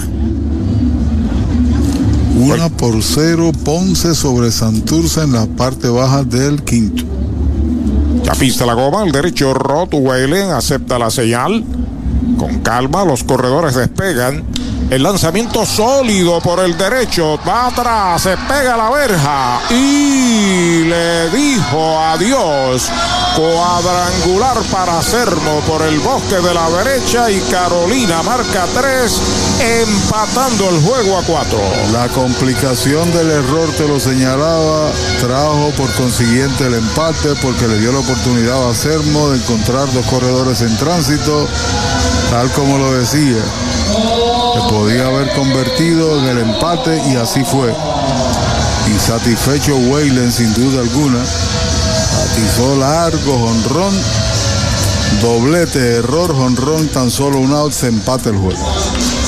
Una 2.39 2.71
por 2.71 3.03
cero, 3.03 3.51
Ponce 3.65 4.15
sobre 4.15 4.51
Santurce 4.51 5.23
en 5.23 5.33
la 5.33 5.45
parte 5.47 5.89
baja 5.89 6.25
del 6.25 6.63
quinto. 6.63 7.05
Ya 8.25 8.33
pista 8.33 8.65
la 8.65 8.73
goma, 8.75 9.05
el 9.05 9.13
derecho 9.13 9.53
Rod 9.53 9.93
Whalen 9.93 10.53
acepta 10.53 10.99
la 10.99 11.11
señal. 11.11 11.63
Con 12.39 12.61
calma, 12.61 13.05
los 13.05 13.25
corredores 13.25 13.75
despegan. 13.75 14.43
El 14.91 15.03
lanzamiento 15.03 15.67
sólido 15.67 16.41
por 16.41 16.61
el 16.61 16.77
derecho. 16.79 17.39
Va 17.47 17.67
atrás, 17.67 18.23
se 18.23 18.37
pega 18.39 18.75
la 18.75 18.89
verja. 18.89 19.61
Y 19.69 20.85
le 20.85 21.29
dijo 21.29 22.01
adiós. 22.01 22.89
Cuadrangular 23.37 24.57
para 24.73 25.03
Sermo 25.03 25.61
por 25.67 25.83
el 25.83 26.01
bosque 26.01 26.37
de 26.37 26.55
la 26.55 26.71
derecha. 26.71 27.31
Y 27.31 27.39
Carolina 27.51 28.23
marca 28.23 28.65
tres, 28.75 29.21
empatando 29.61 30.71
el 30.71 30.81
juego 30.83 31.19
a 31.19 31.23
cuatro. 31.23 31.61
La 31.93 32.09
complicación 32.09 33.11
del 33.13 33.31
error, 33.31 33.69
te 33.77 33.87
lo 33.89 33.99
señalaba, 33.99 34.91
trajo 35.21 35.73
por 35.77 35.93
consiguiente 35.95 36.67
el 36.67 36.75
empate 36.75 37.35
porque 37.43 37.67
le 37.67 37.79
dio 37.79 37.93
la 37.93 37.99
oportunidad 38.01 38.69
a 38.69 38.75
Sermo 38.75 39.31
de 39.31 39.39
encontrar 39.39 39.93
dos 39.93 40.07
corredores 40.07 40.61
en 40.63 40.77
tránsito, 40.77 41.47
tal 42.31 42.51
como 42.53 42.79
lo 42.79 42.93
decía. 42.93 43.43
Se 44.55 44.73
podía 44.73 45.07
haber 45.07 45.33
convertido 45.35 46.19
en 46.19 46.27
el 46.27 46.39
empate 46.39 47.01
y 47.11 47.17
así 47.17 47.45
fue. 47.45 47.75
Insatisfecho 48.89 49.77
Weylen 49.77 50.33
sin 50.33 50.53
duda 50.55 50.81
alguna. 50.81 51.21
Atizó 51.21 52.77
largo, 52.77 53.39
jonrón. 53.39 53.95
Doblete, 55.21 55.97
error, 55.97 56.35
jonrón, 56.35 56.89
tan 56.89 57.11
solo 57.11 57.39
un 57.39 57.53
out, 57.53 57.73
se 57.73 57.89
empate 57.89 58.31
el 58.31 58.37
juego. 58.37 58.78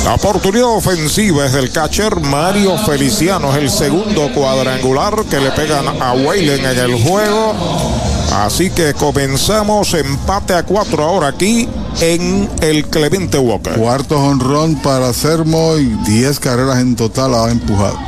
La 0.05 0.14
oportunidad 0.14 0.68
ofensiva 0.68 1.44
es 1.44 1.52
del 1.52 1.70
catcher 1.70 2.20
Mario 2.20 2.78
Feliciano, 2.78 3.52
es 3.52 3.59
el 3.59 3.70
segundo 3.70 4.32
cuadrangular 4.32 5.24
que 5.28 5.39
le 5.39 5.51
pegan 5.51 5.86
a 6.01 6.14
Weylen 6.14 6.64
en 6.64 6.78
el 6.78 7.02
juego. 7.02 7.55
Así 8.32 8.70
que 8.70 8.94
comenzamos 8.94 9.93
empate 9.93 10.55
a 10.55 10.62
cuatro 10.62 11.05
ahora 11.05 11.28
aquí 11.28 11.68
en 12.01 12.48
el 12.62 12.86
Clemente 12.86 13.39
Walker. 13.39 13.74
Cuarto 13.74 14.18
honrón 14.18 14.77
para 14.77 15.12
Sermo 15.12 15.77
y 15.77 15.85
10 16.06 16.40
carreras 16.40 16.78
en 16.78 16.97
total 16.97 17.35
ha 17.35 17.51
empujado. 17.51 17.98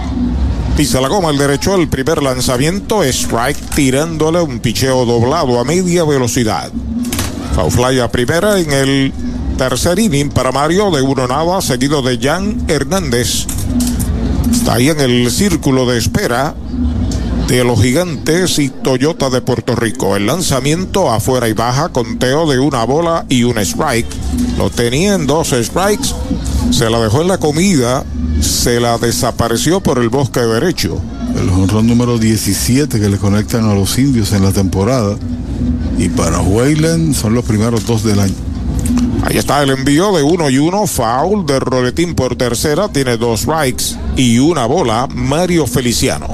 Pisa 0.76 1.00
la 1.00 1.08
goma 1.08 1.30
el 1.30 1.36
derecho, 1.36 1.74
el 1.74 1.88
primer 1.88 2.22
lanzamiento, 2.22 3.04
strike 3.04 3.58
tirándole 3.74 4.40
un 4.40 4.60
picheo 4.60 5.04
doblado 5.04 5.60
a 5.60 5.64
media 5.64 6.04
velocidad. 6.04 6.72
Foul 7.54 7.70
fly 7.70 8.00
a 8.00 8.10
primera 8.10 8.58
en 8.58 8.72
el 8.72 9.12
tercer 9.68 9.96
inning 10.00 10.28
para 10.28 10.50
Mario 10.50 10.90
de 10.90 11.02
uno 11.02 11.28
nada, 11.28 11.62
seguido 11.62 12.02
de 12.02 12.18
Jan 12.18 12.64
Hernández. 12.66 13.46
Está 14.50 14.74
ahí 14.74 14.88
en 14.88 14.98
el 14.98 15.30
círculo 15.30 15.86
de 15.86 15.98
espera 15.98 16.56
de 17.46 17.62
los 17.62 17.80
gigantes 17.80 18.58
y 18.58 18.70
Toyota 18.70 19.30
de 19.30 19.40
Puerto 19.40 19.76
Rico. 19.76 20.16
El 20.16 20.26
lanzamiento 20.26 21.12
afuera 21.12 21.48
y 21.48 21.52
baja, 21.52 21.90
conteo 21.90 22.50
de 22.50 22.58
una 22.58 22.82
bola 22.82 23.24
y 23.28 23.44
un 23.44 23.56
strike. 23.58 24.08
Lo 24.58 24.68
tenía 24.68 25.14
en 25.14 25.28
dos 25.28 25.50
strikes, 25.50 26.08
se 26.72 26.90
la 26.90 26.98
dejó 26.98 27.22
en 27.22 27.28
la 27.28 27.38
comida, 27.38 28.04
se 28.40 28.80
la 28.80 28.98
desapareció 28.98 29.80
por 29.80 30.00
el 30.00 30.08
bosque 30.08 30.40
derecho. 30.40 31.00
El 31.40 31.48
honrón 31.50 31.86
número 31.86 32.18
17 32.18 32.98
que 32.98 33.08
le 33.08 33.16
conectan 33.16 33.70
a 33.70 33.74
los 33.74 33.96
indios 33.96 34.32
en 34.32 34.42
la 34.42 34.50
temporada. 34.50 35.16
Y 35.98 36.08
para 36.08 36.40
Wayland 36.40 37.14
son 37.14 37.34
los 37.34 37.44
primeros 37.44 37.86
dos 37.86 38.02
del 38.02 38.18
año. 38.18 38.51
Ahí 39.22 39.38
está 39.38 39.62
el 39.62 39.70
envío 39.70 40.12
de 40.12 40.22
uno 40.22 40.50
y 40.50 40.58
uno, 40.58 40.86
foul 40.86 41.46
de 41.46 41.60
Roletín 41.60 42.14
por 42.14 42.34
tercera, 42.34 42.88
tiene 42.88 43.16
dos 43.16 43.42
strikes 43.42 43.96
y 44.16 44.38
una 44.38 44.66
bola, 44.66 45.06
Mario 45.06 45.66
Feliciano. 45.66 46.26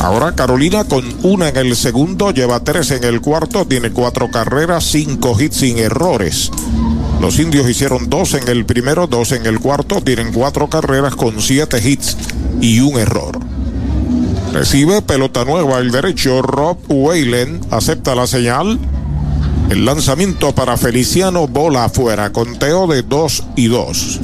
Ahora 0.00 0.34
Carolina 0.34 0.84
con 0.84 1.04
una 1.22 1.48
en 1.48 1.56
el 1.56 1.74
segundo, 1.76 2.30
lleva 2.30 2.60
tres 2.60 2.92
en 2.92 3.02
el 3.04 3.20
cuarto, 3.20 3.66
tiene 3.66 3.90
cuatro 3.90 4.30
carreras, 4.30 4.84
cinco 4.84 5.34
hits 5.38 5.56
sin 5.56 5.78
errores. 5.78 6.50
Los 7.20 7.38
indios 7.38 7.68
hicieron 7.68 8.08
dos 8.08 8.34
en 8.34 8.46
el 8.48 8.66
primero, 8.66 9.06
dos 9.06 9.32
en 9.32 9.46
el 9.46 9.58
cuarto, 9.58 10.00
tienen 10.00 10.32
cuatro 10.32 10.68
carreras 10.68 11.16
con 11.16 11.40
siete 11.40 11.80
hits 11.82 12.16
y 12.60 12.80
un 12.80 12.98
error. 12.98 13.40
Recibe 14.52 15.02
pelota 15.02 15.44
nueva 15.44 15.78
el 15.78 15.90
derecho, 15.90 16.40
Rob 16.40 16.78
Whalen 16.88 17.60
acepta 17.70 18.14
la 18.14 18.28
señal. 18.28 18.78
El 19.74 19.84
lanzamiento 19.84 20.54
para 20.54 20.76
Feliciano, 20.76 21.48
bola 21.48 21.86
afuera, 21.86 22.30
conteo 22.30 22.86
de 22.86 23.02
2 23.02 23.42
y 23.56 23.66
2. 23.66 24.20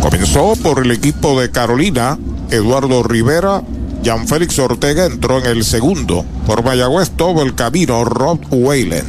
Comenzó 0.00 0.52
por 0.62 0.84
el 0.84 0.92
equipo 0.92 1.40
de 1.40 1.50
Carolina, 1.50 2.16
Eduardo 2.52 3.02
Rivera, 3.02 3.64
Jan 4.04 4.28
Félix 4.28 4.60
Ortega 4.60 5.06
entró 5.06 5.40
en 5.40 5.46
el 5.46 5.64
segundo. 5.64 6.24
Por 6.46 6.62
Mayagüez 6.62 7.10
todo 7.10 7.42
el 7.42 7.56
camino, 7.56 8.04
Rob 8.04 8.38
Whalen. 8.48 9.04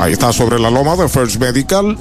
Ahí 0.00 0.14
está 0.14 0.32
sobre 0.32 0.58
la 0.58 0.68
loma 0.68 0.96
de 0.96 1.08
First 1.08 1.36
Medical. 1.36 1.96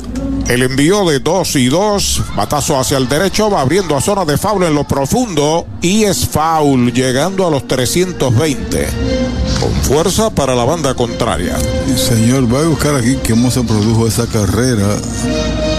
El 0.47 0.63
envío 0.63 1.07
de 1.07 1.19
2 1.19 1.55
y 1.57 1.68
2, 1.68 2.22
batazo 2.35 2.80
hacia 2.80 2.97
el 2.97 3.07
derecho, 3.07 3.51
va 3.51 3.61
abriendo 3.61 3.95
a 3.95 4.01
zona 4.01 4.26
de 4.26 4.39
foul 4.39 4.63
en 4.63 4.73
lo 4.73 4.85
profundo 4.85 5.68
y 5.84 6.05
es 6.05 6.27
foul, 6.27 6.91
llegando 6.91 7.45
a 7.45 7.51
los 7.51 7.68
320. 7.68 9.51
Con 9.61 9.71
fuerza 9.83 10.31
para 10.31 10.55
la 10.55 10.65
banda 10.65 10.95
contraria. 10.95 11.55
Señor, 11.95 12.47
voy 12.47 12.63
a 12.63 12.67
buscar 12.67 12.95
aquí 12.95 13.17
cómo 13.29 13.51
se 13.51 13.61
produjo 13.61 14.07
esa 14.07 14.25
carrera. 14.25 14.88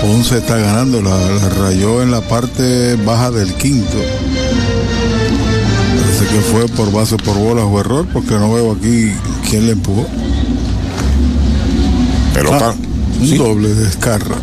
Ponce 0.00 0.38
está 0.38 0.56
ganando, 0.56 1.02
la, 1.02 1.18
la 1.18 1.48
rayó 1.48 2.00
en 2.02 2.12
la 2.12 2.20
parte 2.20 2.94
baja 3.04 3.32
del 3.32 3.52
quinto. 3.54 3.98
Parece 6.00 6.26
que 6.26 6.40
fue 6.42 6.68
por 6.68 6.92
base 6.92 7.16
por 7.16 7.36
bolas 7.36 7.64
o 7.68 7.80
error, 7.80 8.06
porque 8.12 8.34
no 8.34 8.52
veo 8.52 8.72
aquí 8.72 9.12
quién 9.50 9.66
le 9.66 9.72
empujó. 9.72 10.06
Pelota. 12.32 12.70
Ah, 12.70 12.74
un 13.20 13.38
doble 13.38 13.74
de 13.74 13.88
Escarra. 13.88 14.36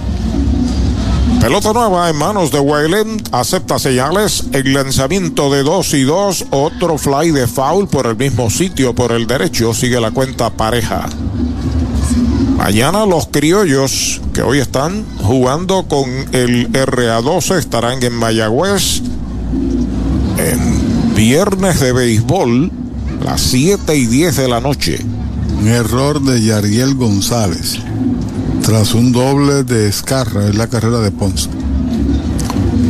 Pelota 1.42 1.72
nueva 1.72 2.10
en 2.10 2.18
manos 2.18 2.52
de 2.52 2.60
Wayland. 2.60 3.30
Acepta 3.32 3.80
señales. 3.80 4.44
El 4.52 4.74
lanzamiento 4.74 5.50
de 5.50 5.64
2 5.64 5.94
y 5.94 6.04
2. 6.04 6.46
Otro 6.50 6.98
fly 6.98 7.32
de 7.32 7.48
foul 7.48 7.88
por 7.88 8.08
el 8.08 8.18
mismo 8.18 8.50
sitio, 8.50 8.94
por 8.94 9.14
el 9.14 9.26
derecho. 9.26 9.74
Sigue 9.74 10.02
la 10.02 10.12
cuenta 10.12 10.50
pareja. 10.50 11.08
Mañana 12.58 13.06
los 13.06 13.28
criollos 13.28 14.20
que 14.34 14.42
hoy 14.42 14.60
están 14.60 15.06
jugando 15.24 15.88
con 15.88 16.10
el 16.34 16.70
RA12 16.74 17.58
estarán 17.58 18.04
en 18.04 18.14
Mayagüez 18.16 19.02
en 20.38 21.16
viernes 21.16 21.80
de 21.80 21.94
béisbol, 21.94 22.70
las 23.24 23.40
7 23.42 23.96
y 23.96 24.08
10 24.08 24.36
de 24.36 24.48
la 24.50 24.60
noche. 24.60 25.00
Un 25.58 25.70
error 25.70 26.22
de 26.22 26.42
Yariel 26.42 26.96
González. 26.96 27.80
Tras 28.70 28.94
un 28.94 29.12
doble 29.12 29.64
de 29.64 29.90
Escarra, 29.90 30.48
es 30.48 30.54
la 30.54 30.68
carrera 30.68 31.00
de 31.00 31.10
Ponce. 31.10 31.50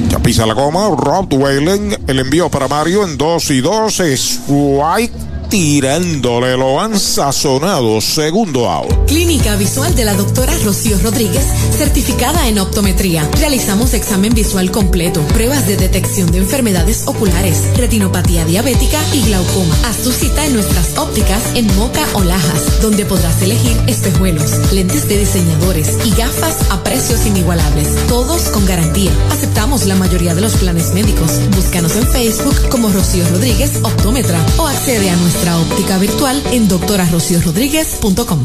Ya 0.10 0.20
pisa 0.20 0.46
la 0.46 0.54
goma, 0.54 0.90
Rob 0.94 1.34
Whalen, 1.34 1.96
el 2.06 2.20
envío 2.20 2.50
para 2.50 2.68
Mario 2.68 3.06
en 3.06 3.18
2 3.18 3.52
y 3.52 3.62
2, 3.62 4.00
es 4.02 4.42
White 4.50 5.29
tirándole, 5.50 6.56
lo 6.56 6.80
han 6.80 7.00
sazonado, 7.00 8.00
segundo 8.02 8.70
out. 8.70 9.08
Clínica 9.08 9.56
Visual 9.56 9.96
de 9.96 10.06
la 10.06 10.14
doctora 10.14 10.54
Rocío 10.64 10.98
Rodríguez, 11.00 11.44
certificada 11.76 12.48
en 12.48 12.60
optometría. 12.60 13.28
Realizamos 13.40 13.94
examen 13.94 14.34
visual 14.34 14.70
completo, 14.70 15.22
pruebas 15.34 15.68
de 15.68 15.78
detección 15.78 16.32
de 16.32 16.38
enfermedades 16.38 17.08
oculares, 17.08 17.64
retinopatía 17.76 18.46
diabética 18.46 19.00
y 19.14 19.24
glaucoma. 19.24 19.76
Haz 19.86 19.98
tu 19.98 20.12
cita 20.12 20.46
en 20.46 20.54
nuestras 20.54 20.98
ópticas 20.98 21.42
en 21.56 21.66
Moca 21.76 22.06
o 22.14 22.24
Lajas, 22.24 22.82
donde 22.82 23.06
podrás 23.06 23.42
elegir 23.42 23.76
espejuelos, 23.88 24.72
lentes 24.72 25.08
de 25.08 25.18
diseñadores 25.18 25.98
y 26.06 26.12
gafas 26.12 26.70
a 26.70 26.84
precios 26.84 27.26
inigualables, 27.26 27.88
todos 28.08 28.44
con 28.50 28.66
garantía. 28.66 29.12
Aceptamos 29.32 29.86
la 29.86 29.96
mayoría 29.96 30.36
de 30.36 30.42
los 30.42 30.54
planes 30.58 30.94
médicos. 30.94 31.32
Búscanos 31.56 31.96
en 31.96 32.06
Facebook 32.08 32.70
como 32.70 32.90
Rocío 32.90 33.28
Rodríguez 33.30 33.80
Optómetra 33.82 34.40
o 34.58 34.68
accede 34.68 35.10
a 35.10 35.16
nuestra 35.16 35.39
óptica 35.48 35.98
virtual 35.98 36.42
en 36.52 36.68
doctorarociorodríguez.com. 36.68 38.40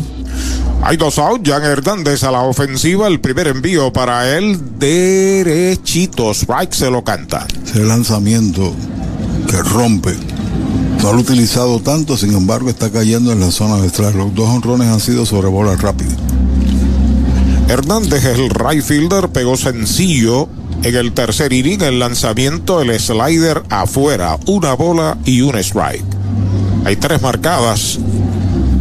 Hay 0.83 0.97
dos 0.97 1.19
out, 1.19 1.47
Jan 1.47 1.65
Hernández 1.65 2.25
a 2.25 2.31
la 2.31 2.43
ofensiva, 2.43 3.09
el 3.09 3.21
primer 3.21 3.49
envío 3.49 3.93
para 3.93 4.37
él, 4.37 4.61
derechito, 4.79 6.31
strike 6.33 6.73
se 6.73 6.91
lo 6.91 7.03
canta. 7.03 7.47
Ese 7.65 7.85
lanzamiento 7.85 8.75
que 9.51 9.63
rompe. 9.63 10.15
No 11.03 11.13
lo 11.13 11.19
ha 11.19 11.23
utilizado 11.23 11.81
tanto, 11.81 12.17
sin 12.17 12.35
embargo 12.35 12.71
está 12.71 12.91
cayendo 12.91 13.33
en 13.33 13.41
la 13.41 13.51
zona 13.51 13.77
de 13.77 13.89
atrás. 13.89 14.15
Los 14.15 14.35
dos 14.35 14.49
honrones 14.49 14.89
han 14.89 15.01
sido 15.01 15.27
sobre 15.27 15.49
bola 15.49 15.77
rápida. 15.77 16.15
Hernández, 17.69 18.25
el 18.25 18.51
right 18.51 18.83
fielder, 18.83 19.29
pegó 19.31 19.57
sencillo 19.57 20.49
en 20.83 20.95
el 20.95 21.13
tercer 21.13 21.53
inning, 21.53 21.83
el 21.83 21.99
lanzamiento, 21.99 22.83
el 22.83 22.99
slider 23.01 23.63
afuera, 23.71 24.39
una 24.47 24.75
bola 24.75 25.17
y 25.25 25.41
un 25.41 25.57
strike. 25.57 26.14
Hay 26.85 26.97
tres 26.97 27.23
marcadas. 27.23 27.99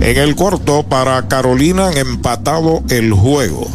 En 0.02 0.18
el 0.18 0.36
cuarto 0.36 0.84
para 0.84 1.28
Carolina 1.28 1.88
han 1.88 1.98
empatado 1.98 2.84
el 2.90 3.14
juego. 3.14 3.68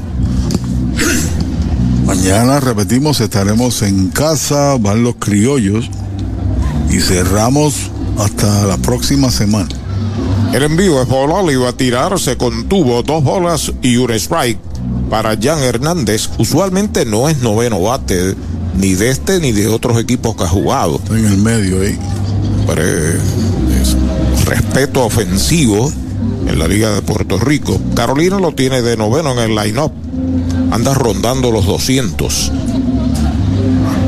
Mañana 2.05 2.61
repetimos, 2.61 3.21
estaremos 3.21 3.83
en 3.83 4.09
casa, 4.09 4.77
van 4.79 5.03
los 5.03 5.17
criollos 5.17 5.91
y 6.91 7.01
cerramos 7.01 7.91
hasta 8.19 8.67
la 8.67 8.77
próxima 8.77 9.31
semana. 9.31 9.69
El 10.53 10.63
envío 10.63 11.03
es 11.03 11.09
bola, 11.09 11.43
le 11.43 11.53
iba 11.55 11.69
a 11.69 11.73
tirar, 11.73 12.19
se 12.19 12.37
contuvo 12.37 13.03
dos 13.03 13.23
bolas 13.23 13.73
y 13.83 13.97
un 13.97 14.11
strike 14.13 14.59
para 15.11 15.37
Jan 15.41 15.63
Hernández. 15.63 16.31
Usualmente 16.39 17.05
no 17.05 17.29
es 17.29 17.39
noveno 17.39 17.81
bate 17.81 18.35
ni 18.77 18.95
de 18.95 19.11
este 19.11 19.41
ni 19.41 19.53
de 19.53 19.69
otros 19.69 19.99
equipos 19.99 20.37
que 20.37 20.45
ha 20.45 20.49
jugado. 20.49 21.01
En 21.11 21.25
el 21.25 21.39
medio 21.39 21.83
ahí. 21.83 21.99
Pero 22.67 22.83
es 22.83 23.17
respeto 24.59 25.05
ofensivo 25.05 25.93
en 26.47 26.59
la 26.59 26.67
Liga 26.67 26.93
de 26.93 27.03
Puerto 27.03 27.39
Rico. 27.39 27.81
Carolina 27.95 28.41
lo 28.41 28.53
tiene 28.53 28.83
de 28.83 28.97
noveno 28.97 29.33
en 29.33 29.39
el 29.39 29.55
line-up. 29.55 29.93
Anda 30.73 30.95
rondando 30.95 31.53
los 31.53 31.65
200. 31.65 32.53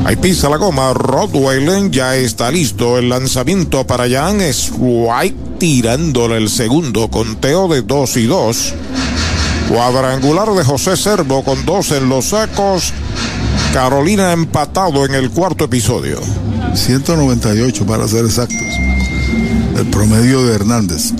Ahí 0.03 0.17
pisa 0.17 0.49
la 0.49 0.57
goma. 0.57 0.93
Rod 0.93 1.33
Whalen 1.33 1.91
ya 1.91 2.17
está 2.17 2.51
listo. 2.51 2.97
El 2.97 3.09
lanzamiento 3.09 3.87
para 3.87 4.09
Jan 4.09 4.39
White 4.77 5.37
tirándole 5.57 6.37
el 6.37 6.49
segundo 6.49 7.09
conteo 7.09 7.69
de 7.69 7.81
2 7.81 8.17
y 8.17 8.25
2. 8.25 8.73
Cuadrangular 9.69 10.49
de 10.49 10.65
José 10.65 10.97
Servo 10.97 11.43
con 11.45 11.65
dos 11.65 11.91
en 11.91 12.09
los 12.09 12.25
sacos. 12.25 12.91
Carolina 13.73 14.33
empatado 14.33 15.05
en 15.05 15.15
el 15.15 15.29
cuarto 15.31 15.63
episodio. 15.63 16.19
198 16.73 17.85
para 17.85 18.05
ser 18.07 18.25
exactos. 18.25 18.90
El 19.77 19.87
promedio 19.89 20.43
de 20.43 20.55
Hernández. 20.55 21.13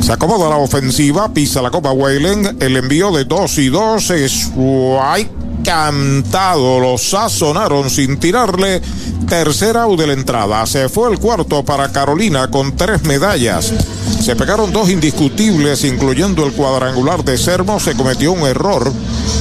Se 0.00 0.12
acomoda 0.12 0.48
la 0.48 0.56
ofensiva, 0.56 1.32
pisa 1.32 1.62
la 1.62 1.70
copa 1.70 1.92
Whalen, 1.92 2.56
el 2.60 2.76
envío 2.76 3.12
de 3.12 3.24
2 3.24 3.58
y 3.58 3.68
2 3.68 4.10
es 4.10 4.50
White 4.54 5.42
cantado, 5.62 6.80
lo 6.80 6.98
sazonaron 6.98 7.88
sin 7.88 8.18
tirarle. 8.18 8.82
Tercera 9.28 9.84
out 9.84 9.98
de 9.98 10.06
la 10.08 10.12
entrada. 10.12 10.66
Se 10.66 10.88
fue 10.88 11.10
el 11.10 11.18
cuarto 11.18 11.64
para 11.64 11.90
Carolina 11.90 12.50
con 12.50 12.76
tres 12.76 13.04
medallas. 13.04 13.72
Se 14.20 14.36
pegaron 14.36 14.72
dos 14.72 14.90
indiscutibles, 14.90 15.84
incluyendo 15.84 16.44
el 16.44 16.52
cuadrangular 16.52 17.24
de 17.24 17.38
Sermo. 17.38 17.80
Se 17.80 17.94
cometió 17.94 18.32
un 18.32 18.40
error. 18.40 18.92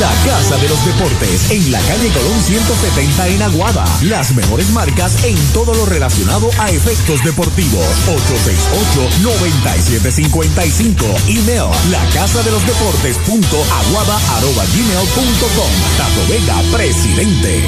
La 0.00 0.10
Casa 0.24 0.56
de 0.56 0.68
los 0.68 0.84
Deportes, 0.84 1.50
en 1.52 1.70
la 1.70 1.78
calle 1.80 2.08
Colón 2.08 2.42
170 2.42 3.28
en 3.28 3.42
Aguada. 3.42 3.84
Las 4.02 4.34
mejores 4.34 4.68
marcas 4.70 5.22
en 5.22 5.36
todo 5.52 5.72
lo 5.72 5.86
relacionado 5.86 6.50
a 6.58 6.70
efectos 6.70 7.22
deportivos. 7.22 7.86
868-9755. 9.22 10.96
Email, 11.28 11.70
la 11.92 12.04
casa 12.12 12.42
de 12.42 12.50
los 12.50 12.66
deportes 12.66 13.16
punto 13.18 13.62
aguada 13.72 14.16
arroba 14.36 14.64
gmail 14.64 15.08
punto 15.14 15.46
com. 15.54 15.70
Tato 15.96 16.26
Vega, 16.28 16.60
presidente. 16.76 17.62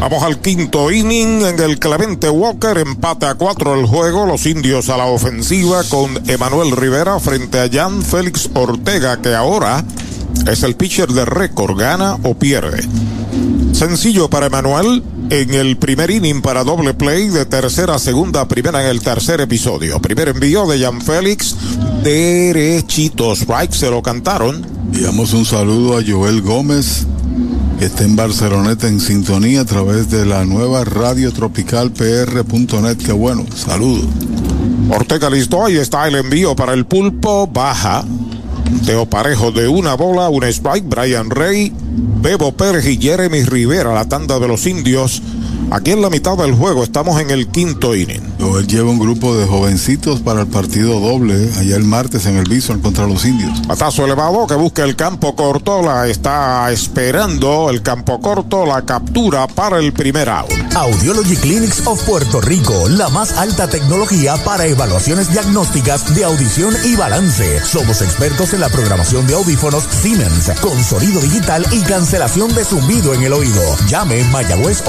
Vamos 0.00 0.22
al 0.22 0.38
quinto 0.40 0.92
inning 0.92 1.42
en 1.44 1.58
el 1.58 1.80
Clemente 1.80 2.30
Walker, 2.30 2.78
empate 2.78 3.26
a 3.26 3.34
cuatro 3.34 3.74
el 3.74 3.86
juego, 3.86 4.26
los 4.26 4.46
indios 4.46 4.90
a 4.90 4.96
la 4.96 5.06
ofensiva 5.06 5.82
con 5.88 6.22
Emanuel 6.30 6.70
Rivera 6.70 7.18
frente 7.18 7.58
a 7.58 7.68
Jan 7.68 8.02
Félix 8.02 8.48
Ortega, 8.54 9.20
que 9.20 9.34
ahora 9.34 9.84
es 10.46 10.62
el 10.62 10.76
pitcher 10.76 11.08
de 11.08 11.24
récord, 11.24 11.78
gana 11.78 12.16
o 12.22 12.34
pierde. 12.34 12.86
Sencillo 13.72 14.28
para 14.28 14.46
Emanuel 14.46 15.02
en 15.30 15.54
el 15.54 15.76
primer 15.76 16.10
inning 16.10 16.40
para 16.40 16.64
doble 16.64 16.94
play 16.94 17.28
de 17.28 17.44
tercera 17.44 17.96
a 17.96 17.98
segunda, 17.98 18.48
primera 18.48 18.82
en 18.82 18.88
el 18.88 19.00
tercer 19.00 19.40
episodio. 19.40 20.00
Primer 20.00 20.28
envío 20.28 20.66
de 20.66 20.80
Jan 20.80 21.00
Félix, 21.00 21.54
derechitos, 22.02 23.46
right, 23.46 23.70
se 23.72 23.90
lo 23.90 24.02
cantaron. 24.02 24.66
Enviamos 24.86 25.34
un 25.34 25.44
saludo 25.44 25.98
a 25.98 26.02
Joel 26.06 26.40
Gómez, 26.40 27.06
que 27.78 27.84
está 27.84 28.04
en 28.04 28.16
Barceloneta 28.16 28.88
en 28.88 29.00
sintonía 29.00 29.60
a 29.60 29.64
través 29.64 30.10
de 30.10 30.24
la 30.24 30.44
nueva 30.44 30.84
radio 30.84 31.32
tropical 31.32 31.92
pr.net. 31.92 32.96
Qué 32.96 33.12
bueno, 33.12 33.44
saludo. 33.54 34.08
Ortega 34.90 35.28
listo, 35.28 35.64
ahí 35.64 35.76
está 35.76 36.08
el 36.08 36.14
envío 36.14 36.56
para 36.56 36.72
el 36.72 36.86
pulpo, 36.86 37.46
baja. 37.46 38.02
Teo 38.84 39.06
Parejo 39.06 39.50
de 39.50 39.68
una 39.68 39.94
bola, 39.94 40.28
un 40.28 40.44
strike, 40.44 40.88
Brian 40.88 41.30
Rey, 41.30 41.72
Bebo 42.20 42.52
Pérez 42.52 42.86
y 42.86 42.98
Jeremy 42.98 43.42
Rivera, 43.44 43.94
la 43.94 44.08
tanda 44.08 44.38
de 44.38 44.48
los 44.48 44.66
indios. 44.66 45.22
Aquí 45.70 45.90
en 45.90 46.00
la 46.00 46.08
mitad 46.08 46.36
del 46.38 46.54
juego 46.54 46.82
estamos 46.82 47.20
en 47.20 47.30
el 47.30 47.48
quinto 47.48 47.94
inning. 47.94 48.22
Joel 48.40 48.66
lleva 48.66 48.90
un 48.90 48.98
grupo 48.98 49.36
de 49.36 49.46
jovencitos 49.46 50.20
para 50.20 50.42
el 50.42 50.46
partido 50.46 50.98
doble 50.98 51.50
allá 51.58 51.76
el 51.76 51.84
martes 51.84 52.24
en 52.24 52.36
el 52.36 52.48
Bison 52.48 52.80
contra 52.80 53.06
los 53.06 53.26
indios. 53.26 53.60
Patazo 53.66 54.04
elevado 54.06 54.46
que 54.46 54.54
busca 54.54 54.84
el 54.84 54.96
campo 54.96 55.36
corto, 55.36 55.82
la 55.82 56.06
está 56.06 56.70
esperando 56.72 57.68
el 57.68 57.82
campo 57.82 58.18
corto, 58.20 58.64
la 58.64 58.82
captura 58.82 59.46
para 59.46 59.78
el 59.78 59.92
primer 59.92 60.30
out. 60.30 60.50
Audiology 60.74 61.36
Clinics 61.36 61.86
of 61.86 62.02
Puerto 62.04 62.40
Rico, 62.40 62.88
la 62.88 63.10
más 63.10 63.36
alta 63.36 63.68
tecnología 63.68 64.36
para 64.44 64.66
evaluaciones 64.66 65.30
diagnósticas 65.30 66.14
de 66.14 66.24
audición 66.24 66.74
y 66.84 66.96
balance. 66.96 67.60
Somos 67.64 68.00
expertos 68.00 68.54
en 68.54 68.60
la 68.60 68.70
programación 68.70 69.26
de 69.26 69.34
audífonos 69.34 69.84
Siemens, 69.84 70.50
con 70.62 70.82
sonido 70.82 71.20
digital 71.20 71.66
y 71.72 71.82
cancelación 71.82 72.54
de 72.54 72.64
zumbido 72.64 73.12
en 73.12 73.22
el 73.24 73.34
oído. 73.34 73.62
Llame 73.86 74.24
Mayagüez 74.24 74.82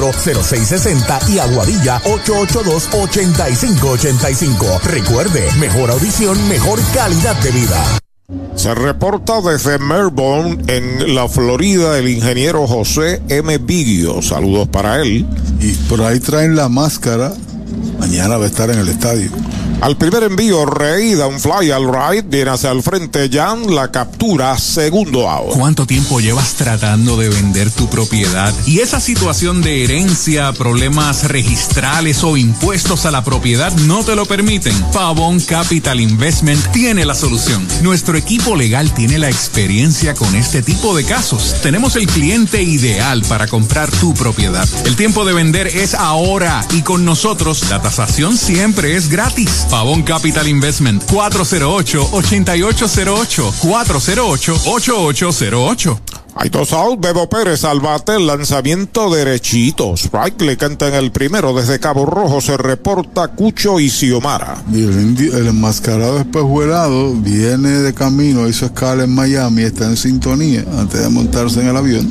834-0660 0.00 1.28
y 1.28 1.38
Aguadilla 1.38 2.00
882-8585. 2.02 4.80
Recuerde, 4.82 5.48
mejor 5.58 5.90
audición, 5.90 6.48
mejor 6.48 6.80
calidad 6.94 7.36
de 7.42 7.50
vida. 7.50 7.84
Se 8.54 8.74
reporta 8.74 9.40
desde 9.40 9.78
Melbourne, 9.78 10.58
en 10.68 11.14
la 11.14 11.26
Florida, 11.28 11.98
el 11.98 12.08
ingeniero 12.08 12.66
José 12.66 13.22
M. 13.28 13.58
Vigio. 13.58 14.22
Saludos 14.22 14.68
para 14.68 15.02
él. 15.02 15.26
Y 15.60 15.72
por 15.88 16.00
ahí 16.02 16.20
traen 16.20 16.56
la 16.56 16.68
máscara. 16.68 17.32
Mañana 17.98 18.36
va 18.36 18.44
a 18.44 18.48
estar 18.48 18.70
en 18.70 18.78
el 18.78 18.88
estadio. 18.88 19.30
Al 19.80 19.96
primer 19.96 20.24
envío, 20.24 20.66
Rey 20.66 21.14
da 21.14 21.26
un 21.26 21.40
fly 21.40 21.70
al 21.70 21.86
right, 21.86 22.28
viene 22.28 22.50
hacia 22.50 22.70
el 22.70 22.82
frente 22.82 23.30
Jan, 23.32 23.74
la 23.74 23.90
captura, 23.90 24.58
segundo 24.58 25.26
out. 25.26 25.54
¿Cuánto 25.54 25.86
tiempo 25.86 26.20
llevas 26.20 26.52
tratando 26.52 27.16
de 27.16 27.30
vender 27.30 27.70
tu 27.70 27.88
propiedad? 27.88 28.52
Y 28.66 28.80
esa 28.80 29.00
situación 29.00 29.62
de 29.62 29.82
herencia, 29.82 30.52
problemas 30.52 31.28
registrales 31.28 32.22
o 32.24 32.36
impuestos 32.36 33.06
a 33.06 33.10
la 33.10 33.24
propiedad 33.24 33.72
no 33.86 34.04
te 34.04 34.16
lo 34.16 34.26
permiten. 34.26 34.74
Pavón 34.92 35.40
Capital 35.40 35.98
Investment 35.98 36.62
tiene 36.72 37.06
la 37.06 37.14
solución. 37.14 37.66
Nuestro 37.80 38.18
equipo 38.18 38.56
legal 38.56 38.92
tiene 38.92 39.18
la 39.18 39.30
experiencia 39.30 40.12
con 40.14 40.34
este 40.34 40.62
tipo 40.62 40.94
de 40.94 41.04
casos. 41.04 41.56
Tenemos 41.62 41.96
el 41.96 42.06
cliente 42.06 42.62
ideal 42.62 43.22
para 43.30 43.46
comprar 43.46 43.90
tu 43.90 44.12
propiedad. 44.12 44.68
El 44.84 44.96
tiempo 44.96 45.24
de 45.24 45.32
vender 45.32 45.68
es 45.68 45.94
ahora 45.94 46.66
y 46.72 46.82
con 46.82 47.06
nosotros 47.06 47.70
la 47.70 47.80
tasación 47.80 48.36
siempre 48.36 48.94
es 48.96 49.08
gratis. 49.08 49.68
Pavón 49.70 50.02
Capital 50.02 50.48
Investment 50.48 51.04
408-8808 51.04 53.52
408-8808 53.62 56.19
Hay 56.36 56.48
dos 56.48 56.72
out, 56.72 57.00
Bebo 57.00 57.28
Pérez 57.28 57.64
al 57.64 57.80
bate, 57.80 58.14
el 58.16 58.26
lanzamiento 58.26 59.10
derechito. 59.10 59.94
Strike 59.96 60.40
le 60.42 60.56
canta 60.56 60.88
en 60.88 60.94
el 60.94 61.10
primero. 61.12 61.52
Desde 61.54 61.78
Cabo 61.80 62.06
Rojo 62.06 62.40
se 62.40 62.56
reporta 62.56 63.28
Cucho 63.28 63.78
y 63.80 63.90
Xiomara. 63.90 64.62
Y 64.72 64.82
el, 64.84 64.92
indio- 65.00 65.36
el 65.36 65.48
enmascarado 65.48 66.18
espejuelado 66.18 67.12
viene 67.14 67.70
de 67.70 67.92
camino, 67.92 68.48
hizo 68.48 68.66
escala 68.66 69.04
en 69.04 69.14
Miami, 69.14 69.62
está 69.62 69.84
en 69.86 69.96
sintonía 69.96 70.64
antes 70.78 71.02
de 71.02 71.08
montarse 71.08 71.60
en 71.60 71.68
el 71.68 71.76
avión. 71.76 72.10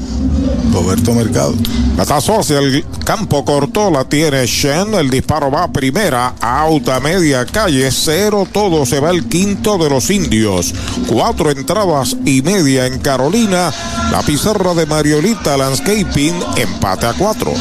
Roberto 0.73 1.13
Mercado. 1.13 1.55
Batazo 1.95 2.39
hacia 2.39 2.59
el 2.59 2.85
campo 3.03 3.43
corto, 3.43 3.89
la 3.89 4.03
tiene 4.05 4.45
Shen. 4.45 4.93
El 4.93 5.09
disparo 5.09 5.49
va 5.49 5.63
a 5.63 5.71
primera, 5.71 6.35
out 6.39 6.87
a 6.89 6.99
media 6.99 7.45
calle, 7.45 7.89
cero 7.91 8.47
todo. 8.51 8.85
Se 8.85 8.99
va 8.99 9.09
el 9.09 9.25
quinto 9.27 9.77
de 9.79 9.89
los 9.89 10.09
indios. 10.11 10.73
Cuatro 11.07 11.49
entradas 11.49 12.15
y 12.25 12.41
media 12.43 12.85
en 12.85 12.99
Carolina. 12.99 13.71
La 14.11 14.23
pizarra 14.23 14.73
de 14.73 14.87
Mariolita 14.87 15.55
Landscaping, 15.55 16.35
empate 16.57 17.05
a 17.05 17.13
cuatro. 17.13 17.53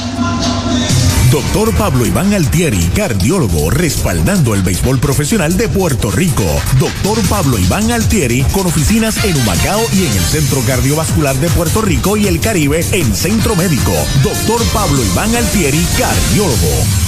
Doctor 1.30 1.74
Pablo 1.76 2.06
Iván 2.06 2.32
Altieri, 2.32 2.82
cardiólogo, 2.94 3.68
respaldando 3.68 4.54
el 4.54 4.62
béisbol 4.62 4.98
profesional 4.98 5.58
de 5.58 5.68
Puerto 5.68 6.10
Rico. 6.10 6.44
Doctor 6.78 7.20
Pablo 7.28 7.58
Iván 7.58 7.90
Altieri, 7.90 8.44
con 8.44 8.66
oficinas 8.66 9.22
en 9.24 9.36
Humacao 9.36 9.82
y 9.92 10.06
en 10.06 10.12
el 10.12 10.24
Centro 10.24 10.62
Cardiovascular 10.66 11.36
de 11.36 11.50
Puerto 11.50 11.82
Rico 11.82 12.16
y 12.16 12.26
el 12.26 12.40
Caribe 12.40 12.84
en 12.92 13.14
Centro 13.14 13.54
Médico. 13.54 13.92
Doctor 14.22 14.64
Pablo 14.72 15.04
Iván 15.04 15.36
Altieri, 15.36 15.86
cardiólogo. 15.98 17.07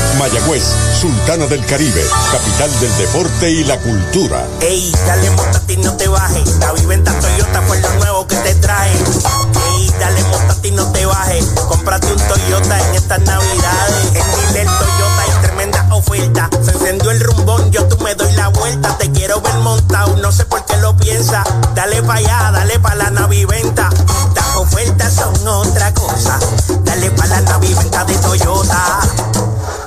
Mayagüez, 0.17 0.63
Sultana 0.99 1.45
del 1.47 1.65
Caribe, 1.65 2.03
capital 2.31 2.79
del 2.79 2.97
deporte 2.97 3.49
y 3.49 3.63
la 3.63 3.77
cultura. 3.79 4.45
Ey, 4.61 4.91
dale 5.05 5.29
montate 5.31 5.73
y 5.73 5.77
no 5.77 5.95
te 5.97 6.07
bajes. 6.07 6.57
La 6.59 6.71
viventa 6.73 7.11
Toyota 7.19 7.61
fue 7.63 7.79
lo 7.79 7.93
nuevo 7.95 8.27
que 8.27 8.35
te 8.37 8.55
trae. 8.55 8.91
Ey, 8.91 9.91
dale 9.99 10.23
montate 10.25 10.67
y 10.67 10.71
no 10.71 10.91
te 10.91 11.05
bajes. 11.05 11.45
Cómprate 11.67 12.13
un 12.13 12.19
Toyota 12.19 12.79
en 12.89 12.95
estas 12.95 13.19
navidades. 13.21 14.05
En 14.07 14.13
Dile 14.13 14.65
Toyota 14.65 15.21
hay 15.21 15.41
tremenda 15.41 15.87
oferta. 15.91 16.49
Se 16.63 16.71
encendió 16.71 17.11
el 17.11 17.19
rumbón, 17.19 17.71
yo 17.71 17.85
tú 17.87 17.97
me 18.03 18.13
doy 18.15 18.31
la 18.33 18.49
vuelta. 18.49 18.97
Te 18.97 19.11
quiero 19.11 19.41
ver 19.41 19.55
montado, 19.55 20.15
no 20.17 20.31
sé 20.31 20.45
por 20.45 20.63
qué 20.65 20.77
lo 20.77 20.95
piensa. 20.97 21.43
Dale 21.73 22.03
pa' 22.03 22.15
allá, 22.15 22.51
dale 22.51 22.79
pa' 22.79 22.95
la 22.95 23.09
naviventa. 23.09 23.89
Las 24.35 24.55
ofertas 24.55 25.13
son 25.13 25.47
otra 25.47 25.93
cosa. 25.93 26.39
Dale 26.83 27.11
pa' 27.11 27.25
la 27.27 27.41
naviventa 27.41 28.03
de 28.05 28.15
Toyota. 28.15 28.99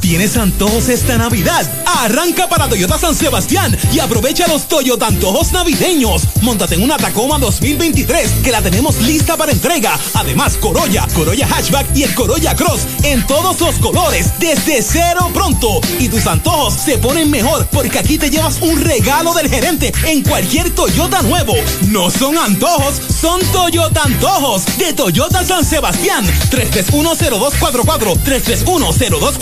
¿Tienes 0.00 0.38
antojos 0.38 0.88
esta 0.88 1.18
Navidad? 1.18 1.70
Arranca 1.84 2.48
para 2.48 2.70
Toyota 2.70 2.96
San 2.96 3.14
Sebastián 3.14 3.76
y 3.92 3.98
aprovecha 3.98 4.48
los 4.48 4.66
Toyota 4.66 5.08
antojos 5.08 5.52
navideños. 5.52 6.22
Móntate 6.40 6.76
en 6.76 6.82
una 6.82 6.96
Tacoma 6.96 7.38
2023 7.38 8.30
que 8.42 8.50
la 8.50 8.62
tenemos 8.62 9.02
lista 9.02 9.36
para 9.36 9.52
entrega. 9.52 10.00
Además, 10.14 10.56
Corolla, 10.56 11.06
Corolla 11.14 11.46
Hatchback 11.46 11.94
y 11.94 12.04
el 12.04 12.14
Corolla 12.14 12.56
Cross 12.56 12.86
en 13.02 13.26
todos 13.26 13.60
los 13.60 13.74
colores 13.74 14.32
desde 14.38 14.80
cero 14.80 15.30
pronto. 15.34 15.82
Y 15.98 16.08
tus 16.08 16.26
antojos 16.26 16.72
se 16.72 16.96
ponen 16.96 17.30
mejor 17.30 17.68
porque 17.72 17.98
aquí 17.98 18.16
te 18.16 18.30
llevas 18.30 18.56
un 18.62 18.80
regalo 18.80 19.34
del 19.34 19.50
gerente 19.50 19.92
en 20.06 20.22
cualquier 20.22 20.70
Toyota 20.70 21.20
nuevo. 21.20 21.52
No 21.88 22.10
son 22.10 22.38
antojos, 22.38 22.94
son 23.20 23.42
Toyota 23.52 24.04
antojos 24.04 24.64
de 24.78 24.94
Toyota 24.94 25.44
San 25.44 25.62
Sebastián. 25.62 26.24
3310244 26.50 28.16
3310244. 28.24 29.41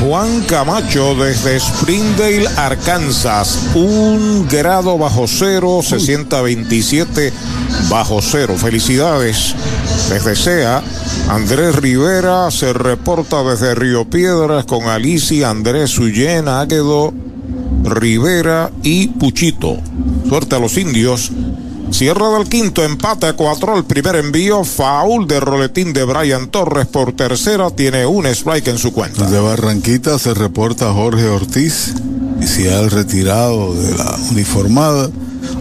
Juan 0.00 0.42
Camacho 0.42 1.14
desde 1.14 1.58
Springdale, 1.58 2.46
Arkansas. 2.56 3.70
Un 3.74 4.46
grado 4.48 4.98
bajo 4.98 5.26
cero, 5.26 5.80
se 5.82 6.00
sienta 6.00 6.42
27 6.42 7.32
bajo 7.88 8.20
cero. 8.20 8.54
Felicidades. 8.56 9.54
Desde 10.08 10.36
SEA, 10.36 10.82
Andrés 11.28 11.76
Rivera 11.76 12.50
se 12.50 12.72
reporta 12.72 13.42
desde 13.42 13.74
Río 13.74 14.04
Piedras 14.04 14.64
con 14.66 14.84
Alicia, 14.84 15.50
Andrés 15.50 15.98
Ullén, 15.98 16.48
Águedo, 16.48 17.12
Rivera 17.84 18.70
y 18.82 19.08
Puchito. 19.08 19.78
Suerte 20.28 20.56
a 20.56 20.58
los 20.58 20.76
indios. 20.76 21.30
Cierra 21.90 22.30
del 22.38 22.48
quinto, 22.48 22.82
empate 22.82 23.26
a 23.26 23.34
cuatro. 23.34 23.76
El 23.76 23.84
primer 23.84 24.16
envío, 24.16 24.64
foul 24.64 25.28
de 25.28 25.38
roletín 25.38 25.92
de 25.92 26.04
Brian 26.04 26.48
Torres 26.48 26.86
por 26.86 27.12
tercera. 27.12 27.70
Tiene 27.70 28.04
un 28.06 28.26
strike 28.26 28.68
en 28.68 28.78
su 28.78 28.92
cuenta. 28.92 29.30
De 29.30 29.38
Barranquita 29.38 30.18
se 30.18 30.34
reporta 30.34 30.92
Jorge 30.92 31.26
Ortiz, 31.28 31.94
oficial 32.38 32.90
retirado 32.90 33.74
de 33.74 33.96
la 33.96 34.16
uniformada. 34.30 35.08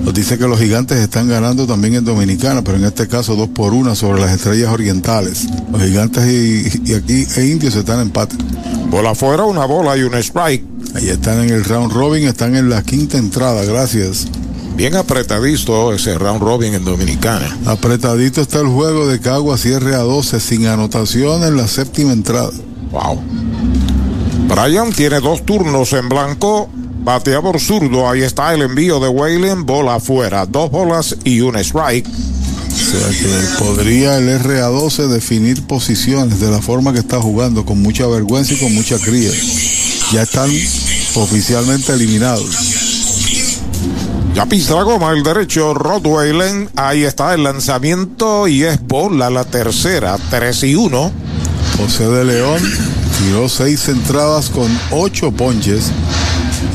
Nos 0.04 0.14
dice 0.14 0.38
que 0.38 0.48
los 0.48 0.60
gigantes 0.60 0.98
están 0.98 1.28
ganando 1.28 1.68
también 1.68 1.96
en 1.96 2.06
Dominicana, 2.06 2.64
pero 2.64 2.78
en 2.78 2.86
este 2.86 3.08
caso 3.08 3.36
dos 3.36 3.50
por 3.50 3.74
una 3.74 3.96
sobre 3.96 4.22
las 4.22 4.32
estrellas 4.32 4.72
orientales. 4.72 5.46
Los 5.72 5.82
gigantes 5.82 6.26
y, 6.26 6.82
y 6.84 6.94
aquí 6.96 7.28
e 7.36 7.46
indios 7.46 7.76
están 7.76 7.98
en 7.98 8.08
empate. 8.08 8.36
Bola 8.90 9.12
afuera, 9.12 9.44
una 9.44 9.66
bola 9.66 9.96
y 9.98 10.04
un 10.04 10.16
strike. 10.16 10.66
Ahí 10.96 11.10
están 11.10 11.42
en 11.42 11.50
el 11.50 11.64
round 11.64 11.92
robin, 11.92 12.28
están 12.28 12.56
en 12.56 12.70
la 12.70 12.82
quinta 12.84 13.18
entrada, 13.18 13.64
gracias. 13.66 14.28
Bien 14.76 14.96
apretadito 14.96 15.94
ese 15.94 16.18
round 16.18 16.42
robin 16.42 16.74
en 16.74 16.84
Dominicana. 16.84 17.58
Apretadito 17.66 18.42
está 18.42 18.60
el 18.60 18.68
juego 18.68 19.08
de 19.08 19.20
Cagua 19.20 19.58
cierre 19.58 19.96
a 19.96 20.00
12 20.00 20.40
sin 20.40 20.66
anotación 20.66 21.44
en 21.44 21.58
la 21.58 21.68
séptima 21.68 22.12
entrada. 22.12 22.52
Wow. 22.92 23.22
Brian 24.48 24.92
tiene 24.92 25.20
dos 25.20 25.46
turnos 25.46 25.94
en 25.94 26.10
blanco. 26.10 26.70
Bateador 27.04 27.60
zurdo, 27.60 28.10
ahí 28.10 28.22
está 28.22 28.54
el 28.54 28.62
envío 28.62 29.00
de 29.00 29.10
Waylen, 29.10 29.66
bola 29.66 29.96
afuera, 29.96 30.46
dos 30.46 30.72
bolas 30.72 31.18
y 31.26 31.42
un 31.42 31.58
strike. 31.58 32.08
O 32.08 32.76
sea 32.76 33.10
que 33.10 33.64
podría 33.64 34.18
el 34.18 34.42
RA12 34.42 35.08
definir 35.08 35.64
posiciones 35.64 36.40
de 36.40 36.50
la 36.50 36.62
forma 36.62 36.94
que 36.94 37.00
está 37.00 37.20
jugando, 37.20 37.66
con 37.66 37.82
mucha 37.82 38.08
vergüenza 38.08 38.54
y 38.54 38.58
con 38.58 38.74
mucha 38.74 38.98
cría. 39.00 39.32
Ya 40.14 40.24
están 40.24 40.50
oficialmente 41.16 41.92
eliminados. 41.92 42.73
Ya 44.36 44.48
pisa 44.48 44.74
la 44.74 44.82
goma, 44.82 45.12
el 45.12 45.22
derecho, 45.22 45.76
Rodwaylen. 45.76 46.68
Ahí 46.76 47.04
está 47.04 47.36
el 47.36 47.44
lanzamiento 47.44 48.48
y 48.48 48.64
es 48.64 48.82
bola 48.82 49.30
la 49.30 49.44
tercera, 49.44 50.18
3 50.32 50.64
y 50.64 50.76
1. 50.76 51.12
José 51.78 52.08
de 52.08 52.26
León 52.26 52.60
tiró 53.20 53.48
seis 53.48 53.88
entradas 53.90 54.50
con 54.50 54.68
ocho 54.90 55.32
ponches. 55.32 55.92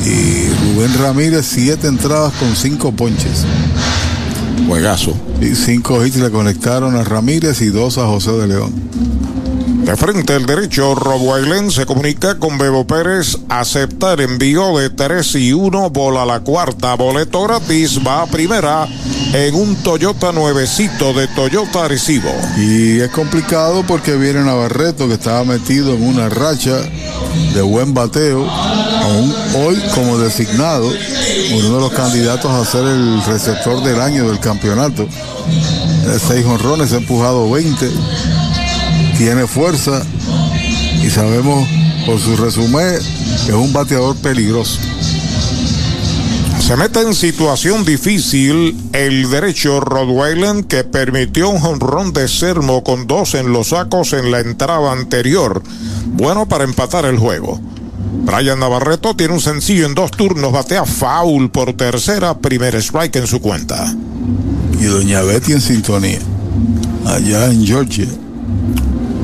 Y 0.05 0.49
Rubén 0.49 0.95
Ramírez, 0.99 1.47
siete 1.47 1.89
entradas 1.89 2.33
con 2.35 2.55
cinco 2.55 2.93
ponches. 2.93 3.45
Juegazo. 4.69 5.15
Y 5.41 5.57
cinco 5.57 6.05
hits 6.05 6.17
le 6.17 6.31
conectaron 6.31 6.95
a 6.95 7.03
Ramírez 7.03 7.61
y 7.63 7.71
dos 7.71 7.99
a 7.99 8.07
José 8.07 8.33
de 8.33 8.47
León. 8.47 8.73
De 9.89 9.97
frente 9.97 10.37
el 10.37 10.45
derecho, 10.45 10.95
Rob 10.95 11.23
Waylen 11.23 11.71
se 11.71 11.87
comunica 11.87 12.39
con 12.39 12.59
Bebo 12.59 12.87
Pérez, 12.87 13.39
acepta 13.49 14.13
el 14.13 14.21
envío 14.21 14.77
de 14.77 14.91
3 14.91 15.37
y 15.37 15.55
1, 15.55 15.89
bola 15.89 16.27
la 16.27 16.41
cuarta, 16.41 16.93
boleto 16.93 17.45
gratis, 17.45 17.99
va 18.07 18.21
a 18.21 18.27
primera 18.27 18.87
en 19.33 19.55
un 19.55 19.77
Toyota 19.77 20.31
nuevecito 20.31 21.15
de 21.15 21.27
Toyota 21.29 21.87
Arecibo. 21.87 22.31
Y 22.59 23.01
es 23.01 23.09
complicado 23.09 23.83
porque 23.83 24.15
viene 24.17 24.45
Navarreto 24.45 25.09
que 25.09 25.15
estaba 25.15 25.43
metido 25.45 25.95
en 25.95 26.07
una 26.07 26.29
racha 26.29 26.77
de 27.55 27.63
buen 27.63 27.95
bateo, 27.95 28.47
aún 28.47 29.35
hoy 29.57 29.83
como 29.95 30.19
designado, 30.19 30.93
uno 31.55 31.75
de 31.77 31.81
los 31.81 31.93
candidatos 31.93 32.53
a 32.53 32.71
ser 32.71 32.85
el 32.85 33.25
receptor 33.25 33.83
del 33.83 34.03
año 34.03 34.29
del 34.29 34.39
campeonato. 34.39 35.09
De 36.05 36.19
seis 36.19 36.45
honrones, 36.45 36.93
ha 36.93 36.99
empujado 36.99 37.51
20 37.51 37.89
tiene 39.19 39.49
fuerza 39.49 40.01
y 41.03 41.11
sabemos 41.11 41.69
por 42.07 42.21
su 42.21 42.37
resumen 42.37 42.95
que 43.45 43.51
es 43.51 43.57
un 43.57 43.73
bateador 43.73 44.17
peligroso. 44.17 44.79
Se 46.61 46.77
mete 46.77 47.01
en 47.01 47.15
situación 47.15 47.85
difícil 47.85 48.77
el 48.93 49.29
derecho 49.29 49.81
Rodwaylen 49.81 50.63
que 50.63 50.85
permitió 50.85 51.49
un 51.49 51.59
jonrón 51.59 52.13
de 52.13 52.29
Sermo 52.29 52.85
con 52.85 53.09
dos 53.09 53.35
en 53.35 53.53
los 53.53 53.71
sacos 53.71 54.13
en 54.13 54.31
la 54.31 54.39
entrada 54.39 54.93
anterior. 54.93 55.63
Bueno 56.07 56.47
para 56.47 56.63
empatar 56.63 57.05
el 57.05 57.19
juego. 57.19 57.61
Brian 58.25 58.61
Navarreto 58.61 59.17
tiene 59.17 59.35
un 59.35 59.41
sencillo 59.41 59.87
en 59.87 59.95
dos 59.95 60.13
turnos, 60.13 60.53
batea 60.53 60.85
foul 60.85 61.51
por 61.51 61.73
tercera, 61.73 62.39
primer 62.39 62.77
strike 62.77 63.17
en 63.17 63.27
su 63.27 63.41
cuenta. 63.41 63.93
Y 64.81 64.85
Doña 64.85 65.23
Betty 65.23 65.55
en 65.55 65.61
sintonía, 65.61 66.21
allá 67.05 67.47
en 67.47 67.67
Georgia. 67.67 68.07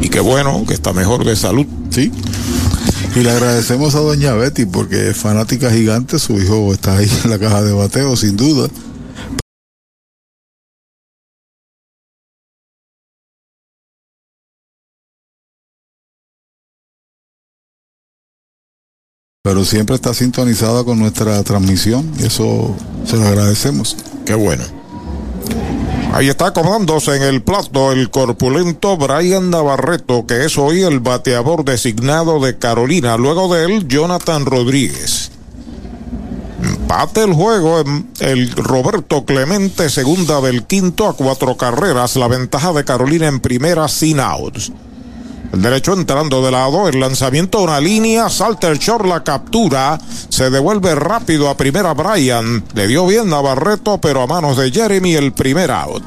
Y 0.05 0.11
qué 0.11 0.21
bueno 0.21 0.67
que 0.69 0.75
está 0.75 0.93
mejor 0.93 1.25
de 1.25 1.35
salud. 1.35 1.65
Sí. 1.89 2.13
Y 3.17 3.21
le 3.21 3.31
agradecemos 3.31 3.95
a 3.95 4.01
Doña 4.01 4.35
Betty 4.35 4.67
porque 4.67 5.09
es 5.09 5.17
fanática 5.17 5.71
gigante, 5.71 6.19
su 6.19 6.39
hijo 6.39 6.75
está 6.75 6.99
ahí 6.99 7.11
en 7.25 7.31
la 7.31 7.39
caja 7.39 7.63
de 7.63 7.73
bateo, 7.73 8.15
sin 8.15 8.37
duda. 8.37 8.69
Pero 19.43 19.65
siempre 19.65 19.97
está 19.97 20.13
sintonizada 20.13 20.85
con 20.85 20.99
nuestra 20.99 21.43
transmisión 21.45 22.13
y 22.19 22.25
eso 22.25 22.77
se 23.07 23.17
lo 23.17 23.23
agradecemos. 23.23 23.97
Qué 24.27 24.35
bueno. 24.35 24.84
Ahí 26.15 26.29
está 26.29 26.47
acomodándose 26.47 27.17
en 27.17 27.25
el 27.25 27.43
plato 27.43 27.91
el 27.91 28.09
corpulento 28.09 28.97
Brian 28.97 29.51
Navarreto, 29.51 30.27
que 30.27 30.45
es 30.45 30.57
hoy 30.57 30.83
el 30.83 31.01
bateador 31.01 31.65
designado 31.65 32.39
de 32.39 32.57
Carolina. 32.57 33.17
Luego 33.17 33.53
de 33.53 33.65
él, 33.65 33.89
Jonathan 33.89 34.47
Rodríguez. 34.47 35.33
Empate 36.63 37.25
el 37.25 37.33
juego 37.33 37.81
en 37.81 38.09
el 38.21 38.53
Roberto 38.53 39.25
Clemente, 39.25 39.91
segunda 39.91 40.41
del 40.41 40.69
quinto 40.69 41.09
a 41.09 41.17
cuatro 41.17 41.57
carreras. 41.57 42.15
La 42.15 42.29
ventaja 42.29 42.73
de 42.73 42.85
Carolina 42.85 43.27
en 43.27 43.41
primera 43.41 43.89
sin 43.89 44.21
outs. 44.21 44.71
El 45.55 45.63
derecho 45.63 45.93
entrando 45.93 46.45
de 46.45 46.51
lado, 46.51 46.89
el 46.89 46.99
lanzamiento 46.99 47.61
una 47.61 47.79
línea, 47.79 48.29
salta 48.29 48.67
el 48.67 48.81
short, 48.81 49.07
la 49.07 49.23
captura, 49.23 50.01
se 50.29 50.51
devuelve 50.51 50.97
rápido 50.97 51.49
a 51.49 51.57
primera 51.57 51.95
Brian. 51.95 52.65
Le 52.75 52.89
dio 52.89 53.07
bien 53.07 53.29
Navarreto, 53.29 53.99
pero 53.99 54.23
a 54.23 54.27
manos 54.27 54.57
de 54.57 54.73
Jeremy 54.73 55.15
el 55.15 55.33
primer 55.33 55.71
out. 55.71 56.03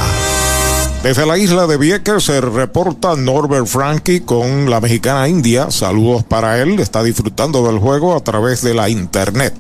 Desde 1.03 1.27
la 1.27 1.37
isla 1.37 1.67
de 1.67 1.77
Vieques 1.77 2.25
se 2.25 2.41
reporta 2.41 3.15
Norbert 3.15 3.67
Frankie 3.67 4.21
con 4.21 4.71
la 4.71 4.81
mexicana 4.81 5.29
India. 5.29 5.71
Saludos 5.71 6.25
para 6.25 6.63
él. 6.63 6.81
Está 6.81 7.03
disfrutando 7.03 7.67
del 7.67 7.79
juego 7.79 8.17
a 8.17 8.21
través 8.21 8.63
de 8.63 8.73
la 8.73 8.89
internet. 8.89 9.55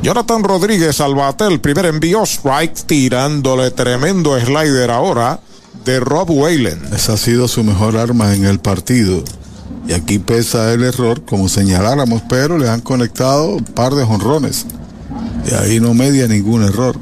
Jonathan 0.00 0.42
Rodríguez 0.42 1.00
al 1.00 1.14
el 1.40 1.60
primer 1.60 1.84
envío, 1.84 2.22
strike, 2.22 2.86
tirándole 2.86 3.72
tremendo 3.72 4.40
slider 4.40 4.90
ahora 4.90 5.40
de 5.84 6.00
Rob 6.00 6.30
Whalen. 6.30 6.80
Esa 6.94 7.14
ha 7.14 7.16
sido 7.16 7.48
su 7.48 7.64
mejor 7.64 7.96
arma 7.96 8.34
en 8.34 8.44
el 8.44 8.58
partido. 8.58 9.22
Y 9.86 9.92
aquí 9.92 10.18
pesa 10.18 10.72
el 10.72 10.84
error, 10.84 11.24
como 11.24 11.48
señaláramos, 11.48 12.22
pero 12.28 12.58
le 12.58 12.68
han 12.68 12.80
conectado 12.80 13.56
un 13.56 13.64
par 13.64 13.94
de 13.94 14.04
jonrones. 14.04 14.66
Y 15.50 15.54
ahí 15.54 15.80
no 15.80 15.94
media 15.94 16.28
ningún 16.28 16.62
error. 16.62 16.96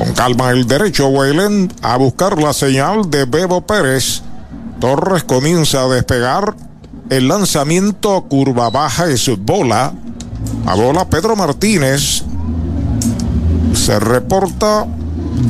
Con 0.00 0.14
calma 0.14 0.50
el 0.50 0.66
derecho 0.66 1.08
Whalen 1.08 1.70
a 1.82 1.98
buscar 1.98 2.40
la 2.42 2.54
señal 2.54 3.10
de 3.10 3.26
Bebo 3.26 3.60
Pérez. 3.66 4.22
Torres 4.80 5.24
comienza 5.24 5.82
a 5.82 5.88
despegar. 5.88 6.54
El 7.10 7.28
lanzamiento 7.28 8.22
curva 8.22 8.70
baja 8.70 9.10
es 9.10 9.30
bola. 9.44 9.92
A 10.64 10.74
bola 10.74 11.06
Pedro 11.10 11.36
Martínez. 11.36 12.22
Se 13.74 14.00
reporta 14.00 14.86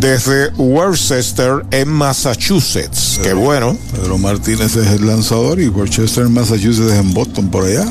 desde 0.01 0.48
Worcester 0.56 1.64
en 1.70 1.89
Massachusetts. 1.89 3.20
Qué 3.22 3.35
bueno. 3.35 3.77
Pedro 3.93 4.18
Martínez 4.18 4.74
es 4.74 4.89
el 4.89 5.06
lanzador 5.06 5.60
y 5.60 5.68
Worcester 5.68 6.27
en 6.27 6.35
Massachusetts 6.35 6.90
es 6.90 6.98
en 6.98 7.14
Boston 7.14 7.52
por 7.52 7.66
allá. 7.66 7.86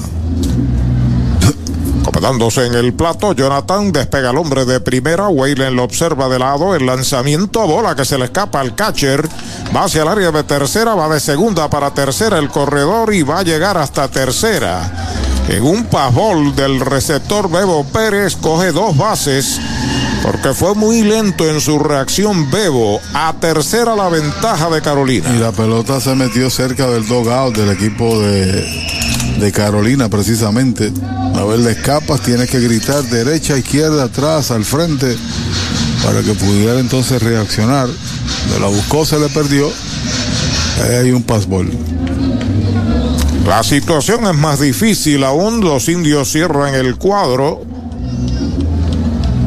Comentándose 2.19 2.65
en 2.65 2.75
el 2.75 2.91
plato, 2.91 3.31
Jonathan 3.31 3.93
despega 3.93 4.31
al 4.31 4.37
hombre 4.37 4.65
de 4.65 4.81
primera. 4.81 5.29
Waylen 5.29 5.77
lo 5.77 5.85
observa 5.85 6.27
de 6.27 6.37
lado. 6.37 6.75
El 6.75 6.85
lanzamiento 6.85 7.65
bola 7.65 7.95
que 7.95 8.03
se 8.03 8.17
le 8.17 8.25
escapa 8.25 8.59
al 8.59 8.75
catcher. 8.75 9.25
Va 9.73 9.85
hacia 9.85 10.01
el 10.01 10.09
área 10.09 10.29
de 10.29 10.43
tercera, 10.43 10.95
va 10.95 11.07
de 11.07 11.21
segunda 11.21 11.69
para 11.69 11.93
tercera 11.93 12.37
el 12.37 12.49
corredor 12.49 13.13
y 13.13 13.23
va 13.23 13.39
a 13.39 13.43
llegar 13.43 13.77
hasta 13.77 14.09
tercera. 14.09 14.91
En 15.47 15.63
un 15.63 15.85
pasbol 15.85 16.53
del 16.57 16.81
receptor 16.81 17.49
Bebo 17.49 17.85
Pérez 17.85 18.35
coge 18.35 18.73
dos 18.73 18.97
bases 18.97 19.57
porque 20.21 20.53
fue 20.53 20.75
muy 20.75 21.03
lento 21.03 21.49
en 21.49 21.61
su 21.61 21.79
reacción 21.79 22.51
Bebo. 22.51 22.99
A 23.13 23.33
tercera 23.39 23.95
la 23.95 24.09
ventaja 24.09 24.69
de 24.69 24.81
Carolina. 24.81 25.33
Y 25.33 25.39
la 25.39 25.53
pelota 25.53 26.01
se 26.01 26.13
metió 26.15 26.49
cerca 26.49 26.87
del 26.87 27.07
dogout 27.07 27.55
del 27.55 27.69
equipo 27.69 28.19
de, 28.19 29.08
de 29.39 29.51
Carolina 29.51 30.09
precisamente. 30.09 30.91
A 31.35 31.43
ver, 31.43 31.59
le 31.59 31.71
escapas, 31.71 32.21
tienes 32.21 32.49
que 32.49 32.59
gritar 32.59 33.03
derecha, 33.03 33.57
izquierda, 33.57 34.03
atrás, 34.03 34.51
al 34.51 34.65
frente, 34.65 35.15
para 36.03 36.21
que 36.21 36.33
pudiera 36.33 36.79
entonces 36.79 37.21
reaccionar. 37.21 37.87
De 37.87 38.59
la 38.59 38.67
buscó, 38.67 39.05
se 39.05 39.19
le 39.19 39.29
perdió. 39.29 39.71
Ahí 40.83 40.95
hay 40.95 41.11
un 41.11 41.23
pasbol. 41.23 41.71
La 43.45 43.63
situación 43.63 44.27
es 44.27 44.35
más 44.35 44.59
difícil 44.59 45.23
aún. 45.23 45.61
Los 45.61 45.89
indios 45.89 46.31
cierran 46.31 46.75
el 46.75 46.97
cuadro. 46.97 47.63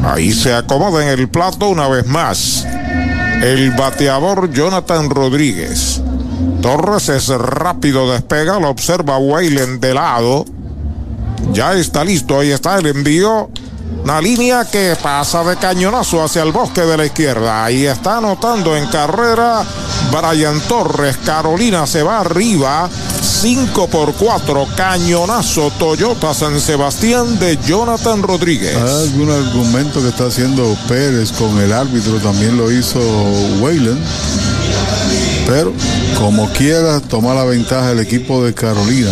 Ahí 0.03 0.33
se 0.33 0.53
acomoda 0.53 1.03
en 1.03 1.17
el 1.17 1.29
plato 1.29 1.69
una 1.69 1.87
vez 1.87 2.05
más. 2.05 2.65
El 3.41 3.71
bateador 3.71 4.51
Jonathan 4.51 5.09
Rodríguez. 5.09 6.02
Torres 6.63 7.09
es 7.09 7.27
rápido, 7.27 8.09
despega, 8.09 8.57
lo 8.57 8.69
observa 8.69 9.17
Waylen 9.17 9.81
de 9.81 9.93
lado. 9.93 10.45
Ya 11.51 11.73
está 11.73 12.05
listo, 12.05 12.39
ahí 12.39 12.51
está 12.51 12.77
el 12.77 12.85
envío. 12.85 13.49
Una 14.01 14.21
línea 14.21 14.63
que 14.63 14.95
pasa 15.03 15.43
de 15.43 15.57
cañonazo 15.57 16.23
hacia 16.23 16.41
el 16.41 16.53
bosque 16.53 16.79
de 16.79 16.95
la 16.95 17.05
izquierda. 17.05 17.65
Ahí 17.65 17.85
está 17.85 18.19
anotando 18.19 18.77
en 18.77 18.87
carrera 18.87 19.65
Brian 20.09 20.57
Torres. 20.61 21.17
Carolina 21.25 21.85
se 21.85 22.01
va 22.01 22.21
arriba. 22.21 22.89
5 23.21 23.87
por 23.89 24.13
4. 24.13 24.67
Cañonazo 24.77 25.69
Toyota 25.77 26.33
San 26.33 26.61
Sebastián 26.61 27.39
de 27.39 27.57
Jonathan 27.57 28.23
Rodríguez. 28.23 28.77
Algún 28.77 29.29
argumento 29.29 30.01
que 30.01 30.07
está 30.07 30.27
haciendo 30.27 30.77
Pérez 30.87 31.33
con 31.33 31.59
el 31.59 31.73
árbitro. 31.73 32.19
También 32.19 32.55
lo 32.55 32.71
hizo 32.71 32.99
Wayland. 33.59 34.01
Pero 35.47 35.73
como 36.17 36.49
quiera, 36.53 36.99
toma 36.99 37.33
la 37.33 37.43
ventaja 37.43 37.91
el 37.91 37.99
equipo 37.99 38.43
de 38.43 38.53
Carolina. 38.53 39.11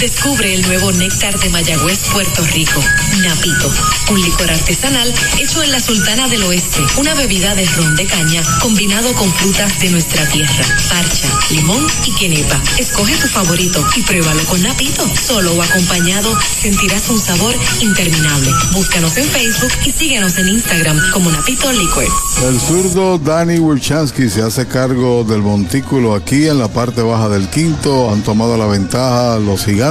Descubre 0.00 0.54
el 0.54 0.62
nuevo 0.62 0.90
néctar 0.92 1.38
de 1.38 1.50
Mayagüez, 1.50 2.08
Puerto 2.10 2.42
Rico. 2.54 2.80
Napito, 3.20 3.70
un 4.10 4.22
licor 4.22 4.50
artesanal 4.50 5.12
hecho 5.38 5.62
en 5.62 5.70
la 5.72 5.78
Sultana 5.78 6.26
del 6.26 6.42
Oeste. 6.44 6.80
Una 6.96 7.14
bebida 7.14 7.54
de 7.54 7.66
ron 7.66 7.94
de 7.96 8.06
caña 8.06 8.40
combinado 8.62 9.12
con 9.12 9.30
frutas 9.34 9.78
de 9.80 9.90
nuestra 9.90 10.26
tierra. 10.28 10.64
Parcha, 10.88 11.28
limón 11.50 11.86
y 12.06 12.14
quenepa. 12.14 12.58
Escoge 12.78 13.14
tu 13.16 13.28
favorito 13.28 13.84
y 13.94 14.02
pruébalo 14.02 14.42
con 14.44 14.62
Napito. 14.62 15.06
Solo 15.06 15.52
o 15.52 15.62
acompañado 15.62 16.34
sentirás 16.62 17.10
un 17.10 17.20
sabor 17.20 17.54
interminable. 17.82 18.50
Búscanos 18.72 19.18
en 19.18 19.26
Facebook 19.26 19.72
y 19.84 19.92
síguenos 19.92 20.38
en 20.38 20.48
Instagram 20.48 20.98
como 21.12 21.30
Napito 21.30 21.70
Liquors. 21.72 22.08
El 22.42 22.58
zurdo 22.58 23.18
Danny 23.18 23.58
Wilchansky 23.58 24.30
se 24.30 24.40
hace 24.40 24.66
cargo 24.66 25.24
del 25.24 25.42
montículo 25.42 26.14
aquí 26.14 26.48
en 26.48 26.58
la 26.58 26.68
parte 26.68 27.02
baja 27.02 27.28
del 27.28 27.50
quinto. 27.50 28.10
Han 28.10 28.22
tomado 28.22 28.56
la 28.56 28.64
ventaja 28.64 29.38
los 29.38 29.66
gigantes. 29.66 29.89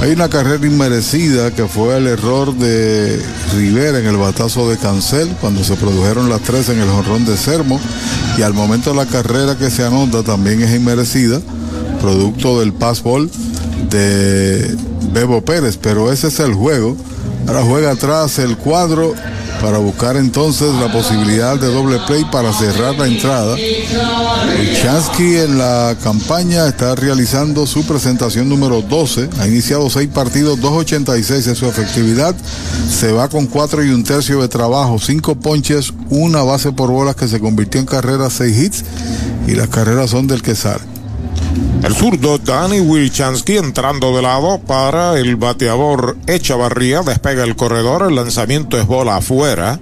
Hay 0.00 0.12
una 0.12 0.28
carrera 0.28 0.66
inmerecida 0.66 1.50
que 1.50 1.66
fue 1.66 1.96
el 1.96 2.06
error 2.06 2.54
de 2.54 3.20
Rivera 3.54 3.98
en 3.98 4.06
el 4.06 4.16
batazo 4.16 4.70
de 4.70 4.76
Cancel 4.78 5.28
cuando 5.40 5.64
se 5.64 5.74
produjeron 5.74 6.30
las 6.30 6.40
tres 6.42 6.68
en 6.70 6.80
el 6.80 6.88
jonrón 6.88 7.26
de 7.26 7.36
Sermo. 7.36 7.78
Y 8.38 8.42
al 8.42 8.54
momento 8.54 8.94
la 8.94 9.06
carrera 9.06 9.56
que 9.58 9.70
se 9.70 9.84
anota 9.84 10.22
también 10.22 10.62
es 10.62 10.74
inmerecida, 10.74 11.40
producto 12.00 12.60
del 12.60 12.72
passball 12.72 13.30
de 13.90 14.76
Bebo 15.12 15.42
Pérez. 15.42 15.78
Pero 15.80 16.10
ese 16.10 16.28
es 16.28 16.40
el 16.40 16.54
juego. 16.54 16.96
Ahora 17.46 17.62
juega 17.62 17.90
atrás 17.92 18.38
el 18.38 18.56
cuadro 18.56 19.14
para 19.60 19.78
buscar 19.78 20.16
entonces 20.16 20.74
la 20.74 20.90
posibilidad 20.92 21.58
de 21.58 21.68
doble 21.68 21.98
play 22.06 22.24
para 22.30 22.52
cerrar 22.52 22.96
la 22.96 23.06
entrada. 23.06 23.56
Chansky 24.82 25.36
en 25.36 25.58
la 25.58 25.96
campaña 26.02 26.66
está 26.66 26.94
realizando 26.94 27.66
su 27.66 27.84
presentación 27.84 28.48
número 28.48 28.82
12. 28.82 29.30
Ha 29.38 29.46
iniciado 29.46 29.88
seis 29.90 30.08
partidos, 30.08 30.60
2.86 30.60 31.48
en 31.48 31.56
su 31.56 31.66
efectividad. 31.66 32.34
Se 32.90 33.12
va 33.12 33.28
con 33.28 33.46
cuatro 33.46 33.84
y 33.84 33.90
un 33.90 34.04
tercio 34.04 34.40
de 34.40 34.48
trabajo, 34.48 34.98
cinco 34.98 35.34
ponches, 35.36 35.92
una 36.10 36.42
base 36.42 36.72
por 36.72 36.90
bolas 36.90 37.16
que 37.16 37.28
se 37.28 37.40
convirtió 37.40 37.80
en 37.80 37.86
carrera, 37.86 38.28
seis 38.30 38.58
hits 38.58 38.84
y 39.46 39.52
las 39.52 39.68
carreras 39.68 40.10
son 40.10 40.26
del 40.26 40.42
que 40.42 40.54
sale. 40.54 40.95
El 41.82 41.94
zurdo 41.94 42.38
Danny 42.38 42.80
Wilchansky 42.80 43.56
entrando 43.56 44.14
de 44.16 44.22
lado 44.22 44.58
para 44.58 45.18
el 45.18 45.36
bateador 45.36 46.16
Echavarría. 46.26 47.02
Despega 47.02 47.44
el 47.44 47.56
corredor. 47.56 48.08
El 48.08 48.16
lanzamiento 48.16 48.78
es 48.78 48.86
bola 48.86 49.16
afuera. 49.16 49.78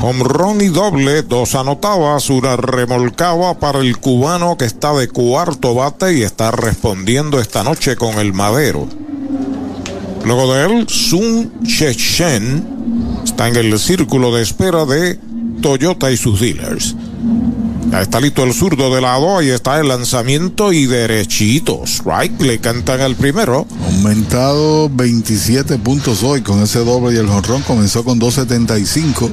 Home 0.00 0.24
run 0.24 0.60
y 0.60 0.68
doble. 0.68 1.22
Dos 1.22 1.54
anotadas. 1.54 2.28
Una 2.30 2.56
remolcaba 2.56 3.58
para 3.58 3.78
el 3.78 3.98
cubano 3.98 4.56
que 4.58 4.66
está 4.66 4.92
de 4.92 5.08
cuarto 5.08 5.74
bate 5.74 6.14
y 6.18 6.22
está 6.22 6.50
respondiendo 6.50 7.40
esta 7.40 7.64
noche 7.64 7.96
con 7.96 8.18
el 8.18 8.32
madero. 8.32 8.86
Luego 10.24 10.54
de 10.54 10.64
él, 10.66 10.88
Sun 10.88 11.64
Chechen 11.64 13.22
está 13.24 13.48
en 13.48 13.56
el 13.56 13.78
círculo 13.78 14.34
de 14.34 14.42
espera 14.42 14.84
de 14.84 15.18
Toyota 15.62 16.12
y 16.12 16.16
sus 16.16 16.40
dealers. 16.40 16.94
Está 18.00 18.20
listo 18.20 18.42
el 18.42 18.54
zurdo 18.54 18.94
de 18.94 19.02
lado, 19.02 19.38
ahí 19.38 19.50
está 19.50 19.78
el 19.78 19.88
lanzamiento 19.88 20.72
y 20.72 20.86
derechitos. 20.86 22.02
Right, 22.04 22.40
le 22.40 22.58
cantan 22.58 23.02
al 23.02 23.16
primero. 23.16 23.66
Aumentado 23.86 24.88
27 24.88 25.78
puntos 25.78 26.22
hoy 26.22 26.40
con 26.40 26.62
ese 26.62 26.78
doble 26.80 27.14
y 27.14 27.18
el 27.18 27.28
jonrón 27.28 27.62
comenzó 27.62 28.02
con 28.02 28.18
2.75. 28.18 29.30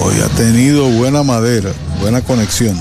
Hoy 0.00 0.14
ha 0.20 0.28
tenido 0.36 0.88
buena 0.88 1.22
madera, 1.22 1.72
buena 2.00 2.20
conexión. 2.20 2.76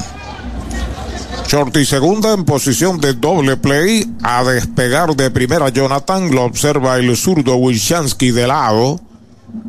Short 1.48 1.76
y 1.78 1.86
segunda 1.86 2.34
en 2.34 2.44
posición 2.44 3.00
de 3.00 3.14
doble 3.14 3.56
play. 3.56 4.10
A 4.24 4.44
despegar 4.44 5.16
de 5.16 5.30
primera 5.30 5.70
Jonathan. 5.70 6.34
Lo 6.34 6.44
observa 6.44 6.98
el 6.98 7.16
zurdo 7.16 7.56
Wilchansky 7.58 8.32
de 8.32 8.48
lado. 8.48 9.00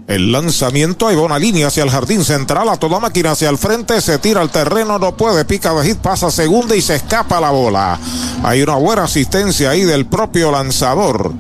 El 0.09 0.33
lanzamiento, 0.33 1.07
hay 1.07 1.17
una 1.17 1.39
línea 1.39 1.69
hacia 1.69 1.85
el 1.85 1.91
jardín 1.91 2.25
central, 2.25 2.69
a 2.69 2.77
toda 2.77 3.01
máquina 3.01 3.33
hacia 3.33 3.49
el 3.49 3.57
frente, 3.57 4.01
se 4.01 4.19
tira 4.19 4.41
al 4.41 4.51
terreno, 4.51 4.99
no 4.99 5.17
puede, 5.17 5.45
pica 5.45 5.73
de 5.75 5.89
hit, 5.89 5.99
pasa 5.99 6.31
segunda 6.31 6.75
y 6.75 6.83
se 6.83 6.97
escapa 6.97 7.41
la 7.41 7.51
bola. 7.51 7.99
Hay 8.43 8.63
una 8.63 8.75
buena 8.77 9.05
asistencia 9.05 9.71
ahí 9.71 9.83
del 9.83 10.07
propio 10.07 10.51
lanzador. 10.51 11.33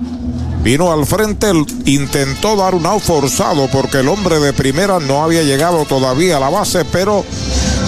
Vino 0.62 0.92
al 0.92 1.06
frente, 1.06 1.50
intentó 1.86 2.54
dar 2.54 2.76
un 2.76 2.86
out 2.86 3.02
forzado 3.02 3.68
porque 3.72 3.98
el 3.98 4.08
hombre 4.08 4.38
de 4.38 4.52
primera 4.52 5.00
no 5.00 5.24
había 5.24 5.42
llegado 5.42 5.84
todavía 5.84 6.36
a 6.36 6.40
la 6.40 6.50
base, 6.50 6.84
pero 6.84 7.24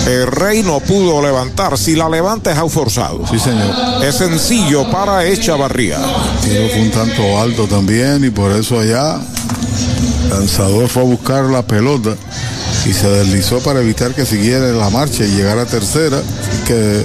el 0.08 0.26
Rey 0.26 0.64
no 0.64 0.80
pudo 0.80 1.22
levantar. 1.22 1.78
Si 1.78 1.94
la 1.94 2.08
levanta 2.08 2.50
es 2.50 2.58
out 2.58 2.72
forzado. 2.72 3.24
Sí, 3.28 3.38
señor. 3.38 4.02
Es 4.02 4.16
sencillo 4.16 4.90
para 4.90 5.24
Echavarría. 5.24 5.98
Tiro 6.42 6.68
fue 6.68 6.82
un 6.82 6.90
tanto 6.90 7.38
alto 7.38 7.68
también 7.68 8.24
y 8.24 8.30
por 8.30 8.50
eso 8.50 8.80
allá 8.80 9.20
lanzador 10.30 10.88
fue 10.88 11.02
a 11.02 11.06
buscar 11.06 11.44
la 11.44 11.66
pelota 11.66 12.16
y 12.86 12.92
se 12.92 13.08
deslizó 13.08 13.60
para 13.60 13.80
evitar 13.80 14.14
que 14.14 14.26
siguiera 14.26 14.66
la 14.72 14.90
marcha 14.90 15.24
y 15.24 15.28
llegara 15.28 15.62
a 15.62 15.66
tercera, 15.66 16.20
que 16.66 17.02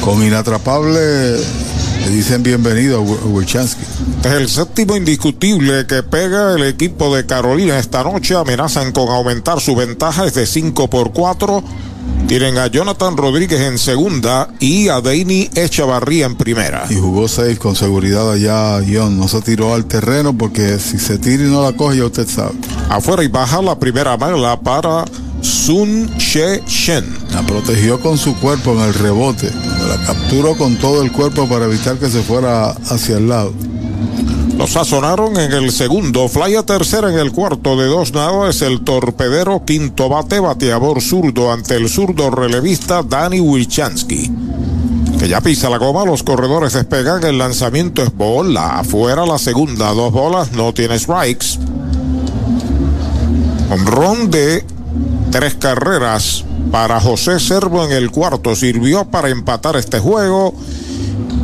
con 0.00 0.22
inatrapable 0.22 1.36
le 1.36 2.10
dicen 2.10 2.42
bienvenido 2.42 2.98
a 2.98 3.00
Wilchansky. 3.00 3.82
Es 4.24 4.32
el 4.32 4.48
séptimo 4.48 4.96
indiscutible 4.96 5.86
que 5.86 6.02
pega 6.02 6.54
el 6.54 6.64
equipo 6.64 7.14
de 7.14 7.26
Carolina 7.26 7.78
esta 7.78 8.02
noche. 8.02 8.34
Amenazan 8.34 8.92
con 8.92 9.08
aumentar 9.08 9.60
su 9.60 9.74
ventaja, 9.74 10.26
es 10.26 10.34
de 10.34 10.46
5 10.46 10.88
por 10.88 11.12
4. 11.12 11.62
Tienen 12.28 12.58
a 12.58 12.66
Jonathan 12.66 13.16
Rodríguez 13.16 13.60
en 13.62 13.78
segunda 13.78 14.48
y 14.60 14.88
a 14.88 15.00
Deini 15.00 15.48
Echavarría 15.54 16.26
en 16.26 16.36
primera. 16.36 16.84
Y 16.90 16.96
jugó 16.96 17.26
seis 17.26 17.58
con 17.58 17.74
seguridad 17.74 18.30
allá, 18.30 18.84
John. 18.86 19.18
No 19.18 19.28
se 19.28 19.40
tiró 19.40 19.72
al 19.72 19.86
terreno 19.86 20.36
porque 20.36 20.78
si 20.78 20.98
se 20.98 21.16
tira 21.16 21.44
y 21.44 21.46
no 21.46 21.62
la 21.62 21.72
coge, 21.72 21.98
ya 21.98 22.04
usted 22.04 22.28
sabe. 22.28 22.52
Afuera 22.90 23.24
y 23.24 23.28
baja 23.28 23.62
la 23.62 23.78
primera 23.78 24.16
mala 24.18 24.60
para 24.60 25.06
Sun 25.40 26.10
She 26.18 26.62
Shen. 26.66 27.16
La 27.32 27.42
protegió 27.46 27.98
con 28.00 28.18
su 28.18 28.34
cuerpo 28.36 28.72
en 28.72 28.80
el 28.80 28.94
rebote. 28.94 29.50
La 29.88 29.96
capturó 30.06 30.54
con 30.54 30.76
todo 30.76 31.02
el 31.02 31.10
cuerpo 31.10 31.48
para 31.48 31.64
evitar 31.64 31.96
que 31.96 32.10
se 32.10 32.20
fuera 32.22 32.72
hacia 32.90 33.16
el 33.16 33.28
lado. 33.28 33.54
Lo 34.58 34.66
sazonaron 34.66 35.38
en 35.38 35.52
el 35.52 35.70
segundo, 35.70 36.28
fly 36.28 36.56
a 36.56 36.64
tercera 36.64 37.08
en 37.08 37.16
el 37.16 37.30
cuarto 37.30 37.76
de 37.76 37.86
dos 37.86 38.12
nada 38.12 38.50
es 38.50 38.60
el 38.60 38.80
torpedero 38.80 39.64
quinto 39.64 40.08
bate, 40.08 40.40
bateador 40.40 41.00
zurdo 41.00 41.52
ante 41.52 41.76
el 41.76 41.88
zurdo 41.88 42.28
relevista 42.28 43.04
Danny 43.04 43.38
Wilchansky. 43.38 44.32
Que 45.16 45.28
ya 45.28 45.40
pisa 45.40 45.70
la 45.70 45.78
goma, 45.78 46.04
los 46.04 46.24
corredores 46.24 46.72
despegan, 46.72 47.22
el 47.22 47.38
lanzamiento 47.38 48.02
es 48.02 48.12
bola, 48.12 48.80
afuera 48.80 49.24
la 49.24 49.38
segunda, 49.38 49.92
dos 49.92 50.12
bolas, 50.12 50.50
no 50.50 50.74
tiene 50.74 50.98
strikes. 50.98 51.56
Honrón 53.70 54.28
de 54.28 54.64
tres 55.30 55.54
carreras 55.54 56.44
para 56.72 57.00
José 57.00 57.38
Servo 57.38 57.84
en 57.84 57.92
el 57.92 58.10
cuarto, 58.10 58.56
sirvió 58.56 59.04
para 59.04 59.28
empatar 59.28 59.76
este 59.76 60.00
juego. 60.00 60.52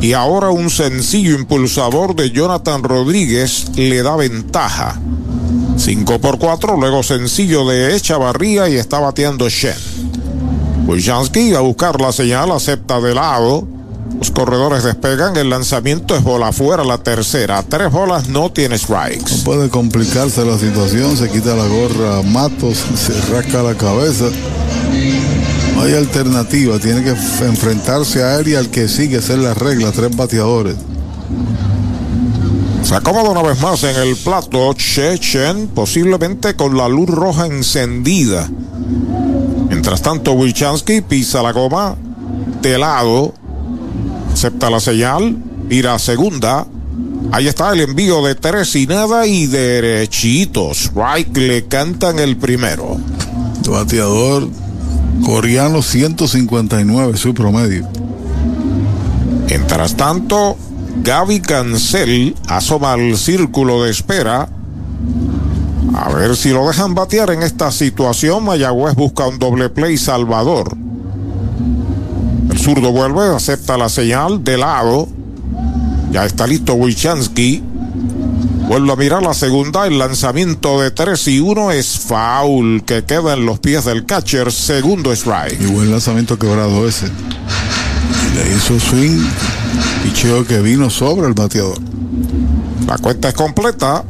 Y 0.01 0.13
ahora 0.13 0.49
un 0.49 0.69
sencillo 0.69 1.35
impulsador 1.35 2.15
de 2.15 2.31
Jonathan 2.31 2.83
Rodríguez 2.83 3.71
le 3.75 4.03
da 4.03 4.15
ventaja. 4.15 4.99
5 5.77 6.19
por 6.19 6.39
4, 6.39 6.77
luego 6.77 7.03
sencillo 7.03 7.67
de 7.67 7.95
Echavarría 7.95 8.69
y 8.69 8.75
está 8.75 8.99
bateando 8.99 9.49
Shen. 9.49 9.73
Wilchansky 10.87 11.55
a 11.55 11.61
buscar 11.61 11.99
la 11.99 12.11
señal, 12.11 12.51
acepta 12.51 13.01
de 13.01 13.15
lado. 13.15 13.67
Los 14.19 14.31
corredores 14.31 14.83
despegan, 14.83 15.35
el 15.35 15.49
lanzamiento 15.49 16.15
es 16.15 16.23
bola 16.23 16.49
afuera, 16.49 16.83
la 16.83 16.99
tercera. 16.99 17.63
Tres 17.63 17.91
bolas, 17.91 18.29
no 18.29 18.51
tiene 18.51 18.77
strikes. 18.77 19.37
No 19.37 19.43
puede 19.43 19.69
complicarse 19.69 20.45
la 20.45 20.57
situación, 20.57 21.17
se 21.17 21.29
quita 21.29 21.55
la 21.55 21.67
gorra 21.67 22.21
Matos, 22.21 22.77
se 22.95 23.13
rasca 23.31 23.61
la 23.61 23.75
cabeza. 23.75 24.25
No 25.75 25.81
hay 25.81 25.93
alternativa, 25.93 26.79
tiene 26.79 27.03
que 27.03 27.09
enfrentarse 27.09 28.23
a 28.23 28.39
él 28.39 28.47
y 28.47 28.55
al 28.55 28.69
que 28.69 28.87
sigue 28.87 29.21
ser 29.21 29.39
la 29.39 29.53
regla, 29.53 29.91
tres 29.91 30.15
bateadores. 30.15 30.77
Se 32.81 32.95
acomoda 32.95 33.31
una 33.31 33.41
vez 33.41 33.59
más 33.61 33.83
en 33.83 33.95
el 33.95 34.15
plato 34.15 34.71
Chechen, 34.73 35.67
posiblemente 35.67 36.55
con 36.55 36.77
la 36.77 36.87
luz 36.87 37.09
roja 37.09 37.47
encendida. 37.47 38.49
Mientras 39.67 40.01
tanto, 40.01 40.33
Wilchansky 40.33 41.01
pisa 41.01 41.43
la 41.43 41.51
goma 41.51 41.95
de 42.61 42.77
lado, 42.77 43.33
acepta 44.31 44.69
la 44.69 44.79
señal, 44.79 45.35
irá 45.69 45.95
a 45.95 45.99
segunda. 45.99 46.67
Ahí 47.31 47.47
está 47.47 47.73
el 47.73 47.81
envío 47.81 48.23
de 48.23 48.35
tres 48.35 48.75
y 48.75 48.87
nada 48.87 49.27
y 49.27 49.47
derechitos. 49.47 50.91
Right 50.95 51.35
le 51.35 51.65
cantan 51.65 52.19
el 52.19 52.37
primero. 52.37 52.97
Bateador 53.67 54.47
coreano 55.23 55.81
159 55.81 57.17
su 57.17 57.33
promedio. 57.33 57.87
Mientras 59.47 59.95
tanto, 59.95 60.57
Gaby 61.03 61.39
Cancel 61.39 62.35
asoma 62.47 62.93
al 62.93 63.17
círculo 63.17 63.83
de 63.83 63.91
espera. 63.91 64.49
A 65.93 66.09
ver 66.13 66.35
si 66.35 66.49
lo 66.49 66.67
dejan 66.67 66.95
batear 66.95 67.29
en 67.31 67.43
esta 67.43 67.71
situación. 67.71 68.43
Mayagüez 68.43 68.95
busca 68.95 69.27
un 69.27 69.39
doble 69.39 69.69
play 69.69 69.97
Salvador. 69.97 70.75
El 72.49 72.59
zurdo 72.59 72.91
vuelve, 72.91 73.35
acepta 73.35 73.77
la 73.77 73.89
señal 73.89 74.43
de 74.43 74.57
lado. 74.57 75.07
Ya 76.11 76.25
está 76.25 76.47
listo 76.47 76.73
Wilchansky. 76.73 77.63
Vuelve 78.67 78.93
a 78.93 78.95
mirar 78.95 79.21
la 79.21 79.35
segunda. 79.35 79.85
El 79.85 79.99
lanzamiento 79.99 80.81
de 80.81 80.89
3 80.89 81.27
y 81.27 81.39
1 81.39 81.71
es 81.71 81.99
foul 81.99 82.83
que 82.83 83.03
queda 83.03 83.33
en 83.33 83.45
los 83.45 83.59
pies 83.59 83.85
del 83.85 84.05
catcher. 84.07 84.51
Segundo 84.51 85.11
strike. 85.11 85.61
Y 85.61 85.65
buen 85.67 85.91
lanzamiento 85.91 86.39
quebrado 86.39 86.87
ese. 86.87 87.05
Le 88.33 88.55
hizo 88.55 88.79
swing. 88.79 89.23
Picheo 90.03 90.45
que 90.45 90.61
vino 90.61 90.89
sobre 90.89 91.27
el 91.27 91.33
bateador. 91.33 91.77
La 92.87 92.97
cuenta 92.97 93.29
es 93.29 93.35
completa. 93.35 94.03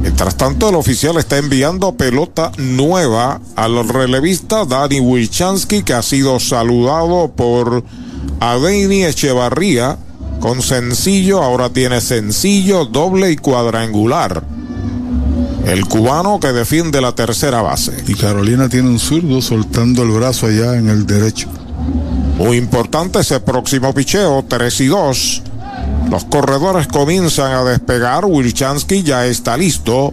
Mientras 0.00 0.36
tanto, 0.36 0.70
el 0.70 0.76
oficial 0.76 1.18
está 1.18 1.36
enviando 1.36 1.96
pelota 1.96 2.52
nueva 2.56 3.40
al 3.56 3.86
relevista 3.86 4.64
Danny 4.64 5.00
Wilchansky, 5.00 5.82
que 5.82 5.92
ha 5.92 6.02
sido 6.02 6.40
saludado 6.40 7.32
por 7.36 7.84
Adeini 8.40 9.04
Echevarría 9.04 9.98
con 10.40 10.62
sencillo, 10.62 11.42
ahora 11.42 11.70
tiene 11.70 12.00
sencillo, 12.00 12.84
doble 12.84 13.30
y 13.30 13.36
cuadrangular. 13.36 14.42
El 15.66 15.84
cubano 15.86 16.38
que 16.38 16.52
defiende 16.52 17.00
la 17.00 17.14
tercera 17.14 17.60
base. 17.60 17.92
Y 18.06 18.14
Carolina 18.14 18.68
tiene 18.68 18.88
un 18.88 19.00
zurdo 19.00 19.42
soltando 19.42 20.04
el 20.04 20.10
brazo 20.10 20.46
allá 20.46 20.76
en 20.76 20.88
el 20.88 21.06
derecho. 21.06 21.48
Muy 22.38 22.56
importante 22.56 23.20
ese 23.20 23.40
próximo 23.40 23.92
picheo, 23.92 24.44
3 24.46 24.80
y 24.82 24.86
2. 24.86 25.42
Los 26.10 26.24
corredores 26.26 26.86
comienzan 26.86 27.52
a 27.52 27.64
despegar. 27.64 28.24
Wilchansky 28.26 29.02
ya 29.02 29.26
está 29.26 29.56
listo. 29.56 30.12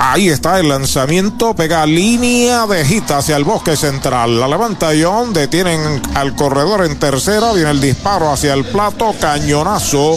Ahí 0.00 0.28
está 0.28 0.60
el 0.60 0.68
lanzamiento, 0.68 1.54
pega 1.54 1.84
línea 1.84 2.66
de 2.68 2.84
gita 2.84 3.18
hacia 3.18 3.36
el 3.36 3.42
bosque 3.42 3.76
central. 3.76 4.38
La 4.38 4.46
levanta 4.46 4.90
John, 5.00 5.32
detienen 5.32 6.00
al 6.14 6.36
corredor 6.36 6.84
en 6.84 6.96
tercera, 6.98 7.52
viene 7.52 7.72
el 7.72 7.80
disparo 7.80 8.30
hacia 8.30 8.54
el 8.54 8.64
plato, 8.64 9.12
cañonazo. 9.20 10.16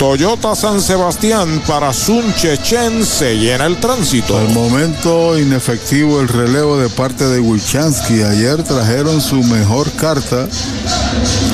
Toyota 0.00 0.56
San 0.56 0.80
Sebastián 0.80 1.62
para 1.66 1.92
Sun 1.92 2.34
Chechen 2.34 3.04
se 3.04 3.36
llena 3.36 3.66
el 3.66 3.76
tránsito. 3.76 4.36
Al 4.36 4.48
momento 4.48 5.38
inefectivo 5.38 6.20
el 6.20 6.28
relevo 6.28 6.78
de 6.78 6.88
parte 6.88 7.28
de 7.28 7.38
Wilchansky. 7.38 8.22
Ayer 8.22 8.62
trajeron 8.64 9.20
su 9.20 9.42
mejor 9.44 9.92
carta. 9.92 10.48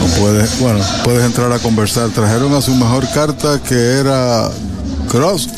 No 0.01 0.20
puedes, 0.20 0.59
bueno, 0.61 0.81
puedes 1.05 1.24
entrar 1.24 1.53
a 1.53 1.59
conversar. 1.59 2.09
Trajeron 2.11 2.55
a 2.55 2.62
su 2.62 2.74
mejor 2.74 3.07
carta 3.11 3.61
que 3.61 3.98
era 3.98 4.48
Cross 5.11 5.48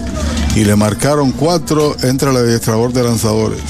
y 0.59 0.64
le 0.64 0.74
marcaron 0.74 1.30
cuatro 1.30 1.97
entre 2.02 2.30
el 2.30 2.36
adiestrador 2.36 2.93
de 2.93 3.05
lanzadores. 3.05 3.60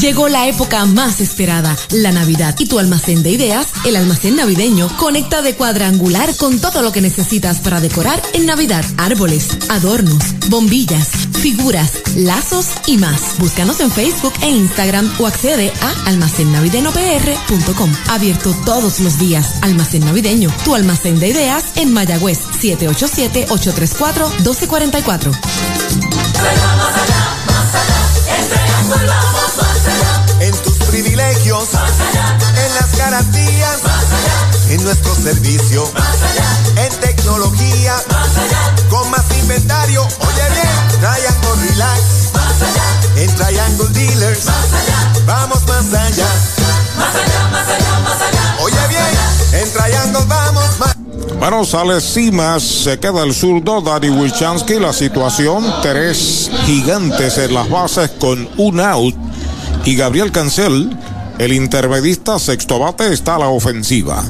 Llegó 0.00 0.28
la 0.28 0.48
época 0.48 0.84
más 0.84 1.20
esperada, 1.20 1.76
la 1.90 2.10
Navidad. 2.10 2.56
Y 2.58 2.66
tu 2.66 2.80
almacén 2.80 3.22
de 3.22 3.30
ideas, 3.30 3.68
el 3.84 3.94
almacén 3.94 4.34
navideño, 4.34 4.88
conecta 4.98 5.42
de 5.42 5.54
cuadrangular 5.54 6.34
con 6.36 6.58
todo 6.58 6.82
lo 6.82 6.90
que 6.90 7.00
necesitas 7.00 7.60
para 7.60 7.80
decorar 7.80 8.20
en 8.34 8.46
Navidad. 8.46 8.84
Árboles, 8.98 9.48
adornos, 9.68 10.22
bombillas, 10.48 11.25
figuras, 11.46 12.02
lazos 12.16 12.70
y 12.86 12.98
más. 12.98 13.38
Búscanos 13.38 13.78
en 13.78 13.92
Facebook 13.92 14.32
e 14.42 14.50
Instagram 14.50 15.08
o 15.20 15.28
accede 15.28 15.72
a 15.80 15.94
almacennavideñopr.com. 16.08 17.92
Abierto 18.08 18.52
todos 18.64 18.98
los 18.98 19.20
días. 19.20 19.54
Almacén 19.62 20.04
navideño, 20.04 20.50
tu 20.64 20.74
almacén 20.74 21.20
de 21.20 21.28
ideas 21.28 21.66
en 21.76 21.92
Mayagüez 21.92 22.40
787-834-1244. 22.60 25.38
En 30.40 30.52
tus 30.64 30.78
privilegios, 30.78 31.68
en 31.74 32.74
las 32.74 32.98
garantías, 32.98 33.82
en 34.70 34.82
nuestro 34.82 35.14
servicio, 35.14 35.88
en 36.74 36.92
tecnología, 37.00 37.94
con 38.90 39.08
más 39.12 39.30
inventario. 39.38 40.02
Oye 40.02 40.50
bien, 40.54 40.85
Triangle 41.06 41.68
Relax, 41.68 42.00
en 43.14 43.30
Triangle 43.36 43.86
Dealers, 43.92 44.46
vamos 45.24 45.64
más 45.68 45.94
allá. 45.94 46.26
Oye 48.60 48.76
bien, 48.88 49.62
en 49.62 49.72
Triangle 49.72 50.24
vamos 50.26 50.64
más 50.80 50.96
Bueno, 51.38 51.64
sale 51.64 52.00
Simas, 52.00 52.64
se 52.64 52.98
queda 52.98 53.22
el 53.22 53.32
zurdo, 53.34 53.80
Danny 53.82 54.08
Wilchansky. 54.08 54.80
La 54.80 54.92
situación, 54.92 55.64
tres 55.80 56.50
gigantes 56.64 57.38
en 57.38 57.54
las 57.54 57.70
bases 57.70 58.10
con 58.18 58.48
un 58.56 58.80
out. 58.80 59.14
Y 59.84 59.94
Gabriel 59.94 60.32
Cancel, 60.32 60.90
el 61.38 61.52
intermedista 61.52 62.40
sexto 62.40 62.80
bate, 62.80 63.12
está 63.12 63.36
a 63.36 63.38
la 63.38 63.48
ofensiva. 63.48 64.24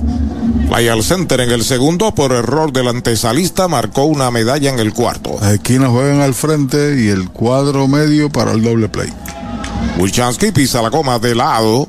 Play 0.69 0.89
al 0.89 1.03
center 1.03 1.41
en 1.41 1.51
el 1.51 1.65
segundo, 1.65 2.15
por 2.15 2.33
error 2.33 2.73
del 2.73 2.89
antesalista, 2.89 3.69
marcó 3.69 4.05
una 4.05 4.31
medalla 4.31 4.71
en 4.71 4.79
el 4.79 4.93
cuarto. 4.93 5.37
Las 5.41 5.53
esquinas 5.53 5.91
juegan 5.91 6.21
al 6.21 6.35
frente 6.35 7.01
y 7.01 7.09
el 7.09 7.31
cuadro 7.31 7.87
medio 7.89 8.31
para 8.31 8.53
el 8.53 8.63
doble 8.63 8.89
play. 8.89 9.13
Wilchansky 9.99 10.53
pisa 10.53 10.83
la 10.83 10.91
goma 10.91 11.19
de 11.19 11.35
lado. 11.35 11.89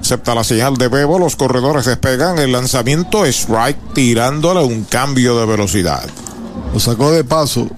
Acepta 0.00 0.34
la 0.34 0.44
señal 0.44 0.76
de 0.76 0.88
Bebo, 0.88 1.18
los 1.18 1.36
corredores 1.36 1.84
despegan, 1.84 2.38
el 2.38 2.52
lanzamiento 2.52 3.24
strike 3.26 3.94
tirándole 3.94 4.64
un 4.64 4.84
cambio 4.84 5.38
de 5.38 5.46
velocidad. 5.46 6.04
Lo 6.72 6.80
sacó 6.80 7.10
de 7.12 7.24
paso, 7.24 7.68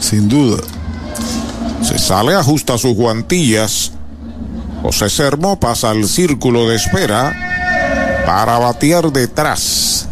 sin 0.00 0.28
duda. 0.28 0.62
Se 1.82 1.98
sale, 1.98 2.34
ajusta 2.34 2.78
sus 2.78 2.94
guantillas. 2.94 3.92
José 4.82 5.10
Sermo 5.10 5.58
pasa 5.58 5.90
al 5.90 6.06
círculo 6.06 6.68
de 6.68 6.76
espera 6.76 7.45
para 8.26 8.58
batear 8.58 9.12
detrás. 9.12 10.08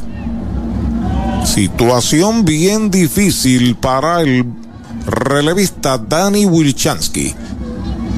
Situación 1.44 2.44
bien 2.44 2.90
difícil 2.90 3.74
para 3.76 4.22
el 4.22 4.46
relevista 5.04 5.98
Danny 5.98 6.46
Wilchansky. 6.46 7.34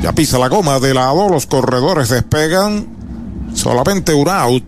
Ya 0.02 0.12
pisa 0.12 0.38
la 0.38 0.48
goma 0.48 0.78
de 0.78 0.92
lado, 0.92 1.28
los 1.28 1.46
corredores 1.46 2.10
despegan. 2.10 2.86
Solamente 3.54 4.12
un 4.12 4.28
out. 4.28 4.62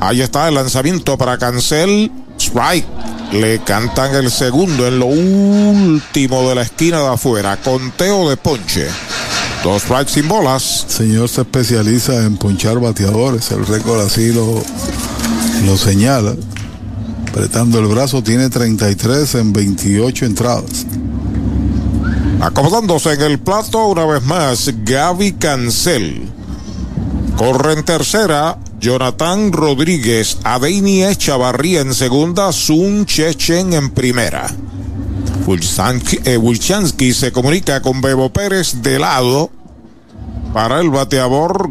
Ahí 0.00 0.22
está 0.22 0.48
el 0.48 0.54
lanzamiento 0.54 1.18
para 1.18 1.36
Cancel. 1.36 2.10
Strike. 2.38 2.86
Le 3.32 3.58
cantan 3.60 4.14
el 4.14 4.30
segundo 4.30 4.86
en 4.86 4.98
lo 4.98 5.06
último 5.06 6.48
de 6.48 6.54
la 6.54 6.62
esquina 6.62 7.00
de 7.00 7.08
afuera. 7.08 7.56
Conteo 7.56 8.30
de 8.30 8.36
ponche. 8.36 8.88
Dos 9.62 9.82
strikes 9.82 10.12
sin 10.12 10.26
bolas. 10.26 10.86
señor 10.88 11.28
se 11.28 11.42
especializa 11.42 12.24
en 12.24 12.38
ponchar 12.38 12.80
bateadores. 12.80 13.50
El 13.50 13.66
récord 13.66 14.00
así 14.00 14.32
lo, 14.32 14.62
lo 15.66 15.76
señala. 15.76 16.34
Apretando 17.28 17.78
el 17.78 17.86
brazo, 17.86 18.22
tiene 18.22 18.48
33 18.48 19.34
en 19.34 19.52
28 19.52 20.24
entradas. 20.24 20.86
Acomodándose 22.40 23.12
en 23.12 23.20
el 23.20 23.38
plato 23.38 23.86
una 23.86 24.06
vez 24.06 24.22
más, 24.22 24.72
Gaby 24.82 25.32
Cancel. 25.32 26.22
Corre 27.36 27.74
en 27.74 27.84
tercera, 27.84 28.58
Jonathan 28.80 29.52
Rodríguez, 29.52 30.38
Adeini 30.42 31.04
Echavarría 31.04 31.82
en 31.82 31.94
segunda, 31.94 32.50
Sun 32.52 33.04
Chechen 33.04 33.74
en 33.74 33.90
primera. 33.90 34.46
Wilchansky, 35.46 37.08
eh, 37.08 37.14
se 37.14 37.32
comunica 37.32 37.80
con 37.82 38.00
Bebo 38.00 38.30
Pérez 38.30 38.82
de 38.82 38.98
lado 38.98 39.50
para 40.52 40.80
el 40.80 40.90
bateador 40.90 41.70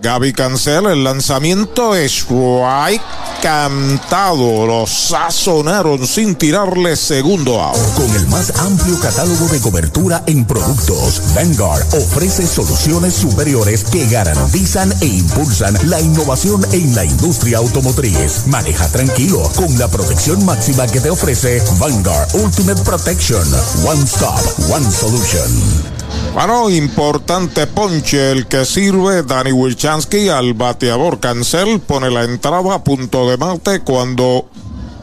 Gaby 0.00 0.32
Cancel. 0.32 0.86
El 0.86 1.04
lanzamiento 1.04 1.94
es 1.94 2.12
strike 2.12 3.02
cantado. 3.42 4.66
Lo 4.66 4.86
sazonaron 4.86 6.06
sin 6.06 6.36
tirarle 6.36 6.96
segundo 6.96 7.60
out. 7.60 7.76
Con 7.94 8.14
el 8.14 8.26
más 8.28 8.52
amplio 8.60 8.98
catálogo 9.00 9.48
de 9.48 9.60
cobertura 9.60 10.22
en 10.26 10.44
productos, 10.44 11.20
Vanguard 11.34 11.84
ofrece 11.94 12.46
soluciones 12.46 13.14
superiores 13.14 13.84
que 13.84 14.06
garantizan 14.06 14.94
e 15.00 15.06
impulsan 15.06 15.76
la 15.90 16.00
innovación 16.00 16.64
en 16.72 16.94
la 16.94 17.04
industria 17.04 17.58
automotriz. 17.58 18.46
Maneja 18.46 18.88
tranquilo 18.88 19.42
con 19.56 19.76
la 19.78 19.88
protección 19.88 20.44
máxima 20.44 20.86
que 20.86 21.00
te 21.00 21.10
ofrece 21.10 21.62
Vanguard 21.78 22.28
Ultimate 22.34 22.82
Protection. 22.82 23.46
One 23.84 24.04
Stop, 24.04 24.70
One 24.70 24.90
Solution. 24.90 26.01
Bueno, 26.34 26.70
importante 26.70 27.66
ponche 27.66 28.32
el 28.32 28.46
que 28.46 28.64
sirve 28.64 29.22
Danny 29.22 29.52
Wilchansky 29.52 30.30
al 30.30 30.54
bateador 30.54 31.20
Cancel. 31.20 31.80
Pone 31.80 32.10
la 32.10 32.24
entrada 32.24 32.74
a 32.74 32.82
punto 32.82 33.28
de 33.28 33.36
mate 33.36 33.80
cuando 33.80 34.46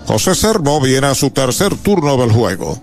José 0.07 0.34
Servo 0.34 0.81
viene 0.81 1.07
a 1.07 1.15
su 1.15 1.30
tercer 1.30 1.76
turno 1.77 2.18
del 2.18 2.31
juego. 2.31 2.81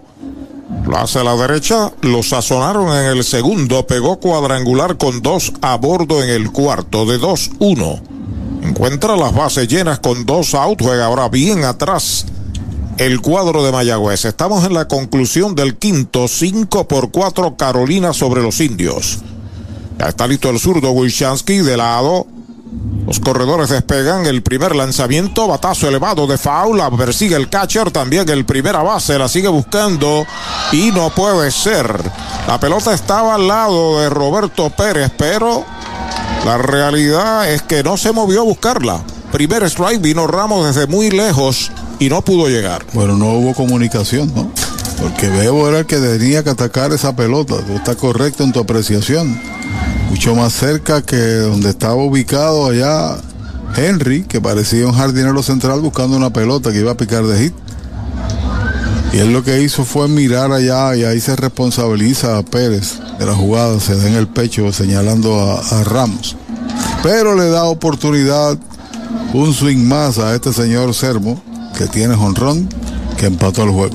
Lo 0.87 0.97
hace 0.97 1.19
a 1.19 1.25
la 1.25 1.35
derecha, 1.35 1.93
lo 2.03 2.23
sazonaron 2.23 2.97
en 2.97 3.07
el 3.17 3.25
segundo, 3.25 3.87
pegó 3.87 4.21
cuadrangular 4.21 4.97
con 4.97 5.23
dos 5.23 5.53
a 5.61 5.77
bordo 5.77 6.23
en 6.23 6.31
el 6.31 6.53
cuarto, 6.53 7.05
de 7.05 7.19
2-1. 7.19 8.01
Encuentra 8.63 9.17
las 9.17 9.35
bases 9.35 9.67
llenas 9.67 9.99
con 9.99 10.25
dos 10.25 10.55
out, 10.55 10.81
juega 10.81 11.07
ahora 11.07 11.29
bien 11.29 11.65
atrás 11.65 12.27
el 12.99 13.21
cuadro 13.21 13.65
de 13.65 13.73
Mayagüez. 13.73 14.25
Estamos 14.25 14.65
en 14.65 14.75
la 14.75 14.89
conclusión 14.89 15.55
del 15.55 15.77
quinto, 15.77 16.29
5 16.29 16.89
por 16.89 17.11
4 17.11 17.57
Carolina 17.57 18.13
sobre 18.13 18.43
los 18.43 18.61
indios. 18.61 19.19
Ya 19.99 20.09
está 20.09 20.27
listo 20.27 20.51
el 20.51 20.59
zurdo 20.59 20.93
Wilchansky 20.93 21.59
de 21.59 21.77
lado. 21.77 22.27
Los 23.07 23.21
corredores 23.21 23.71
despegan 23.71 24.27
el 24.27 24.43
primer 24.43 24.75
lanzamiento, 24.75 25.47
batazo 25.47 25.89
elevado 25.89 26.27
de 26.27 26.37
faula, 26.37 26.91
persigue 26.91 27.37
el 27.37 27.49
catcher, 27.49 27.91
también 27.91 28.29
el 28.29 28.45
primera 28.45 28.83
base, 28.83 29.19
la 29.19 29.29
sigue 29.29 29.49
buscando 29.49 30.27
y 30.73 30.91
no 30.91 31.11
puede 31.11 31.51
ser. 31.53 32.01
La 32.49 32.59
pelota 32.59 32.93
estaba 32.93 33.37
al 33.37 33.47
lado 33.47 34.01
de 34.01 34.11
Roberto 34.11 34.71
Pérez, 34.71 35.13
pero 35.17 35.65
la 36.45 36.59
realidad 36.59 37.51
es 37.51 37.63
que 37.63 37.85
no 37.85 37.97
se 37.97 38.13
movió 38.13 38.41
a 38.41 38.45
buscarla. 38.45 39.01
Primer 39.31 39.63
strike 39.65 40.01
vino 40.01 40.27
Ramos 40.27 40.67
desde 40.67 40.89
muy 40.89 41.11
lejos 41.11 41.71
y 41.99 42.09
no 42.09 42.23
pudo 42.23 42.49
llegar. 42.49 42.85
Bueno, 42.93 43.17
no 43.17 43.33
hubo 43.33 43.55
comunicación, 43.55 44.33
¿no? 44.35 44.51
Porque 45.01 45.29
Bebo 45.29 45.69
era 45.69 45.81
el 45.81 45.87
que 45.87 45.97
tenía 45.99 46.43
que 46.43 46.51
atacar 46.51 46.93
esa 46.93 47.15
pelota. 47.15 47.57
Tú 47.67 47.75
estás 47.75 47.97
correcto 47.97 48.45
en 48.45 48.53
tu 48.53 48.61
apreciación. 48.61 49.39
Mucho 50.11 50.35
más 50.35 50.53
cerca 50.53 51.03
que 51.03 51.17
donde 51.17 51.71
estaba 51.71 51.97
ubicado 51.97 52.67
allá 52.67 53.17
Henry, 53.77 54.23
que 54.25 54.41
parecía 54.41 54.87
un 54.87 54.95
jardinero 54.95 55.43
central 55.43 55.81
buscando 55.81 56.17
una 56.17 56.31
pelota 56.31 56.73
que 56.73 56.79
iba 56.79 56.93
a 56.93 56.97
picar 56.97 57.25
de 57.27 57.45
hit. 57.45 57.55
Y 59.13 59.19
él 59.19 59.33
lo 59.33 59.43
que 59.43 59.63
hizo 59.63 59.85
fue 59.85 60.09
mirar 60.09 60.53
allá 60.53 60.95
y 60.97 61.05
ahí 61.05 61.21
se 61.21 61.37
responsabiliza 61.37 62.39
a 62.39 62.43
Pérez 62.43 62.99
de 63.19 63.27
la 63.27 63.35
jugada, 63.35 63.79
se 63.81 63.97
da 63.97 64.09
en 64.09 64.15
el 64.15 64.29
pecho 64.29 64.73
señalando 64.73 65.41
a, 65.41 65.61
a 65.61 65.85
Ramos. 65.85 66.37
Pero 67.03 67.35
le 67.35 67.49
da 67.49 67.65
oportunidad 67.65 68.59
un 69.33 69.53
swing 69.53 69.87
más 69.87 70.19
a 70.19 70.35
este 70.35 70.53
señor 70.53 70.95
Sermo, 70.95 71.41
que 71.77 71.87
tiene 71.87 72.17
jonrón, 72.17 72.69
que 73.19 73.27
empató 73.27 73.63
el 73.63 73.71
juego. 73.71 73.95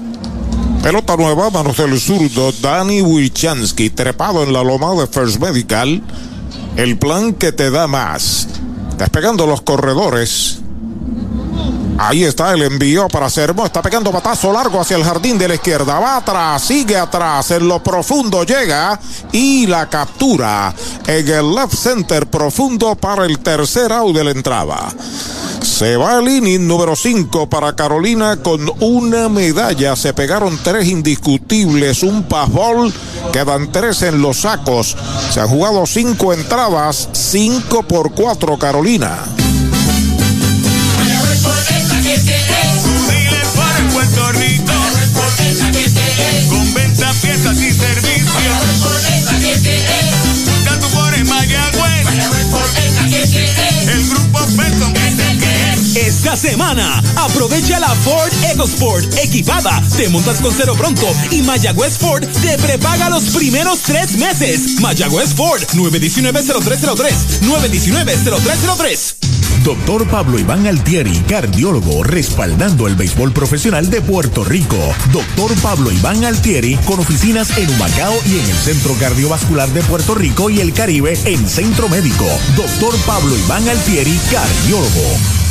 Pelota 0.83 1.17
nueva, 1.17 1.49
manos 1.49 1.77
del 1.77 1.99
zurdo, 1.99 2.51
Danny 2.61 3.01
Wilchansky, 3.01 3.89
trepado 3.89 4.43
en 4.43 4.53
la 4.53 4.63
loma 4.63 4.93
de 4.93 5.07
First 5.07 5.39
Medical. 5.39 6.01
El 6.75 6.97
plan 6.97 7.33
que 7.33 7.51
te 7.51 7.69
da 7.69 7.87
más. 7.87 8.47
Despegando 8.97 9.45
los 9.45 9.61
corredores. 9.61 10.59
Ahí 11.97 12.23
está 12.23 12.53
el 12.53 12.63
envío 12.63 13.07
para 13.09 13.29
Sermo. 13.29 13.63
Está 13.63 13.81
pegando 13.81 14.11
batazo 14.11 14.51
largo 14.51 14.81
hacia 14.81 14.97
el 14.97 15.03
jardín 15.03 15.37
de 15.37 15.47
la 15.47 15.55
izquierda. 15.55 15.99
Va 15.99 16.17
atrás, 16.17 16.63
sigue 16.63 16.97
atrás. 16.97 17.51
En 17.51 17.67
lo 17.67 17.83
profundo 17.83 18.43
llega 18.43 18.99
y 19.31 19.67
la 19.67 19.87
captura 19.87 20.73
en 21.05 21.27
el 21.27 21.53
left 21.53 21.75
center 21.75 22.25
profundo 22.27 22.95
para 22.95 23.25
el 23.25 23.37
tercer 23.37 23.91
out 23.91 24.15
de 24.15 24.23
la 24.23 24.31
entrada. 24.31 24.89
Se 25.61 25.95
va 25.95 26.19
el 26.19 26.27
inning 26.27 26.67
número 26.67 26.95
5 26.95 27.49
para 27.49 27.75
Carolina 27.75 28.37
con 28.37 28.69
una 28.79 29.29
medalla. 29.29 29.95
Se 29.95 30.13
pegaron 30.13 30.59
tres 30.63 30.87
indiscutibles, 30.87 32.03
un 32.03 32.23
passball. 32.23 32.93
Quedan 33.31 33.71
tres 33.71 34.01
en 34.01 34.21
los 34.21 34.41
sacos. 34.41 34.95
Se 35.31 35.39
han 35.39 35.47
jugado 35.47 35.85
cinco 35.85 36.33
entradas, 36.33 37.09
5 37.13 37.83
por 37.83 38.11
4 38.11 38.57
Carolina. 38.57 39.19
Esta 55.95 56.37
semana, 56.37 57.03
aprovecha 57.17 57.77
la 57.77 57.89
Ford 57.89 58.31
EcoSport 58.49 59.13
equipada. 59.17 59.83
Te 59.97 60.07
montas 60.07 60.39
con 60.39 60.53
cero 60.55 60.73
pronto 60.77 61.05
y 61.31 61.41
Mayagüez 61.41 61.97
Ford 61.97 62.23
te 62.41 62.57
prepaga 62.57 63.09
los 63.09 63.25
primeros 63.31 63.79
tres 63.81 64.17
meses. 64.17 64.79
Mayagüez 64.79 65.33
Ford 65.33 65.61
919-0303. 65.73 67.41
919-0303. 67.41 69.15
Doctor 69.65 70.07
Pablo 70.07 70.39
Iván 70.39 70.65
Altieri, 70.65 71.13
cardiólogo, 71.27 72.03
respaldando 72.03 72.87
el 72.87 72.95
béisbol 72.95 73.33
profesional 73.33 73.89
de 73.89 74.01
Puerto 74.01 74.45
Rico. 74.45 74.77
Doctor 75.11 75.53
Pablo 75.61 75.91
Iván 75.91 76.23
Altieri, 76.23 76.77
con 76.85 77.01
oficinas 77.01 77.57
en 77.57 77.69
Humacao 77.69 78.15
y 78.27 78.39
en 78.39 78.49
el 78.49 78.57
Centro 78.57 78.95
Cardiovascular 78.95 79.69
de 79.69 79.81
Puerto 79.83 80.15
Rico 80.15 80.49
y 80.49 80.61
el 80.61 80.73
Caribe 80.73 81.19
en 81.25 81.47
Centro 81.49 81.89
Médico. 81.89 82.25
Doctor 82.55 82.95
Pablo 83.05 83.37
Iván 83.37 83.67
Altieri, 83.67 84.17
cardiólogo. 84.31 85.50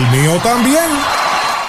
mío 0.09 0.39
también. 0.41 1.30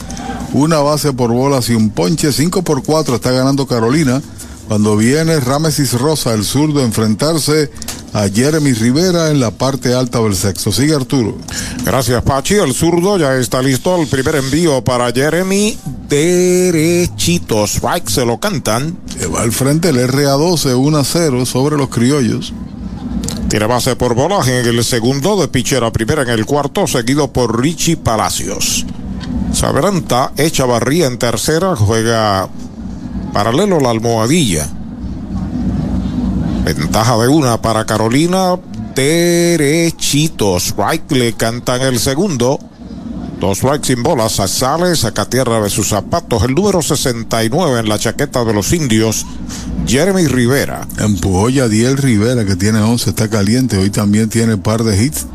una 0.52 0.78
base 0.80 1.12
por 1.12 1.30
bolas 1.32 1.68
y 1.70 1.74
un 1.74 1.90
ponche, 1.90 2.32
5 2.32 2.62
por 2.62 2.82
4 2.82 3.16
está 3.16 3.30
ganando 3.30 3.66
Carolina. 3.66 4.22
Cuando 4.68 4.96
viene 4.96 5.40
Ramesis 5.40 5.92
Rosa, 5.94 6.32
el 6.32 6.44
zurdo, 6.44 6.80
a 6.80 6.84
enfrentarse 6.84 7.70
a 8.12 8.28
Jeremy 8.28 8.72
Rivera 8.72 9.30
en 9.30 9.40
la 9.40 9.50
parte 9.50 9.94
alta 9.94 10.20
del 10.20 10.36
sexto. 10.36 10.72
Sigue 10.72 10.94
Arturo. 10.94 11.36
Gracias, 11.84 12.22
Pachi. 12.22 12.54
El 12.54 12.74
zurdo 12.74 13.18
ya 13.18 13.34
está 13.36 13.60
listo. 13.60 14.00
El 14.00 14.06
primer 14.06 14.36
envío 14.36 14.82
para 14.84 15.12
Jeremy. 15.12 15.78
Derechito. 16.08 17.66
Strike 17.66 18.08
se 18.08 18.24
lo 18.24 18.38
cantan. 18.38 18.98
Va 19.34 19.42
al 19.42 19.52
frente 19.52 19.88
el 19.90 19.96
RA12, 19.96 20.76
1 20.76 20.98
a 20.98 21.04
0 21.04 21.46
sobre 21.46 21.76
los 21.76 21.88
criollos. 21.88 22.52
Tiene 23.48 23.66
base 23.66 23.96
por 23.96 24.14
bolas 24.14 24.48
en 24.48 24.64
el 24.64 24.82
segundo 24.84 25.38
de 25.38 25.48
pitcher 25.48 25.84
a 25.84 25.92
primera 25.92 26.22
en 26.22 26.30
el 26.30 26.46
cuarto, 26.46 26.86
seguido 26.86 27.32
por 27.32 27.60
Richie 27.60 27.96
Palacios. 27.96 28.86
Sabranta 29.52 30.32
echa 30.36 30.64
barría 30.64 31.06
en 31.06 31.18
tercera, 31.18 31.76
juega 31.76 32.48
paralelo 33.32 33.80
la 33.80 33.90
almohadilla. 33.90 34.68
Ventaja 36.64 37.18
de 37.18 37.28
una 37.28 37.60
para 37.60 37.84
Carolina, 37.84 38.56
derechito. 38.94 40.58
Strike 40.58 41.10
le 41.12 41.32
cantan 41.34 41.80
el 41.82 41.98
segundo. 41.98 42.58
Dos 43.40 43.58
strikes 43.58 43.88
sin 43.88 44.04
bolas, 44.04 44.34
sale, 44.34 44.94
saca 44.94 45.28
tierra 45.28 45.60
de 45.60 45.68
sus 45.68 45.88
zapatos. 45.88 46.44
El 46.44 46.54
número 46.54 46.80
69 46.80 47.80
en 47.80 47.88
la 47.88 47.98
chaqueta 47.98 48.44
de 48.44 48.54
los 48.54 48.72
indios, 48.72 49.26
Jeremy 49.84 50.28
Rivera. 50.28 50.86
Empujó 50.98 51.50
Yadiel 51.50 51.96
Rivera, 51.96 52.44
que 52.44 52.54
tiene 52.54 52.78
11, 52.78 53.10
está 53.10 53.28
caliente. 53.28 53.78
Hoy 53.78 53.90
también 53.90 54.28
tiene 54.28 54.56
par 54.56 54.84
de 54.84 55.04
hits. 55.04 55.26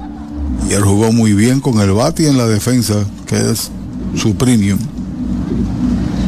Y 0.69 0.73
él 0.73 0.83
jugó 0.83 1.11
muy 1.11 1.33
bien 1.33 1.59
con 1.59 1.81
el 1.81 1.91
bate 1.91 2.29
en 2.29 2.37
la 2.37 2.47
defensa, 2.47 2.95
que 3.25 3.35
es 3.51 3.71
su 4.15 4.35
premium. 4.35 4.79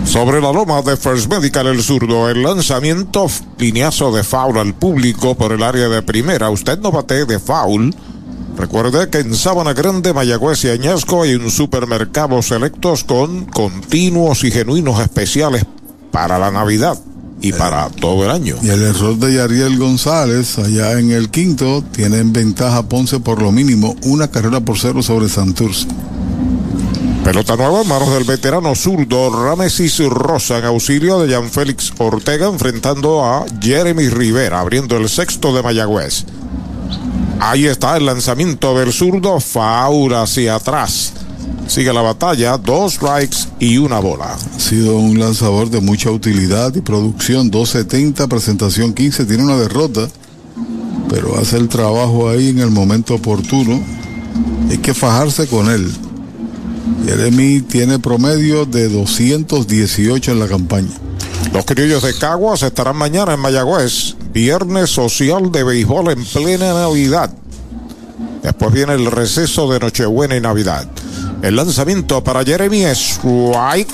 Sobre 0.06 0.42
la 0.42 0.52
loma 0.52 0.82
de 0.82 0.98
First 0.98 1.30
Medical 1.30 1.68
el 1.68 1.84
zurdo, 1.84 2.30
el 2.30 2.42
lanzamiento 2.42 3.28
lineazo 3.60 4.12
de 4.12 4.24
foul 4.24 4.58
al 4.58 4.74
público 4.74 5.36
por 5.36 5.52
el 5.52 5.62
área 5.62 5.88
de 5.88 6.02
primera. 6.02 6.50
Usted 6.50 6.80
no 6.80 6.92
bate 6.92 7.26
de 7.26 7.40
foul. 7.40 7.94
Recuerde 8.58 9.10
que 9.10 9.20
en 9.20 9.36
Sabana 9.36 9.74
Grande, 9.74 10.12
Mayagüez 10.12 10.66
y 10.66 10.70
Añasco 10.70 11.22
hay 11.22 11.36
un 11.36 11.52
supermercado 11.52 12.42
selectos 12.42 13.04
con 13.04 13.46
continuos 13.46 14.44
y 14.44 14.52
genuinos 14.52 15.00
especiales 15.00 15.66
para 16.12 16.40
la 16.40 16.50
Navidad 16.50 16.98
y 17.42 17.54
para 17.54 17.90
todo 17.90 18.26
el 18.26 18.32
año. 18.32 18.56
Y 18.62 18.70
el 18.70 18.82
error 18.82 19.16
de 19.18 19.36
Yariel 19.36 19.78
González, 19.78 20.58
allá 20.58 21.00
en 21.00 21.12
el 21.12 21.30
quinto, 21.30 21.84
tiene 21.92 22.18
en 22.18 22.34
ventaja 22.34 22.84
Ponce 22.84 23.20
por 23.20 23.42
lo 23.42 23.52
mínimo 23.52 23.96
una 24.04 24.30
carrera 24.30 24.60
por 24.60 24.78
cero 24.78 25.02
sobre 25.04 25.30
Santurce. 25.30 25.88
Pelota 27.24 27.56
nueva 27.58 27.82
en 27.82 27.88
manos 27.88 28.12
del 28.14 28.24
veterano 28.24 28.74
zurdo 28.76 29.30
Ramesis 29.30 30.00
Rosa 30.00 30.58
en 30.58 30.66
auxilio 30.66 31.20
de 31.20 31.34
Jan 31.34 31.50
Félix 31.50 31.94
Ortega 31.98 32.48
enfrentando 32.48 33.24
a 33.24 33.46
Jeremy 33.62 34.10
Rivera 34.10 34.62
abriendo 34.62 34.98
el 34.98 35.10
sexto 35.10 35.54
de 35.54 35.62
Mayagüez. 35.62 36.26
Ahí 37.40 37.66
está 37.66 37.98
el 37.98 38.06
lanzamiento 38.06 38.78
del 38.78 38.94
zurdo, 38.94 39.40
Faura 39.40 40.24
hacia 40.24 40.56
atrás. 40.56 41.14
Sigue 41.68 41.94
la 41.94 42.02
batalla, 42.02 42.58
dos 42.58 42.94
strikes 42.94 43.38
y 43.60 43.78
una 43.78 44.00
bola. 44.00 44.34
Ha 44.34 44.60
sido 44.60 44.98
un 44.98 45.20
lanzador 45.20 45.70
de 45.70 45.82
mucha 45.82 46.10
utilidad 46.10 46.74
y 46.74 46.82
producción, 46.82 47.52
270, 47.52 48.28
presentación 48.28 48.94
15, 48.94 49.26
tiene 49.26 49.44
una 49.44 49.58
derrota, 49.58 50.08
pero 51.10 51.38
hace 51.38 51.58
el 51.58 51.70
trabajo 51.70 52.30
ahí 52.30 52.50
en 52.50 52.60
el 52.60 52.72
momento 52.72 53.14
oportuno. 53.14 53.80
Hay 54.70 54.80
que 54.80 54.94
fajarse 54.94 55.48
con 55.48 55.70
él. 55.70 55.92
Jeremy 57.06 57.62
tiene 57.62 58.00
promedio 58.00 58.66
de 58.66 58.90
218 58.90 60.32
en 60.32 60.40
la 60.40 60.48
campaña. 60.48 60.92
Los 61.54 61.66
criollos 61.66 62.04
de 62.04 62.14
Caguas 62.14 62.64
estarán 62.64 62.96
mañana 62.96 63.34
en 63.34 63.40
Mayagüez. 63.40 64.16
Viernes 64.34 64.92
social 64.92 65.52
de 65.52 65.64
béisbol 65.64 66.12
en 66.12 66.24
plena 66.24 66.74
Navidad. 66.74 67.32
Después 68.44 68.72
viene 68.72 68.94
el 68.94 69.10
receso 69.10 69.72
de 69.72 69.80
Nochebuena 69.80 70.36
y 70.36 70.42
Navidad. 70.42 70.88
El 71.42 71.56
lanzamiento 71.56 72.24
para 72.24 72.44
Jeremy 72.44 72.86
White 73.24 73.94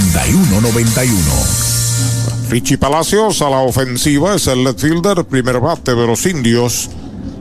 832-9191. 0.00 2.50
Richie 2.50 2.78
Palacios 2.78 3.42
a 3.42 3.50
la 3.50 3.58
ofensiva 3.58 4.34
es 4.34 4.46
el 4.46 4.64
left 4.64 4.80
fielder, 4.80 5.24
primer 5.24 5.60
bate 5.60 5.94
de 5.94 6.06
los 6.06 6.24
indios. 6.26 6.90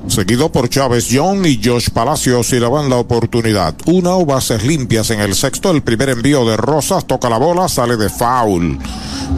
Seguido 0.07 0.51
por 0.51 0.69
Chávez 0.69 1.07
Young 1.07 1.45
y 1.45 1.61
Josh 1.63 1.89
Palacios 1.91 2.51
y 2.53 2.59
le 2.59 2.67
van 2.67 2.89
la 2.89 2.97
oportunidad. 2.97 3.75
Una 3.85 4.15
o 4.15 4.25
bases 4.25 4.63
limpias 4.63 5.11
en 5.11 5.19
el 5.19 5.35
sexto. 5.35 5.71
El 5.71 5.83
primer 5.83 6.09
envío 6.09 6.45
de 6.45 6.57
Rosas 6.57 7.05
toca 7.05 7.29
la 7.29 7.37
bola, 7.37 7.69
sale 7.69 7.95
de 7.95 8.09
foul. 8.09 8.79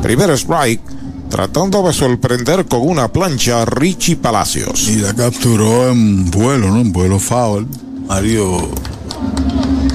Primer 0.01 0.29
strike 0.31 0.81
tratando 1.29 1.83
de 1.83 1.93
sorprender 1.93 2.65
con 2.65 2.81
una 2.81 3.09
plancha 3.09 3.65
Richie 3.65 4.15
Palacios. 4.15 4.89
Y 4.89 4.97
la 4.97 5.13
capturó 5.13 5.89
en 5.89 6.31
vuelo, 6.31 6.69
¿no? 6.69 6.79
En 6.79 6.91
vuelo 6.91 7.19
foul. 7.19 7.67
Mario 8.07 8.69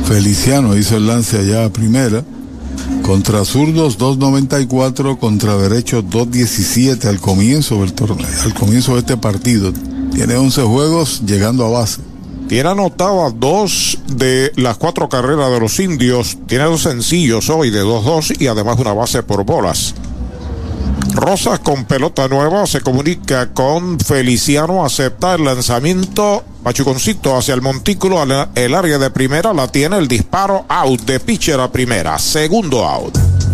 Feliciano 0.07 0.77
hizo 0.77 0.97
el 0.97 1.07
lance 1.07 1.39
allá 1.39 1.65
a 1.65 1.71
primera. 1.71 2.23
Contra 3.07 3.45
zurdos 3.45 3.99
2.94, 3.99 5.17
contra 5.19 5.57
derechos 5.57 6.05
2.17 6.07 7.05
al 7.05 7.21
comienzo 7.21 7.83
del 7.83 7.93
torneo, 7.93 8.27
al 8.45 8.53
comienzo 8.53 8.95
de 8.95 8.99
este 8.99 9.17
partido. 9.17 9.73
Tiene 10.13 10.35
11 10.35 10.63
juegos 10.63 11.23
llegando 11.25 11.65
a 11.65 11.71
base. 11.71 12.01
Tiene 12.49 12.71
anotado 12.71 13.31
dos 13.31 13.97
de 14.09 14.51
las 14.57 14.77
cuatro 14.79 15.09
carreras 15.09 15.53
de 15.53 15.61
los 15.61 15.79
indios. 15.79 16.37
Tiene 16.47 16.65
dos 16.65 16.83
sencillos 16.83 17.49
hoy 17.49 17.71
de 17.71 17.85
2-2 17.85 18.41
y 18.41 18.49
además 18.49 18.81
una 18.81 18.93
base 18.93 19.23
por 19.23 19.45
bolas. 19.45 19.95
Rosas 21.17 21.61
con 21.61 21.87
pelota 21.87 22.29
nueva 22.29 22.67
se 22.67 22.83
comunica 22.83 23.49
con 23.55 23.99
Feliciano, 23.99 24.85
acepta 24.85 25.35
el 25.35 25.45
lanzamiento. 25.45 26.45
Pachuconcito 26.63 27.37
hacia 27.37 27.55
el 27.55 27.63
montículo, 27.63 28.23
el 28.55 28.75
área 28.75 28.99
de 28.99 29.11
primera 29.11 29.55
la 29.55 29.67
tiene 29.67 29.97
el 29.97 30.09
disparo 30.09 30.67
out 30.69 31.01
de 31.03 31.19
pitcher 31.19 31.59
a 31.59 31.73
primera, 31.73 32.19
segundo 32.19 32.85
out. 32.85 33.36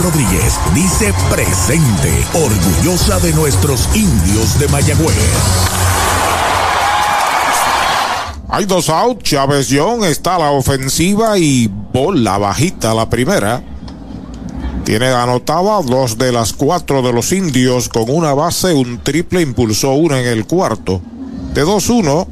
Rodríguez 0.00 0.58
dice 0.74 1.12
presente, 1.30 2.10
orgullosa 2.34 3.18
de 3.20 3.32
nuestros 3.32 3.88
indios 3.94 4.58
de 4.58 4.68
Mayagüez. 4.68 5.16
Hay 8.48 8.64
dos 8.66 8.88
outs, 8.88 9.22
Chávez 9.22 9.68
Young 9.68 10.04
está 10.04 10.36
a 10.36 10.38
la 10.38 10.50
ofensiva 10.50 11.38
y 11.38 11.68
bola 11.92 12.38
bajita 12.38 12.94
la 12.94 13.08
primera. 13.08 13.62
Tiene 14.84 15.06
anotada 15.08 15.80
dos 15.82 16.18
de 16.18 16.32
las 16.32 16.52
cuatro 16.52 17.02
de 17.02 17.12
los 17.12 17.32
indios 17.32 17.88
con 17.88 18.04
una 18.08 18.34
base, 18.34 18.74
un 18.74 19.02
triple, 19.02 19.40
impulsó 19.40 19.92
una 19.92 20.20
en 20.20 20.26
el 20.26 20.46
cuarto. 20.46 21.00
De 21.54 21.64
2-1, 21.64 22.26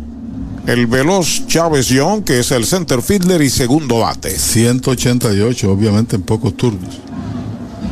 el 0.67 0.87
veloz 0.87 1.47
Chávez 1.47 1.89
Young, 1.89 2.25
que 2.25 2.41
es 2.41 2.51
el 2.51 2.67
center 2.67 3.03
fielder 3.03 3.41
y 3.43 3.51
segundo 3.51 4.01
bate. 4.01 4.31
188, 4.31 5.71
obviamente 5.71 6.17
en 6.17 6.23
pocos 6.23 6.57
turnos. 6.57 7.01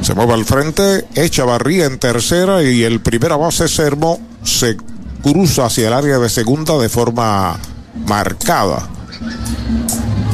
Se 0.03 0.15
mueve 0.15 0.35
al 0.35 0.45
frente, 0.45 1.07
echa 1.15 1.45
barría 1.45 1.87
en 1.87 1.99
tercera 1.99 2.63
y 2.63 2.85
el 2.85 3.01
primera 3.01 3.37
base 3.37 3.69
Sermo 3.69 4.21
se 4.45 4.77
cruza 5.23 5.67
hacia 5.67 5.89
el 5.89 5.95
área 5.95 6.19
de 6.19 6.29
segunda 6.29 6.79
de 6.79 6.89
forma 6.89 7.59
marcada. 8.07 8.89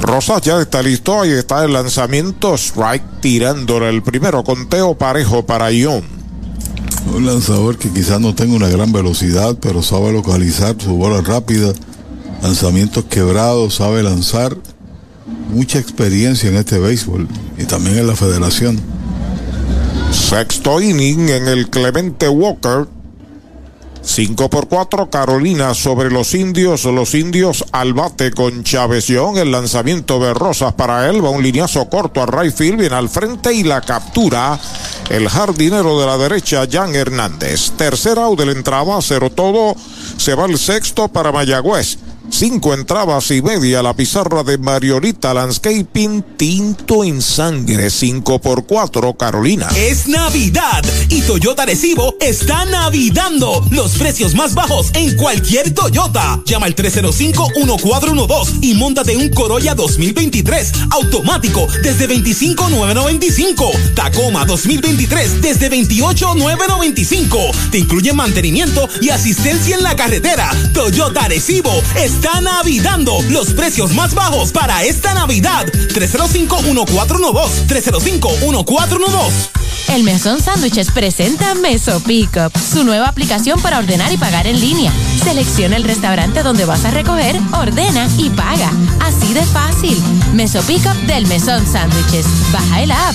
Rosas 0.03 0.43
ya 0.43 0.61
está 0.61 0.83
listo, 0.83 1.23
ahí 1.23 1.31
está 1.31 1.65
el 1.65 1.73
lanzamiento, 1.73 2.55
strike 2.55 3.21
tirándole 3.21 3.89
el 3.89 4.03
primero, 4.03 4.45
conteo 4.45 4.97
parejo 4.97 5.47
para 5.47 5.73
Ion. 5.73 6.05
Un 7.15 7.27
lanzador 7.27 7.79
que 7.79 7.91
quizás 7.91 8.21
no 8.21 8.35
tenga 8.35 8.55
una 8.55 8.69
gran 8.69 8.93
velocidad, 8.93 9.57
pero 9.61 9.83
sabe 9.83 10.13
localizar 10.13 10.77
su 10.79 10.95
bola 10.97 11.23
rápida, 11.23 11.73
lanzamientos 12.43 13.05
quebrados, 13.05 13.77
sabe 13.77 14.03
lanzar. 14.03 14.57
Mucha 15.51 15.79
experiencia 15.79 16.49
en 16.51 16.57
este 16.57 16.79
béisbol 16.79 17.29
y 17.57 17.65
también 17.65 17.99
en 17.99 18.07
la 18.07 18.17
federación. 18.17 18.81
Sexto 20.15 20.81
inning 20.81 21.29
en 21.29 21.49
el 21.49 21.69
Clemente 21.69 22.29
Walker. 22.29 22.87
5 24.01 24.49
por 24.49 24.69
4 24.69 25.11
Carolina 25.11 25.75
sobre 25.75 26.09
los 26.09 26.35
indios. 26.35 26.85
Los 26.85 27.15
indios 27.15 27.65
al 27.73 27.95
bate 27.95 28.31
con 28.31 28.63
Young. 28.63 29.39
El 29.39 29.51
lanzamiento 29.51 30.21
de 30.21 30.33
Rosas 30.33 30.75
para 30.75 31.09
él. 31.11 31.23
Va 31.23 31.31
un 31.31 31.43
lineazo 31.43 31.89
corto 31.89 32.23
a 32.23 32.27
right 32.27 32.55
field. 32.55 32.79
Viene 32.79 32.95
al 32.95 33.09
frente 33.09 33.53
y 33.53 33.65
la 33.65 33.81
captura. 33.81 34.59
El 35.11 35.29
jardinero 35.29 35.99
de 35.99 36.07
la 36.07 36.17
derecha, 36.17 36.67
Jan 36.71 36.95
Hernández. 36.95 37.73
Tercera 37.77 38.25
out 38.25 38.39
de 38.39 38.47
la 38.47 38.53
entrada. 38.53 38.99
Cero 39.03 39.31
todo. 39.31 39.75
Se 40.17 40.35
va 40.37 40.47
el 40.47 40.59
sexto 40.59 41.09
para 41.09 41.33
Mayagüez. 41.33 41.99
Cinco 42.37 42.75
entradas 42.75 43.31
y 43.31 43.43
media 43.43 43.81
la 43.81 43.95
pizarra 43.95 44.43
de 44.43 44.59
Mariolita 44.59 45.33
Landscaping 45.33 46.25
Tinto 46.37 47.05
en 47.05 47.23
Sangre 47.23 47.91
5 47.91 48.41
por 48.41 48.67
4 48.67 49.15
Carolina. 49.15 49.69
Es 49.77 50.09
Navidad 50.09 50.85
y 51.11 51.23
Toyota 51.23 51.65
Recibo 51.65 52.17
está 52.21 52.65
navidando 52.65 53.65
los 53.71 53.93
precios 53.93 54.35
más 54.35 54.55
bajos 54.55 54.91
en 54.95 55.17
cualquier 55.17 55.73
Toyota. 55.73 56.41
Llama 56.45 56.67
al 56.67 56.75
305-1412 56.75 58.59
y 58.63 58.75
montate 58.75 59.17
un 59.17 59.29
Corolla 59.29 59.77
2023 59.77 60.73
automático 60.91 61.69
desde 61.85 62.09
25,995. 62.09 63.71
Tacoma 63.95 64.45
2023 64.45 65.41
desde 65.41 65.69
28,995. 65.69 67.39
Te 67.71 67.79
incluye 67.79 68.13
mantenimiento 68.13 68.89
y 69.01 69.11
asistencia 69.11 69.77
en 69.77 69.85
la 69.85 69.95
carretera. 69.95 70.51
Toyota 70.73 71.29
Recibo 71.29 71.71
está 71.95 72.24
navidando 72.41 73.21
los 73.29 73.53
precios 73.53 73.93
más 73.93 74.15
bajos 74.15 74.51
para 74.51 74.83
esta 74.83 75.15
Navidad. 75.15 75.67
305-1412. 75.67 77.67
305-1412. 77.69 79.65
El 79.89 80.03
Mesón 80.03 80.41
Sándwiches 80.41 80.91
presenta 80.91 81.55
Meso 81.55 82.01
Pickup, 82.01 82.53
su 82.59 82.85
nueva 82.85 83.09
aplicación 83.09 83.61
para 83.61 83.79
ordenar 83.79 84.13
y 84.13 84.17
pagar 84.17 84.47
en 84.47 84.61
línea. 84.61 84.93
Selecciona 85.23 85.77
el 85.77 85.85
restaurante 85.85 86.43
donde 86.43 86.65
vas 86.65 86.85
a 86.85 86.91
recoger, 86.91 87.39
ordena 87.53 88.09
y 88.19 88.31
paga. 88.31 88.73
Así 89.01 89.33
de 89.35 89.43
fácil. 89.43 90.03
Meso 90.33 90.63
Pickup 90.63 90.97
del 91.07 91.27
Mesón 91.27 91.67
Sándwiches. 91.67 92.27
Baja 92.53 92.83
el 92.83 92.91
app. 92.91 93.15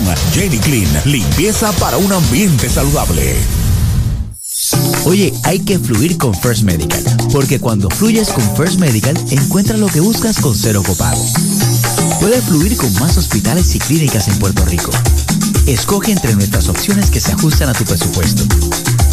Jenny 0.33 0.57
Clean, 0.59 0.87
limpieza 1.05 1.71
para 1.73 1.97
un 1.97 2.11
ambiente 2.11 2.69
saludable. 2.69 3.35
Oye, 5.05 5.33
hay 5.43 5.59
que 5.59 5.79
fluir 5.79 6.17
con 6.17 6.33
First 6.33 6.63
Medical, 6.63 7.03
porque 7.31 7.59
cuando 7.59 7.89
fluyes 7.89 8.29
con 8.29 8.43
First 8.55 8.79
Medical, 8.79 9.17
encuentras 9.31 9.79
lo 9.79 9.87
que 9.87 9.99
buscas 9.99 10.39
con 10.39 10.55
cero 10.55 10.83
copago. 10.85 11.25
Puedes 12.19 12.43
fluir 12.43 12.77
con 12.77 12.93
más 12.95 13.17
hospitales 13.17 13.75
y 13.75 13.79
clínicas 13.79 14.27
en 14.27 14.37
Puerto 14.39 14.63
Rico. 14.65 14.91
Escoge 15.65 16.11
entre 16.11 16.33
nuestras 16.35 16.69
opciones 16.69 17.09
que 17.09 17.19
se 17.19 17.31
ajustan 17.33 17.69
a 17.69 17.73
tu 17.73 17.83
presupuesto. 17.83 18.43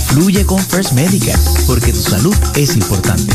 Fluye 0.08 0.44
con 0.44 0.58
First 0.58 0.92
Medical, 0.92 1.38
porque 1.66 1.92
tu 1.92 2.02
salud 2.02 2.34
es 2.54 2.76
importante. 2.76 3.34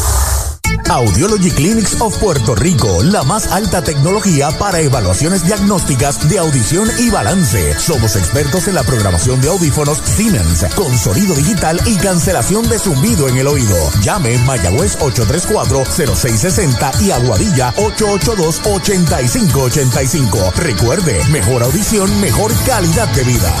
Audiology 0.89 1.51
Clinics 1.51 2.01
of 2.01 2.17
Puerto 2.17 2.55
Rico, 2.55 3.03
la 3.03 3.21
más 3.23 3.51
alta 3.51 3.83
tecnología 3.83 4.49
para 4.51 4.79
evaluaciones 4.81 5.45
diagnósticas 5.45 6.27
de 6.29 6.39
audición 6.39 6.89
y 6.99 7.09
balance. 7.09 7.77
Somos 7.79 8.15
expertos 8.15 8.67
en 8.67 8.75
la 8.75 8.83
programación 8.83 9.41
de 9.41 9.49
audífonos 9.49 9.99
Siemens, 10.03 10.63
con 10.75 10.95
sonido 10.97 11.35
digital 11.35 11.81
y 11.85 11.95
cancelación 11.95 12.69
de 12.69 12.79
zumbido 12.79 13.27
en 13.29 13.37
el 13.37 13.47
oído. 13.47 13.77
Llame 14.01 14.37
Mayagüez 14.39 14.97
834-0660 14.99 17.01
y 17.01 17.11
Aguadilla 17.11 17.73
882-8585. 17.75 20.53
Recuerde, 20.55 21.23
mejor 21.29 21.63
audición, 21.63 22.19
mejor 22.19 22.51
calidad 22.65 23.07
de 23.09 23.23
vida. 23.23 23.53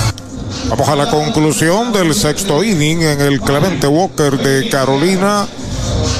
Vamos 0.69 0.87
a 0.87 0.95
la 0.95 1.09
conclusión 1.09 1.91
del 1.91 2.13
sexto 2.13 2.63
inning 2.63 3.01
en 3.01 3.19
el 3.21 3.41
Clemente 3.41 3.87
Walker 3.87 4.37
de 4.37 4.69
Carolina. 4.69 5.47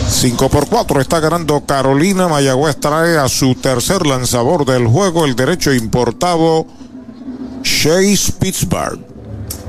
5 0.10 0.50
por 0.50 0.68
4 0.68 1.02
está 1.02 1.20
ganando 1.20 1.66
Carolina. 1.66 2.28
Mayagüez 2.28 2.78
trae 2.80 3.18
a 3.18 3.28
su 3.28 3.56
tercer 3.56 4.06
lanzador 4.06 4.66
del 4.66 4.88
juego 4.88 5.26
el 5.26 5.36
derecho 5.36 5.74
importado 5.74 6.66
Chase 7.64 8.34
Pittsburgh. 8.40 9.00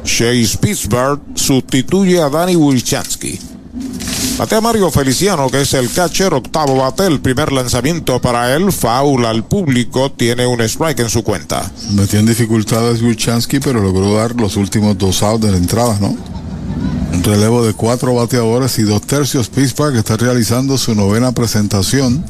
Chase 0.05 0.59
Pittsburgh 0.61 1.21
sustituye 1.35 2.21
a 2.21 2.29
Danny 2.29 2.57
Wilchansky. 2.57 3.39
Batea 4.39 4.61
Mario 4.61 4.91
Feliciano, 4.91 5.49
que 5.49 5.61
es 5.61 5.75
el 5.75 5.91
catcher, 5.91 6.33
octavo 6.35 6.77
bate, 6.77 7.07
el 7.07 7.21
primer 7.21 7.53
lanzamiento 7.53 8.21
para 8.21 8.55
él, 8.55 8.73
foul 8.73 9.25
al 9.27 9.45
público, 9.45 10.11
tiene 10.11 10.47
un 10.47 10.61
strike 10.63 11.01
en 11.01 11.11
su 11.11 11.23
cuenta. 11.23 11.71
Metió 11.93 12.19
en 12.19 12.27
dificultades 12.27 13.03
Wilchansky, 13.03 13.61
pero 13.61 13.81
logró 13.81 14.15
dar 14.15 14.35
los 14.35 14.57
últimos 14.57 14.97
dos 14.99 15.23
outs 15.23 15.45
de 15.45 15.53
la 15.53 15.59
entrada, 15.59 15.99
¿no? 16.01 16.17
Un 17.13 17.23
relevo 17.23 17.65
de 17.65 17.75
cuatro 17.75 18.15
bateadores 18.15 18.79
y 18.79 18.83
dos 18.83 19.03
tercios. 19.03 19.49
Pittsburgh 19.49 19.97
está 19.97 20.17
realizando 20.17 20.79
su 20.79 20.95
novena 20.95 21.33
presentación. 21.33 22.25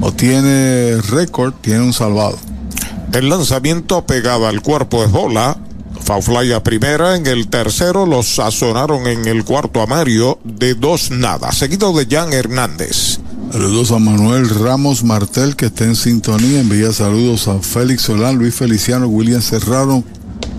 O 0.00 0.12
tiene 0.12 0.96
récord, 1.10 1.52
tiene 1.60 1.80
un 1.80 1.92
salvado. 1.92 2.38
El 3.12 3.28
lanzamiento 3.28 4.06
pegado 4.06 4.46
al 4.46 4.62
cuerpo 4.62 5.04
es 5.04 5.10
bola. 5.10 5.58
Faufly 6.02 6.52
a 6.52 6.62
primera. 6.62 7.16
En 7.16 7.26
el 7.26 7.48
tercero 7.48 8.06
los 8.06 8.36
sazonaron 8.36 9.06
en 9.06 9.26
el 9.26 9.44
cuarto 9.44 9.82
a 9.82 9.86
Mario 9.86 10.38
de 10.44 10.74
dos 10.74 11.10
nada. 11.10 11.52
Seguido 11.52 11.92
de 11.92 12.06
Jan 12.06 12.32
Hernández. 12.32 13.18
Saludos 13.52 13.90
a 13.90 13.98
Manuel 13.98 14.48
Ramos 14.48 15.02
Martel 15.02 15.56
que 15.56 15.66
está 15.66 15.84
en 15.84 15.96
sintonía. 15.96 16.60
Envía 16.60 16.92
saludos 16.92 17.48
a 17.48 17.58
Félix 17.58 18.02
Solán, 18.02 18.36
Luis 18.36 18.54
Feliciano, 18.54 19.08
William 19.08 19.42
Serrano, 19.42 20.04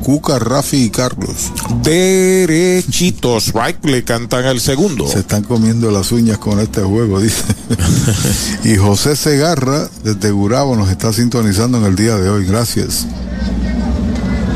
Cuca, 0.02 0.40
Rafi 0.40 0.86
y 0.86 0.90
Carlos. 0.90 1.52
Derechitos, 1.84 3.54
right, 3.54 3.84
le 3.86 4.04
cantan 4.04 4.46
el 4.46 4.60
segundo. 4.60 5.08
Se 5.08 5.20
están 5.20 5.44
comiendo 5.44 5.92
las 5.92 6.12
uñas 6.12 6.38
con 6.38 6.60
este 6.60 6.82
juego, 6.82 7.20
dice. 7.20 7.44
y 8.64 8.76
José 8.76 9.16
Segarra, 9.16 9.90
desde 10.04 10.32
Gurabo, 10.32 10.76
nos 10.76 10.90
está 10.90 11.14
sintonizando 11.14 11.78
en 11.78 11.86
el 11.86 11.96
día 11.96 12.18
de 12.18 12.30
hoy. 12.30 12.46
Gracias. 12.46 13.06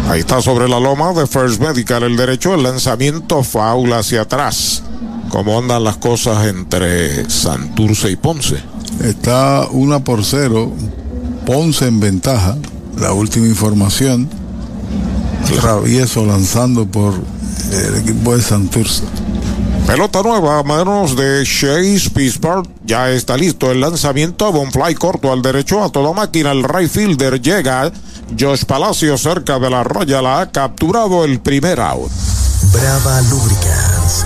Ahí 0.10 0.20
está 0.20 0.42
sobre 0.42 0.70
la 0.70 0.80
loma 0.80 1.14
de 1.14 1.26
First 1.26 1.60
Medical 1.60 2.04
el 2.04 2.16
derecho, 2.16 2.54
el 2.54 2.64
lanzamiento 2.64 3.44
faula 3.44 4.00
hacia 4.00 4.22
atrás. 4.22 4.84
¿Cómo 5.30 5.58
andan 5.58 5.84
las 5.84 5.98
cosas 5.98 6.46
entre 6.48 7.30
Santurce 7.30 8.12
y 8.12 8.16
Ponce? 8.16 8.58
Está 9.04 9.68
una 9.72 10.04
por 10.04 10.24
cero, 10.24 10.72
Ponce 11.46 11.88
en 11.88 12.00
ventaja. 12.00 12.56
La 13.00 13.14
última 13.14 13.48
información. 13.48 14.30
Travieso 15.54 16.26
lanzando 16.26 16.86
por 16.86 17.14
el 17.72 17.96
equipo 17.98 18.36
de 18.36 18.42
Santurce. 18.42 19.04
Pelota 19.86 20.24
nueva 20.24 20.60
a 20.60 20.64
manos 20.64 21.16
de 21.16 21.44
Chase 21.44 22.10
Pittsburgh. 22.10 22.68
Ya 22.86 23.12
está 23.12 23.38
listo 23.38 23.72
el 23.72 23.82
lanzamiento. 23.82 24.52
Bonfly 24.52 24.96
corto 24.96 25.32
al 25.32 25.42
derecho 25.42 25.84
a 25.84 25.90
toda 25.90 26.12
máquina. 26.14 26.52
El 26.52 26.64
right 26.64 26.90
fielder 26.90 27.40
llega. 27.40 27.92
Josh 28.38 28.66
Palacio 28.66 29.18
cerca 29.18 29.60
de 29.60 29.70
la 29.70 29.84
raya 29.84 30.22
la 30.22 30.42
ha 30.42 30.52
capturado 30.52 31.24
el 31.24 31.40
primer 31.40 31.80
out. 31.80 32.10
Brava 32.74 33.22
Lubricants 33.22 33.95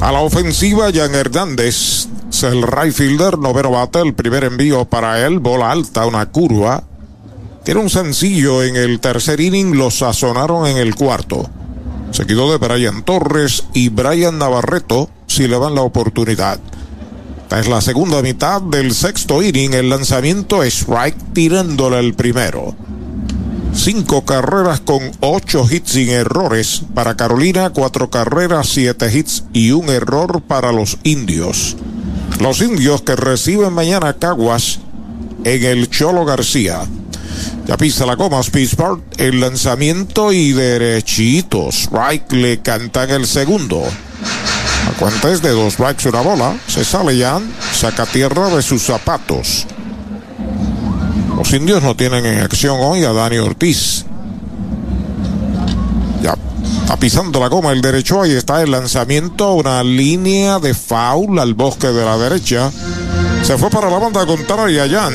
A 0.00 0.12
la 0.12 0.20
ofensiva, 0.20 0.92
Jan 0.94 1.12
Hernández 1.12 2.06
es 2.30 2.42
el 2.44 2.62
right 2.62 2.92
fielder, 2.92 3.36
noveno 3.36 3.72
bate, 3.72 4.00
el 4.00 4.14
primer 4.14 4.44
envío 4.44 4.84
para 4.84 5.26
él, 5.26 5.40
bola 5.40 5.72
alta, 5.72 6.06
una 6.06 6.26
curva. 6.26 6.84
Tiene 7.64 7.80
un 7.80 7.90
sencillo 7.90 8.62
en 8.62 8.76
el 8.76 9.00
tercer 9.00 9.40
inning, 9.40 9.76
lo 9.76 9.90
sazonaron 9.90 10.68
en 10.68 10.76
el 10.76 10.94
cuarto. 10.94 11.50
Seguido 12.12 12.50
de 12.50 12.58
Brian 12.58 13.02
Torres 13.02 13.64
y 13.74 13.88
Brian 13.88 14.38
Navarreto, 14.38 15.10
si 15.26 15.48
le 15.48 15.58
dan 15.58 15.74
la 15.74 15.82
oportunidad. 15.82 16.60
Esta 17.42 17.58
es 17.58 17.66
la 17.66 17.80
segunda 17.80 18.22
mitad 18.22 18.62
del 18.62 18.94
sexto 18.94 19.42
inning, 19.42 19.74
el 19.74 19.90
lanzamiento 19.90 20.62
strike 20.62 21.32
tirándole 21.32 21.98
el 21.98 22.14
primero. 22.14 22.76
Cinco 23.80 24.24
carreras 24.24 24.80
con 24.80 25.12
ocho 25.20 25.64
hits 25.70 25.92
sin 25.92 26.08
errores 26.08 26.82
para 26.94 27.16
Carolina, 27.16 27.70
cuatro 27.70 28.10
carreras, 28.10 28.68
siete 28.68 29.08
hits 29.16 29.44
y 29.52 29.70
un 29.70 29.88
error 29.88 30.42
para 30.42 30.72
los 30.72 30.98
indios. 31.04 31.76
Los 32.40 32.60
indios 32.60 33.02
que 33.02 33.14
reciben 33.14 33.72
mañana 33.72 34.14
Caguas 34.14 34.80
en 35.44 35.64
el 35.64 35.88
Cholo 35.88 36.24
García. 36.24 36.80
Ya 37.68 37.76
pisa 37.76 38.04
la 38.04 38.16
goma 38.16 38.40
Pittsburgh, 38.42 39.00
el 39.16 39.40
lanzamiento 39.40 40.32
y 40.32 40.50
derechitos. 40.50 41.84
Strike 41.84 42.32
le 42.32 42.60
cantan 42.60 43.10
el 43.10 43.28
segundo. 43.28 43.84
La 44.86 44.92
cuenta 44.98 45.28
de 45.28 45.50
dos 45.50 45.74
strikes 45.74 46.08
una 46.08 46.22
bola. 46.22 46.58
Se 46.66 46.84
sale 46.84 47.16
Jan, 47.16 47.48
saca 47.72 48.06
tierra 48.06 48.48
de 48.48 48.60
sus 48.60 48.82
zapatos. 48.82 49.68
Los 51.38 51.52
indios 51.52 51.80
no 51.84 51.94
tienen 51.94 52.26
en 52.26 52.40
acción 52.40 52.78
hoy 52.80 53.04
a 53.04 53.12
Dani 53.12 53.38
Ortiz. 53.38 54.04
Ya 56.20 56.34
está 56.82 56.96
pisando 56.96 57.38
la 57.38 57.46
goma 57.46 57.70
el 57.70 57.80
derecho. 57.80 58.20
Ahí 58.20 58.32
está 58.32 58.60
el 58.60 58.72
lanzamiento. 58.72 59.52
Una 59.52 59.84
línea 59.84 60.58
de 60.58 60.74
foul 60.74 61.38
al 61.38 61.54
bosque 61.54 61.86
de 61.86 62.04
la 62.04 62.18
derecha. 62.18 62.72
Se 63.44 63.56
fue 63.56 63.70
para 63.70 63.88
la 63.88 63.98
banda 63.98 64.26
contraria, 64.26 64.88
Jan. 64.88 65.14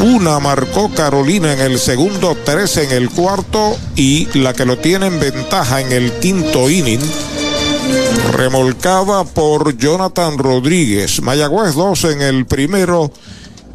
Una 0.00 0.40
marcó 0.40 0.90
Carolina 0.90 1.52
en 1.52 1.60
el 1.60 1.78
segundo, 1.78 2.34
tres 2.42 2.78
en 2.78 2.92
el 2.92 3.10
cuarto 3.10 3.76
y 3.94 4.26
la 4.38 4.54
que 4.54 4.64
lo 4.64 4.78
tiene 4.78 5.08
en 5.08 5.20
ventaja 5.20 5.82
en 5.82 5.92
el 5.92 6.12
quinto 6.12 6.70
inning. 6.70 7.02
Remolcada 8.32 9.24
por 9.24 9.76
Jonathan 9.76 10.38
Rodríguez. 10.38 11.20
Mayagüez 11.20 11.74
dos 11.74 12.04
en 12.04 12.22
el 12.22 12.46
primero 12.46 13.12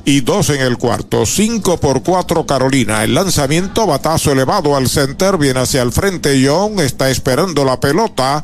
y 0.05 0.21
dos 0.21 0.49
en 0.51 0.61
el 0.61 0.77
cuarto. 0.77 1.25
Cinco 1.25 1.77
por 1.77 2.03
cuatro 2.03 2.45
Carolina. 2.45 3.03
El 3.03 3.15
lanzamiento, 3.15 3.87
batazo 3.87 4.31
elevado 4.31 4.75
al 4.75 4.87
center, 4.87 5.37
viene 5.37 5.59
hacia 5.59 5.81
el 5.81 5.91
frente. 5.91 6.39
Young 6.39 6.79
está 6.79 7.09
esperando 7.09 7.65
la 7.65 7.79
pelota 7.79 8.43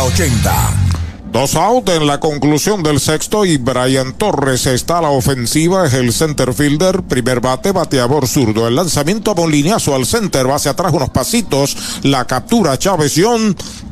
80. 0.03 0.91
Dos 1.31 1.55
out 1.55 1.87
en 1.87 2.07
la 2.07 2.19
conclusión 2.19 2.83
del 2.83 2.99
sexto 2.99 3.45
y 3.45 3.55
Brian 3.55 4.11
Torres 4.13 4.65
está 4.65 4.97
a 4.97 5.01
la 5.01 5.09
ofensiva, 5.11 5.87
es 5.87 5.93
el 5.93 6.11
center 6.11 6.53
fielder, 6.53 7.03
primer 7.03 7.39
bate, 7.39 7.71
bateador 7.71 8.27
zurdo. 8.27 8.67
El 8.67 8.75
lanzamiento 8.75 9.33
lineazo 9.47 9.95
al 9.95 10.05
center, 10.05 10.49
va 10.49 10.55
hacia 10.55 10.71
atrás 10.71 10.91
unos 10.93 11.09
pasitos, 11.09 11.77
la 12.03 12.25
captura 12.25 12.77
Chávez 12.77 13.15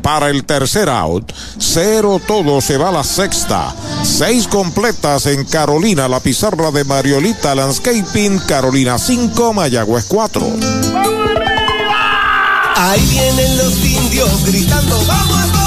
para 0.02 0.30
el 0.30 0.44
tercer 0.44 0.90
out. 0.90 1.32
Cero 1.58 2.20
todo, 2.28 2.60
se 2.60 2.78
va 2.78 2.90
a 2.90 2.92
la 2.92 3.04
sexta. 3.06 3.74
Seis 4.04 4.46
completas 4.48 5.26
en 5.28 5.46
Carolina, 5.46 6.10
la 6.10 6.20
pizarra 6.20 6.72
de 6.72 6.84
Mariolita 6.84 7.56
Landscaping, 7.56 8.40
Carolina 8.40 8.98
5, 8.98 9.54
Mayagüez 9.54 10.06
4. 10.10 10.46
Ahí 12.76 13.06
vienen 13.10 13.58
los 13.58 13.86
indios 13.86 14.46
gritando, 14.46 15.02
vamos 15.08 15.59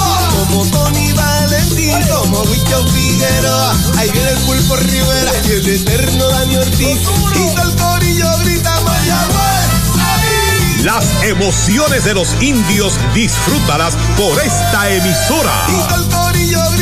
como 0.53 0.67
Tony 0.67 1.13
Valentín, 1.15 1.99
como 2.09 2.43
Huicho 2.43 2.87
Figueroa, 2.89 3.75
ahí 3.97 4.11
viene 4.11 4.29
el 4.31 4.39
pulpo 4.41 4.77
Rivera, 4.77 5.33
y 5.47 5.53
el 5.53 5.67
eterno 5.67 6.29
Dani 6.29 6.57
Ortiz, 6.57 6.99
y 7.35 7.55
todo 7.55 7.71
el 7.71 7.77
corillo 7.77 8.37
grita 8.39 8.79
Mayagüez. 8.83 10.85
Las 10.85 11.15
emociones 11.23 12.05
de 12.05 12.13
los 12.15 12.37
indios 12.43 12.99
disfrútalas 13.15 13.97
por 14.17 14.39
esta 14.43 14.91
emisora. 14.91 15.65
Y 15.69 15.79
todo 15.89 16.03
el 16.03 16.09
corillo 16.09 16.71
grita 16.73 16.82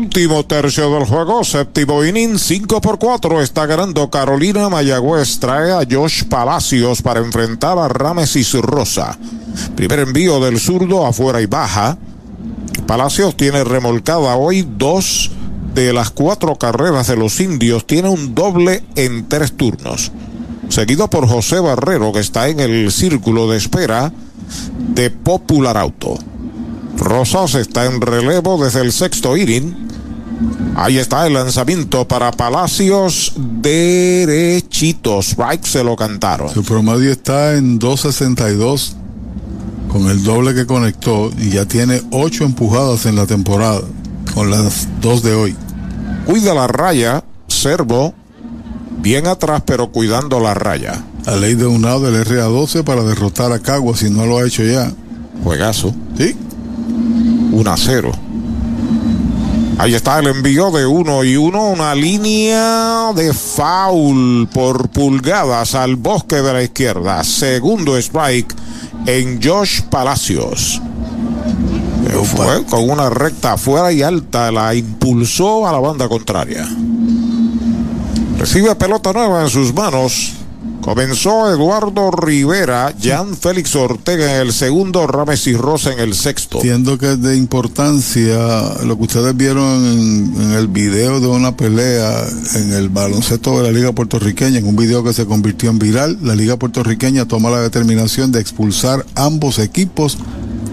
último 0.01 0.43
tercio 0.43 0.91
del 0.95 1.05
juego, 1.05 1.43
séptimo 1.43 2.03
inning, 2.03 2.39
5 2.39 2.81
por 2.81 2.97
4, 2.97 3.39
está 3.43 3.67
ganando 3.67 4.09
Carolina 4.09 4.67
Mayagüez. 4.67 5.39
Trae 5.39 5.71
a 5.71 5.85
Josh 5.89 6.23
Palacios 6.23 7.03
para 7.03 7.19
enfrentar 7.19 7.77
a 7.77 7.87
Ramesis 7.87 8.53
Rosa. 8.53 9.15
Primer 9.75 9.99
envío 9.99 10.39
del 10.39 10.59
zurdo 10.59 11.05
afuera 11.05 11.39
y 11.39 11.45
baja. 11.45 11.99
Palacios 12.87 13.37
tiene 13.37 13.63
remolcada 13.63 14.35
hoy 14.35 14.67
dos 14.67 15.29
de 15.75 15.93
las 15.93 16.09
cuatro 16.09 16.55
carreras 16.55 17.05
de 17.05 17.17
los 17.17 17.39
indios. 17.39 17.85
Tiene 17.85 18.09
un 18.09 18.33
doble 18.33 18.83
en 18.95 19.29
tres 19.29 19.55
turnos. 19.55 20.11
Seguido 20.69 21.11
por 21.11 21.27
José 21.27 21.59
Barrero, 21.59 22.11
que 22.11 22.21
está 22.21 22.49
en 22.49 22.59
el 22.59 22.91
círculo 22.91 23.47
de 23.51 23.57
espera 23.57 24.11
de 24.79 25.11
Popular 25.11 25.77
Auto. 25.77 26.17
Rosas 26.97 27.55
está 27.55 27.85
en 27.85 28.01
relevo 28.01 28.63
desde 28.63 28.81
el 28.81 28.91
sexto 28.91 29.35
inning. 29.37 29.87
Ahí 30.75 30.97
está 30.97 31.27
el 31.27 31.33
lanzamiento 31.33 32.07
para 32.07 32.31
Palacios 32.31 33.33
derechitos. 33.37 35.29
Strike 35.29 35.65
se 35.65 35.83
lo 35.83 35.95
cantaron. 35.95 36.49
Su 36.49 36.63
promedio 36.63 37.11
está 37.11 37.55
en 37.55 37.79
2.62 37.79 38.93
con 39.91 40.09
el 40.09 40.23
doble 40.23 40.55
que 40.55 40.65
conectó 40.65 41.29
y 41.37 41.49
ya 41.49 41.65
tiene 41.65 42.01
8 42.11 42.45
empujadas 42.45 43.05
en 43.05 43.17
la 43.17 43.25
temporada 43.25 43.81
con 44.33 44.49
las 44.49 44.87
dos 45.01 45.21
de 45.21 45.33
hoy. 45.33 45.55
Cuida 46.25 46.53
la 46.53 46.67
raya, 46.67 47.23
Servo, 47.47 48.13
bien 49.01 49.27
atrás 49.27 49.63
pero 49.65 49.91
cuidando 49.91 50.39
la 50.39 50.53
raya. 50.53 51.03
La 51.25 51.35
ley 51.35 51.55
de 51.55 51.67
un 51.67 51.81
lado 51.81 52.09
del 52.09 52.25
RA12 52.25 52.83
para 52.83 53.03
derrotar 53.03 53.51
a 53.51 53.59
Cagua 53.59 53.95
si 53.95 54.09
no 54.09 54.25
lo 54.25 54.37
ha 54.37 54.47
hecho 54.47 54.63
ya. 54.63 54.91
Juegazo. 55.43 55.93
Sí. 56.17 56.35
1 57.61 57.71
a 57.71 57.77
0. 57.77 58.11
Ahí 59.77 59.93
está 59.93 60.17
el 60.17 60.27
envío 60.27 60.71
de 60.71 60.87
uno 60.87 61.23
y 61.23 61.37
uno, 61.37 61.69
una 61.69 61.93
línea 61.93 63.13
de 63.13 63.33
foul 63.33 64.47
por 64.51 64.89
pulgadas 64.89 65.75
al 65.75 65.95
bosque 65.95 66.37
de 66.37 66.53
la 66.53 66.63
izquierda. 66.63 67.23
Segundo 67.23 67.97
strike 67.97 68.55
en 69.05 69.39
Josh 69.43 69.81
Palacios. 69.83 70.81
Fue 72.35 72.65
con 72.65 72.89
una 72.89 73.11
recta 73.11 73.53
afuera 73.53 73.91
y 73.91 74.01
alta, 74.01 74.51
la 74.51 74.73
impulsó 74.73 75.67
a 75.67 75.71
la 75.71 75.79
banda 75.79 76.09
contraria. 76.09 76.67
Recibe 78.39 78.73
pelota 78.75 79.13
nueva 79.13 79.43
en 79.43 79.49
sus 79.49 79.71
manos. 79.71 80.33
Comenzó 80.81 81.51
Eduardo 81.53 82.11
Rivera, 82.11 82.93
Jan 83.01 83.37
Félix 83.37 83.75
Ortega 83.75 84.35
en 84.35 84.47
el 84.47 84.53
segundo, 84.53 85.05
Rames 85.05 85.45
y 85.47 85.53
Rosa 85.53 85.93
en 85.93 85.99
el 85.99 86.15
sexto. 86.15 86.57
Entiendo 86.57 86.97
que 86.97 87.13
es 87.13 87.21
de 87.21 87.37
importancia 87.37 88.37
lo 88.83 88.97
que 88.97 89.03
ustedes 89.03 89.37
vieron 89.37 89.85
en, 89.85 90.41
en, 90.41 90.51
el 90.53 90.67
video 90.67 91.19
de 91.19 91.27
una 91.27 91.55
pelea 91.55 92.25
en 92.55 92.73
el 92.73 92.89
baloncesto 92.89 93.57
de 93.57 93.63
la 93.63 93.71
Liga 93.71 93.91
Puertorriqueña, 93.91 94.57
en 94.57 94.67
un 94.67 94.75
video 94.75 95.03
que 95.03 95.13
se 95.13 95.25
convirtió 95.25 95.69
en 95.69 95.79
viral. 95.79 96.17
La 96.23 96.35
Liga 96.35 96.57
Puertorriqueña 96.57 97.27
toma 97.27 97.51
la 97.51 97.61
determinación 97.61 98.31
de 98.31 98.41
expulsar 98.41 99.05
ambos 99.15 99.59
equipos 99.59 100.17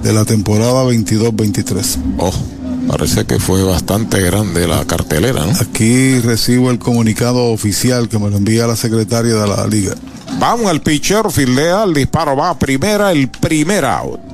de 0.03 0.13
la 0.13 0.25
temporada 0.25 0.85
22-23. 0.85 1.97
Oh. 2.19 2.58
Parece 2.89 3.27
que 3.27 3.39
fue 3.39 3.63
bastante 3.63 4.21
grande 4.23 4.67
la 4.67 4.85
cartelera, 4.87 5.45
¿no? 5.45 5.53
Aquí 5.61 6.19
recibo 6.21 6.71
el 6.71 6.79
comunicado 6.79 7.45
oficial 7.53 8.09
que 8.09 8.19
me 8.19 8.31
lo 8.31 8.39
envía 8.39 8.67
la 8.67 8.77
secretaria 8.77 9.35
de 9.35 9.47
la 9.47 9.67
liga. 9.67 9.95
Vamos 10.39 10.71
al 10.71 10.81
pitcher, 10.81 11.31
fildea, 11.31 11.85
el 11.85 11.93
disparo 11.93 12.35
va 12.35 12.51
a 12.51 12.59
primera, 12.59 13.13
el 13.13 13.29
primer 13.29 13.85
out. 13.85 14.28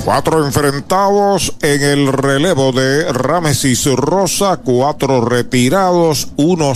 Cuatro 0.05 0.45
enfrentados 0.45 1.55
en 1.61 1.83
el 1.83 2.13
relevo 2.13 2.73
de 2.73 3.13
Ramesis 3.13 3.85
Rosa, 3.85 4.57
cuatro 4.57 5.25
retirados, 5.25 6.29
uno 6.37 6.73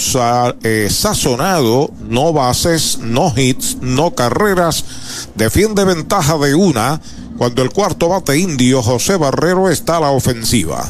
eh, 0.62 0.88
no 1.36 2.32
bases, 2.32 2.98
no 2.98 3.32
hits, 3.36 3.78
no 3.80 4.14
carreras, 4.14 4.84
defiende 5.34 5.84
ventaja 5.84 6.38
de 6.38 6.54
una 6.54 7.00
cuando 7.36 7.62
el 7.62 7.70
cuarto 7.70 8.08
bate 8.08 8.38
indio 8.38 8.82
José 8.82 9.16
Barrero 9.16 9.68
está 9.68 9.96
a 9.96 10.00
la 10.00 10.10
ofensiva 10.10 10.88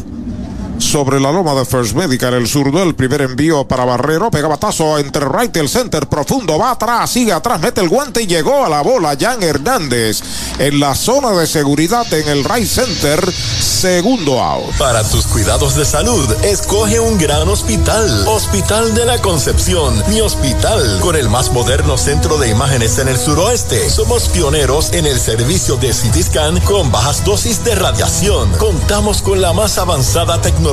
sobre 0.79 1.21
la 1.21 1.31
loma 1.33 1.55
de 1.55 1.65
First 1.65 1.95
Medical, 1.95 2.35
el 2.35 2.49
zurdo, 2.49 2.83
el 2.83 2.95
primer 2.95 3.23
envío 3.23 3.67
para 3.67 3.85
Barrero, 3.85 4.31
pega 4.31 4.49
batazo 4.49 4.99
entre 4.99 5.27
right 5.29 5.55
y 5.57 5.61
el 5.61 5.69
center 5.69 6.09
profundo, 6.09 6.59
va 6.59 6.73
atrás, 6.73 7.11
sigue 7.11 7.33
atrás, 7.33 7.61
mete 7.61 7.81
el 7.81 7.89
guante 7.89 8.23
y 8.23 8.27
llegó 8.27 8.65
a 8.65 8.69
la 8.69 8.83
bola 8.83 9.17
Jan 9.19 9.43
Hernández 9.43 10.23
en 10.59 10.81
la 10.81 10.95
zona 10.95 11.33
de 11.33 11.47
seguridad 11.47 12.13
en 12.13 12.29
el 12.29 12.45
right 12.45 12.67
center, 12.67 13.33
segundo 13.33 14.43
out. 14.43 14.75
Para 14.79 15.03
tus 15.09 15.27
cuidados 15.27 15.77
de 15.77 15.85
salud, 15.85 16.31
escoge 16.43 17.01
un 17.01 17.19
gran 17.19 17.49
hospital, 17.49 18.27
Hospital 18.27 18.95
de 18.95 19.05
la 19.05 19.21
Concepción, 19.21 20.03
mi 20.09 20.21
hospital, 20.21 21.01
con 21.01 21.17
el 21.17 21.29
más 21.29 21.53
moderno 21.53 21.97
centro 21.97 22.39
de 22.39 22.49
imágenes 22.49 22.99
en 22.99 23.09
el 23.09 23.17
suroeste. 23.17 23.91
Somos 23.91 24.29
pioneros 24.29 24.93
en 24.93 25.07
el 25.07 25.19
servicio 25.19 25.77
de 25.77 25.91
CT 25.91 26.23
scan 26.23 26.61
con 26.61 26.91
bajas 26.91 27.25
dosis 27.25 27.65
de 27.65 27.75
radiación. 27.75 28.51
Contamos 28.59 29.23
con 29.23 29.41
la 29.41 29.53
más 29.53 29.79
avanzada 29.79 30.41
tecnología, 30.41 30.64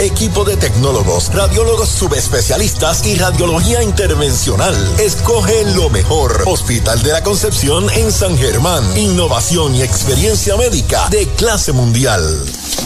equipo 0.00 0.44
de 0.44 0.56
tecnólogos, 0.56 1.34
radiólogos 1.34 1.88
subespecialistas 1.88 3.04
y 3.06 3.16
radiología 3.16 3.82
intervencional. 3.82 4.74
Escoge 5.00 5.64
lo 5.74 5.90
mejor. 5.90 6.44
Hospital 6.46 7.02
de 7.02 7.10
la 7.10 7.24
Concepción 7.24 7.90
en 7.90 8.12
San 8.12 8.36
Germán. 8.38 8.84
Innovación 8.96 9.74
y 9.74 9.82
experiencia 9.82 10.56
médica 10.56 11.08
de 11.10 11.26
clase 11.36 11.72
mundial. 11.72 12.22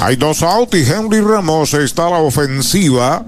Hay 0.01 0.17
dos 0.17 0.43
out 0.43 0.75
y 0.75 0.79
Henry 0.79 1.21
Ramos 1.21 1.75
está 1.75 2.07
a 2.07 2.11
la 2.11 2.19
ofensiva. 2.21 3.25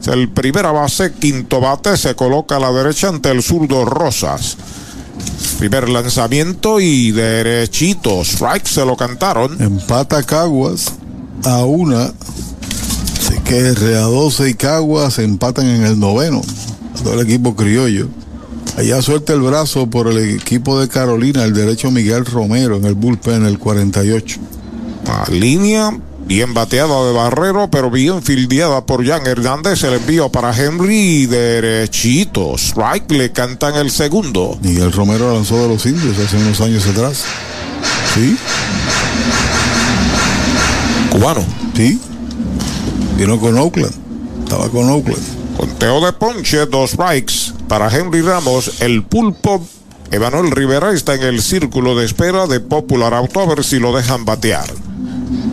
Es 0.00 0.06
el 0.06 0.28
primera 0.28 0.70
base, 0.70 1.12
quinto 1.14 1.60
bate, 1.60 1.96
se 1.96 2.14
coloca 2.14 2.56
a 2.56 2.60
la 2.60 2.70
derecha 2.70 3.08
ante 3.08 3.30
el 3.30 3.42
zurdo 3.42 3.84
Rosas. 3.84 4.56
Primer 5.58 5.88
lanzamiento 5.88 6.78
y 6.78 7.10
derechito. 7.10 8.22
Strike 8.22 8.66
se 8.66 8.84
lo 8.84 8.96
cantaron. 8.96 9.60
Empata 9.60 10.22
Caguas 10.22 10.92
a 11.44 11.64
una. 11.64 12.12
Que 13.44 13.72
RA12 13.72 14.50
y 14.50 14.54
Caguas 14.54 15.14
se 15.14 15.24
empatan 15.24 15.66
en 15.66 15.84
el 15.84 15.98
noveno. 15.98 16.42
Todo 17.02 17.14
el 17.14 17.26
equipo 17.26 17.56
criollo. 17.56 18.08
Allá 18.76 19.02
suelta 19.02 19.32
el 19.32 19.40
brazo 19.40 19.88
por 19.88 20.08
el 20.08 20.36
equipo 20.36 20.78
de 20.78 20.88
Carolina, 20.88 21.44
el 21.44 21.54
derecho 21.54 21.90
Miguel 21.90 22.24
Romero 22.24 22.76
en 22.76 22.84
el 22.84 22.94
bullpen, 22.94 23.44
el 23.46 23.58
48. 23.58 24.38
A 25.06 25.30
línea 25.30 25.98
bien 26.28 26.52
bateada 26.52 27.06
de 27.06 27.12
Barrero, 27.12 27.70
pero 27.70 27.90
bien 27.90 28.22
fildeada 28.22 28.84
por 28.84 29.04
Jan 29.04 29.26
Hernández. 29.26 29.82
El 29.82 29.94
envío 29.94 30.28
para 30.28 30.54
Henry 30.54 31.26
derechito. 31.26 32.54
Strike 32.56 33.10
le 33.12 33.32
cantan 33.32 33.76
el 33.76 33.90
segundo. 33.90 34.58
Miguel 34.62 34.92
Romero 34.92 35.32
lanzó 35.32 35.56
de 35.62 35.68
los 35.68 35.86
indios 35.86 36.18
hace 36.18 36.36
unos 36.36 36.60
años 36.60 36.86
atrás. 36.86 37.24
Sí. 38.14 38.36
Cubano. 41.10 41.44
Sí. 41.74 41.98
Vino 43.18 43.40
con 43.40 43.58
Oakland. 43.58 43.92
Estaba 44.44 44.68
con 44.68 44.88
Oakland. 44.88 45.56
Conteo 45.56 46.00
de 46.06 46.12
ponche, 46.12 46.66
dos 46.66 46.92
strikes 46.92 47.52
para 47.66 47.88
Henry 47.88 48.22
Ramos. 48.22 48.80
El 48.80 49.02
pulpo 49.02 49.60
Emanuel 50.12 50.52
Rivera 50.52 50.92
está 50.92 51.14
en 51.16 51.24
el 51.24 51.42
círculo 51.42 51.96
de 51.96 52.06
espera 52.06 52.46
de 52.46 52.60
Popular 52.60 53.12
Auto 53.14 53.40
a 53.40 53.46
ver 53.46 53.64
si 53.64 53.80
lo 53.80 53.92
dejan 53.92 54.24
batear. 54.24 54.68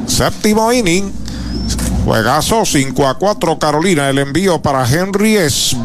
Séptimo 0.05 0.71
inning. 0.71 1.11
Juegazo 2.05 2.65
5 2.65 3.07
a 3.07 3.17
4 3.17 3.57
Carolina. 3.57 4.11
El 4.11 4.19
envío 4.19 4.61
para 4.61 4.87
Henry 4.87 5.37
es 5.37 5.75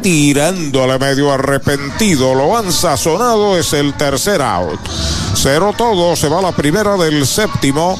tirándole 0.00 0.98
medio 0.98 1.30
arrepentido. 1.30 2.34
Lo 2.34 2.56
han 2.56 2.72
sazonado. 2.72 3.58
Es 3.58 3.74
el 3.74 3.92
tercer 3.92 4.40
out. 4.40 4.80
Cero 5.34 5.74
todo. 5.76 6.16
Se 6.16 6.30
va 6.30 6.40
la 6.40 6.52
primera 6.52 6.96
del 6.96 7.26
séptimo 7.26 7.98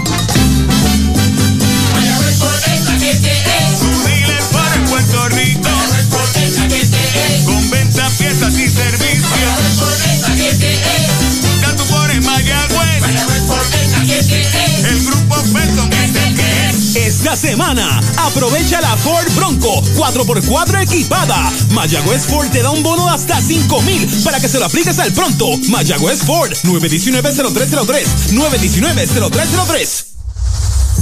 Puerto 4.87 5.29
Rico. 5.29 5.69
Con 7.45 7.69
venta, 7.69 8.09
piezas 8.17 8.53
y 8.59 8.69
servicios. 8.69 9.25
Ya 11.61 11.75
tú 11.75 11.83
pones 11.85 12.23
Mayagüez. 12.23 13.03
El 14.85 15.05
grupo 15.05 15.35
que. 15.53 15.81
Esta 16.93 17.35
semana, 17.35 17.99
aprovecha 18.17 18.81
la 18.81 18.95
Ford 18.97 19.31
Bronco 19.35 19.81
4x4 19.95 20.83
equipada. 20.83 21.51
Mayagüez 21.69 22.25
Ford 22.25 22.49
te 22.49 22.61
da 22.61 22.69
un 22.71 22.83
bono 22.83 23.05
de 23.05 23.15
hasta 23.15 23.41
5 23.41 23.81
mil 23.83 24.07
para 24.23 24.39
que 24.39 24.47
se 24.47 24.59
lo 24.59 24.65
apliques 24.65 24.99
al 24.99 25.13
pronto. 25.13 25.57
Mayagüez 25.69 26.19
Ford 26.19 26.51
919-0303. 26.63 28.05
919-0303. 28.31 30.10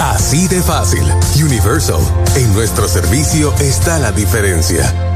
Así 0.00 0.46
de 0.48 0.62
fácil. 0.62 1.04
Universal. 1.42 2.00
En 2.36 2.52
nuestro 2.52 2.86
servicio 2.86 3.54
está 3.60 3.98
la 3.98 4.12
diferencia. 4.12 5.15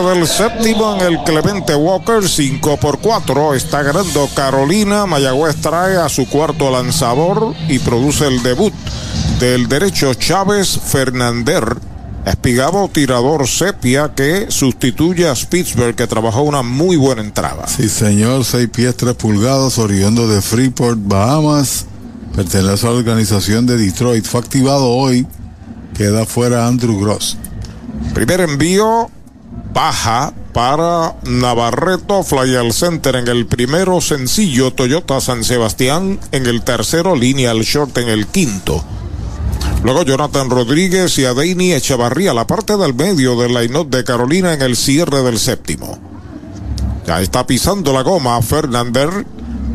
Cierre 0.00 0.18
del 0.18 0.26
séptimo 0.26 0.94
en 0.94 1.00
el 1.12 1.24
Clemente 1.24 1.74
Walker, 1.74 2.26
5 2.26 2.76
por 2.78 3.00
4. 3.00 3.54
Está 3.54 3.82
ganando 3.82 4.28
Carolina. 4.34 5.04
Mayagüez 5.04 5.56
trae 5.56 5.96
a 5.96 6.08
su 6.08 6.28
cuarto 6.28 6.70
lanzador 6.70 7.54
y 7.68 7.78
produce 7.80 8.26
el 8.26 8.42
debut 8.42 8.72
del 9.38 9.68
derecho 9.68 10.14
Chávez 10.14 10.78
Fernander. 10.78 11.76
Espigabo 12.24 12.88
tirador 12.88 13.46
sepia 13.48 14.12
que 14.14 14.46
sustituye 14.50 15.28
a 15.28 15.34
Spitzberg 15.34 15.96
que 15.96 16.06
trabajó 16.06 16.42
una 16.42 16.62
muy 16.62 16.96
buena 16.96 17.22
entrada. 17.22 17.66
Sí, 17.66 17.88
señor, 17.88 18.44
6 18.44 18.68
pies 18.68 18.96
3 18.96 19.14
pulgadas, 19.14 19.78
oriundo 19.78 20.28
de 20.28 20.40
Freeport, 20.40 20.98
Bahamas. 21.02 21.86
Pertenece 22.34 22.86
a 22.86 22.90
la 22.90 22.96
organización 22.96 23.66
de 23.66 23.76
Detroit. 23.76 24.24
Fue 24.24 24.40
activado 24.40 24.88
hoy. 24.88 25.26
Queda 25.94 26.24
fuera 26.24 26.66
Andrew 26.66 26.98
Gross. 26.98 27.36
Primer 28.14 28.40
envío 28.40 29.10
baja 29.72 30.32
para 30.52 31.14
Navarreto 31.24 32.22
Fly 32.22 32.56
al 32.56 32.72
Center 32.72 33.16
en 33.16 33.28
el 33.28 33.46
primero 33.46 34.00
sencillo 34.00 34.72
Toyota 34.72 35.20
San 35.20 35.44
Sebastián 35.44 36.18
en 36.32 36.46
el 36.46 36.62
tercero 36.62 37.14
línea 37.14 37.52
al 37.52 37.62
short 37.62 37.96
en 37.98 38.08
el 38.08 38.26
quinto. 38.26 38.84
Luego 39.82 40.02
Jonathan 40.02 40.50
Rodríguez 40.50 41.18
y 41.18 41.24
Adeini 41.24 41.72
Echevarría, 41.72 42.34
la 42.34 42.46
parte 42.46 42.76
del 42.76 42.94
medio 42.94 43.40
del 43.40 43.54
line 43.54 43.84
de 43.88 44.04
Carolina 44.04 44.52
en 44.52 44.62
el 44.62 44.76
cierre 44.76 45.22
del 45.22 45.38
séptimo. 45.38 45.98
Ya 47.06 47.20
está 47.20 47.46
pisando 47.46 47.92
la 47.92 48.02
goma 48.02 48.40
Fernander. 48.42 49.24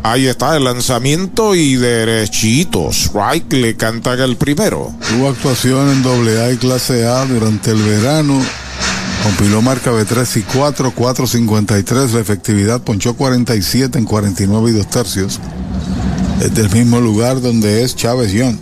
Ahí 0.03 0.27
está 0.27 0.55
el 0.55 0.65
lanzamiento 0.65 1.55
y 1.55 1.75
derechitos. 1.75 3.11
Right 3.13 3.51
le 3.51 3.75
cantan 3.75 4.19
el 4.19 4.37
primero. 4.37 4.93
Tuvo 5.09 5.29
actuación 5.29 5.89
en 5.89 6.05
AA 6.05 6.51
y 6.51 6.57
clase 6.57 7.07
A 7.07 7.25
durante 7.25 7.71
el 7.71 7.81
verano. 7.81 8.39
Compiló 9.25 9.59
marca 9.59 9.91
B3 9.91 10.37
y 10.37 10.41
4, 10.43 10.93
4.53. 10.95 12.11
La 12.11 12.19
efectividad 12.19 12.81
ponchó 12.81 13.15
47 13.15 13.97
en 13.97 14.05
49 14.05 14.69
y 14.69 14.73
2 14.73 14.87
tercios. 14.87 15.39
Es 16.41 16.53
del 16.53 16.69
mismo 16.69 17.01
lugar 17.01 17.41
donde 17.41 17.81
es 17.81 17.95
Chávez 17.95 18.31
Young. 18.33 18.55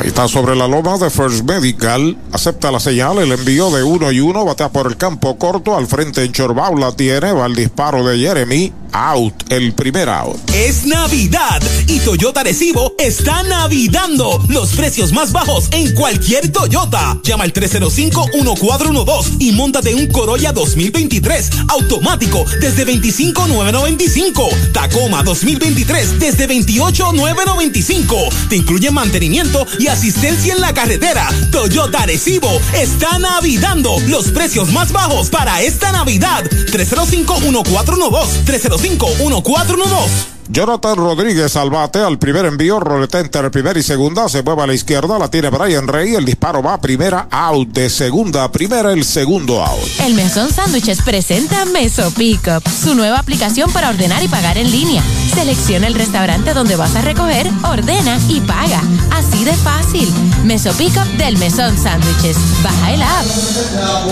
Ahí 0.00 0.06
está 0.06 0.28
sobre 0.28 0.54
la 0.54 0.68
loma 0.68 0.96
de 0.96 1.10
First 1.10 1.42
Medical. 1.42 2.16
Acepta 2.30 2.70
la 2.70 2.78
señal, 2.78 3.18
el 3.18 3.32
envío 3.32 3.68
de 3.72 3.82
uno 3.82 4.12
y 4.12 4.20
uno. 4.20 4.44
Batea 4.44 4.68
por 4.68 4.86
el 4.86 4.96
campo 4.96 5.36
corto. 5.38 5.76
Al 5.76 5.88
frente 5.88 6.22
en 6.22 6.30
Chorbau 6.30 6.76
la 6.76 6.92
tiene. 6.92 7.32
Va 7.32 7.46
el 7.46 7.56
disparo 7.56 8.06
de 8.06 8.16
Jeremy. 8.16 8.72
Out. 8.92 9.50
El 9.50 9.72
primer 9.72 10.08
out. 10.08 10.38
Es 10.54 10.86
Navidad 10.86 11.60
y 11.86 11.98
Toyota 12.00 12.42
Recibo 12.42 12.94
está 12.98 13.42
navidando 13.42 14.42
los 14.48 14.70
precios 14.70 15.12
más 15.12 15.32
bajos 15.32 15.68
en 15.72 15.94
cualquier 15.94 16.50
Toyota. 16.52 17.18
Llama 17.22 17.44
al 17.44 17.52
305-1412 17.52 19.36
y 19.38 19.52
montate 19.52 19.94
un 19.94 20.06
Corolla 20.08 20.52
2023 20.52 21.50
automático 21.68 22.44
desde 22.60 22.84
25,995. 22.84 24.48
Tacoma 24.72 25.22
2023 25.22 26.18
desde 26.18 26.46
28,995. 26.46 28.16
Te 28.48 28.56
incluye 28.56 28.90
mantenimiento 28.90 29.66
y 29.78 29.88
asistencia 29.88 30.54
en 30.54 30.60
la 30.60 30.74
carretera. 30.74 31.28
Toyota 31.50 32.06
Recibo 32.06 32.50
está 32.74 33.18
navidando 33.18 33.96
los 34.08 34.30
precios 34.30 34.72
más 34.72 34.92
bajos 34.92 35.30
para 35.30 35.62
esta 35.62 35.92
Navidad. 35.92 36.44
305-1412. 36.44 38.44
305-1412. 38.78 40.38
Jonathan 40.50 40.96
Rodríguez 40.96 41.54
al 41.56 41.68
bate 41.68 41.98
al 41.98 42.18
primer 42.18 42.46
envío, 42.46 42.80
roleta 42.80 43.20
entre 43.20 43.50
primera 43.50 43.78
y 43.78 43.82
segunda, 43.82 44.30
se 44.30 44.42
mueve 44.42 44.62
a 44.62 44.66
la 44.66 44.72
izquierda, 44.72 45.18
la 45.18 45.30
tiene 45.30 45.50
Brian 45.50 45.86
Rey, 45.86 46.14
el 46.14 46.24
disparo 46.24 46.62
va 46.62 46.74
a 46.74 46.80
primera, 46.80 47.28
out 47.30 47.68
de 47.68 47.90
segunda 47.90 48.44
a 48.44 48.50
primera, 48.50 48.92
el 48.92 49.04
segundo 49.04 49.62
out. 49.62 49.86
El 50.00 50.14
Mesón 50.14 50.50
Sándwiches 50.50 51.02
presenta 51.02 51.66
Meso 51.66 52.10
Pickup, 52.12 52.66
su 52.66 52.94
nueva 52.94 53.18
aplicación 53.18 53.70
para 53.72 53.90
ordenar 53.90 54.22
y 54.22 54.28
pagar 54.28 54.56
en 54.56 54.70
línea. 54.70 55.02
Selecciona 55.34 55.86
el 55.86 55.94
restaurante 55.94 56.54
donde 56.54 56.76
vas 56.76 56.96
a 56.96 57.02
recoger, 57.02 57.46
ordena 57.64 58.18
y 58.28 58.40
paga. 58.40 58.80
Así 59.10 59.44
de 59.44 59.52
fácil. 59.52 60.10
Meso 60.44 60.72
Pickup 60.72 61.06
del 61.18 61.36
Mesón 61.36 61.76
Sándwiches. 61.76 62.38
Baja 62.62 62.94
el 62.94 63.02
app. 63.02 63.26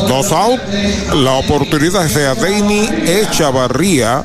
Dos 0.06 0.30
out, 0.32 0.60
la 1.14 1.32
oportunidad 1.32 2.04
es 2.04 2.14
de 2.14 2.26
Adeini 2.26 2.88
Echavarría 3.06 4.22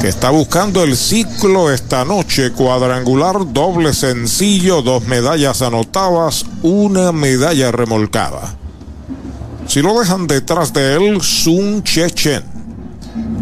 que 0.00 0.08
está 0.08 0.30
buscando 0.30 0.82
el 0.82 0.96
ciclo 0.96 1.70
esta 1.70 2.06
noche, 2.06 2.52
cuadrangular, 2.52 3.52
doble 3.52 3.92
sencillo, 3.92 4.80
dos 4.80 5.06
medallas 5.06 5.60
anotadas, 5.60 6.46
una 6.62 7.12
medalla 7.12 7.70
remolcada. 7.70 8.54
Si 9.66 9.82
lo 9.82 9.98
dejan 10.00 10.26
detrás 10.26 10.72
de 10.72 10.94
él, 10.94 11.20
Sun 11.20 11.82
Chechen. 11.82 12.42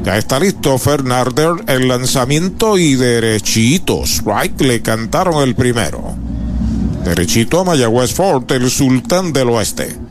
Ya 0.02 0.18
está 0.18 0.40
listo 0.40 0.76
Fernander, 0.78 1.52
el 1.68 1.86
lanzamiento 1.86 2.76
y 2.76 2.96
derechitos. 2.96 4.22
Right, 4.26 4.60
le 4.60 4.82
cantaron 4.82 5.42
el 5.46 5.54
primero. 5.54 6.16
Derechito 7.04 7.60
a 7.60 7.64
Mayagüez 7.64 8.12
Fort, 8.12 8.50
el 8.50 8.68
sultán 8.68 9.32
del 9.32 9.50
oeste. 9.50 10.07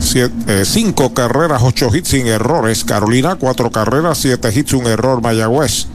Siete, 0.00 0.34
eh, 0.48 0.64
cinco 0.64 1.14
carreras, 1.14 1.62
ocho 1.62 1.94
hits 1.94 2.08
sin 2.08 2.26
errores. 2.26 2.84
Carolina, 2.84 3.36
cuatro 3.36 3.70
carreras, 3.70 4.18
siete 4.18 4.50
hits, 4.54 4.72
un 4.72 4.86
error. 4.86 5.22
Mayagüez. 5.22 5.86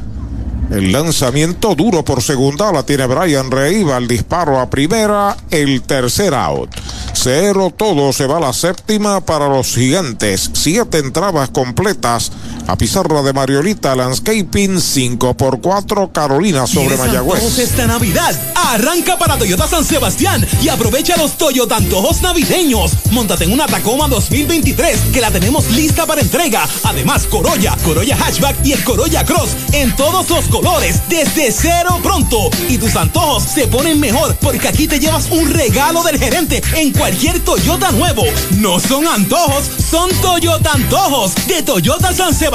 El 0.71 0.91
lanzamiento 0.91 1.75
duro 1.75 2.03
por 2.03 2.23
segunda 2.23 2.71
la 2.71 2.83
tiene 2.83 3.05
Brian 3.05 3.51
Rey. 3.51 3.83
Va 3.83 3.97
el 3.97 4.07
disparo 4.07 4.59
a 4.59 4.69
primera. 4.69 5.37
El 5.51 5.81
tercer 5.83 6.33
out. 6.33 6.69
Cero 7.13 7.71
todo. 7.75 8.11
Se 8.13 8.25
va 8.25 8.37
a 8.37 8.39
la 8.39 8.53
séptima 8.53 9.21
para 9.21 9.47
los 9.47 9.75
gigantes. 9.75 10.49
Siete 10.53 10.99
entradas 10.99 11.49
completas. 11.49 12.31
A 12.67 12.75
pizarra 12.75 13.21
de 13.21 13.31
Mariolita 13.31 13.95
Landscaping. 13.95 14.81
5 14.81 15.37
por 15.37 15.61
4. 15.61 16.11
Carolina 16.11 16.65
sobre 16.65 16.97
Mayagüez. 16.97 17.59
esta 17.59 17.85
Navidad? 17.85 18.35
Arranca 18.55 19.17
para 19.19 19.37
Toyota 19.37 19.67
San 19.67 19.85
Sebastián 19.85 20.45
y 20.63 20.69
aprovecha 20.69 21.15
los 21.15 21.37
Toyota 21.37 21.77
Antojos 21.77 22.23
navideños. 22.23 22.91
Móntate 23.11 23.43
en 23.43 23.53
una 23.53 23.67
Tacoma 23.67 24.07
2023 24.07 24.99
que 25.13 25.21
la 25.21 25.29
tenemos 25.29 25.69
lista 25.71 26.07
para 26.07 26.21
entrega. 26.21 26.67
Además, 26.83 27.27
Corolla, 27.29 27.77
Corolla 27.83 28.17
Hatchback 28.17 28.65
y 28.65 28.71
el 28.73 28.83
Corolla 28.83 29.23
Cross 29.23 29.51
en 29.71 29.95
todos 29.95 30.27
los 30.29 30.45
colores 30.45 31.01
desde 31.07 31.51
cero 31.51 31.99
pronto. 32.01 32.49
Y 32.67 32.79
tus 32.79 32.95
antojos 32.95 33.43
se 33.43 33.67
ponen 33.67 33.99
mejor 33.99 34.35
porque 34.41 34.67
aquí 34.67 34.87
te 34.87 34.99
llevas 34.99 35.29
un 35.29 35.51
regalo 35.51 36.01
del 36.03 36.17
gerente 36.17 36.63
en 36.75 36.91
cualquier 36.93 37.39
Toyota 37.41 37.91
nuevo. 37.91 38.23
No 38.57 38.79
son 38.79 39.07
antojos, 39.07 39.69
son 39.91 40.09
Toyota 40.21 40.71
Antojos 40.73 41.35
de 41.47 41.61
Toyota 41.61 42.11
San 42.11 42.33
Sebastián. 42.33 42.54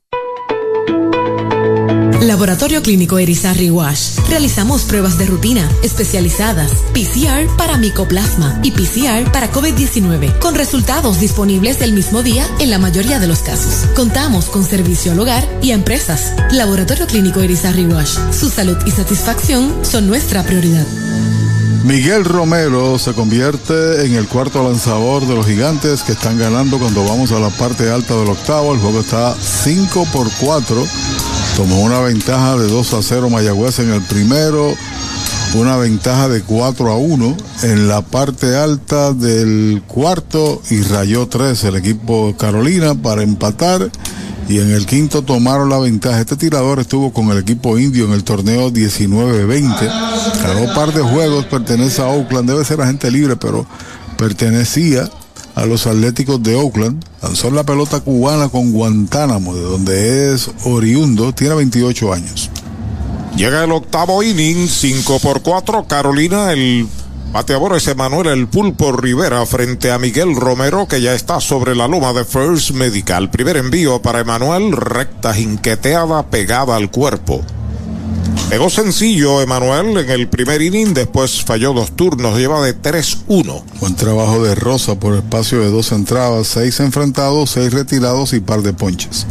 Laboratorio 2.22 2.82
Clínico 2.82 3.20
Erizarri 3.20 3.70
Wash. 3.70 4.18
Realizamos 4.28 4.84
pruebas 4.84 5.20
de 5.20 5.28
rutina 5.28 5.70
especializadas, 5.84 6.72
PCR 6.94 7.48
para 7.58 7.78
micoplasma 7.78 8.60
y 8.64 8.72
PCR 8.72 9.32
para 9.32 9.52
COVID-19, 9.52 10.40
con 10.40 10.56
resultados 10.56 11.20
disponibles 11.20 11.82
el 11.82 11.94
mismo 11.94 12.24
día 12.24 12.46
en 12.60 12.72
la 12.72 12.80
mayoría 12.80 13.20
de 13.20 13.28
los 13.28 13.40
casos. 13.40 13.88
Contamos 13.96 14.46
con 14.46 14.64
servicio 14.64 15.12
al 15.12 15.20
hogar 15.20 15.48
y 15.62 15.72
a 15.72 15.76
empresas. 15.76 16.34
Laboratorio 16.52 17.06
Clínico 17.06 17.42
Erizarri 17.42 17.86
Wash. 17.86 18.18
Su 18.32 18.50
salud 18.50 18.78
y 18.86 18.92
satisfacción 18.92 19.86
son 19.86 20.08
nuestra 20.08 20.44
prioridad. 20.44 20.88
Miguel 21.84 22.26
Romero 22.26 22.98
se 22.98 23.14
convierte 23.14 24.06
en 24.06 24.16
el 24.16 24.28
cuarto 24.28 24.68
lanzador 24.68 25.26
de 25.26 25.36
los 25.36 25.46
gigantes 25.46 26.02
que 26.02 26.14
están 26.14 26.38
ganando 26.38 26.80
cuando 26.80 27.06
vamos 27.06 27.32
a 27.32 27.40
la 27.40 27.50
parte 27.50 27.90
alta 27.90 28.16
del 28.16 28.30
octavo. 28.30 28.74
El 28.74 28.80
juego 28.80 29.02
está 29.02 29.36
5 29.40 30.08
por 30.12 30.28
4. 30.40 30.86
Tomó 31.58 31.82
una 31.82 32.02
ventaja 32.02 32.56
de 32.56 32.68
2 32.68 32.94
a 32.94 33.02
0 33.02 33.32
Mayagüez 33.32 33.80
en 33.80 33.92
el 33.92 34.04
primero, 34.04 34.76
una 35.56 35.76
ventaja 35.76 36.30
de 36.30 36.44
4 36.44 36.92
a 36.92 36.98
1 36.98 37.38
en 37.64 37.88
la 37.88 38.04
parte 38.04 38.56
alta 38.56 39.12
del 39.12 39.82
cuarto 39.88 40.62
y 40.70 40.84
rayó 40.84 41.28
3 41.28 41.64
el 41.64 41.78
equipo 41.78 42.36
Carolina 42.38 42.94
para 42.94 43.24
empatar 43.24 43.90
y 44.48 44.60
en 44.60 44.70
el 44.70 44.86
quinto 44.86 45.24
tomaron 45.24 45.72
la 45.72 45.80
ventaja. 45.80 46.22
Este 46.22 46.36
tirador 46.36 46.80
estuvo 46.80 47.12
con 47.12 47.32
el 47.32 47.40
equipo 47.40 47.80
indio 47.80 48.06
en 48.06 48.12
el 48.12 48.24
torneo 48.24 48.72
19-20. 48.72 50.44
Ganó 50.44 50.62
un 50.62 50.76
par 50.76 50.94
de 50.94 51.02
juegos, 51.02 51.46
pertenece 51.46 52.04
a 52.04 52.10
Oakland, 52.10 52.52
debe 52.52 52.66
ser 52.66 52.82
agente 52.82 53.10
libre, 53.10 53.36
pero 53.36 53.66
pertenecía 54.16 55.10
a 55.58 55.66
los 55.66 55.88
Atléticos 55.88 56.42
de 56.44 56.56
Oakland. 56.56 57.04
Lanzó 57.22 57.50
la 57.50 57.64
pelota 57.64 58.00
cubana 58.00 58.48
con 58.48 58.72
Guantánamo, 58.72 59.56
de 59.56 59.62
donde 59.62 60.34
es 60.34 60.52
oriundo, 60.66 61.34
tiene 61.34 61.56
28 61.56 62.14
años. 62.14 62.52
Llega 63.36 63.64
el 63.64 63.72
octavo 63.72 64.22
inning, 64.22 64.68
5 64.68 65.20
por 65.20 65.42
4. 65.42 65.88
Carolina, 65.88 66.52
el 66.52 66.88
bateador 67.34 67.76
es 67.76 67.88
Emanuel 67.88 68.28
El 68.28 68.48
Pulpo 68.48 68.92
Rivera 68.92 69.44
frente 69.48 69.92
a 69.92 69.98
Miguel 69.98 70.36
Romero, 70.36 70.88
que 70.88 71.02
ya 71.02 71.16
está 71.16 71.42
sobre 71.42 71.76
la 71.76 71.88
loma 71.88 72.14
de 72.14 72.24
First 72.24 72.72
Medical. 72.72 73.32
Primer 73.32 73.58
envío 73.58 74.00
para 74.00 74.20
Emanuel, 74.20 74.74
recta 74.74 75.34
jinqueteada 75.34 76.28
pegada 76.28 76.76
al 76.76 76.92
cuerpo. 76.92 77.44
Pegó 78.50 78.70
sencillo 78.70 79.42
Emanuel 79.42 79.98
en 79.98 80.10
el 80.10 80.30
primer 80.30 80.62
inning, 80.62 80.94
después 80.94 81.44
falló 81.44 81.74
dos 81.74 81.92
turnos, 81.92 82.38
lleva 82.38 82.62
de 82.62 82.82
3-1. 82.82 83.64
Buen 83.82 83.96
trabajo 83.96 84.42
de 84.42 84.56
Rosa 84.56 85.00
por 85.00 85.16
espacio 85.16 85.60
de 85.60 85.70
dos 85.70 85.92
entradas, 85.92 86.48
seis 86.48 86.80
enfrentados, 86.80 87.52
seis 87.52 87.74
retirados 87.74 88.32
y 88.34 88.40
par 88.40 88.62
de 88.62 88.72
ponches. 88.72 89.28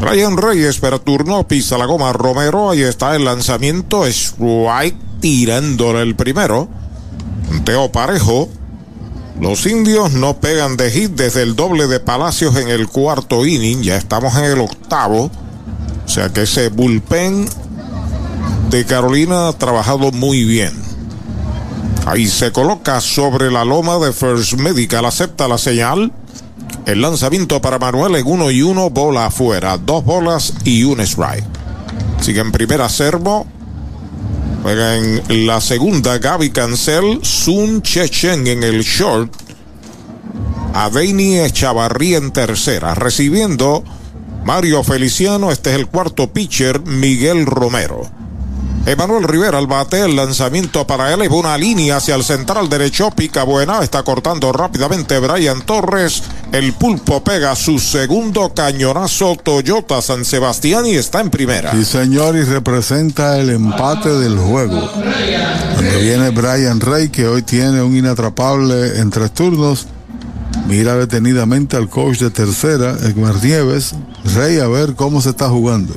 Brian 0.00 0.36
Reyes 0.36 0.78
para 0.78 0.98
turno, 0.98 1.46
pisa 1.46 1.78
la 1.78 1.86
goma 1.86 2.12
Romero, 2.12 2.70
ahí 2.70 2.82
está 2.82 3.16
el 3.16 3.24
lanzamiento, 3.24 4.06
strike 4.06 4.96
tirándole 5.20 6.02
el 6.02 6.14
primero. 6.14 6.68
Teo 7.64 7.90
parejo. 7.90 8.48
Los 9.40 9.66
indios 9.66 10.12
no 10.12 10.40
pegan 10.40 10.76
de 10.76 10.90
hit 10.90 11.12
desde 11.12 11.42
el 11.42 11.54
doble 11.54 11.86
de 11.86 12.00
Palacios 12.00 12.56
en 12.56 12.68
el 12.68 12.88
cuarto 12.88 13.46
inning, 13.46 13.82
ya 13.82 13.96
estamos 13.96 14.36
en 14.36 14.44
el 14.44 14.60
octavo. 14.60 15.30
O 16.04 16.08
sea 16.08 16.30
que 16.30 16.42
ese 16.42 16.68
bullpen 16.68 17.48
de 18.70 18.84
Carolina 18.84 19.48
ha 19.48 19.52
trabajado 19.54 20.12
muy 20.12 20.44
bien. 20.44 20.72
Ahí 22.06 22.26
se 22.26 22.52
coloca 22.52 23.00
sobre 23.00 23.50
la 23.50 23.64
loma 23.64 23.98
de 23.98 24.12
First 24.12 24.54
Medical, 24.54 25.04
acepta 25.04 25.48
la 25.48 25.58
señal. 25.58 26.12
El 26.86 27.02
lanzamiento 27.02 27.60
para 27.60 27.78
Manuel 27.78 28.16
en 28.16 28.26
uno 28.26 28.50
y 28.50 28.62
uno, 28.62 28.90
bola 28.90 29.26
afuera, 29.26 29.76
dos 29.78 30.04
bolas 30.04 30.54
y 30.64 30.84
un 30.84 31.00
strike. 31.00 31.44
Sigue 32.20 32.40
en 32.40 32.52
primera 32.52 32.88
Servo. 32.88 33.46
Juega 34.62 34.96
en 34.96 35.46
la 35.46 35.60
segunda 35.60 36.18
Gaby 36.18 36.50
Cancel, 36.50 37.20
Sun 37.22 37.82
Chechen 37.82 38.46
en 38.46 38.62
el 38.62 38.82
short. 38.82 39.32
Adeini 40.74 41.38
Echavarría 41.38 42.18
en 42.18 42.32
tercera, 42.32 42.94
recibiendo 42.94 43.84
Mario 44.44 44.82
Feliciano. 44.82 45.50
Este 45.50 45.70
es 45.70 45.76
el 45.76 45.86
cuarto 45.86 46.32
pitcher, 46.32 46.80
Miguel 46.80 47.46
Romero. 47.46 48.17
Emanuel 48.86 49.24
Rivera 49.24 49.58
al 49.58 49.66
bate, 49.66 50.00
el 50.00 50.16
lanzamiento 50.16 50.86
para 50.86 51.12
él, 51.12 51.22
y 51.22 51.26
una 51.26 51.58
línea 51.58 51.98
hacia 51.98 52.14
el 52.14 52.24
central 52.24 52.68
derecho, 52.68 53.10
pica 53.10 53.42
buena, 53.42 53.82
está 53.82 54.02
cortando 54.02 54.52
rápidamente 54.52 55.18
Brian 55.18 55.60
Torres, 55.62 56.22
el 56.52 56.72
pulpo 56.72 57.22
pega 57.22 57.54
su 57.54 57.78
segundo 57.78 58.54
cañonazo 58.54 59.36
Toyota 59.36 60.00
San 60.00 60.24
Sebastián 60.24 60.86
y 60.86 60.94
está 60.94 61.20
en 61.20 61.28
primera. 61.30 61.72
Sí 61.72 61.84
señor, 61.84 62.36
y 62.36 62.42
representa 62.42 63.38
el 63.38 63.50
empate 63.50 64.08
del 64.08 64.38
juego. 64.38 64.80
Donde 64.80 66.00
viene 66.00 66.30
Brian 66.30 66.80
Rey, 66.80 67.10
que 67.10 67.28
hoy 67.28 67.42
tiene 67.42 67.82
un 67.82 67.94
inatrapable 67.94 68.98
en 68.98 69.10
tres 69.10 69.32
turnos. 69.32 69.86
Mira 70.66 70.96
detenidamente 70.96 71.76
al 71.76 71.88
coach 71.88 72.18
de 72.18 72.30
tercera, 72.30 72.92
Edgar 73.02 73.42
Nieves. 73.42 73.94
Rey, 74.34 74.58
a 74.58 74.66
ver 74.66 74.94
cómo 74.94 75.20
se 75.20 75.30
está 75.30 75.48
jugando. 75.48 75.94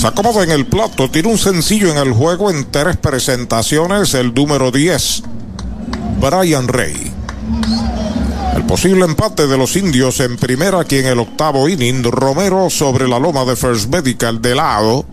Se 0.00 0.06
acomoda 0.06 0.42
en 0.42 0.50
el 0.50 0.64
plato, 0.64 1.10
tiene 1.10 1.28
un 1.28 1.36
sencillo 1.36 1.90
en 1.90 1.98
el 1.98 2.14
juego 2.14 2.50
en 2.50 2.70
tres 2.70 2.96
presentaciones, 2.96 4.14
el 4.14 4.32
número 4.32 4.70
10, 4.70 5.22
Brian 6.18 6.68
Rey. 6.68 7.12
El 8.56 8.64
posible 8.64 9.04
empate 9.04 9.46
de 9.46 9.58
los 9.58 9.76
indios 9.76 10.20
en 10.20 10.38
primera, 10.38 10.80
aquí 10.80 10.96
en 10.96 11.04
el 11.04 11.18
octavo 11.18 11.68
inning, 11.68 12.02
Romero 12.04 12.70
sobre 12.70 13.06
la 13.06 13.18
loma 13.18 13.44
de 13.44 13.56
First 13.56 13.90
Medical 13.90 14.40
de 14.40 14.54
lado, 14.54 15.04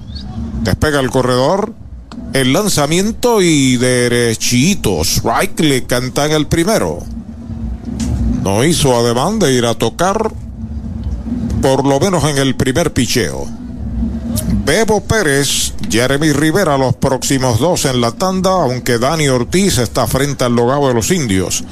despega 0.61 1.01
el 1.01 1.09
corredor, 1.09 1.73
el 2.31 2.53
lanzamiento 2.53 3.41
y 3.41 3.75
derechito, 3.75 5.01
strike 5.01 5.59
le 5.59 5.83
cantan 5.83 6.31
el 6.31 6.47
primero. 6.47 6.99
No 8.41 8.63
hizo 8.63 8.97
ademán 8.97 9.37
de 9.37 9.51
ir 9.51 9.65
a 9.65 9.73
tocar, 9.73 10.31
por 11.61 11.85
lo 11.85 11.99
menos 11.99 12.23
en 12.23 12.37
el 12.37 12.55
primer 12.55 12.93
picheo. 12.93 13.66
Bebo 14.49 15.01
Pérez, 15.01 15.73
Jeremy 15.89 16.31
Rivera 16.31 16.77
los 16.77 16.95
próximos 16.95 17.59
dos 17.59 17.85
en 17.85 18.01
la 18.01 18.11
tanda, 18.11 18.51
aunque 18.51 18.97
Dani 18.97 19.27
Ortiz 19.27 19.77
está 19.77 20.07
frente 20.07 20.45
al 20.45 20.55
logado 20.55 20.87
de 20.87 20.93
los 20.93 21.11
indios. 21.11 21.63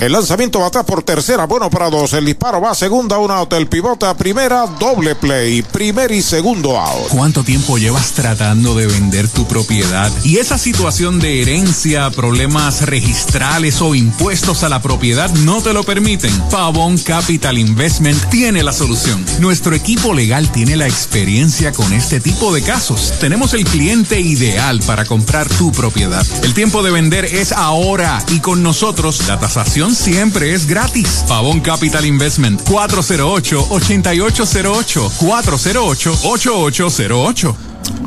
El 0.00 0.12
lanzamiento 0.12 0.60
va 0.60 0.68
atrás 0.68 0.84
por 0.84 1.02
tercera, 1.02 1.46
bueno 1.46 1.68
para 1.70 1.90
dos. 1.90 2.12
El 2.12 2.24
disparo 2.24 2.60
va 2.60 2.70
a 2.70 2.74
segunda, 2.74 3.18
un 3.18 3.32
out. 3.32 3.52
El 3.54 3.66
pivote 3.66 4.06
primera, 4.14 4.64
doble 4.78 5.16
play. 5.16 5.62
Primer 5.62 6.12
y 6.12 6.22
segundo 6.22 6.78
out. 6.78 7.08
¿Cuánto 7.08 7.42
tiempo 7.42 7.78
llevas 7.78 8.12
tratando 8.12 8.76
de 8.76 8.86
vender 8.86 9.26
tu 9.26 9.44
propiedad? 9.48 10.12
Y 10.22 10.36
esa 10.36 10.56
situación 10.56 11.18
de 11.18 11.42
herencia, 11.42 12.12
problemas 12.12 12.82
registrales 12.82 13.82
o 13.82 13.96
impuestos 13.96 14.62
a 14.62 14.68
la 14.68 14.80
propiedad 14.80 15.30
no 15.30 15.62
te 15.62 15.72
lo 15.72 15.82
permiten. 15.82 16.32
Pavón 16.48 16.98
Capital 16.98 17.58
Investment 17.58 18.24
tiene 18.30 18.62
la 18.62 18.72
solución. 18.72 19.24
Nuestro 19.40 19.74
equipo 19.74 20.14
legal 20.14 20.48
tiene 20.52 20.76
la 20.76 20.86
experiencia 20.86 21.72
con 21.72 21.92
este 21.92 22.20
tipo 22.20 22.54
de 22.54 22.62
casos. 22.62 23.14
Tenemos 23.18 23.52
el 23.52 23.64
cliente 23.64 24.20
ideal 24.20 24.78
para 24.86 25.04
comprar 25.04 25.48
tu 25.48 25.72
propiedad. 25.72 26.24
El 26.44 26.54
tiempo 26.54 26.84
de 26.84 26.92
vender 26.92 27.24
es 27.24 27.50
ahora 27.50 28.22
y 28.28 28.38
con 28.38 28.62
nosotros 28.62 29.26
la 29.26 29.40
tasación 29.40 29.87
siempre 29.94 30.54
es 30.54 30.66
gratis. 30.66 31.24
Pavón 31.28 31.60
Capital 31.60 32.04
Investment 32.04 32.60
408-8808 32.68 35.08
408-8808. 35.18 37.54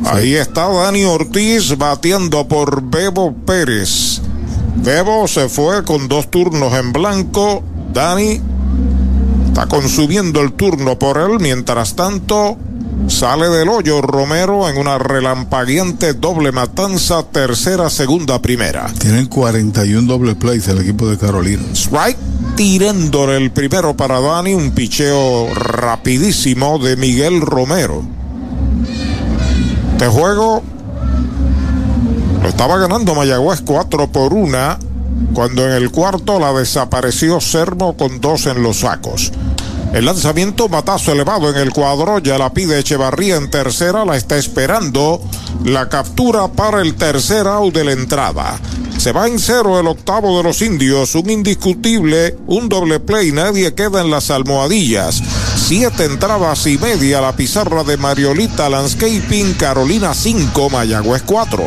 Ahí 0.04 0.34
está 0.34 0.68
Dani 0.68 1.04
Ortiz 1.04 1.76
bateando 1.76 2.48
por 2.48 2.82
Bebo 2.82 3.34
Pérez. 3.34 4.20
Bebo 4.76 5.28
se 5.28 5.48
fue 5.48 5.84
con 5.84 6.08
dos 6.08 6.30
turnos 6.30 6.74
en 6.74 6.92
blanco. 6.92 7.62
Dani 7.92 8.40
está 9.46 9.66
consumiendo 9.66 10.40
el 10.40 10.52
turno 10.52 10.98
por 10.98 11.18
él. 11.18 11.38
Mientras 11.40 11.94
tanto, 11.94 12.56
sale 13.08 13.48
del 13.48 13.68
hoyo 13.68 14.00
Romero 14.00 14.68
en 14.68 14.78
una 14.78 14.98
relampagueante 14.98 16.14
doble 16.14 16.52
matanza, 16.52 17.22
tercera, 17.24 17.90
segunda, 17.90 18.40
primera. 18.40 18.86
Tienen 18.98 19.26
41 19.26 20.06
doble 20.06 20.34
plays 20.34 20.68
el 20.68 20.80
equipo 20.80 21.08
de 21.08 21.18
Carolina. 21.18 21.62
Strike 21.74 22.18
tirándole 22.56 23.36
el 23.36 23.50
primero 23.50 23.96
para 23.96 24.20
Dani, 24.20 24.54
un 24.54 24.72
picheo 24.72 25.52
rapidísimo 25.54 26.78
de 26.78 26.96
Miguel 26.96 27.40
Romero. 27.40 28.02
Este 29.92 30.06
juego 30.06 30.62
lo 32.42 32.48
estaba 32.48 32.78
ganando 32.78 33.14
Mayagüez 33.14 33.62
4 33.64 34.08
por 34.10 34.34
1 34.34 34.92
cuando 35.32 35.66
en 35.66 35.72
el 35.72 35.90
cuarto 35.90 36.38
la 36.38 36.52
desapareció 36.52 37.40
Sermo 37.40 37.96
con 37.96 38.20
dos 38.20 38.46
en 38.46 38.62
los 38.62 38.80
sacos. 38.80 39.32
El 39.92 40.06
lanzamiento 40.06 40.70
matazo 40.70 41.12
elevado 41.12 41.50
en 41.50 41.56
el 41.56 41.70
cuadro, 41.70 42.18
ya 42.18 42.38
la 42.38 42.54
pide 42.54 42.78
Echevarría 42.78 43.36
en 43.36 43.50
tercera, 43.50 44.06
la 44.06 44.16
está 44.16 44.38
esperando 44.38 45.22
la 45.64 45.90
captura 45.90 46.48
para 46.48 46.80
el 46.80 46.94
tercer 46.94 47.46
out 47.46 47.74
de 47.74 47.84
la 47.84 47.92
entrada. 47.92 48.58
Se 48.96 49.12
va 49.12 49.26
en 49.26 49.38
cero 49.38 49.78
el 49.78 49.86
octavo 49.86 50.38
de 50.38 50.44
los 50.44 50.62
indios, 50.62 51.14
un 51.14 51.28
indiscutible, 51.28 52.38
un 52.46 52.70
doble 52.70 53.00
play, 53.00 53.32
nadie 53.32 53.74
queda 53.74 54.00
en 54.00 54.10
las 54.10 54.30
almohadillas. 54.30 55.22
Siete 55.56 56.04
entradas 56.04 56.66
y 56.66 56.78
media 56.78 57.20
la 57.20 57.36
pizarra 57.36 57.84
de 57.84 57.98
Mariolita 57.98 58.70
Landscaping, 58.70 59.54
Carolina 59.54 60.14
5, 60.14 60.70
Mayagüez 60.70 61.22
4. 61.26 61.66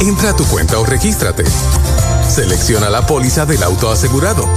Entra 0.00 0.30
a 0.30 0.36
tu 0.36 0.44
cuenta 0.46 0.78
o 0.78 0.84
regístrate. 0.84 1.44
Selecciona 2.28 2.90
la 2.90 3.06
póliza 3.06 3.46
del 3.46 3.62
auto 3.62 3.90
asegurado. 3.90 4.48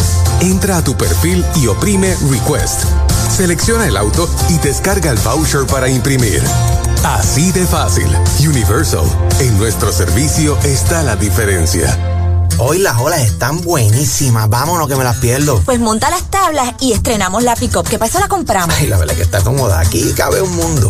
Entra 0.41 0.77
a 0.77 0.83
tu 0.83 0.95
perfil 0.98 1.45
y 1.56 1.67
oprime 1.67 2.16
Request. 2.30 2.83
Selecciona 3.35 3.88
el 3.88 3.98
auto 3.98 4.30
y 4.49 4.57
descarga 4.57 5.11
el 5.11 5.17
voucher 5.19 5.66
para 5.67 5.90
imprimir. 5.90 6.41
Así 7.03 7.51
de 7.51 7.66
fácil. 7.66 8.07
Universal. 8.40 9.06
En 9.40 9.57
nuestro 9.57 9.91
servicio 9.91 10.57
está 10.64 11.03
la 11.03 11.16
diferencia. 11.16 11.98
Hoy 12.57 12.80
las 12.80 12.98
olas 12.98 13.22
están 13.22 13.61
buenísimas. 13.61 14.49
Vámonos 14.49 14.88
que 14.88 14.95
me 14.95 15.03
las 15.03 15.17
pierdo. 15.17 15.61
Pues 15.64 15.80
monta 15.80 16.09
las 16.09 16.24
tablas 16.32 16.74
y 16.80 16.93
estrenamos 16.93 17.43
la 17.43 17.56
pick-up. 17.56 17.88
¿Qué 17.88 17.99
pasa? 17.99 18.19
La 18.19 18.27
compramos. 18.27 18.75
Ay, 18.77 18.88
la 18.88 18.98
verdad 18.98 19.16
que 19.16 19.22
está 19.22 19.41
cómoda. 19.41 19.80
Aquí 19.80 20.14
cabe 20.16 20.41
un 20.41 20.56
mundo. 20.56 20.90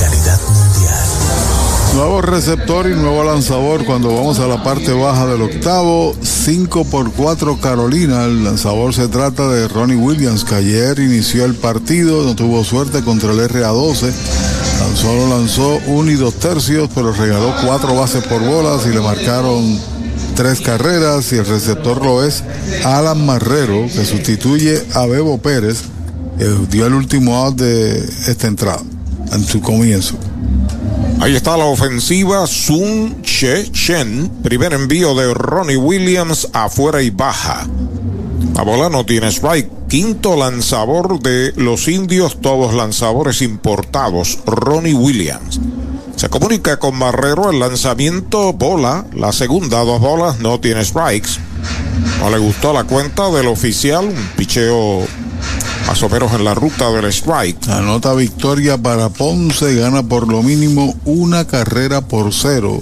Nuevo 1.93 2.21
receptor 2.21 2.89
y 2.89 2.95
nuevo 2.95 3.23
lanzador 3.23 3.83
cuando 3.83 4.15
vamos 4.15 4.39
a 4.39 4.47
la 4.47 4.63
parte 4.63 4.93
baja 4.93 5.25
del 5.27 5.41
octavo. 5.41 6.15
5 6.21 6.85
por 6.85 7.11
4 7.11 7.59
Carolina. 7.59 8.23
El 8.25 8.45
lanzador 8.45 8.93
se 8.93 9.09
trata 9.09 9.49
de 9.49 9.67
Ronnie 9.67 9.97
Williams, 9.97 10.45
que 10.45 10.55
ayer 10.55 10.99
inició 10.99 11.43
el 11.43 11.55
partido, 11.55 12.23
no 12.23 12.33
tuvo 12.33 12.63
suerte 12.63 13.03
contra 13.03 13.33
el 13.33 13.39
RA12. 13.39 14.11
Solo 14.95 15.27
lanzó 15.27 15.79
uno 15.87 16.11
y 16.11 16.15
dos 16.15 16.35
tercios, 16.35 16.89
pero 16.95 17.11
regaló 17.11 17.53
cuatro 17.65 17.93
bases 17.95 18.23
por 18.23 18.41
bolas 18.41 18.85
y 18.85 18.89
le 18.89 19.01
marcaron 19.01 19.77
tres 20.35 20.61
carreras. 20.61 21.31
Y 21.33 21.37
el 21.37 21.45
receptor 21.45 22.03
lo 22.03 22.23
es 22.23 22.43
Alan 22.85 23.25
Marrero, 23.25 23.87
que 23.87 24.05
sustituye 24.05 24.81
a 24.93 25.05
Bebo 25.07 25.39
Pérez, 25.39 25.83
dio 26.69 26.85
el 26.85 26.93
último 26.93 27.35
out 27.35 27.57
de 27.57 27.97
esta 28.27 28.47
entrada, 28.47 28.81
en 29.33 29.43
su 29.43 29.61
comienzo. 29.61 30.15
Ahí 31.21 31.35
está 31.35 31.55
la 31.55 31.65
ofensiva 31.65 32.47
Sun 32.47 33.21
Che 33.21 33.71
Chen. 33.71 34.27
Primer 34.41 34.73
envío 34.73 35.13
de 35.13 35.31
Ronnie 35.35 35.77
Williams 35.77 36.47
afuera 36.51 37.03
y 37.03 37.11
baja. 37.11 37.67
La 38.55 38.63
bola 38.63 38.89
no 38.89 39.05
tiene 39.05 39.27
strike. 39.27 39.69
Quinto 39.87 40.35
lanzador 40.35 41.19
de 41.19 41.53
los 41.57 41.87
indios, 41.87 42.41
todos 42.41 42.73
lanzadores 42.73 43.43
importados. 43.43 44.39
Ronnie 44.47 44.95
Williams. 44.95 45.59
Se 46.15 46.27
comunica 46.27 46.79
con 46.79 46.97
Marrero 46.97 47.51
el 47.51 47.59
lanzamiento 47.59 48.51
bola. 48.53 49.05
La 49.15 49.31
segunda, 49.31 49.83
dos 49.83 50.01
bolas, 50.01 50.39
no 50.39 50.59
tiene 50.59 50.83
strikes. 50.83 51.33
No 52.19 52.31
le 52.31 52.39
gustó 52.39 52.73
la 52.73 52.85
cuenta 52.85 53.29
del 53.29 53.45
oficial, 53.45 54.05
un 54.05 54.29
picheo 54.35 55.05
menos 55.91 56.31
en 56.33 56.45
la 56.45 56.53
ruta 56.53 56.89
del 56.89 57.05
strike. 57.11 57.67
Anota 57.67 58.13
victoria 58.13 58.77
para 58.77 59.09
Ponce, 59.09 59.75
gana 59.75 60.01
por 60.01 60.25
lo 60.27 60.41
mínimo 60.41 60.95
una 61.03 61.45
carrera 61.45 61.99
por 61.99 62.33
cero. 62.33 62.81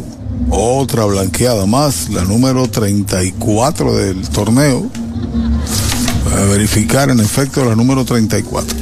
Otra 0.52 1.06
blanqueada 1.06 1.66
más, 1.66 2.10
la 2.10 2.24
número 2.24 2.70
34 2.70 3.96
del 3.96 4.30
torneo. 4.30 4.90
A 6.38 6.42
verificar 6.52 7.10
en 7.10 7.20
efecto 7.20 7.66
la 7.66 7.76
número 7.76 8.06
34. 8.06 8.78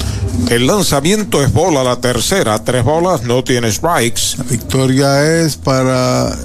El 0.50 0.68
lanzamiento 0.68 1.42
es 1.42 1.54
bola, 1.54 1.84
la 1.84 2.02
tercera, 2.02 2.62
tres 2.64 2.84
bolas, 2.84 3.24
no 3.24 3.46
tiene 3.46 3.72
strikes. 3.72 4.38
La 4.38 4.44
victoria 4.44 5.42
es 5.42 5.56
para 5.56 6.38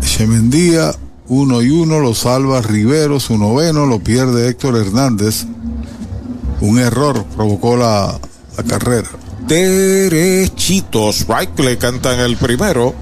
Chemendía, 0.00 0.94
uno 1.28 1.60
y 1.60 1.68
uno, 1.68 2.00
lo 2.00 2.14
salva 2.14 2.62
Rivero, 2.62 3.20
su 3.20 3.36
noveno, 3.36 3.84
lo 3.84 4.00
pierde 4.00 4.48
Héctor 4.48 4.76
Hernández. 4.78 5.44
Un 6.60 6.78
error 6.78 7.24
provocó 7.36 7.76
la, 7.76 8.18
la 8.56 8.62
carrera. 8.64 9.08
Derechito, 9.46 11.10
strike 11.10 11.58
le 11.60 11.78
cantan 11.78 12.20
el 12.20 12.36
primero. 12.36 12.94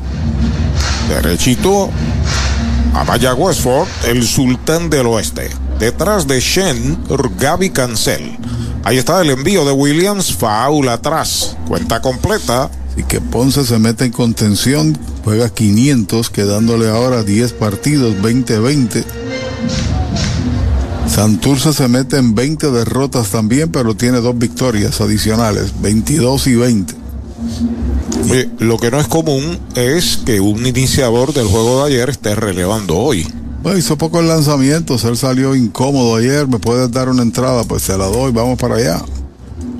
Derechito 1.08 1.90
a 2.94 3.04
Maya 3.04 3.34
Westford, 3.34 3.88
el 4.06 4.26
sultán 4.26 4.90
del 4.90 5.06
oeste. 5.06 5.50
Detrás 5.78 6.26
de 6.26 6.40
Shen, 6.40 6.98
Gaby 7.38 7.70
Cancel. 7.70 8.38
Ahí 8.84 8.98
está 8.98 9.20
el 9.22 9.30
envío 9.30 9.64
de 9.64 9.72
Williams, 9.72 10.32
foul 10.34 10.88
atrás. 10.88 11.56
Cuenta 11.66 12.00
completa. 12.00 12.70
Así 12.92 13.02
que 13.02 13.20
Ponce 13.20 13.64
se 13.64 13.78
mete 13.78 14.04
en 14.04 14.12
contención, 14.12 14.96
juega 15.24 15.48
500, 15.48 16.30
quedándole 16.30 16.88
ahora 16.88 17.24
10 17.24 17.52
partidos, 17.54 18.14
20-20. 18.16 19.04
Santurce 21.14 21.72
se 21.72 21.86
mete 21.86 22.16
en 22.16 22.34
20 22.34 22.72
derrotas 22.72 23.28
también, 23.28 23.70
pero 23.70 23.94
tiene 23.94 24.20
dos 24.20 24.36
victorias 24.36 25.00
adicionales, 25.00 25.80
22 25.80 26.48
y 26.48 26.54
20. 26.56 26.94
Oye, 28.28 28.50
lo 28.58 28.78
que 28.78 28.90
no 28.90 28.98
es 28.98 29.06
común 29.06 29.60
es 29.76 30.16
que 30.16 30.40
un 30.40 30.66
iniciador 30.66 31.32
del 31.32 31.46
juego 31.46 31.78
de 31.86 31.92
ayer 31.92 32.10
esté 32.10 32.34
relevando 32.34 32.96
hoy. 32.96 33.32
Bueno, 33.62 33.78
hizo 33.78 33.96
pocos 33.96 34.24
lanzamientos, 34.24 35.04
él 35.04 35.16
salió 35.16 35.54
incómodo 35.54 36.16
ayer, 36.16 36.48
me 36.48 36.58
puedes 36.58 36.90
dar 36.90 37.08
una 37.08 37.22
entrada, 37.22 37.62
pues 37.62 37.84
se 37.84 37.96
la 37.96 38.06
doy, 38.06 38.32
vamos 38.32 38.58
para 38.58 38.74
allá. 38.74 39.00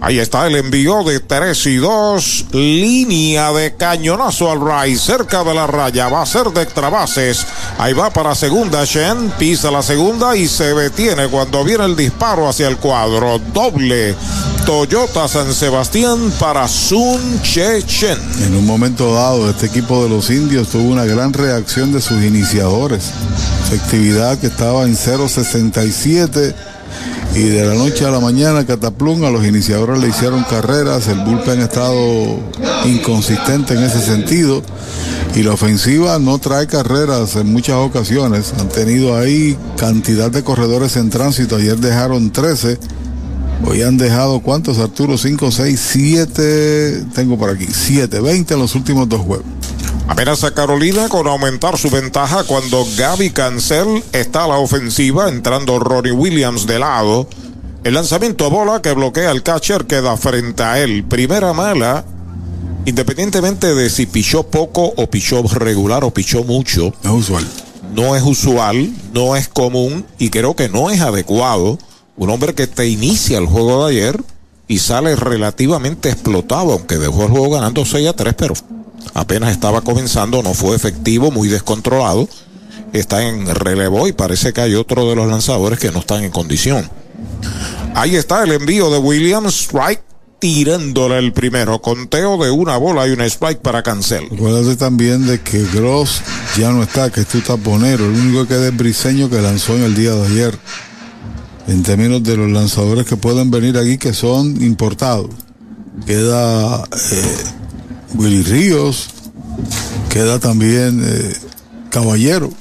Ahí 0.04 0.18
está 0.18 0.46
el 0.46 0.54
envío 0.56 1.02
de 1.02 1.18
3 1.18 1.66
y 1.66 1.76
2. 1.76 2.46
Línea 2.52 3.50
de 3.52 3.74
cañonazo 3.74 4.50
al 4.50 4.60
right. 4.60 4.98
Cerca 4.98 5.42
de 5.42 5.54
la 5.54 5.66
raya. 5.66 6.10
Va 6.10 6.20
a 6.20 6.26
ser 6.26 6.50
de 6.50 6.60
extra 6.60 6.90
bases. 6.90 7.46
Ahí 7.78 7.92
va 7.92 8.10
para 8.10 8.34
segunda. 8.34 8.84
Shen 8.84 9.30
pisa 9.38 9.70
la 9.70 9.82
segunda 9.82 10.36
y 10.36 10.46
se 10.46 10.74
detiene 10.74 11.28
cuando 11.28 11.64
viene 11.64 11.84
el 11.84 11.96
disparo 11.96 12.48
hacia 12.48 12.68
el 12.68 12.76
cuadro. 12.76 13.40
Doble. 13.52 14.14
Toyota 14.64 15.28
San 15.28 15.52
Sebastián 15.52 16.32
para 16.38 16.66
Sun 16.68 17.40
Che 17.42 17.82
Chen. 17.82 18.18
En 18.46 18.54
un 18.56 18.64
momento 18.64 19.12
dado, 19.12 19.50
este 19.50 19.66
equipo 19.66 20.02
de 20.02 20.08
los 20.08 20.30
indios 20.30 20.68
tuvo 20.68 20.84
una 20.84 21.04
gran 21.04 21.32
reacción 21.32 21.92
de 21.92 22.00
sus 22.00 22.22
iniciadores. 22.22 23.10
Efectividad 23.66 24.38
que 24.38 24.46
estaba 24.46 24.84
en 24.84 24.96
0.67 24.96 26.54
y 27.34 27.42
de 27.42 27.66
la 27.66 27.74
noche 27.74 28.06
a 28.06 28.10
la 28.10 28.20
mañana 28.20 28.64
Cataplum 28.64 29.24
a 29.24 29.30
los 29.30 29.44
iniciadores 29.44 29.98
le 30.00 30.08
hicieron 30.08 30.44
carreras, 30.44 31.08
el 31.08 31.18
bullpen 31.18 31.60
ha 31.60 31.64
estado 31.64 32.38
inconsistente 32.86 33.74
en 33.74 33.82
ese 33.82 34.00
sentido 34.00 34.62
y 35.34 35.42
la 35.42 35.52
ofensiva 35.52 36.18
no 36.20 36.38
trae 36.38 36.66
carreras 36.68 37.34
en 37.34 37.52
muchas 37.52 37.76
ocasiones, 37.76 38.54
han 38.58 38.68
tenido 38.68 39.16
ahí 39.16 39.58
cantidad 39.76 40.30
de 40.30 40.44
corredores 40.44 40.96
en 40.96 41.10
tránsito, 41.10 41.56
ayer 41.56 41.76
dejaron 41.78 42.30
13, 42.30 42.78
hoy 43.66 43.82
han 43.82 43.98
dejado 43.98 44.40
cuántos 44.40 44.78
Arturo, 44.78 45.18
5, 45.18 45.50
6, 45.50 45.80
7, 45.92 47.04
tengo 47.14 47.36
por 47.36 47.50
aquí, 47.50 47.66
7, 47.66 48.20
20 48.20 48.54
en 48.54 48.60
los 48.60 48.76
últimos 48.76 49.08
dos 49.08 49.22
juegos. 49.22 49.46
Amenaza 50.06 50.52
Carolina 50.52 51.08
con 51.08 51.26
aumentar 51.26 51.78
su 51.78 51.90
ventaja 51.90 52.44
cuando 52.44 52.84
Gaby 52.96 53.30
Cancel 53.30 54.04
está 54.12 54.44
a 54.44 54.48
la 54.48 54.58
ofensiva, 54.58 55.28
entrando 55.28 55.78
Ronnie 55.78 56.12
Williams 56.12 56.66
de 56.66 56.78
lado. 56.78 57.26
El 57.84 57.94
lanzamiento 57.94 58.44
a 58.44 58.48
bola 58.48 58.82
que 58.82 58.92
bloquea 58.92 59.30
al 59.30 59.42
catcher 59.42 59.86
queda 59.86 60.16
frente 60.18 60.62
a 60.62 60.78
él. 60.78 61.04
Primera 61.04 61.54
mala, 61.54 62.04
independientemente 62.84 63.74
de 63.74 63.90
si 63.90 64.06
pichó 64.06 64.44
poco 64.44 64.92
o 64.96 65.08
pichó 65.08 65.42
regular 65.42 66.04
o 66.04 66.12
pichó 66.12 66.44
mucho. 66.44 66.92
Es 67.02 67.10
usual. 67.10 67.46
No 67.94 68.16
es 68.16 68.22
usual, 68.22 68.92
no 69.12 69.36
es 69.36 69.48
común 69.48 70.04
y 70.18 70.30
creo 70.30 70.56
que 70.56 70.68
no 70.68 70.90
es 70.90 71.00
adecuado. 71.00 71.78
Un 72.16 72.30
hombre 72.30 72.54
que 72.54 72.66
te 72.66 72.88
inicia 72.88 73.38
el 73.38 73.46
juego 73.46 73.84
de 73.84 73.92
ayer 73.92 74.22
y 74.68 74.78
sale 74.78 75.16
relativamente 75.16 76.08
explotado, 76.08 76.72
aunque 76.72 76.96
dejó 76.96 77.24
el 77.24 77.30
juego 77.30 77.50
ganando 77.50 77.84
6 77.84 78.08
a 78.08 78.12
3, 78.14 78.34
pero 78.34 78.54
apenas 79.12 79.50
estaba 79.50 79.82
comenzando, 79.82 80.42
no 80.42 80.54
fue 80.54 80.76
efectivo, 80.76 81.30
muy 81.30 81.48
descontrolado. 81.48 82.28
Está 82.92 83.26
en 83.26 83.46
relevo 83.46 84.06
y 84.06 84.12
parece 84.12 84.52
que 84.52 84.60
hay 84.60 84.74
otro 84.74 85.08
de 85.08 85.16
los 85.16 85.28
lanzadores 85.28 85.78
que 85.78 85.90
no 85.90 85.98
están 85.98 86.22
en 86.22 86.30
condición. 86.30 86.88
Ahí 87.94 88.16
está 88.16 88.42
el 88.42 88.52
envío 88.52 88.90
de 88.90 88.98
Williams, 88.98 89.54
strike, 89.54 90.02
tirándole 90.44 91.16
el 91.16 91.32
primero. 91.32 91.80
Conteo 91.80 92.36
de 92.36 92.50
una 92.50 92.76
bola 92.76 93.08
y 93.08 93.12
un 93.12 93.22
strike 93.22 93.60
para 93.60 93.82
Cancel. 93.82 94.26
Acuérdate 94.30 94.76
también 94.76 95.26
de 95.26 95.40
que 95.40 95.64
Gross 95.72 96.20
ya 96.58 96.70
no 96.70 96.82
está, 96.82 97.10
que 97.10 97.22
es 97.22 97.28
tu 97.28 97.40
taponero. 97.40 98.04
El 98.04 98.10
único 98.10 98.42
que 98.42 98.48
queda 98.48 98.68
es 98.68 98.76
Briseño 98.76 99.30
que 99.30 99.40
lanzó 99.40 99.74
en 99.74 99.84
el 99.84 99.94
día 99.94 100.12
de 100.12 100.26
ayer. 100.26 100.58
En 101.66 101.82
términos 101.82 102.22
de 102.22 102.36
los 102.36 102.50
lanzadores 102.50 103.06
que 103.06 103.16
pueden 103.16 103.50
venir 103.50 103.78
aquí 103.78 103.96
que 103.96 104.12
son 104.12 104.62
importados. 104.62 105.30
Queda 106.04 106.84
eh, 106.92 107.44
Willy 108.12 108.42
Ríos, 108.42 109.06
queda 110.10 110.38
también 110.40 111.02
eh, 111.06 111.34
Caballero. 111.88 112.52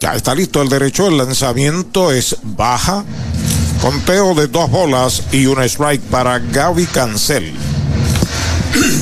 Ya 0.00 0.14
está 0.14 0.34
listo 0.34 0.62
el 0.62 0.70
derecho, 0.70 1.06
el 1.06 1.18
lanzamiento 1.18 2.10
es 2.12 2.34
baja. 2.42 3.04
Conteo 3.82 4.32
de 4.36 4.46
dos 4.46 4.70
bolas 4.70 5.24
y 5.32 5.46
un 5.46 5.60
strike 5.60 6.02
para 6.02 6.38
Gaby 6.38 6.86
Cancel. 6.86 7.52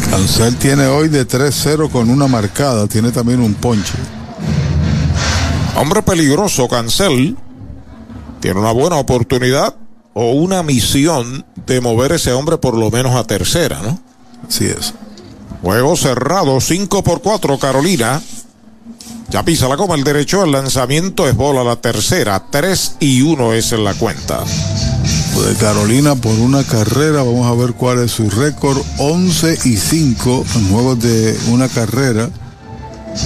Cancel 0.08 0.56
tiene 0.56 0.86
hoy 0.86 1.08
de 1.08 1.28
3-0 1.28 1.90
con 1.90 2.08
una 2.08 2.26
marcada, 2.26 2.86
tiene 2.86 3.10
también 3.10 3.40
un 3.40 3.52
ponche. 3.52 3.92
Hombre 5.76 6.02
peligroso, 6.02 6.66
Cancel. 6.66 7.36
Tiene 8.40 8.58
una 8.58 8.72
buena 8.72 8.96
oportunidad 8.96 9.74
o 10.14 10.32
una 10.32 10.62
misión 10.62 11.44
de 11.66 11.82
mover 11.82 12.12
ese 12.12 12.32
hombre 12.32 12.56
por 12.56 12.74
lo 12.74 12.90
menos 12.90 13.14
a 13.14 13.24
tercera, 13.24 13.82
¿no? 13.82 14.00
Así 14.48 14.64
es. 14.64 14.94
Juego 15.60 15.94
cerrado, 15.94 16.58
5 16.58 17.04
por 17.04 17.20
4, 17.20 17.58
Carolina. 17.58 18.22
Ya 19.30 19.44
pisa 19.44 19.68
la 19.68 19.76
coma 19.76 19.94
el 19.94 20.02
derecho, 20.02 20.42
el 20.42 20.50
lanzamiento 20.50 21.28
es 21.28 21.36
bola 21.36 21.62
la 21.62 21.76
tercera, 21.76 22.42
3 22.50 22.96
y 22.98 23.22
1 23.22 23.52
es 23.52 23.70
en 23.70 23.84
la 23.84 23.94
cuenta. 23.94 24.40
De 24.40 25.54
Carolina 25.54 26.16
por 26.16 26.36
una 26.38 26.64
carrera, 26.64 27.22
vamos 27.22 27.46
a 27.46 27.54
ver 27.54 27.74
cuál 27.74 28.00
es 28.00 28.10
su 28.10 28.28
récord, 28.28 28.82
11 28.98 29.58
y 29.64 29.76
5 29.76 30.44
en 30.56 30.68
juegos 30.68 31.00
de 31.00 31.38
una 31.48 31.68
carrera. 31.68 32.28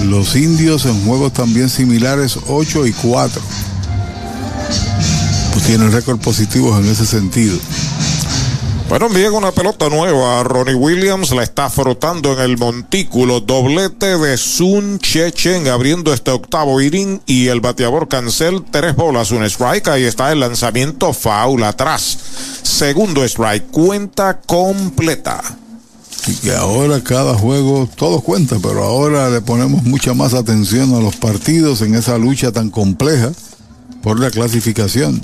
Los 0.03 0.35
indios 0.35 0.85
en 0.85 1.05
juegos 1.05 1.33
también 1.33 1.69
similares, 1.69 2.37
8 2.47 2.85
y 2.85 2.93
4. 2.93 3.41
Pues 5.53 5.65
tienen 5.65 5.91
récord 5.91 6.19
positivos 6.19 6.79
en 6.79 6.89
ese 6.89 7.07
sentido. 7.07 7.57
Bueno, 8.87 9.09
bien 9.09 9.33
una 9.33 9.51
pelota 9.51 9.89
nueva. 9.89 10.43
Ronnie 10.43 10.75
Williams 10.75 11.31
la 11.31 11.41
está 11.41 11.71
frotando 11.71 12.33
en 12.33 12.39
el 12.39 12.57
montículo. 12.57 13.41
Doblete 13.41 14.17
de 14.17 14.37
Sun 14.37 14.99
Chechen 14.99 15.67
abriendo 15.67 16.13
este 16.13 16.29
octavo 16.29 16.79
inning 16.79 17.19
y 17.25 17.47
el 17.47 17.61
bateador 17.61 18.07
Cancel 18.07 18.63
tres 18.69 18.95
bolas, 18.95 19.31
un 19.31 19.43
strike. 19.43 19.87
Ahí 19.87 20.03
está 20.03 20.31
el 20.31 20.39
lanzamiento 20.39 21.13
foul 21.13 21.63
atrás. 21.63 22.17
Segundo 22.61 23.23
strike, 23.23 23.71
cuenta 23.71 24.39
completa. 24.41 25.41
Y 26.27 26.35
que 26.35 26.55
ahora 26.55 27.03
cada 27.03 27.33
juego, 27.33 27.89
todo 27.95 28.21
cuenta, 28.21 28.57
pero 28.61 28.83
ahora 28.83 29.31
le 29.31 29.41
ponemos 29.41 29.83
mucha 29.83 30.13
más 30.13 30.35
atención 30.35 30.93
a 30.93 30.99
los 30.99 31.15
partidos 31.15 31.81
en 31.81 31.95
esa 31.95 32.19
lucha 32.19 32.51
tan 32.51 32.69
compleja 32.69 33.31
por 34.03 34.19
la 34.19 34.29
clasificación. 34.29 35.21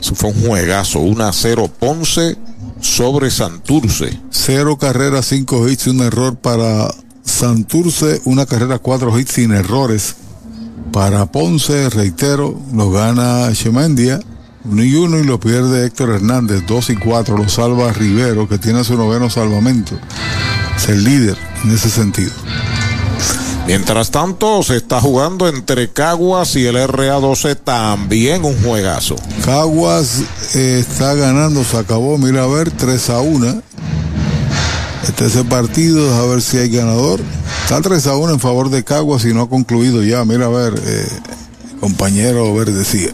Eso 0.00 0.14
fue 0.14 0.30
un 0.30 0.48
juegazo, 0.48 0.98
1 0.98 1.24
a 1.24 1.32
0 1.32 1.70
Ponce 1.78 2.36
sobre 2.82 3.30
Santurce. 3.30 4.20
Cero 4.30 4.76
carreras, 4.76 5.26
cinco 5.26 5.66
hits, 5.68 5.86
un 5.86 6.00
error 6.00 6.36
para 6.36 6.92
Santurce, 7.24 8.20
una 8.24 8.44
carrera, 8.44 8.78
cuatro 8.78 9.18
hits 9.18 9.32
sin 9.32 9.52
errores. 9.52 10.16
Para 10.92 11.24
Ponce, 11.26 11.88
reitero, 11.88 12.60
lo 12.74 12.90
gana 12.90 13.50
Chemendia, 13.54 14.20
uno 14.64 14.84
y 14.84 14.94
uno 14.94 15.18
y 15.18 15.24
lo 15.24 15.40
pierde 15.40 15.86
Héctor 15.86 16.10
Hernández, 16.10 16.64
dos 16.66 16.90
y 16.90 16.96
cuatro, 16.96 17.38
lo 17.38 17.48
salva 17.48 17.92
Rivero, 17.92 18.46
que 18.46 18.58
tiene 18.58 18.84
su 18.84 18.96
noveno 18.96 19.30
salvamento. 19.30 19.98
Es 20.76 20.88
el 20.88 21.02
líder 21.02 21.38
en 21.64 21.70
ese 21.70 21.88
sentido. 21.88 22.32
Mientras 23.66 24.10
tanto, 24.10 24.62
se 24.62 24.76
está 24.76 25.00
jugando 25.00 25.48
entre 25.48 25.88
Caguas 25.88 26.56
y 26.56 26.66
el 26.66 26.76
RA12 26.76 27.56
también 27.62 28.44
un 28.44 28.60
juegazo. 28.62 29.16
Caguas 29.44 30.22
eh, 30.54 30.78
está 30.80 31.14
ganando, 31.14 31.62
se 31.62 31.78
acabó, 31.78 32.18
mira 32.18 32.42
a 32.42 32.46
ver, 32.48 32.70
3 32.70 33.10
a 33.10 33.20
1. 33.20 33.62
Este 35.08 35.26
es 35.26 35.36
el 35.36 35.46
partido, 35.46 36.14
a 36.14 36.26
ver 36.26 36.42
si 36.42 36.58
hay 36.58 36.70
ganador. 36.70 37.20
Está 37.62 37.80
3 37.80 38.06
a 38.08 38.16
1 38.16 38.34
en 38.34 38.40
favor 38.40 38.68
de 38.68 38.82
Caguas 38.82 39.24
y 39.24 39.32
no 39.32 39.42
ha 39.42 39.48
concluido 39.48 40.02
ya. 40.02 40.24
Mira 40.24 40.46
a 40.46 40.50
ver, 40.50 40.74
eh, 40.84 41.08
compañero 41.80 42.52
Verdecía. 42.54 43.12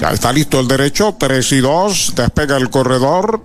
Ya 0.00 0.10
está 0.10 0.32
listo 0.32 0.60
el 0.60 0.68
derecho, 0.68 1.14
3 1.18 1.52
y 1.52 1.60
2, 1.60 2.12
despega 2.16 2.56
el 2.56 2.70
corredor. 2.70 3.42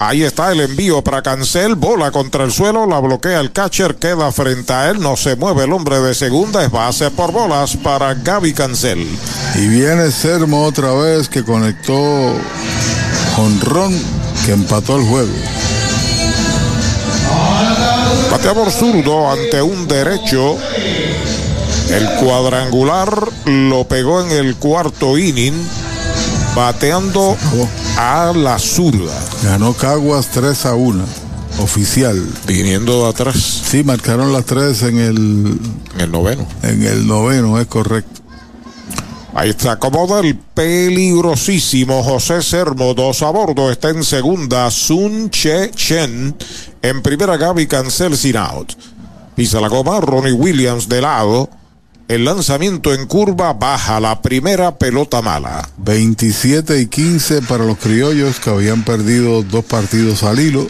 Ahí 0.00 0.22
está 0.22 0.52
el 0.52 0.60
envío 0.60 1.02
para 1.02 1.22
Cancel, 1.22 1.74
bola 1.74 2.12
contra 2.12 2.44
el 2.44 2.52
suelo, 2.52 2.86
la 2.86 3.00
bloquea 3.00 3.40
el 3.40 3.50
catcher, 3.50 3.96
queda 3.96 4.30
frente 4.30 4.72
a 4.72 4.90
él, 4.90 5.00
no 5.00 5.16
se 5.16 5.34
mueve 5.34 5.64
el 5.64 5.72
hombre 5.72 5.98
de 5.98 6.14
segunda, 6.14 6.64
es 6.64 6.70
base 6.70 7.10
por 7.10 7.32
bolas 7.32 7.76
para 7.76 8.14
Gaby 8.14 8.52
Cancel. 8.52 9.04
Y 9.56 9.66
viene 9.66 10.12
Sermo 10.12 10.64
otra 10.64 10.92
vez 10.92 11.28
que 11.28 11.42
conectó 11.42 11.94
Honrón 13.36 14.00
que 14.46 14.52
empató 14.52 14.96
el 14.98 15.04
juego. 15.04 15.32
Bateador 18.30 18.70
zurdo 18.70 19.30
ante 19.30 19.60
un 19.62 19.88
derecho. 19.88 20.58
El 21.90 22.08
cuadrangular 22.20 23.28
lo 23.46 23.88
pegó 23.88 24.20
en 24.22 24.30
el 24.30 24.54
cuarto 24.56 25.18
inning, 25.18 25.54
bateando 26.58 27.36
a 27.96 28.32
la 28.34 28.58
zurda. 28.58 29.16
Ganó 29.44 29.74
Caguas 29.74 30.26
3 30.32 30.66
a 30.66 30.74
1, 30.74 31.04
oficial. 31.60 32.20
Viniendo 32.48 33.04
de 33.04 33.10
atrás. 33.10 33.36
Sí, 33.36 33.84
marcaron 33.84 34.32
las 34.32 34.44
3 34.44 34.82
en 34.82 34.98
el. 34.98 35.60
En 35.94 36.00
el 36.00 36.10
noveno. 36.10 36.44
En 36.64 36.82
el 36.82 37.06
noveno, 37.06 37.60
es 37.60 37.68
correcto. 37.68 38.22
Ahí 39.34 39.50
está, 39.50 39.72
acomoda 39.72 40.18
el 40.18 40.34
peligrosísimo 40.36 42.02
José 42.02 42.42
Sermo, 42.42 42.92
dos 42.92 43.22
a 43.22 43.30
bordo, 43.30 43.70
está 43.70 43.90
en 43.90 44.02
segunda, 44.02 44.68
Sun 44.72 45.30
Che 45.30 45.70
Chen, 45.70 46.34
en 46.82 47.02
primera 47.02 47.36
Gaby 47.36 47.68
Cancel 47.68 48.16
sin 48.16 48.36
out. 48.36 48.72
Pisa 49.36 49.60
la 49.60 49.68
goma, 49.68 50.00
Ronnie 50.00 50.32
Williams 50.32 50.88
de 50.88 51.02
lado, 51.02 51.48
el 52.08 52.24
lanzamiento 52.24 52.94
en 52.94 53.06
curva 53.06 53.52
baja, 53.52 54.00
la 54.00 54.22
primera 54.22 54.78
pelota 54.78 55.20
mala. 55.20 55.68
27 55.76 56.80
y 56.80 56.86
15 56.86 57.42
para 57.42 57.64
los 57.64 57.76
criollos 57.76 58.40
que 58.40 58.48
habían 58.48 58.82
perdido 58.82 59.42
dos 59.42 59.64
partidos 59.64 60.22
al 60.22 60.40
hilo. 60.40 60.66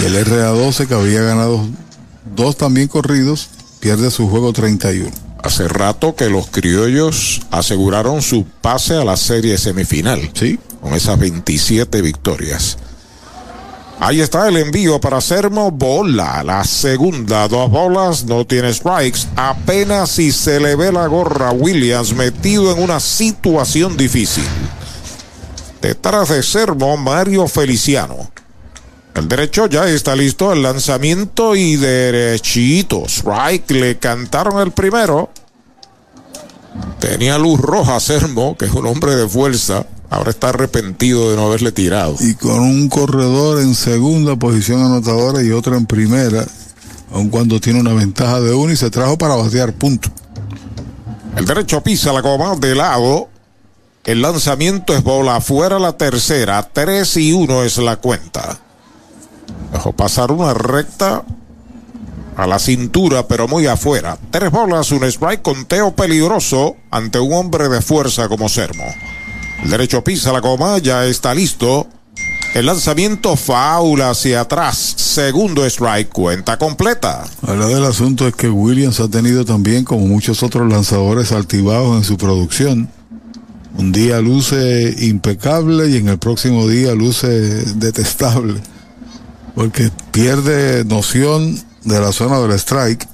Y 0.00 0.04
el 0.04 0.26
RA12 0.26 0.86
que 0.86 0.94
había 0.94 1.22
ganado 1.22 1.66
dos 2.36 2.58
también 2.58 2.88
corridos, 2.88 3.48
pierde 3.80 4.10
su 4.10 4.28
juego 4.28 4.52
31. 4.52 5.10
Hace 5.42 5.66
rato 5.66 6.14
que 6.14 6.28
los 6.28 6.48
criollos 6.48 7.40
aseguraron 7.50 8.20
su 8.20 8.44
pase 8.44 8.96
a 8.96 9.04
la 9.04 9.16
serie 9.16 9.56
semifinal. 9.56 10.30
Sí. 10.34 10.58
Con 10.82 10.92
esas 10.92 11.18
27 11.18 12.02
victorias. 12.02 12.76
Ahí 14.02 14.22
está 14.22 14.48
el 14.48 14.56
envío 14.56 14.98
para 14.98 15.20
Sermo. 15.20 15.70
Bola. 15.70 16.42
La 16.42 16.64
segunda. 16.64 17.46
Dos 17.48 17.70
bolas. 17.70 18.24
No 18.24 18.46
tiene 18.46 18.72
strikes. 18.72 19.20
Apenas 19.36 20.12
si 20.12 20.32
se 20.32 20.58
le 20.58 20.74
ve 20.74 20.90
la 20.90 21.06
gorra 21.06 21.52
Williams 21.52 22.14
metido 22.14 22.72
en 22.72 22.82
una 22.82 22.98
situación 22.98 23.98
difícil. 23.98 24.44
Detrás 25.82 26.30
de 26.30 26.42
Sermo, 26.42 26.96
Mario 26.96 27.46
Feliciano. 27.46 28.30
El 29.14 29.28
derecho 29.28 29.66
ya 29.66 29.86
está 29.86 30.16
listo. 30.16 30.50
El 30.50 30.62
lanzamiento 30.62 31.54
y 31.54 31.76
derechito. 31.76 33.04
Strike. 33.06 33.70
Le 33.70 33.98
cantaron 33.98 34.62
el 34.62 34.72
primero. 34.72 35.28
Tenía 37.00 37.36
luz 37.36 37.60
roja 37.60 38.00
Sermo, 38.00 38.56
que 38.56 38.64
es 38.64 38.72
un 38.72 38.86
hombre 38.86 39.14
de 39.14 39.28
fuerza. 39.28 39.84
Ahora 40.10 40.30
está 40.30 40.48
arrepentido 40.48 41.30
de 41.30 41.36
no 41.36 41.46
haberle 41.46 41.70
tirado. 41.70 42.16
Y 42.18 42.34
con 42.34 42.58
un 42.58 42.88
corredor 42.88 43.60
en 43.60 43.76
segunda 43.76 44.34
posición 44.34 44.82
anotadora 44.82 45.40
y 45.40 45.52
otro 45.52 45.76
en 45.76 45.86
primera, 45.86 46.44
aun 47.12 47.28
cuando 47.28 47.60
tiene 47.60 47.80
una 47.80 47.92
ventaja 47.92 48.40
de 48.40 48.52
uno 48.52 48.72
y 48.72 48.76
se 48.76 48.90
trajo 48.90 49.16
para 49.16 49.36
batear 49.36 49.72
punto. 49.72 50.08
El 51.36 51.44
derecho 51.44 51.80
pisa 51.80 52.12
la 52.12 52.22
goma 52.22 52.56
de 52.56 52.74
lado. 52.74 53.28
El 54.02 54.20
lanzamiento 54.20 54.94
es 54.94 55.04
bola 55.04 55.36
afuera 55.36 55.78
la 55.78 55.96
tercera. 55.96 56.68
3 56.72 57.16
y 57.18 57.32
1 57.32 57.62
es 57.62 57.78
la 57.78 57.96
cuenta. 57.96 58.58
Dejó 59.72 59.92
pasar 59.92 60.32
una 60.32 60.54
recta 60.54 61.22
a 62.36 62.46
la 62.48 62.58
cintura, 62.58 63.28
pero 63.28 63.46
muy 63.46 63.66
afuera. 63.68 64.18
Tres 64.32 64.50
bolas, 64.50 64.90
un 64.90 65.04
strike, 65.04 65.42
conteo 65.42 65.94
peligroso 65.94 66.76
ante 66.90 67.20
un 67.20 67.32
hombre 67.32 67.68
de 67.68 67.80
fuerza 67.80 68.28
como 68.28 68.48
Sermo. 68.48 68.84
El 69.62 69.70
derecho 69.70 70.02
pisa 70.02 70.32
la 70.32 70.40
goma, 70.40 70.78
ya 70.78 71.04
está 71.06 71.34
listo. 71.34 71.86
El 72.54 72.66
lanzamiento 72.66 73.36
faula 73.36 74.10
hacia 74.10 74.40
atrás. 74.40 74.76
Segundo 74.96 75.64
strike, 75.64 76.08
cuenta 76.08 76.58
completa. 76.58 77.24
Ahora 77.46 77.66
del 77.66 77.84
asunto 77.84 78.26
es 78.26 78.34
que 78.34 78.48
Williams 78.48 78.98
ha 78.98 79.08
tenido 79.08 79.44
también, 79.44 79.84
como 79.84 80.06
muchos 80.06 80.42
otros 80.42 80.68
lanzadores, 80.68 81.30
altibados 81.30 81.96
en 81.96 82.04
su 82.04 82.16
producción. 82.16 82.90
Un 83.76 83.92
día 83.92 84.20
luce 84.20 84.96
impecable 84.98 85.88
y 85.90 85.96
en 85.96 86.08
el 86.08 86.18
próximo 86.18 86.66
día 86.66 86.92
luce 86.94 87.28
detestable. 87.28 88.60
Porque 89.54 89.90
pierde 90.10 90.84
noción 90.84 91.56
de 91.84 92.00
la 92.00 92.12
zona 92.12 92.40
del 92.40 92.52
strike 92.52 93.06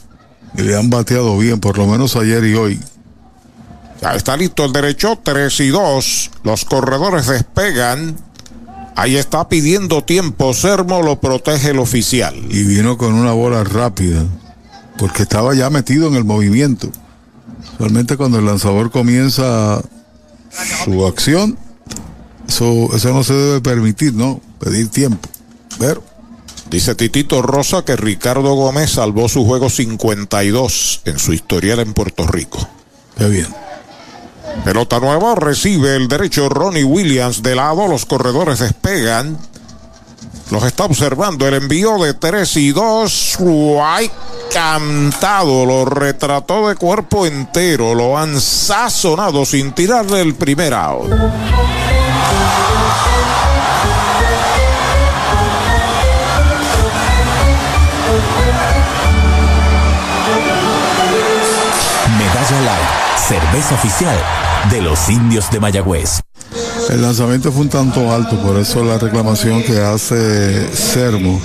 y 0.57 0.63
le 0.63 0.77
han 0.77 0.89
bateado 0.89 1.37
bien, 1.37 1.61
por 1.61 1.77
lo 1.77 1.87
menos 1.87 2.17
ayer 2.17 2.43
y 2.45 2.55
hoy. 2.55 2.81
Ya 4.01 4.15
está 4.15 4.37
listo 4.37 4.65
el 4.65 4.73
derecho, 4.73 5.19
3 5.23 5.61
y 5.61 5.69
2. 5.69 6.31
Los 6.45 6.65
corredores 6.65 7.27
despegan. 7.27 8.17
Ahí 8.95 9.17
está 9.17 9.49
pidiendo 9.49 10.05
tiempo. 10.05 10.55
Sermo 10.55 11.03
lo 11.03 11.21
protege 11.21 11.71
el 11.71 11.79
oficial. 11.79 12.35
Y 12.51 12.65
vino 12.65 12.97
con 12.97 13.15
una 13.15 13.33
bola 13.33 13.65
rápida, 13.65 14.25
porque 14.99 15.23
estaba 15.23 15.55
ya 15.55 15.71
metido 15.71 16.09
en 16.09 16.15
el 16.15 16.25
movimiento. 16.25 16.91
Realmente 17.79 18.17
cuando 18.17 18.39
el 18.39 18.47
lanzador 18.47 18.91
comienza 18.91 19.83
su 20.85 21.07
acción, 21.07 21.59
eso, 22.49 22.89
eso 22.95 23.13
no 23.13 23.23
se 23.23 23.35
debe 23.35 23.61
permitir, 23.61 24.15
¿no? 24.15 24.41
Pedir 24.59 24.89
tiempo. 24.89 25.29
Ver. 25.79 26.01
Dice 26.71 26.95
Titito 26.95 27.43
Rosa 27.43 27.85
que 27.85 27.97
Ricardo 27.97 28.55
Gómez 28.55 28.91
salvó 28.91 29.29
su 29.29 29.45
juego 29.45 29.71
52 29.71 31.03
en 31.05 31.19
su 31.19 31.33
historial 31.33 31.79
en 31.79 31.93
Puerto 31.93 32.27
Rico. 32.27 32.69
Qué 33.17 33.29
bien. 33.29 33.66
Pelota 34.65 34.99
nueva, 34.99 35.35
recibe 35.35 35.97
el 35.97 36.09
derecho 36.09 36.49
Ronnie 36.49 36.85
Williams 36.85 37.43
de 37.43 37.55
lado, 37.55 37.87
los 37.87 38.05
corredores 38.05 38.59
despegan. 38.59 39.39
Los 40.51 40.63
está 40.63 40.85
observando 40.85 41.47
el 41.49 41.55
envío 41.55 41.99
de 41.99 42.15
3 42.15 42.57
y 42.57 42.71
2. 42.73 43.37
Guay, 43.41 44.11
cantado, 44.53 45.67
lo 45.67 45.85
retrató 45.85 46.69
de 46.69 46.77
cuerpo 46.77 47.27
entero, 47.27 47.95
lo 47.95 48.17
han 48.17 48.41
sazonado 48.41 49.45
sin 49.45 49.73
tirarle 49.73 50.21
el 50.21 50.35
primer 50.35 50.73
out. 50.75 51.11
Cerveza 63.29 63.75
oficial 63.75 64.17
de 64.71 64.83
los 64.83 65.09
indios 65.09 65.51
de 65.51 65.61
Mayagüez. 65.61 66.21
El 66.91 67.03
lanzamiento 67.03 67.51
fue 67.51 67.63
un 67.63 67.69
tanto 67.69 68.13
alto, 68.13 68.41
por 68.41 68.57
eso 68.59 68.85
la 68.85 68.99
reclamación 68.99 69.63
que 69.63 69.81
hace 69.81 70.73
Sermo. 70.75 71.41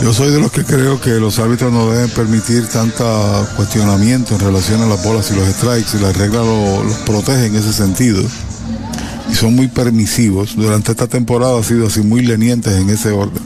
Yo 0.00 0.14
soy 0.14 0.30
de 0.30 0.40
los 0.40 0.50
que 0.52 0.64
creo 0.64 1.00
que 1.00 1.10
los 1.10 1.38
árbitros 1.38 1.72
no 1.72 1.90
deben 1.90 2.08
permitir 2.10 2.66
tanta 2.68 3.04
cuestionamiento 3.56 4.34
en 4.34 4.40
relación 4.40 4.80
a 4.82 4.86
las 4.86 5.02
bolas 5.04 5.30
y 5.30 5.34
los 5.34 5.46
strikes 5.48 5.96
y 5.98 6.00
las 6.00 6.16
reglas 6.16 6.46
lo- 6.46 6.84
los 6.84 6.94
protegen 6.98 7.54
en 7.54 7.56
ese 7.56 7.72
sentido. 7.72 8.22
Y 9.30 9.34
son 9.34 9.54
muy 9.54 9.68
permisivos. 9.68 10.56
Durante 10.56 10.92
esta 10.92 11.06
temporada 11.06 11.58
ha 11.58 11.62
sido 11.62 11.88
así 11.88 12.00
muy 12.00 12.22
lenientes 12.22 12.72
en 12.74 12.88
ese 12.88 13.10
orden. 13.10 13.42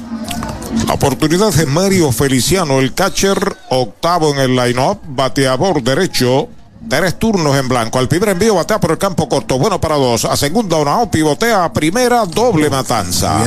La 0.86 0.94
oportunidad 0.94 1.52
de 1.52 1.66
Mario 1.66 2.12
Feliciano, 2.12 2.78
el 2.78 2.94
catcher, 2.94 3.56
octavo 3.70 4.32
en 4.34 4.38
el 4.40 4.54
line-up, 4.56 5.00
bateador 5.08 5.82
derecho. 5.82 6.48
Tres 6.89 7.19
turnos 7.19 7.57
en 7.57 7.69
blanco. 7.69 7.99
Al 7.99 8.09
primer 8.09 8.31
envío 8.31 8.55
batea 8.55 8.78
por 8.78 8.91
el 8.91 8.99
campo 8.99 9.28
corto. 9.28 9.59
Bueno 9.59 9.81
para 9.81 9.97
dos. 9.97 10.25
A 10.25 10.36
segunda 10.36 10.77
una 10.77 10.93
out, 10.93 11.11
pivotea 11.11 11.65
a 11.65 11.73
primera, 11.73 12.27
doble 12.27 12.69
matanza. 12.69 13.43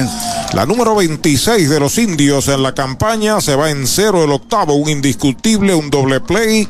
La 0.54 0.66
número 0.66 0.96
26 0.96 1.70
de 1.70 1.80
los 1.80 1.98
indios 1.98 2.48
en 2.48 2.64
la 2.64 2.74
campaña 2.74 3.42
se 3.42 3.56
va 3.56 3.70
en 3.70 3.86
cero 3.86 4.24
el 4.24 4.32
octavo. 4.32 4.74
Un 4.76 4.90
indiscutible, 4.90 5.76
un 5.76 5.90
doble 5.90 6.22
play. 6.22 6.68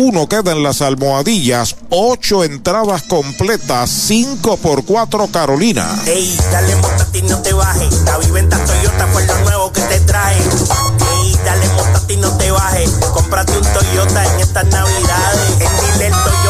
Uno 0.00 0.26
queda 0.26 0.52
en 0.52 0.62
las 0.62 0.80
almohadillas, 0.80 1.76
ocho 1.90 2.42
entradas 2.42 3.02
completas, 3.02 3.90
cinco 3.90 4.56
por 4.56 4.82
cuatro 4.86 5.28
Carolina. 5.30 5.86
Ey, 6.06 6.38
dale 6.50 6.74
montate 6.76 7.18
y 7.18 7.22
no 7.22 7.38
te 7.42 7.52
bajes. 7.52 8.00
La 8.04 8.16
viventa 8.16 8.56
Toyota 8.64 9.06
fue 9.08 9.26
lo 9.26 9.38
nuevo 9.40 9.72
que 9.72 9.82
te 9.82 10.00
trae. 10.00 10.36
Ey, 10.36 11.36
dale 11.44 11.68
montate 11.76 12.14
y 12.14 12.16
no 12.16 12.34
te 12.38 12.50
bajes. 12.50 12.90
Cómprate 13.12 13.52
un 13.58 13.64
Toyota 13.74 14.24
en 14.24 14.40
estas 14.40 14.64
navidades. 14.68 15.50
En 15.60 15.98
Dile 15.98 16.10
Toyota 16.10 16.49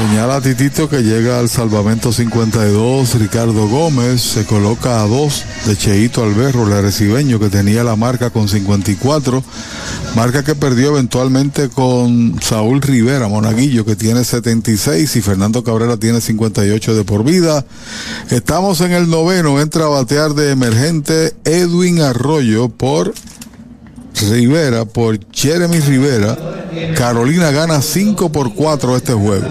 Señala 0.00 0.40
Titito 0.40 0.88
que 0.88 1.02
llega 1.02 1.38
al 1.38 1.50
salvamento 1.50 2.10
52. 2.10 3.20
Ricardo 3.20 3.68
Gómez 3.68 4.22
se 4.22 4.46
coloca 4.46 5.02
a 5.02 5.06
dos 5.06 5.44
de 5.66 5.76
Cheito 5.76 6.24
Alberro, 6.24 6.66
el 6.66 6.72
arecibeño 6.72 7.38
que 7.38 7.50
tenía 7.50 7.84
la 7.84 7.96
marca 7.96 8.30
con 8.30 8.48
54. 8.48 9.44
Marca 10.16 10.42
que 10.42 10.54
perdió 10.54 10.92
eventualmente 10.92 11.68
con 11.68 12.40
Saúl 12.40 12.80
Rivera, 12.80 13.28
Monaguillo, 13.28 13.84
que 13.84 13.94
tiene 13.94 14.24
76 14.24 15.16
y 15.16 15.20
Fernando 15.20 15.62
Cabrera 15.64 15.98
tiene 15.98 16.22
58 16.22 16.94
de 16.94 17.04
por 17.04 17.22
vida. 17.22 17.66
Estamos 18.30 18.80
en 18.80 18.92
el 18.92 19.10
noveno. 19.10 19.60
Entra 19.60 19.84
a 19.84 19.88
batear 19.88 20.32
de 20.32 20.50
emergente 20.50 21.34
Edwin 21.44 22.00
Arroyo 22.00 22.70
por 22.70 23.12
Rivera, 24.14 24.84
por 24.84 25.18
Jeremy 25.32 25.80
Rivera. 25.80 26.36
Carolina 26.96 27.50
gana 27.50 27.82
5 27.82 28.30
por 28.30 28.54
4 28.54 28.96
este 28.96 29.12
juego. 29.12 29.46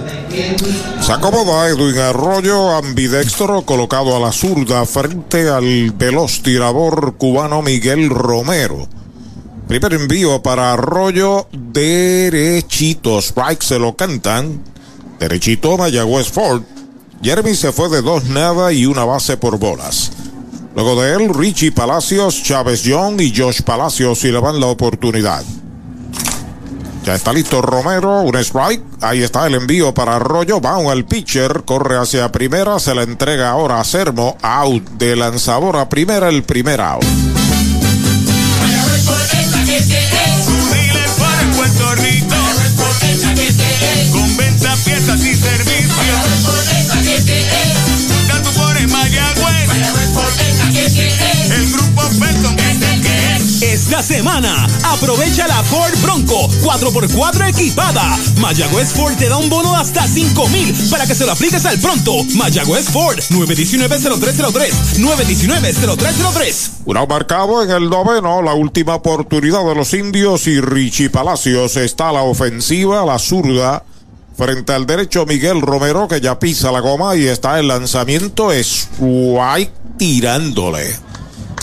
Se 1.01 1.11
acomoda 1.11 1.67
Edwin 1.67 1.97
Arroyo, 1.97 2.75
ambidextro, 2.75 3.63
colocado 3.63 4.15
a 4.15 4.19
la 4.19 4.31
zurda 4.31 4.85
frente 4.85 5.49
al 5.49 5.91
veloz 5.91 6.41
tirador 6.41 7.15
cubano 7.17 7.61
Miguel 7.61 8.09
Romero. 8.09 8.87
Primer 9.67 9.93
envío 9.93 10.41
para 10.41 10.73
Arroyo, 10.73 11.47
derechito. 11.51 13.19
Strike 13.21 13.61
se 13.61 13.79
lo 13.79 13.95
cantan. 13.95 14.63
Derechito 15.19 15.77
Mayagüez 15.77 16.29
Ford. 16.29 16.63
Jeremy 17.21 17.53
se 17.53 17.71
fue 17.71 17.89
de 17.89 18.01
dos 18.01 18.25
nada 18.25 18.71
y 18.71 18.85
una 18.85 19.03
base 19.03 19.35
por 19.37 19.59
bolas. 19.59 20.11
Luego 20.79 21.01
de 21.01 21.13
él, 21.13 21.33
Richie 21.33 21.73
Palacios, 21.73 22.41
Chávez 22.41 22.83
Young 22.83 23.19
y 23.19 23.37
Josh 23.37 23.63
Palacios 23.63 24.23
y 24.23 24.31
le 24.31 24.39
van 24.39 24.61
la 24.61 24.67
oportunidad. 24.67 25.43
Ya 27.03 27.15
está 27.15 27.33
listo 27.33 27.61
Romero, 27.61 28.21
un 28.21 28.37
strike. 28.37 28.81
Ahí 29.01 29.21
está 29.21 29.45
el 29.45 29.55
envío 29.55 29.93
para 29.93 30.15
Arroyo. 30.15 30.61
Va 30.61 30.77
al 30.89 31.03
pitcher, 31.03 31.63
corre 31.65 31.97
hacia 31.97 32.31
primera, 32.31 32.79
se 32.79 32.95
la 32.95 33.03
entrega 33.03 33.49
ahora 33.49 33.81
a 33.81 33.83
Sermo. 33.83 34.37
Out 34.41 34.91
de 34.91 35.17
lanzador 35.17 35.75
a 35.75 35.89
primera, 35.89 36.29
el 36.29 36.43
primer 36.43 36.79
out. 36.79 37.03
Con 44.13 44.77
piezas 44.85 45.25
y 45.25 45.35
servicios. 45.35 46.78
Esta 53.61 54.03
semana, 54.03 54.67
aprovecha 54.83 55.47
la 55.47 55.63
Ford 55.63 55.93
Bronco 56.01 56.47
4x4 56.61 57.49
equipada. 57.49 58.17
Mayagüez 58.37 58.93
Ford 58.93 59.15
te 59.17 59.27
da 59.27 59.37
un 59.37 59.49
bono 59.49 59.71
de 59.71 59.77
hasta 59.77 60.07
5 60.07 60.47
mil 60.49 60.73
para 60.89 61.05
que 61.07 61.15
se 61.15 61.25
lo 61.25 61.31
apliques 61.31 61.65
al 61.65 61.79
pronto. 61.79 62.23
Mayagüez 62.35 62.85
Ford 62.89 63.17
919-0303. 63.17 64.99
919-0303. 64.99 66.69
Un 66.85 67.07
marcado 67.09 67.63
en 67.63 67.71
el 67.71 67.89
noveno, 67.89 68.41
la 68.41 68.53
última 68.53 68.95
oportunidad 68.95 69.65
de 69.65 69.75
los 69.75 69.93
indios 69.93 70.47
y 70.47 70.61
Richie 70.61 71.09
Palacios 71.09 71.75
está 71.75 72.11
la 72.11 72.21
ofensiva, 72.21 73.05
la 73.05 73.19
zurda. 73.19 73.83
Frente 74.37 74.71
al 74.71 74.85
derecho 74.85 75.25
Miguel 75.25 75.61
Romero 75.61 76.07
que 76.07 76.21
ya 76.21 76.39
pisa 76.39 76.71
la 76.71 76.79
goma 76.79 77.15
y 77.15 77.25
está 77.25 77.59
el 77.59 77.67
lanzamiento 77.67 78.51
Strike 78.53 79.73
tirándole. 79.97 81.08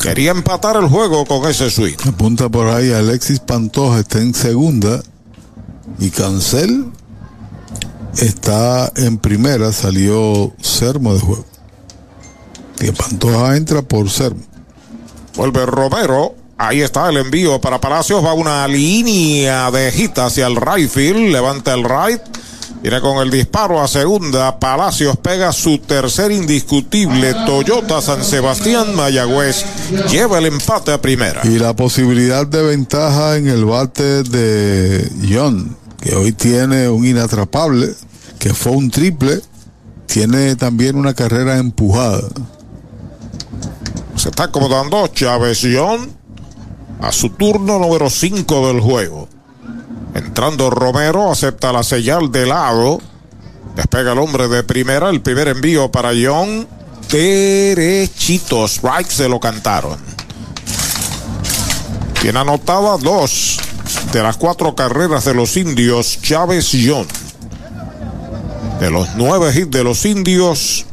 Quería 0.07 0.31
empatar 0.31 0.77
el 0.77 0.89
juego 0.89 1.25
con 1.25 1.51
ese 1.51 1.69
swing. 1.69 1.97
Apunta 2.07 2.49
por 2.49 2.69
ahí 2.69 2.93
Alexis 2.93 3.41
Pantoja 3.41 3.99
está 3.99 4.21
en 4.21 4.35
segunda 4.35 5.03
y 5.99 6.11
Cancel 6.11 6.93
está 8.17 8.93
en 8.95 9.19
primera, 9.19 9.73
salió 9.73 10.53
Sermo 10.61 11.13
de 11.13 11.19
juego. 11.19 11.45
Y 12.81 12.93
Pantoja 12.93 13.57
entra 13.57 13.83
por 13.83 14.09
Sermo. 14.09 14.45
Vuelve 15.35 15.67
Romero. 15.67 16.37
Ahí 16.57 16.83
está 16.83 17.09
el 17.09 17.17
envío 17.17 17.61
para 17.61 17.81
Palacios. 17.81 18.25
Va 18.25 18.33
una 18.33 18.69
línea 18.69 19.73
de 19.73 19.91
hit 19.91 20.17
hacia 20.19 20.47
el 20.47 20.55
right 20.55 20.89
field. 20.89 21.33
Levanta 21.33 21.75
el 21.75 21.83
right. 21.83 22.23
Viene 22.83 23.01
con 23.01 23.19
el 23.19 23.31
disparo 23.31 23.83
a 23.83 23.89
segunda. 23.89 24.59
Palacios 24.59 25.17
pega 25.17 25.53
su 25.53 25.79
tercer 25.79 26.31
indiscutible. 26.33 27.35
Toyota 27.47 28.01
San 28.01 28.25
Sebastián 28.25 28.95
Mayagüez 28.95 29.65
lleva 30.11 30.39
el 30.39 30.47
empate 30.47 30.93
a 30.93 31.01
primera. 31.01 31.41
Y 31.45 31.59
la 31.59 31.75
posibilidad 31.75 32.47
de 32.47 32.63
ventaja 32.63 33.37
en 33.37 33.49
el 33.49 33.65
bate 33.65 34.23
de 34.23 35.11
John, 35.29 35.77
que 36.01 36.15
hoy 36.15 36.33
tiene 36.33 36.89
un 36.89 37.05
inatrapable, 37.05 37.95
que 38.39 38.55
fue 38.55 38.73
un 38.73 38.91
triple, 38.91 39.41
tiene 40.07 40.57
también 40.57 40.97
una 40.97 41.15
carrera 41.15 41.59
empujada. 41.59 42.23
Se 44.17 44.31
está 44.31 44.45
acomodando 44.45 45.07
Chávez 45.09 45.67
John. 45.73 46.11
a 47.01 47.13
su 47.13 47.29
turno 47.31 47.79
número 47.79 48.09
5 48.09 48.69
del 48.69 48.81
juego. 48.81 49.29
Entrando 50.17 50.71
Romero, 50.71 51.31
acepta 51.31 51.75
la 51.75 51.83
señal 51.83 52.33
de 52.33 52.47
lado. 52.47 53.01
Despega 53.75 54.13
el 54.13 54.19
hombre 54.19 54.49
de 54.49 54.63
primera, 54.63 55.11
el 55.11 55.21
primer 55.21 55.49
envío 55.49 55.91
para 55.91 56.13
John. 56.19 56.67
Derechito, 57.11 58.65
strike 58.65 59.11
se 59.11 59.29
lo 59.29 59.39
cantaron. 59.39 59.99
Tiene 62.23 62.39
anotada 62.39 62.97
dos 62.97 63.59
de 64.11 64.23
las 64.23 64.39
cuatro 64.39 64.75
carreras 64.75 65.27
de 65.27 65.35
los 65.35 65.55
indios, 65.59 66.19
Chávez 66.23 66.71
John. 66.73 67.07
De 68.81 68.91
los 68.91 69.17
nueve 69.17 69.53
hits 69.55 69.71
de 69.71 69.85
los 69.85 70.07
indios, 70.07 70.87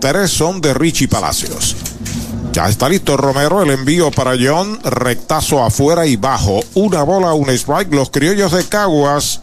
tres 0.00 0.30
son 0.30 0.62
de 0.62 0.72
Richie 0.72 1.06
Palacios. 1.06 1.76
Ya 2.54 2.68
está 2.68 2.88
listo 2.88 3.16
Romero, 3.16 3.64
el 3.64 3.70
envío 3.70 4.12
para 4.12 4.36
John, 4.40 4.78
rectazo 4.84 5.64
afuera 5.64 6.06
y 6.06 6.14
bajo. 6.14 6.60
Una 6.74 7.02
bola, 7.02 7.32
un 7.32 7.50
strike. 7.50 7.92
Los 7.92 8.10
criollos 8.10 8.52
de 8.52 8.62
Caguas, 8.62 9.40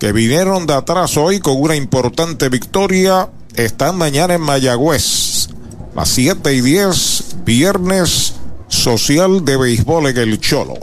que 0.00 0.10
vinieron 0.10 0.66
de 0.66 0.74
atrás 0.74 1.16
hoy 1.16 1.38
con 1.38 1.56
una 1.56 1.76
importante 1.76 2.48
victoria, 2.48 3.28
están 3.54 3.96
mañana 3.96 4.34
en 4.34 4.40
Mayagüez. 4.40 5.50
Las 5.94 6.08
7 6.08 6.52
y 6.52 6.62
10, 6.62 7.44
viernes 7.44 8.34
social 8.66 9.44
de 9.44 9.56
béisbol 9.56 10.08
en 10.08 10.16
el 10.18 10.40
Cholo. 10.40 10.74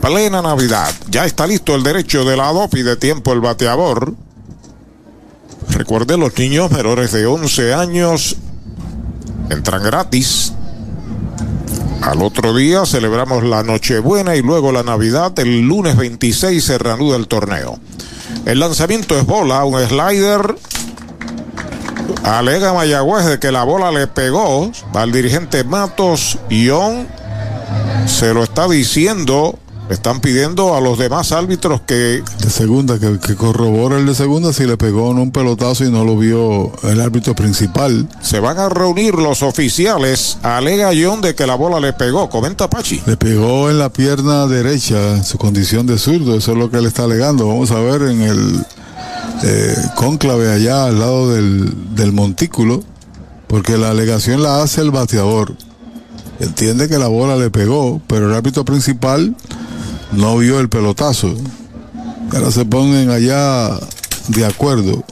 Plena 0.00 0.42
Navidad. 0.42 0.94
Ya 1.08 1.24
está 1.24 1.48
listo 1.48 1.74
el 1.74 1.82
derecho 1.82 2.24
de 2.24 2.36
lado, 2.36 2.68
pide 2.68 2.94
tiempo 2.94 3.32
el 3.32 3.40
bateador. 3.40 4.14
Recuerden, 5.70 6.20
los 6.20 6.38
niños 6.38 6.70
menores 6.70 7.10
de 7.10 7.26
11 7.26 7.74
años 7.74 8.36
entran 9.50 9.82
gratis. 9.82 10.52
Al 12.02 12.22
otro 12.22 12.54
día 12.54 12.86
celebramos 12.86 13.44
la 13.44 13.62
Nochebuena 13.62 14.34
y 14.34 14.42
luego 14.42 14.72
la 14.72 14.82
Navidad. 14.82 15.38
El 15.38 15.60
lunes 15.60 15.96
26 15.96 16.64
se 16.64 16.78
reanuda 16.78 17.16
el 17.16 17.28
torneo. 17.28 17.78
El 18.46 18.60
lanzamiento 18.60 19.18
es 19.18 19.26
bola, 19.26 19.64
un 19.64 19.78
slider. 19.86 20.56
Alega 22.24 22.72
Mayagüez 22.72 23.26
de 23.26 23.38
que 23.38 23.52
la 23.52 23.64
bola 23.64 23.90
le 23.90 24.06
pegó 24.06 24.72
al 24.94 25.12
dirigente 25.12 25.64
Matos. 25.64 26.38
Ion 26.48 27.06
se 28.06 28.32
lo 28.32 28.42
está 28.42 28.66
diciendo 28.68 29.58
están 29.90 30.20
pidiendo 30.20 30.74
a 30.74 30.80
los 30.80 30.98
demás 30.98 31.32
árbitros 31.32 31.80
que. 31.82 32.22
De 32.40 32.50
segunda, 32.50 32.98
que, 32.98 33.18
que 33.18 33.34
corrobora 33.34 33.98
el 33.98 34.06
de 34.06 34.14
segunda 34.14 34.52
si 34.52 34.64
le 34.64 34.76
pegó 34.76 35.10
en 35.10 35.18
un 35.18 35.32
pelotazo 35.32 35.84
y 35.84 35.90
no 35.90 36.04
lo 36.04 36.16
vio 36.16 36.72
el 36.84 37.00
árbitro 37.00 37.34
principal. 37.34 38.08
Se 38.22 38.40
van 38.40 38.58
a 38.58 38.68
reunir 38.68 39.14
los 39.14 39.42
oficiales. 39.42 40.38
Alega 40.42 40.90
John 41.00 41.20
de 41.20 41.34
que 41.34 41.46
la 41.46 41.56
bola 41.56 41.80
le 41.80 41.92
pegó. 41.92 42.28
Comenta 42.30 42.70
Pachi. 42.70 43.02
Le 43.06 43.16
pegó 43.16 43.68
en 43.70 43.78
la 43.78 43.90
pierna 43.90 44.46
derecha 44.46 45.16
en 45.16 45.24
su 45.24 45.38
condición 45.38 45.86
de 45.86 45.98
zurdo. 45.98 46.36
Eso 46.36 46.52
es 46.52 46.58
lo 46.58 46.70
que 46.70 46.78
él 46.78 46.86
está 46.86 47.04
alegando. 47.04 47.48
Vamos 47.48 47.70
a 47.72 47.80
ver 47.80 48.02
en 48.02 48.22
el 48.22 48.64
eh, 49.42 49.76
cónclave 49.96 50.52
allá 50.52 50.86
al 50.86 50.98
lado 50.98 51.32
del, 51.32 51.94
del 51.94 52.12
montículo. 52.12 52.82
Porque 53.48 53.76
la 53.76 53.90
alegación 53.90 54.42
la 54.42 54.62
hace 54.62 54.80
el 54.80 54.92
bateador. 54.92 55.56
Entiende 56.38 56.88
que 56.88 56.98
la 56.98 57.08
bola 57.08 57.36
le 57.36 57.50
pegó, 57.50 58.00
pero 58.06 58.30
el 58.30 58.34
árbitro 58.34 58.64
principal 58.64 59.34
no 60.12 60.38
vio 60.38 60.60
el 60.60 60.68
pelotazo. 60.68 61.34
Ahora 62.32 62.50
se 62.50 62.64
ponen 62.64 63.10
allá 63.10 63.78
de 64.28 64.46
acuerdo. 64.46 65.04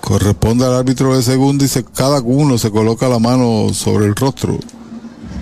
Corresponde 0.00 0.64
al 0.64 0.74
árbitro 0.74 1.16
de 1.16 1.22
segundo 1.22 1.64
y 1.64 1.68
se, 1.68 1.84
cada 1.84 2.20
uno 2.20 2.58
se 2.58 2.70
coloca 2.70 3.08
la 3.08 3.18
mano 3.18 3.72
sobre 3.72 4.06
el 4.06 4.14
rostro. 4.14 4.58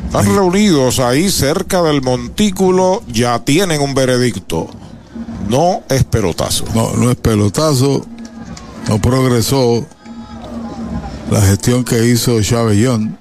Están 0.06 0.24
reunidos 0.34 1.00
ahí 1.00 1.30
cerca 1.30 1.82
del 1.82 2.00
montículo, 2.02 3.02
ya 3.08 3.38
tienen 3.44 3.80
un 3.80 3.94
veredicto. 3.94 4.68
No 5.48 5.82
es 5.88 6.04
pelotazo. 6.04 6.64
No, 6.74 6.94
no 6.94 7.10
es 7.10 7.16
pelotazo. 7.16 8.04
No 8.88 8.98
progresó 9.00 9.86
la 11.30 11.42
gestión 11.42 11.84
que 11.84 12.06
hizo 12.06 12.40
Chavellón. 12.42 13.18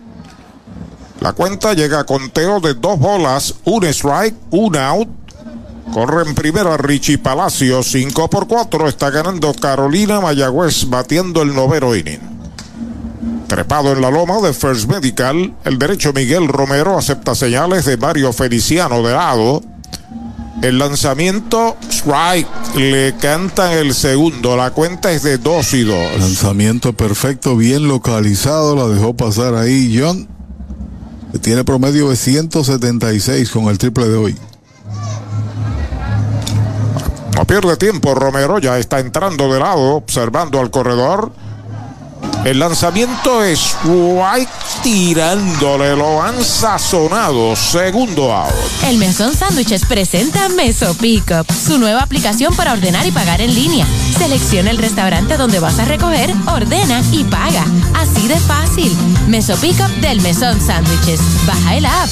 La 1.20 1.34
cuenta 1.34 1.74
llega 1.74 2.00
a 2.00 2.06
conteo 2.06 2.60
de 2.60 2.74
dos 2.74 3.00
bolas, 3.00 3.56
un 3.66 3.84
strike, 3.86 4.36
un 4.52 4.78
out. 4.78 5.10
Corre 5.94 6.28
en 6.28 6.36
primero 6.36 6.72
a 6.72 6.78
Richie 6.78 7.18
Palacio, 7.18 7.82
5 7.82 8.30
por 8.30 8.48
4. 8.48 8.88
Está 8.88 9.10
ganando 9.10 9.54
Carolina 9.54 10.22
Mayagüez, 10.22 10.90
batiendo 10.90 11.42
el 11.42 11.56
noveno 11.56 11.96
inning. 11.96 12.20
Trepado 13.48 13.94
en 13.94 14.02
la 14.02 14.12
loma 14.12 14.42
de 14.42 14.54
First 14.54 14.90
Medical, 14.90 15.54
el 15.64 15.80
derecho 15.80 16.12
Miguel 16.12 16.50
Romero 16.50 16.98
acepta 16.98 17.34
señales 17.34 17.86
de 17.86 17.96
Mario 17.96 18.34
Feliciano 18.34 19.02
de 19.02 19.14
lado. 19.14 19.64
El 20.62 20.80
lanzamiento, 20.80 21.78
strike, 21.90 22.48
le 22.76 23.16
cantan 23.16 23.72
el 23.72 23.94
segundo. 23.94 24.58
La 24.58 24.72
cuenta 24.72 25.12
es 25.14 25.24
de 25.24 25.38
2 25.38 25.74
y 25.76 25.84
2. 25.84 26.20
Lanzamiento 26.20 26.94
perfecto, 26.94 27.56
bien 27.56 27.88
localizado. 27.88 28.76
La 28.76 28.94
dejó 28.94 29.16
pasar 29.16 29.56
ahí 29.56 29.98
John. 29.98 30.28
Tiene 31.42 31.64
promedio 31.64 32.10
de 32.10 32.16
176 32.16 33.50
con 33.52 33.66
el 33.66 33.78
triple 33.78 34.08
de 34.10 34.16
hoy. 34.16 34.36
No 37.38 37.46
pierde 37.46 37.78
tiempo, 37.78 38.16
Romero 38.16 38.58
ya 38.58 38.80
está 38.80 39.00
entrando 39.00 39.54
de 39.54 39.60
lado, 39.60 39.94
observando 39.94 40.60
al 40.60 40.72
corredor. 40.72 41.32
El 42.48 42.60
lanzamiento 42.60 43.44
es 43.44 43.76
White 43.84 44.50
tirándole, 44.82 45.98
lo 45.98 46.22
han 46.22 46.42
sazonado. 46.42 47.58
Segundo 47.58 48.34
out. 48.34 48.54
El 48.86 48.98
Mesón 48.98 49.36
Sándwiches 49.36 49.86
presenta 49.86 50.48
Meso 50.48 50.94
Pickup, 50.94 51.46
su 51.52 51.78
nueva 51.78 52.04
aplicación 52.04 52.56
para 52.56 52.72
ordenar 52.72 53.06
y 53.06 53.12
pagar 53.12 53.42
en 53.42 53.54
línea. 53.54 53.86
Selecciona 54.18 54.72
el 54.72 54.78
restaurante 54.78 55.36
donde 55.36 55.60
vas 55.60 55.78
a 55.80 55.84
recoger, 55.86 56.34
ordena 56.48 57.02
y 57.12 57.26
paga. 57.26 57.66
Así 57.96 58.30
de 58.30 58.40
fácil. 58.40 58.96
Meso 59.28 59.58
Pickup 59.58 59.92
del 60.00 60.22
Mesón 60.22 60.58
Sándwiches. 60.62 61.20
Baja 61.46 61.76
el 61.76 61.86
app. 61.86 62.10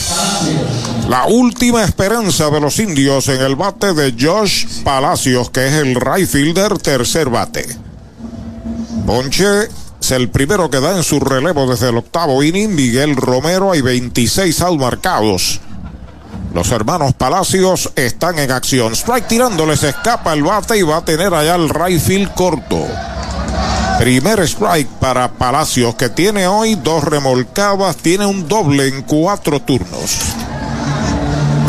La 1.07 1.27
última 1.27 1.83
esperanza 1.85 2.49
de 2.49 2.59
los 2.59 2.77
indios 2.79 3.29
en 3.29 3.41
el 3.41 3.55
bate 3.55 3.93
de 3.93 4.13
Josh 4.19 4.83
Palacios, 4.83 5.49
que 5.49 5.67
es 5.67 5.73
el 5.75 5.95
right 5.95 6.27
fielder, 6.27 6.77
tercer 6.77 7.29
bate. 7.29 7.65
Bonche 9.05 9.69
es 10.05 10.11
el 10.11 10.29
primero 10.29 10.69
que 10.69 10.79
da 10.79 10.95
en 10.95 11.01
su 11.01 11.19
relevo 11.19 11.65
desde 11.65 11.89
el 11.89 11.97
octavo 11.97 12.43
inning. 12.43 12.75
Miguel 12.75 13.15
Romero 13.15 13.71
hay 13.71 13.81
26 13.81 14.61
out 14.61 14.79
marcados. 14.79 15.59
Los 16.53 16.71
hermanos 16.71 17.13
Palacios 17.13 17.91
están 17.95 18.37
en 18.37 18.51
acción. 18.51 18.93
Strike 18.93 19.27
tirándoles 19.27 19.81
escapa 19.81 20.33
el 20.33 20.43
bate 20.43 20.77
y 20.77 20.83
va 20.83 20.97
a 20.97 21.05
tener 21.05 21.33
allá 21.33 21.55
el 21.55 21.69
right 21.69 22.31
corto. 22.35 22.85
Primer 23.97 24.41
strike 24.41 24.87
para 24.99 25.31
Palacios 25.31 25.95
que 25.95 26.09
tiene 26.09 26.45
hoy 26.45 26.75
dos 26.75 27.03
remolcadas, 27.03 27.97
tiene 27.97 28.27
un 28.27 28.47
doble 28.47 28.87
en 28.87 29.01
cuatro 29.01 29.59
turnos. 29.59 30.19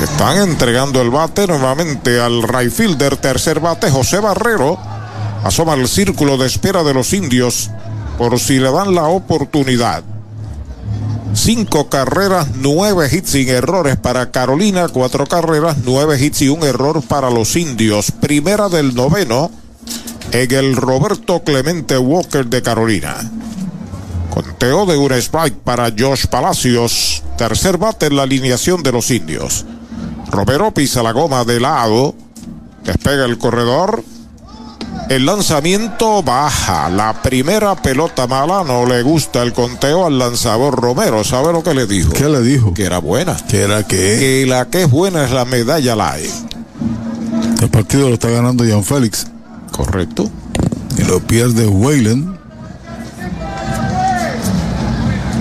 Están 0.02 0.36
entregando 0.46 1.00
el 1.00 1.08
bate 1.08 1.46
nuevamente 1.46 2.20
al 2.20 2.42
right 2.42 2.70
fielder, 2.70 3.16
tercer 3.16 3.60
bate, 3.60 3.90
José 3.90 4.18
Barrero. 4.18 4.78
Asoma 5.42 5.72
el 5.72 5.88
círculo 5.88 6.36
de 6.36 6.46
espera 6.46 6.82
de 6.82 6.92
los 6.92 7.14
indios 7.14 7.70
por 8.18 8.38
si 8.38 8.58
le 8.58 8.70
dan 8.70 8.94
la 8.94 9.04
oportunidad. 9.04 10.02
Cinco 11.34 11.90
carreras, 11.90 12.48
nueve 12.56 13.08
hits 13.12 13.30
sin 13.30 13.48
errores 13.48 13.96
para 13.96 14.30
Carolina, 14.30 14.88
cuatro 14.88 15.26
carreras, 15.26 15.76
nueve 15.84 16.18
hits 16.18 16.42
y 16.42 16.48
un 16.48 16.62
error 16.62 17.02
para 17.02 17.30
los 17.30 17.56
indios. 17.56 18.10
Primera 18.10 18.70
del 18.70 18.94
noveno 18.94 19.50
en 20.32 20.52
el 20.52 20.76
Roberto 20.76 21.42
Clemente 21.44 21.98
Walker 21.98 22.46
de 22.46 22.62
Carolina. 22.62 23.16
Conteo 24.30 24.86
de 24.86 24.96
un 24.96 25.12
strike 25.12 25.56
para 25.56 25.92
Josh 25.96 26.26
Palacios. 26.26 27.22
Tercer 27.36 27.78
bate 27.78 28.06
en 28.06 28.16
la 28.16 28.22
alineación 28.22 28.82
de 28.82 28.92
los 28.92 29.10
indios. 29.10 29.64
Romero 30.30 30.72
pisa 30.72 31.02
la 31.02 31.12
goma 31.12 31.44
de 31.44 31.60
lado. 31.60 32.14
Despega 32.84 33.24
el 33.24 33.38
corredor. 33.38 34.02
El 35.08 35.24
lanzamiento 35.24 36.20
baja. 36.22 36.90
La 36.90 37.22
primera 37.22 37.76
pelota 37.76 38.26
mala 38.26 38.64
no 38.64 38.86
le 38.86 39.02
gusta 39.02 39.42
el 39.42 39.52
conteo 39.52 40.04
al 40.04 40.18
lanzador 40.18 40.74
Romero. 40.74 41.22
¿Sabe 41.22 41.52
lo 41.52 41.62
que 41.62 41.74
le 41.74 41.86
dijo? 41.86 42.12
¿Qué 42.12 42.28
le 42.28 42.42
dijo? 42.42 42.74
Que 42.74 42.84
era 42.84 42.98
buena. 42.98 43.36
¿Que 43.48 43.62
era 43.62 43.84
qué? 43.84 44.16
Que 44.18 44.46
la 44.48 44.66
que 44.66 44.82
es 44.82 44.90
buena 44.90 45.24
es 45.24 45.30
la 45.30 45.44
medalla 45.44 45.94
live. 45.94 46.32
El 47.62 47.70
partido 47.70 48.08
lo 48.08 48.14
está 48.14 48.30
ganando 48.30 48.64
John 48.68 48.82
Félix. 48.82 49.28
Correcto. 49.70 50.28
Y 50.98 51.02
lo 51.02 51.20
pierde 51.20 51.68
Wayland. 51.68 52.36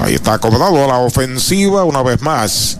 Ahí 0.04 0.14
está 0.14 0.36
acomodado 0.36 0.84
a 0.84 0.88
la 0.88 1.00
ofensiva 1.00 1.84
una 1.84 2.04
vez 2.04 2.22
más. 2.22 2.78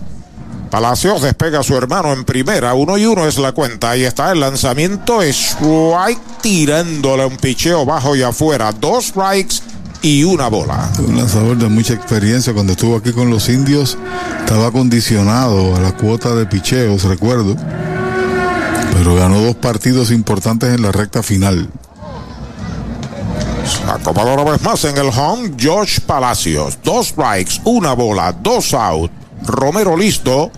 Palacios 0.70 1.22
despega 1.22 1.60
a 1.60 1.62
su 1.62 1.76
hermano 1.76 2.12
en 2.12 2.24
primera. 2.24 2.74
Uno 2.74 2.98
y 2.98 3.06
uno 3.06 3.26
es 3.26 3.38
la 3.38 3.52
cuenta. 3.52 3.90
Ahí 3.90 4.04
está 4.04 4.32
el 4.32 4.40
lanzamiento. 4.40 5.22
Strike 5.22 6.20
tirándole 6.42 7.24
un 7.26 7.36
picheo 7.36 7.84
bajo 7.84 8.16
y 8.16 8.22
afuera. 8.22 8.72
Dos 8.72 9.06
strikes 9.06 9.56
y 10.02 10.24
una 10.24 10.48
bola. 10.48 10.90
Un 10.98 11.16
lanzador 11.16 11.56
de 11.56 11.68
mucha 11.68 11.94
experiencia. 11.94 12.52
Cuando 12.52 12.72
estuvo 12.72 12.96
aquí 12.96 13.12
con 13.12 13.30
los 13.30 13.48
indios, 13.48 13.96
estaba 14.40 14.70
condicionado 14.70 15.76
a 15.76 15.80
la 15.80 15.92
cuota 15.96 16.34
de 16.34 16.46
picheos, 16.46 17.04
recuerdo. 17.04 17.56
Pero 18.92 19.14
ganó 19.14 19.40
dos 19.40 19.56
partidos 19.56 20.10
importantes 20.10 20.74
en 20.74 20.82
la 20.82 20.92
recta 20.92 21.22
final. 21.22 21.68
Acomodó 23.88 24.34
una 24.34 24.52
vez 24.52 24.62
más 24.62 24.84
en 24.84 24.96
el 24.96 25.08
home, 25.08 25.52
Josh 25.60 26.00
Palacios. 26.00 26.78
Dos 26.82 27.08
strikes, 27.08 27.60
una 27.64 27.92
bola, 27.94 28.32
dos 28.32 28.74
out. 28.74 29.10
Romero 29.46 29.96
listo. 29.96 30.50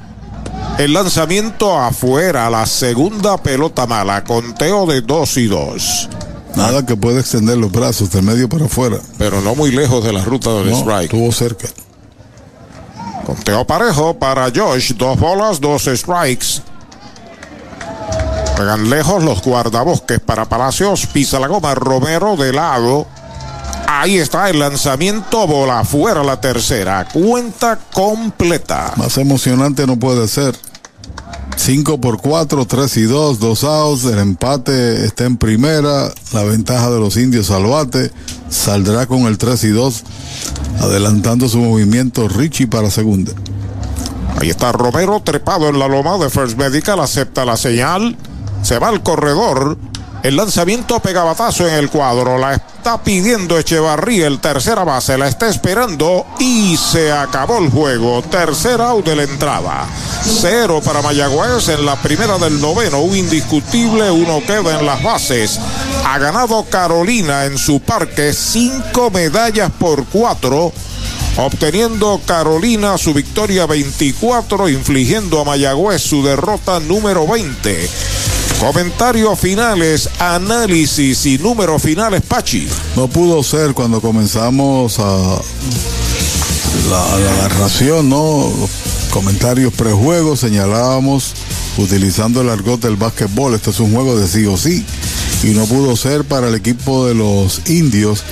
El 0.78 0.92
lanzamiento 0.92 1.78
afuera, 1.78 2.48
la 2.50 2.64
segunda 2.66 3.36
pelota 3.36 3.86
mala, 3.86 4.22
conteo 4.24 4.86
de 4.86 5.00
dos 5.00 5.36
y 5.36 5.46
dos. 5.46 6.08
Nada 6.54 6.84
que 6.84 6.96
pueda 6.96 7.20
extender 7.20 7.56
los 7.56 7.70
brazos 7.70 8.10
de 8.10 8.22
medio 8.22 8.48
para 8.48 8.66
afuera. 8.66 8.98
Pero 9.18 9.40
no 9.40 9.54
muy 9.54 9.70
lejos 9.70 10.04
de 10.04 10.12
la 10.12 10.24
ruta 10.24 10.50
del 10.54 10.70
No, 10.70 10.78
strike. 10.78 11.04
Estuvo 11.12 11.32
cerca. 11.32 11.68
Conteo 13.26 13.66
parejo 13.66 14.18
para 14.18 14.50
Josh. 14.54 14.94
Dos 14.94 15.18
bolas, 15.18 15.60
dos 15.60 15.84
strikes. 15.84 16.62
Juegan 18.56 18.90
lejos 18.90 19.22
los 19.22 19.42
guardabosques 19.42 20.18
para 20.20 20.46
Palacios. 20.46 21.06
Pisa 21.06 21.38
la 21.38 21.46
goma 21.46 21.74
Romero 21.74 22.36
de 22.36 22.52
lado. 22.52 23.06
Ahí 23.90 24.18
está 24.18 24.50
el 24.50 24.58
lanzamiento. 24.58 25.46
Bola 25.46 25.80
afuera 25.80 26.22
la 26.22 26.38
tercera. 26.38 27.08
Cuenta 27.10 27.78
completa. 27.90 28.92
Más 28.96 29.16
emocionante 29.16 29.86
no 29.86 29.98
puede 29.98 30.28
ser. 30.28 30.54
5 31.56 31.98
por 31.98 32.20
4, 32.20 32.66
3 32.66 32.96
y 32.98 33.02
2, 33.04 33.38
2 33.38 33.64
outs. 33.64 34.04
El 34.04 34.18
empate 34.18 35.06
está 35.06 35.24
en 35.24 35.38
primera. 35.38 36.12
La 36.34 36.44
ventaja 36.44 36.90
de 36.90 37.00
los 37.00 37.16
indios 37.16 37.50
al 37.50 37.64
bate. 37.64 38.12
Saldrá 38.50 39.06
con 39.06 39.20
el 39.20 39.38
3 39.38 39.64
y 39.64 39.68
2. 39.68 40.04
Adelantando 40.82 41.48
su 41.48 41.56
movimiento 41.56 42.28
Richie 42.28 42.66
para 42.66 42.90
segunda. 42.90 43.32
Ahí 44.38 44.50
está 44.50 44.70
Romero 44.70 45.22
trepado 45.24 45.70
en 45.70 45.78
la 45.78 45.88
loma 45.88 46.18
de 46.18 46.28
First 46.28 46.58
Medical. 46.58 47.00
Acepta 47.00 47.46
la 47.46 47.56
señal. 47.56 48.18
Se 48.62 48.78
va 48.78 48.88
al 48.88 49.02
corredor. 49.02 49.78
El 50.22 50.36
lanzamiento 50.36 50.98
pegabatazo 51.00 51.66
en 51.68 51.74
el 51.74 51.90
cuadro. 51.90 52.38
La 52.38 52.54
está 52.54 52.98
pidiendo 53.02 53.56
Echevarría, 53.56 54.26
el 54.26 54.40
tercera 54.40 54.82
base. 54.82 55.16
La 55.16 55.28
está 55.28 55.48
esperando 55.48 56.26
y 56.40 56.76
se 56.76 57.12
acabó 57.12 57.58
el 57.58 57.70
juego. 57.70 58.22
Tercera 58.22 58.88
out 58.88 59.06
de 59.06 59.14
la 59.14 59.22
entrada. 59.22 59.86
Cero 60.40 60.80
para 60.84 61.02
Mayagüez 61.02 61.68
en 61.68 61.86
la 61.86 61.96
primera 61.96 62.36
del 62.38 62.60
noveno. 62.60 63.00
Un 63.00 63.16
indiscutible. 63.16 64.10
Uno 64.10 64.40
queda 64.44 64.78
en 64.78 64.86
las 64.86 65.02
bases. 65.02 65.60
Ha 66.04 66.18
ganado 66.18 66.64
Carolina 66.64 67.44
en 67.44 67.56
su 67.56 67.80
parque. 67.80 68.32
Cinco 68.32 69.10
medallas 69.10 69.70
por 69.78 70.04
cuatro. 70.06 70.72
Obteniendo 71.36 72.20
Carolina 72.26 72.98
su 72.98 73.14
victoria 73.14 73.64
24, 73.66 74.68
infligiendo 74.68 75.40
a 75.40 75.44
Mayagüez 75.44 76.02
su 76.02 76.24
derrota 76.24 76.80
número 76.80 77.28
20. 77.28 77.88
Comentarios 78.60 79.38
finales, 79.38 80.10
análisis 80.18 81.24
y 81.26 81.38
números 81.38 81.80
finales, 81.80 82.22
Pachi. 82.26 82.66
No 82.96 83.06
pudo 83.06 83.44
ser 83.44 83.72
cuando 83.72 84.00
comenzamos 84.00 84.98
a 84.98 85.40
la, 86.90 87.32
narración, 87.42 88.08
¿no? 88.08 88.50
Comentarios 89.10 89.72
prejuegos 89.72 90.40
señalábamos 90.40 91.34
utilizando 91.76 92.40
el 92.40 92.50
argot 92.50 92.80
del 92.80 92.96
básquetbol. 92.96 93.54
Este 93.54 93.70
es 93.70 93.78
un 93.78 93.94
juego 93.94 94.18
de 94.18 94.26
sí 94.26 94.44
o 94.46 94.56
sí. 94.56 94.84
Y 95.44 95.50
no 95.50 95.64
pudo 95.66 95.94
ser 95.94 96.24
para 96.24 96.48
el 96.48 96.56
equipo 96.56 97.06
de 97.06 97.14
los 97.14 97.68
indios 97.68 98.24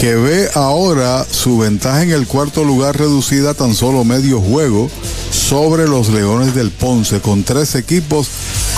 que 0.00 0.14
ve 0.14 0.48
ahora 0.54 1.26
su 1.30 1.58
ventaja 1.58 2.02
en 2.02 2.12
el 2.12 2.26
cuarto 2.26 2.64
lugar 2.64 2.96
reducida 2.96 3.50
a 3.50 3.54
tan 3.54 3.74
solo 3.74 4.04
medio 4.04 4.40
juego 4.40 4.90
sobre 5.30 5.86
los 5.86 6.08
Leones 6.08 6.54
del 6.54 6.70
Ponce, 6.70 7.20
con 7.20 7.44
tres 7.44 7.74
equipos 7.74 8.28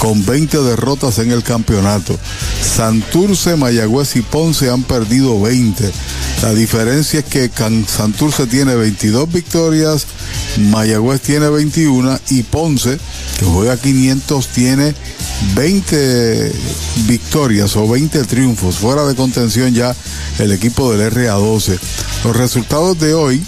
con 0.01 0.25
20 0.25 0.59
derrotas 0.63 1.19
en 1.19 1.33
el 1.33 1.43
campeonato. 1.43 2.19
Santurce, 2.63 3.57
Mayagüez 3.57 4.17
y 4.17 4.23
Ponce 4.23 4.71
han 4.71 4.83
perdido 4.83 5.41
20. 5.41 5.91
La 6.43 6.55
diferencia 6.55 7.21
es 7.21 7.27
que 7.27 7.51
Santurce 7.87 8.47
tiene 8.47 8.77
22 8.77 9.31
victorias, 9.33 10.07
Mayagüez 10.71 11.21
tiene 11.21 11.49
21 11.49 12.19
y 12.31 12.43
Ponce, 12.45 12.99
que 13.39 13.45
juega 13.45 13.77
500, 13.77 14.49
tiene 14.49 14.95
20 15.55 16.53
victorias 17.07 17.75
o 17.77 17.89
20 17.89 18.25
triunfos. 18.25 18.77
Fuera 18.77 19.05
de 19.05 19.17
contención 19.17 19.75
ya 19.75 19.95
el 20.39 20.53
equipo 20.53 20.93
del 20.93 21.13
RA12. 21.13 21.79
Los 22.25 22.37
resultados 22.37 22.99
de 23.01 23.15
hoy, 23.15 23.43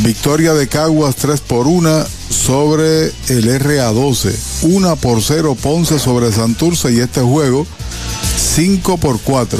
victoria 0.00 0.52
de 0.52 0.68
Caguas 0.68 1.16
3 1.16 1.40
por 1.40 1.66
1 1.66 2.19
sobre 2.30 3.06
el 3.28 3.60
RA12. 3.60 4.34
1 4.62 4.96
por 4.96 5.22
0 5.22 5.56
Ponce 5.60 5.98
sobre 5.98 6.32
Santurce 6.32 6.92
y 6.92 7.00
este 7.00 7.20
juego 7.20 7.66
5 8.36 8.96
por 8.96 9.20
4. 9.20 9.58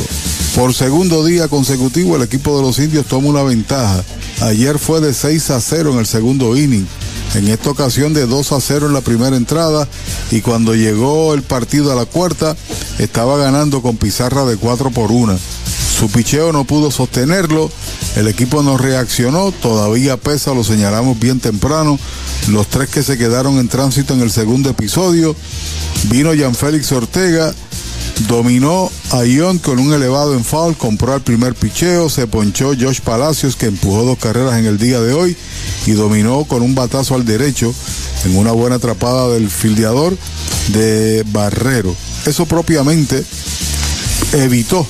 Por 0.55 0.75
segundo 0.75 1.25
día 1.25 1.49
consecutivo 1.49 2.17
el 2.17 2.23
equipo 2.23 2.57
de 2.57 2.63
los 2.63 2.79
indios 2.79 3.07
toma 3.07 3.29
una 3.29 3.43
ventaja. 3.43 4.03
Ayer 4.41 4.79
fue 4.79 5.01
de 5.01 5.13
6 5.13 5.51
a 5.51 5.61
0 5.61 5.93
en 5.93 5.99
el 5.99 6.07
segundo 6.07 6.57
inning. 6.57 6.87
En 7.35 7.47
esta 7.49 7.71
ocasión 7.71 8.13
de 8.15 8.27
2 8.27 8.53
a 8.53 8.61
0 8.61 8.89
en 8.89 8.95
la 8.95 9.03
primera 9.03 9.37
entrada 9.37 9.87
y 10.31 10.41
cuando 10.41 10.75
llegó 10.75 11.35
el 11.35 11.43
partido 11.43 11.93
a 11.93 11.95
la 11.95 12.07
cuarta 12.07 12.57
estaba 12.99 13.37
ganando 13.37 13.83
con 13.83 13.97
pizarra 13.97 14.45
de 14.45 14.57
4 14.57 14.91
por 14.91 15.13
1. 15.13 15.39
Su 16.01 16.09
picheo 16.09 16.51
no 16.51 16.65
pudo 16.65 16.91
sostenerlo, 16.91 17.71
el 18.17 18.27
equipo 18.27 18.63
no 18.63 18.79
reaccionó, 18.79 19.53
todavía 19.53 20.17
pesa, 20.17 20.55
lo 20.55 20.65
señalamos 20.65 21.21
bien 21.21 21.41
temprano. 21.41 21.99
Los 22.49 22.69
tres 22.69 22.89
que 22.89 23.03
se 23.03 23.19
quedaron 23.19 23.59
en 23.59 23.69
tránsito 23.69 24.15
en 24.15 24.23
el 24.23 24.31
segundo 24.31 24.71
episodio, 24.71 25.37
vino 26.05 26.31
Jan 26.35 26.55
Félix 26.55 26.91
Ortega, 26.93 27.53
dominó 28.29 28.91
a 29.11 29.27
Ion 29.27 29.59
con 29.59 29.79
un 29.79 29.93
elevado 29.93 30.33
en 30.33 30.43
foul, 30.43 30.75
compró 30.75 31.15
el 31.15 31.21
primer 31.21 31.55
picheo, 31.55 32.09
se 32.09 32.27
ponchó 32.27 32.69
Josh 32.69 33.01
Palacios 33.03 33.55
que 33.55 33.67
empujó 33.67 34.03
dos 34.05 34.17
carreras 34.19 34.59
en 34.59 34.65
el 34.65 34.79
día 34.79 35.03
de 35.03 35.13
hoy 35.13 35.37
y 35.85 35.91
dominó 35.91 36.45
con 36.45 36.63
un 36.63 36.75
batazo 36.75 37.15
al 37.15 37.27
derecho 37.27 37.75
en 38.25 38.39
una 38.39 38.53
buena 38.53 38.77
atrapada 38.77 39.29
del 39.29 39.51
fildeador 39.51 40.17
de 40.69 41.27
Barrero. 41.31 41.95
Eso 42.25 42.47
propiamente 42.47 43.23
evitó 44.33 44.87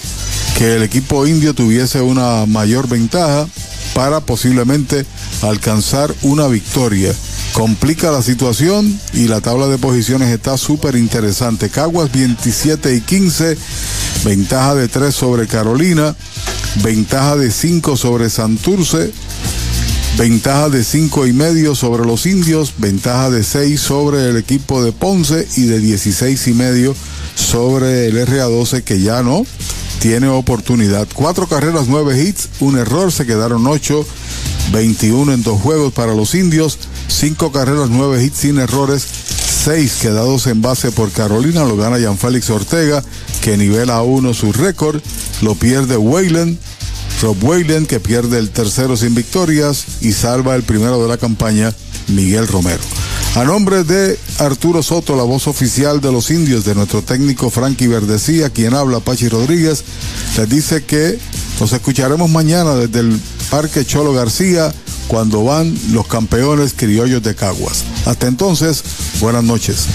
que 0.60 0.76
el 0.76 0.82
equipo 0.82 1.26
indio 1.26 1.54
tuviese 1.54 2.02
una 2.02 2.44
mayor 2.44 2.86
ventaja 2.86 3.48
para 3.94 4.20
posiblemente 4.20 5.06
alcanzar 5.40 6.14
una 6.20 6.48
victoria. 6.48 7.14
Complica 7.54 8.10
la 8.10 8.20
situación 8.20 9.00
y 9.14 9.28
la 9.28 9.40
tabla 9.40 9.68
de 9.68 9.78
posiciones 9.78 10.28
está 10.28 10.58
súper 10.58 10.96
interesante. 10.96 11.70
Caguas 11.70 12.12
27 12.12 12.94
y 12.94 13.00
15, 13.00 13.56
ventaja 14.26 14.74
de 14.74 14.88
3 14.88 15.14
sobre 15.14 15.46
Carolina, 15.46 16.14
ventaja 16.82 17.36
de 17.36 17.50
5 17.50 17.96
sobre 17.96 18.28
Santurce, 18.28 19.14
ventaja 20.18 20.68
de 20.68 20.84
5 20.84 21.26
y 21.26 21.32
medio 21.32 21.74
sobre 21.74 22.04
los 22.04 22.26
indios, 22.26 22.74
ventaja 22.76 23.30
de 23.30 23.44
6 23.44 23.80
sobre 23.80 24.28
el 24.28 24.36
equipo 24.36 24.84
de 24.84 24.92
Ponce 24.92 25.48
y 25.56 25.62
de 25.62 25.78
16 25.78 26.48
y 26.48 26.52
medio 26.52 26.94
sobre 27.34 28.08
el 28.08 28.18
RA12 28.26 28.82
que 28.82 29.00
ya 29.00 29.22
no 29.22 29.46
tiene 30.00 30.28
oportunidad. 30.28 31.06
Cuatro 31.14 31.46
carreras, 31.46 31.86
nueve 31.86 32.20
hits, 32.20 32.48
un 32.60 32.78
error, 32.78 33.12
se 33.12 33.26
quedaron 33.26 33.66
ocho, 33.66 34.04
21 34.72 35.34
en 35.34 35.42
dos 35.42 35.60
juegos 35.60 35.92
para 35.92 36.14
los 36.14 36.34
indios, 36.34 36.78
cinco 37.06 37.52
carreras, 37.52 37.90
nueve 37.90 38.24
hits 38.24 38.38
sin 38.38 38.58
errores, 38.58 39.04
seis 39.04 39.98
quedados 40.00 40.46
en 40.46 40.62
base 40.62 40.90
por 40.90 41.10
Carolina, 41.12 41.64
lo 41.64 41.76
gana 41.76 42.00
Jan 42.00 42.16
Félix 42.16 42.48
Ortega, 42.48 43.04
que 43.42 43.58
nivela 43.58 43.96
a 43.96 44.02
uno 44.02 44.32
su 44.32 44.52
récord, 44.52 45.02
lo 45.42 45.54
pierde 45.54 45.98
Wayland, 45.98 46.58
Rob 47.20 47.36
Wayland, 47.44 47.86
que 47.86 48.00
pierde 48.00 48.38
el 48.38 48.48
tercero 48.50 48.96
sin 48.96 49.14
victorias 49.14 49.84
y 50.00 50.12
salva 50.12 50.56
el 50.56 50.62
primero 50.62 51.02
de 51.02 51.08
la 51.08 51.18
campaña, 51.18 51.74
Miguel 52.08 52.48
Romero. 52.48 52.80
A 53.36 53.44
nombre 53.44 53.84
de 53.84 54.18
Arturo 54.38 54.82
Soto, 54.82 55.14
la 55.14 55.22
voz 55.22 55.46
oficial 55.46 56.00
de 56.00 56.10
los 56.10 56.32
indios, 56.32 56.64
de 56.64 56.74
nuestro 56.74 57.00
técnico 57.00 57.48
Frankie 57.48 57.86
Verdecía, 57.86 58.50
quien 58.50 58.74
habla, 58.74 58.98
Pachi 58.98 59.28
Rodríguez, 59.28 59.84
les 60.36 60.48
dice 60.48 60.82
que 60.82 61.16
nos 61.60 61.72
escucharemos 61.72 62.28
mañana 62.28 62.74
desde 62.74 63.00
el 63.00 63.20
Parque 63.48 63.84
Cholo 63.84 64.12
García 64.12 64.74
cuando 65.06 65.44
van 65.44 65.76
los 65.92 66.08
campeones 66.08 66.74
criollos 66.76 67.22
de 67.22 67.36
Caguas. 67.36 67.84
Hasta 68.04 68.26
entonces, 68.26 68.82
buenas 69.20 69.44
noches. 69.44 69.86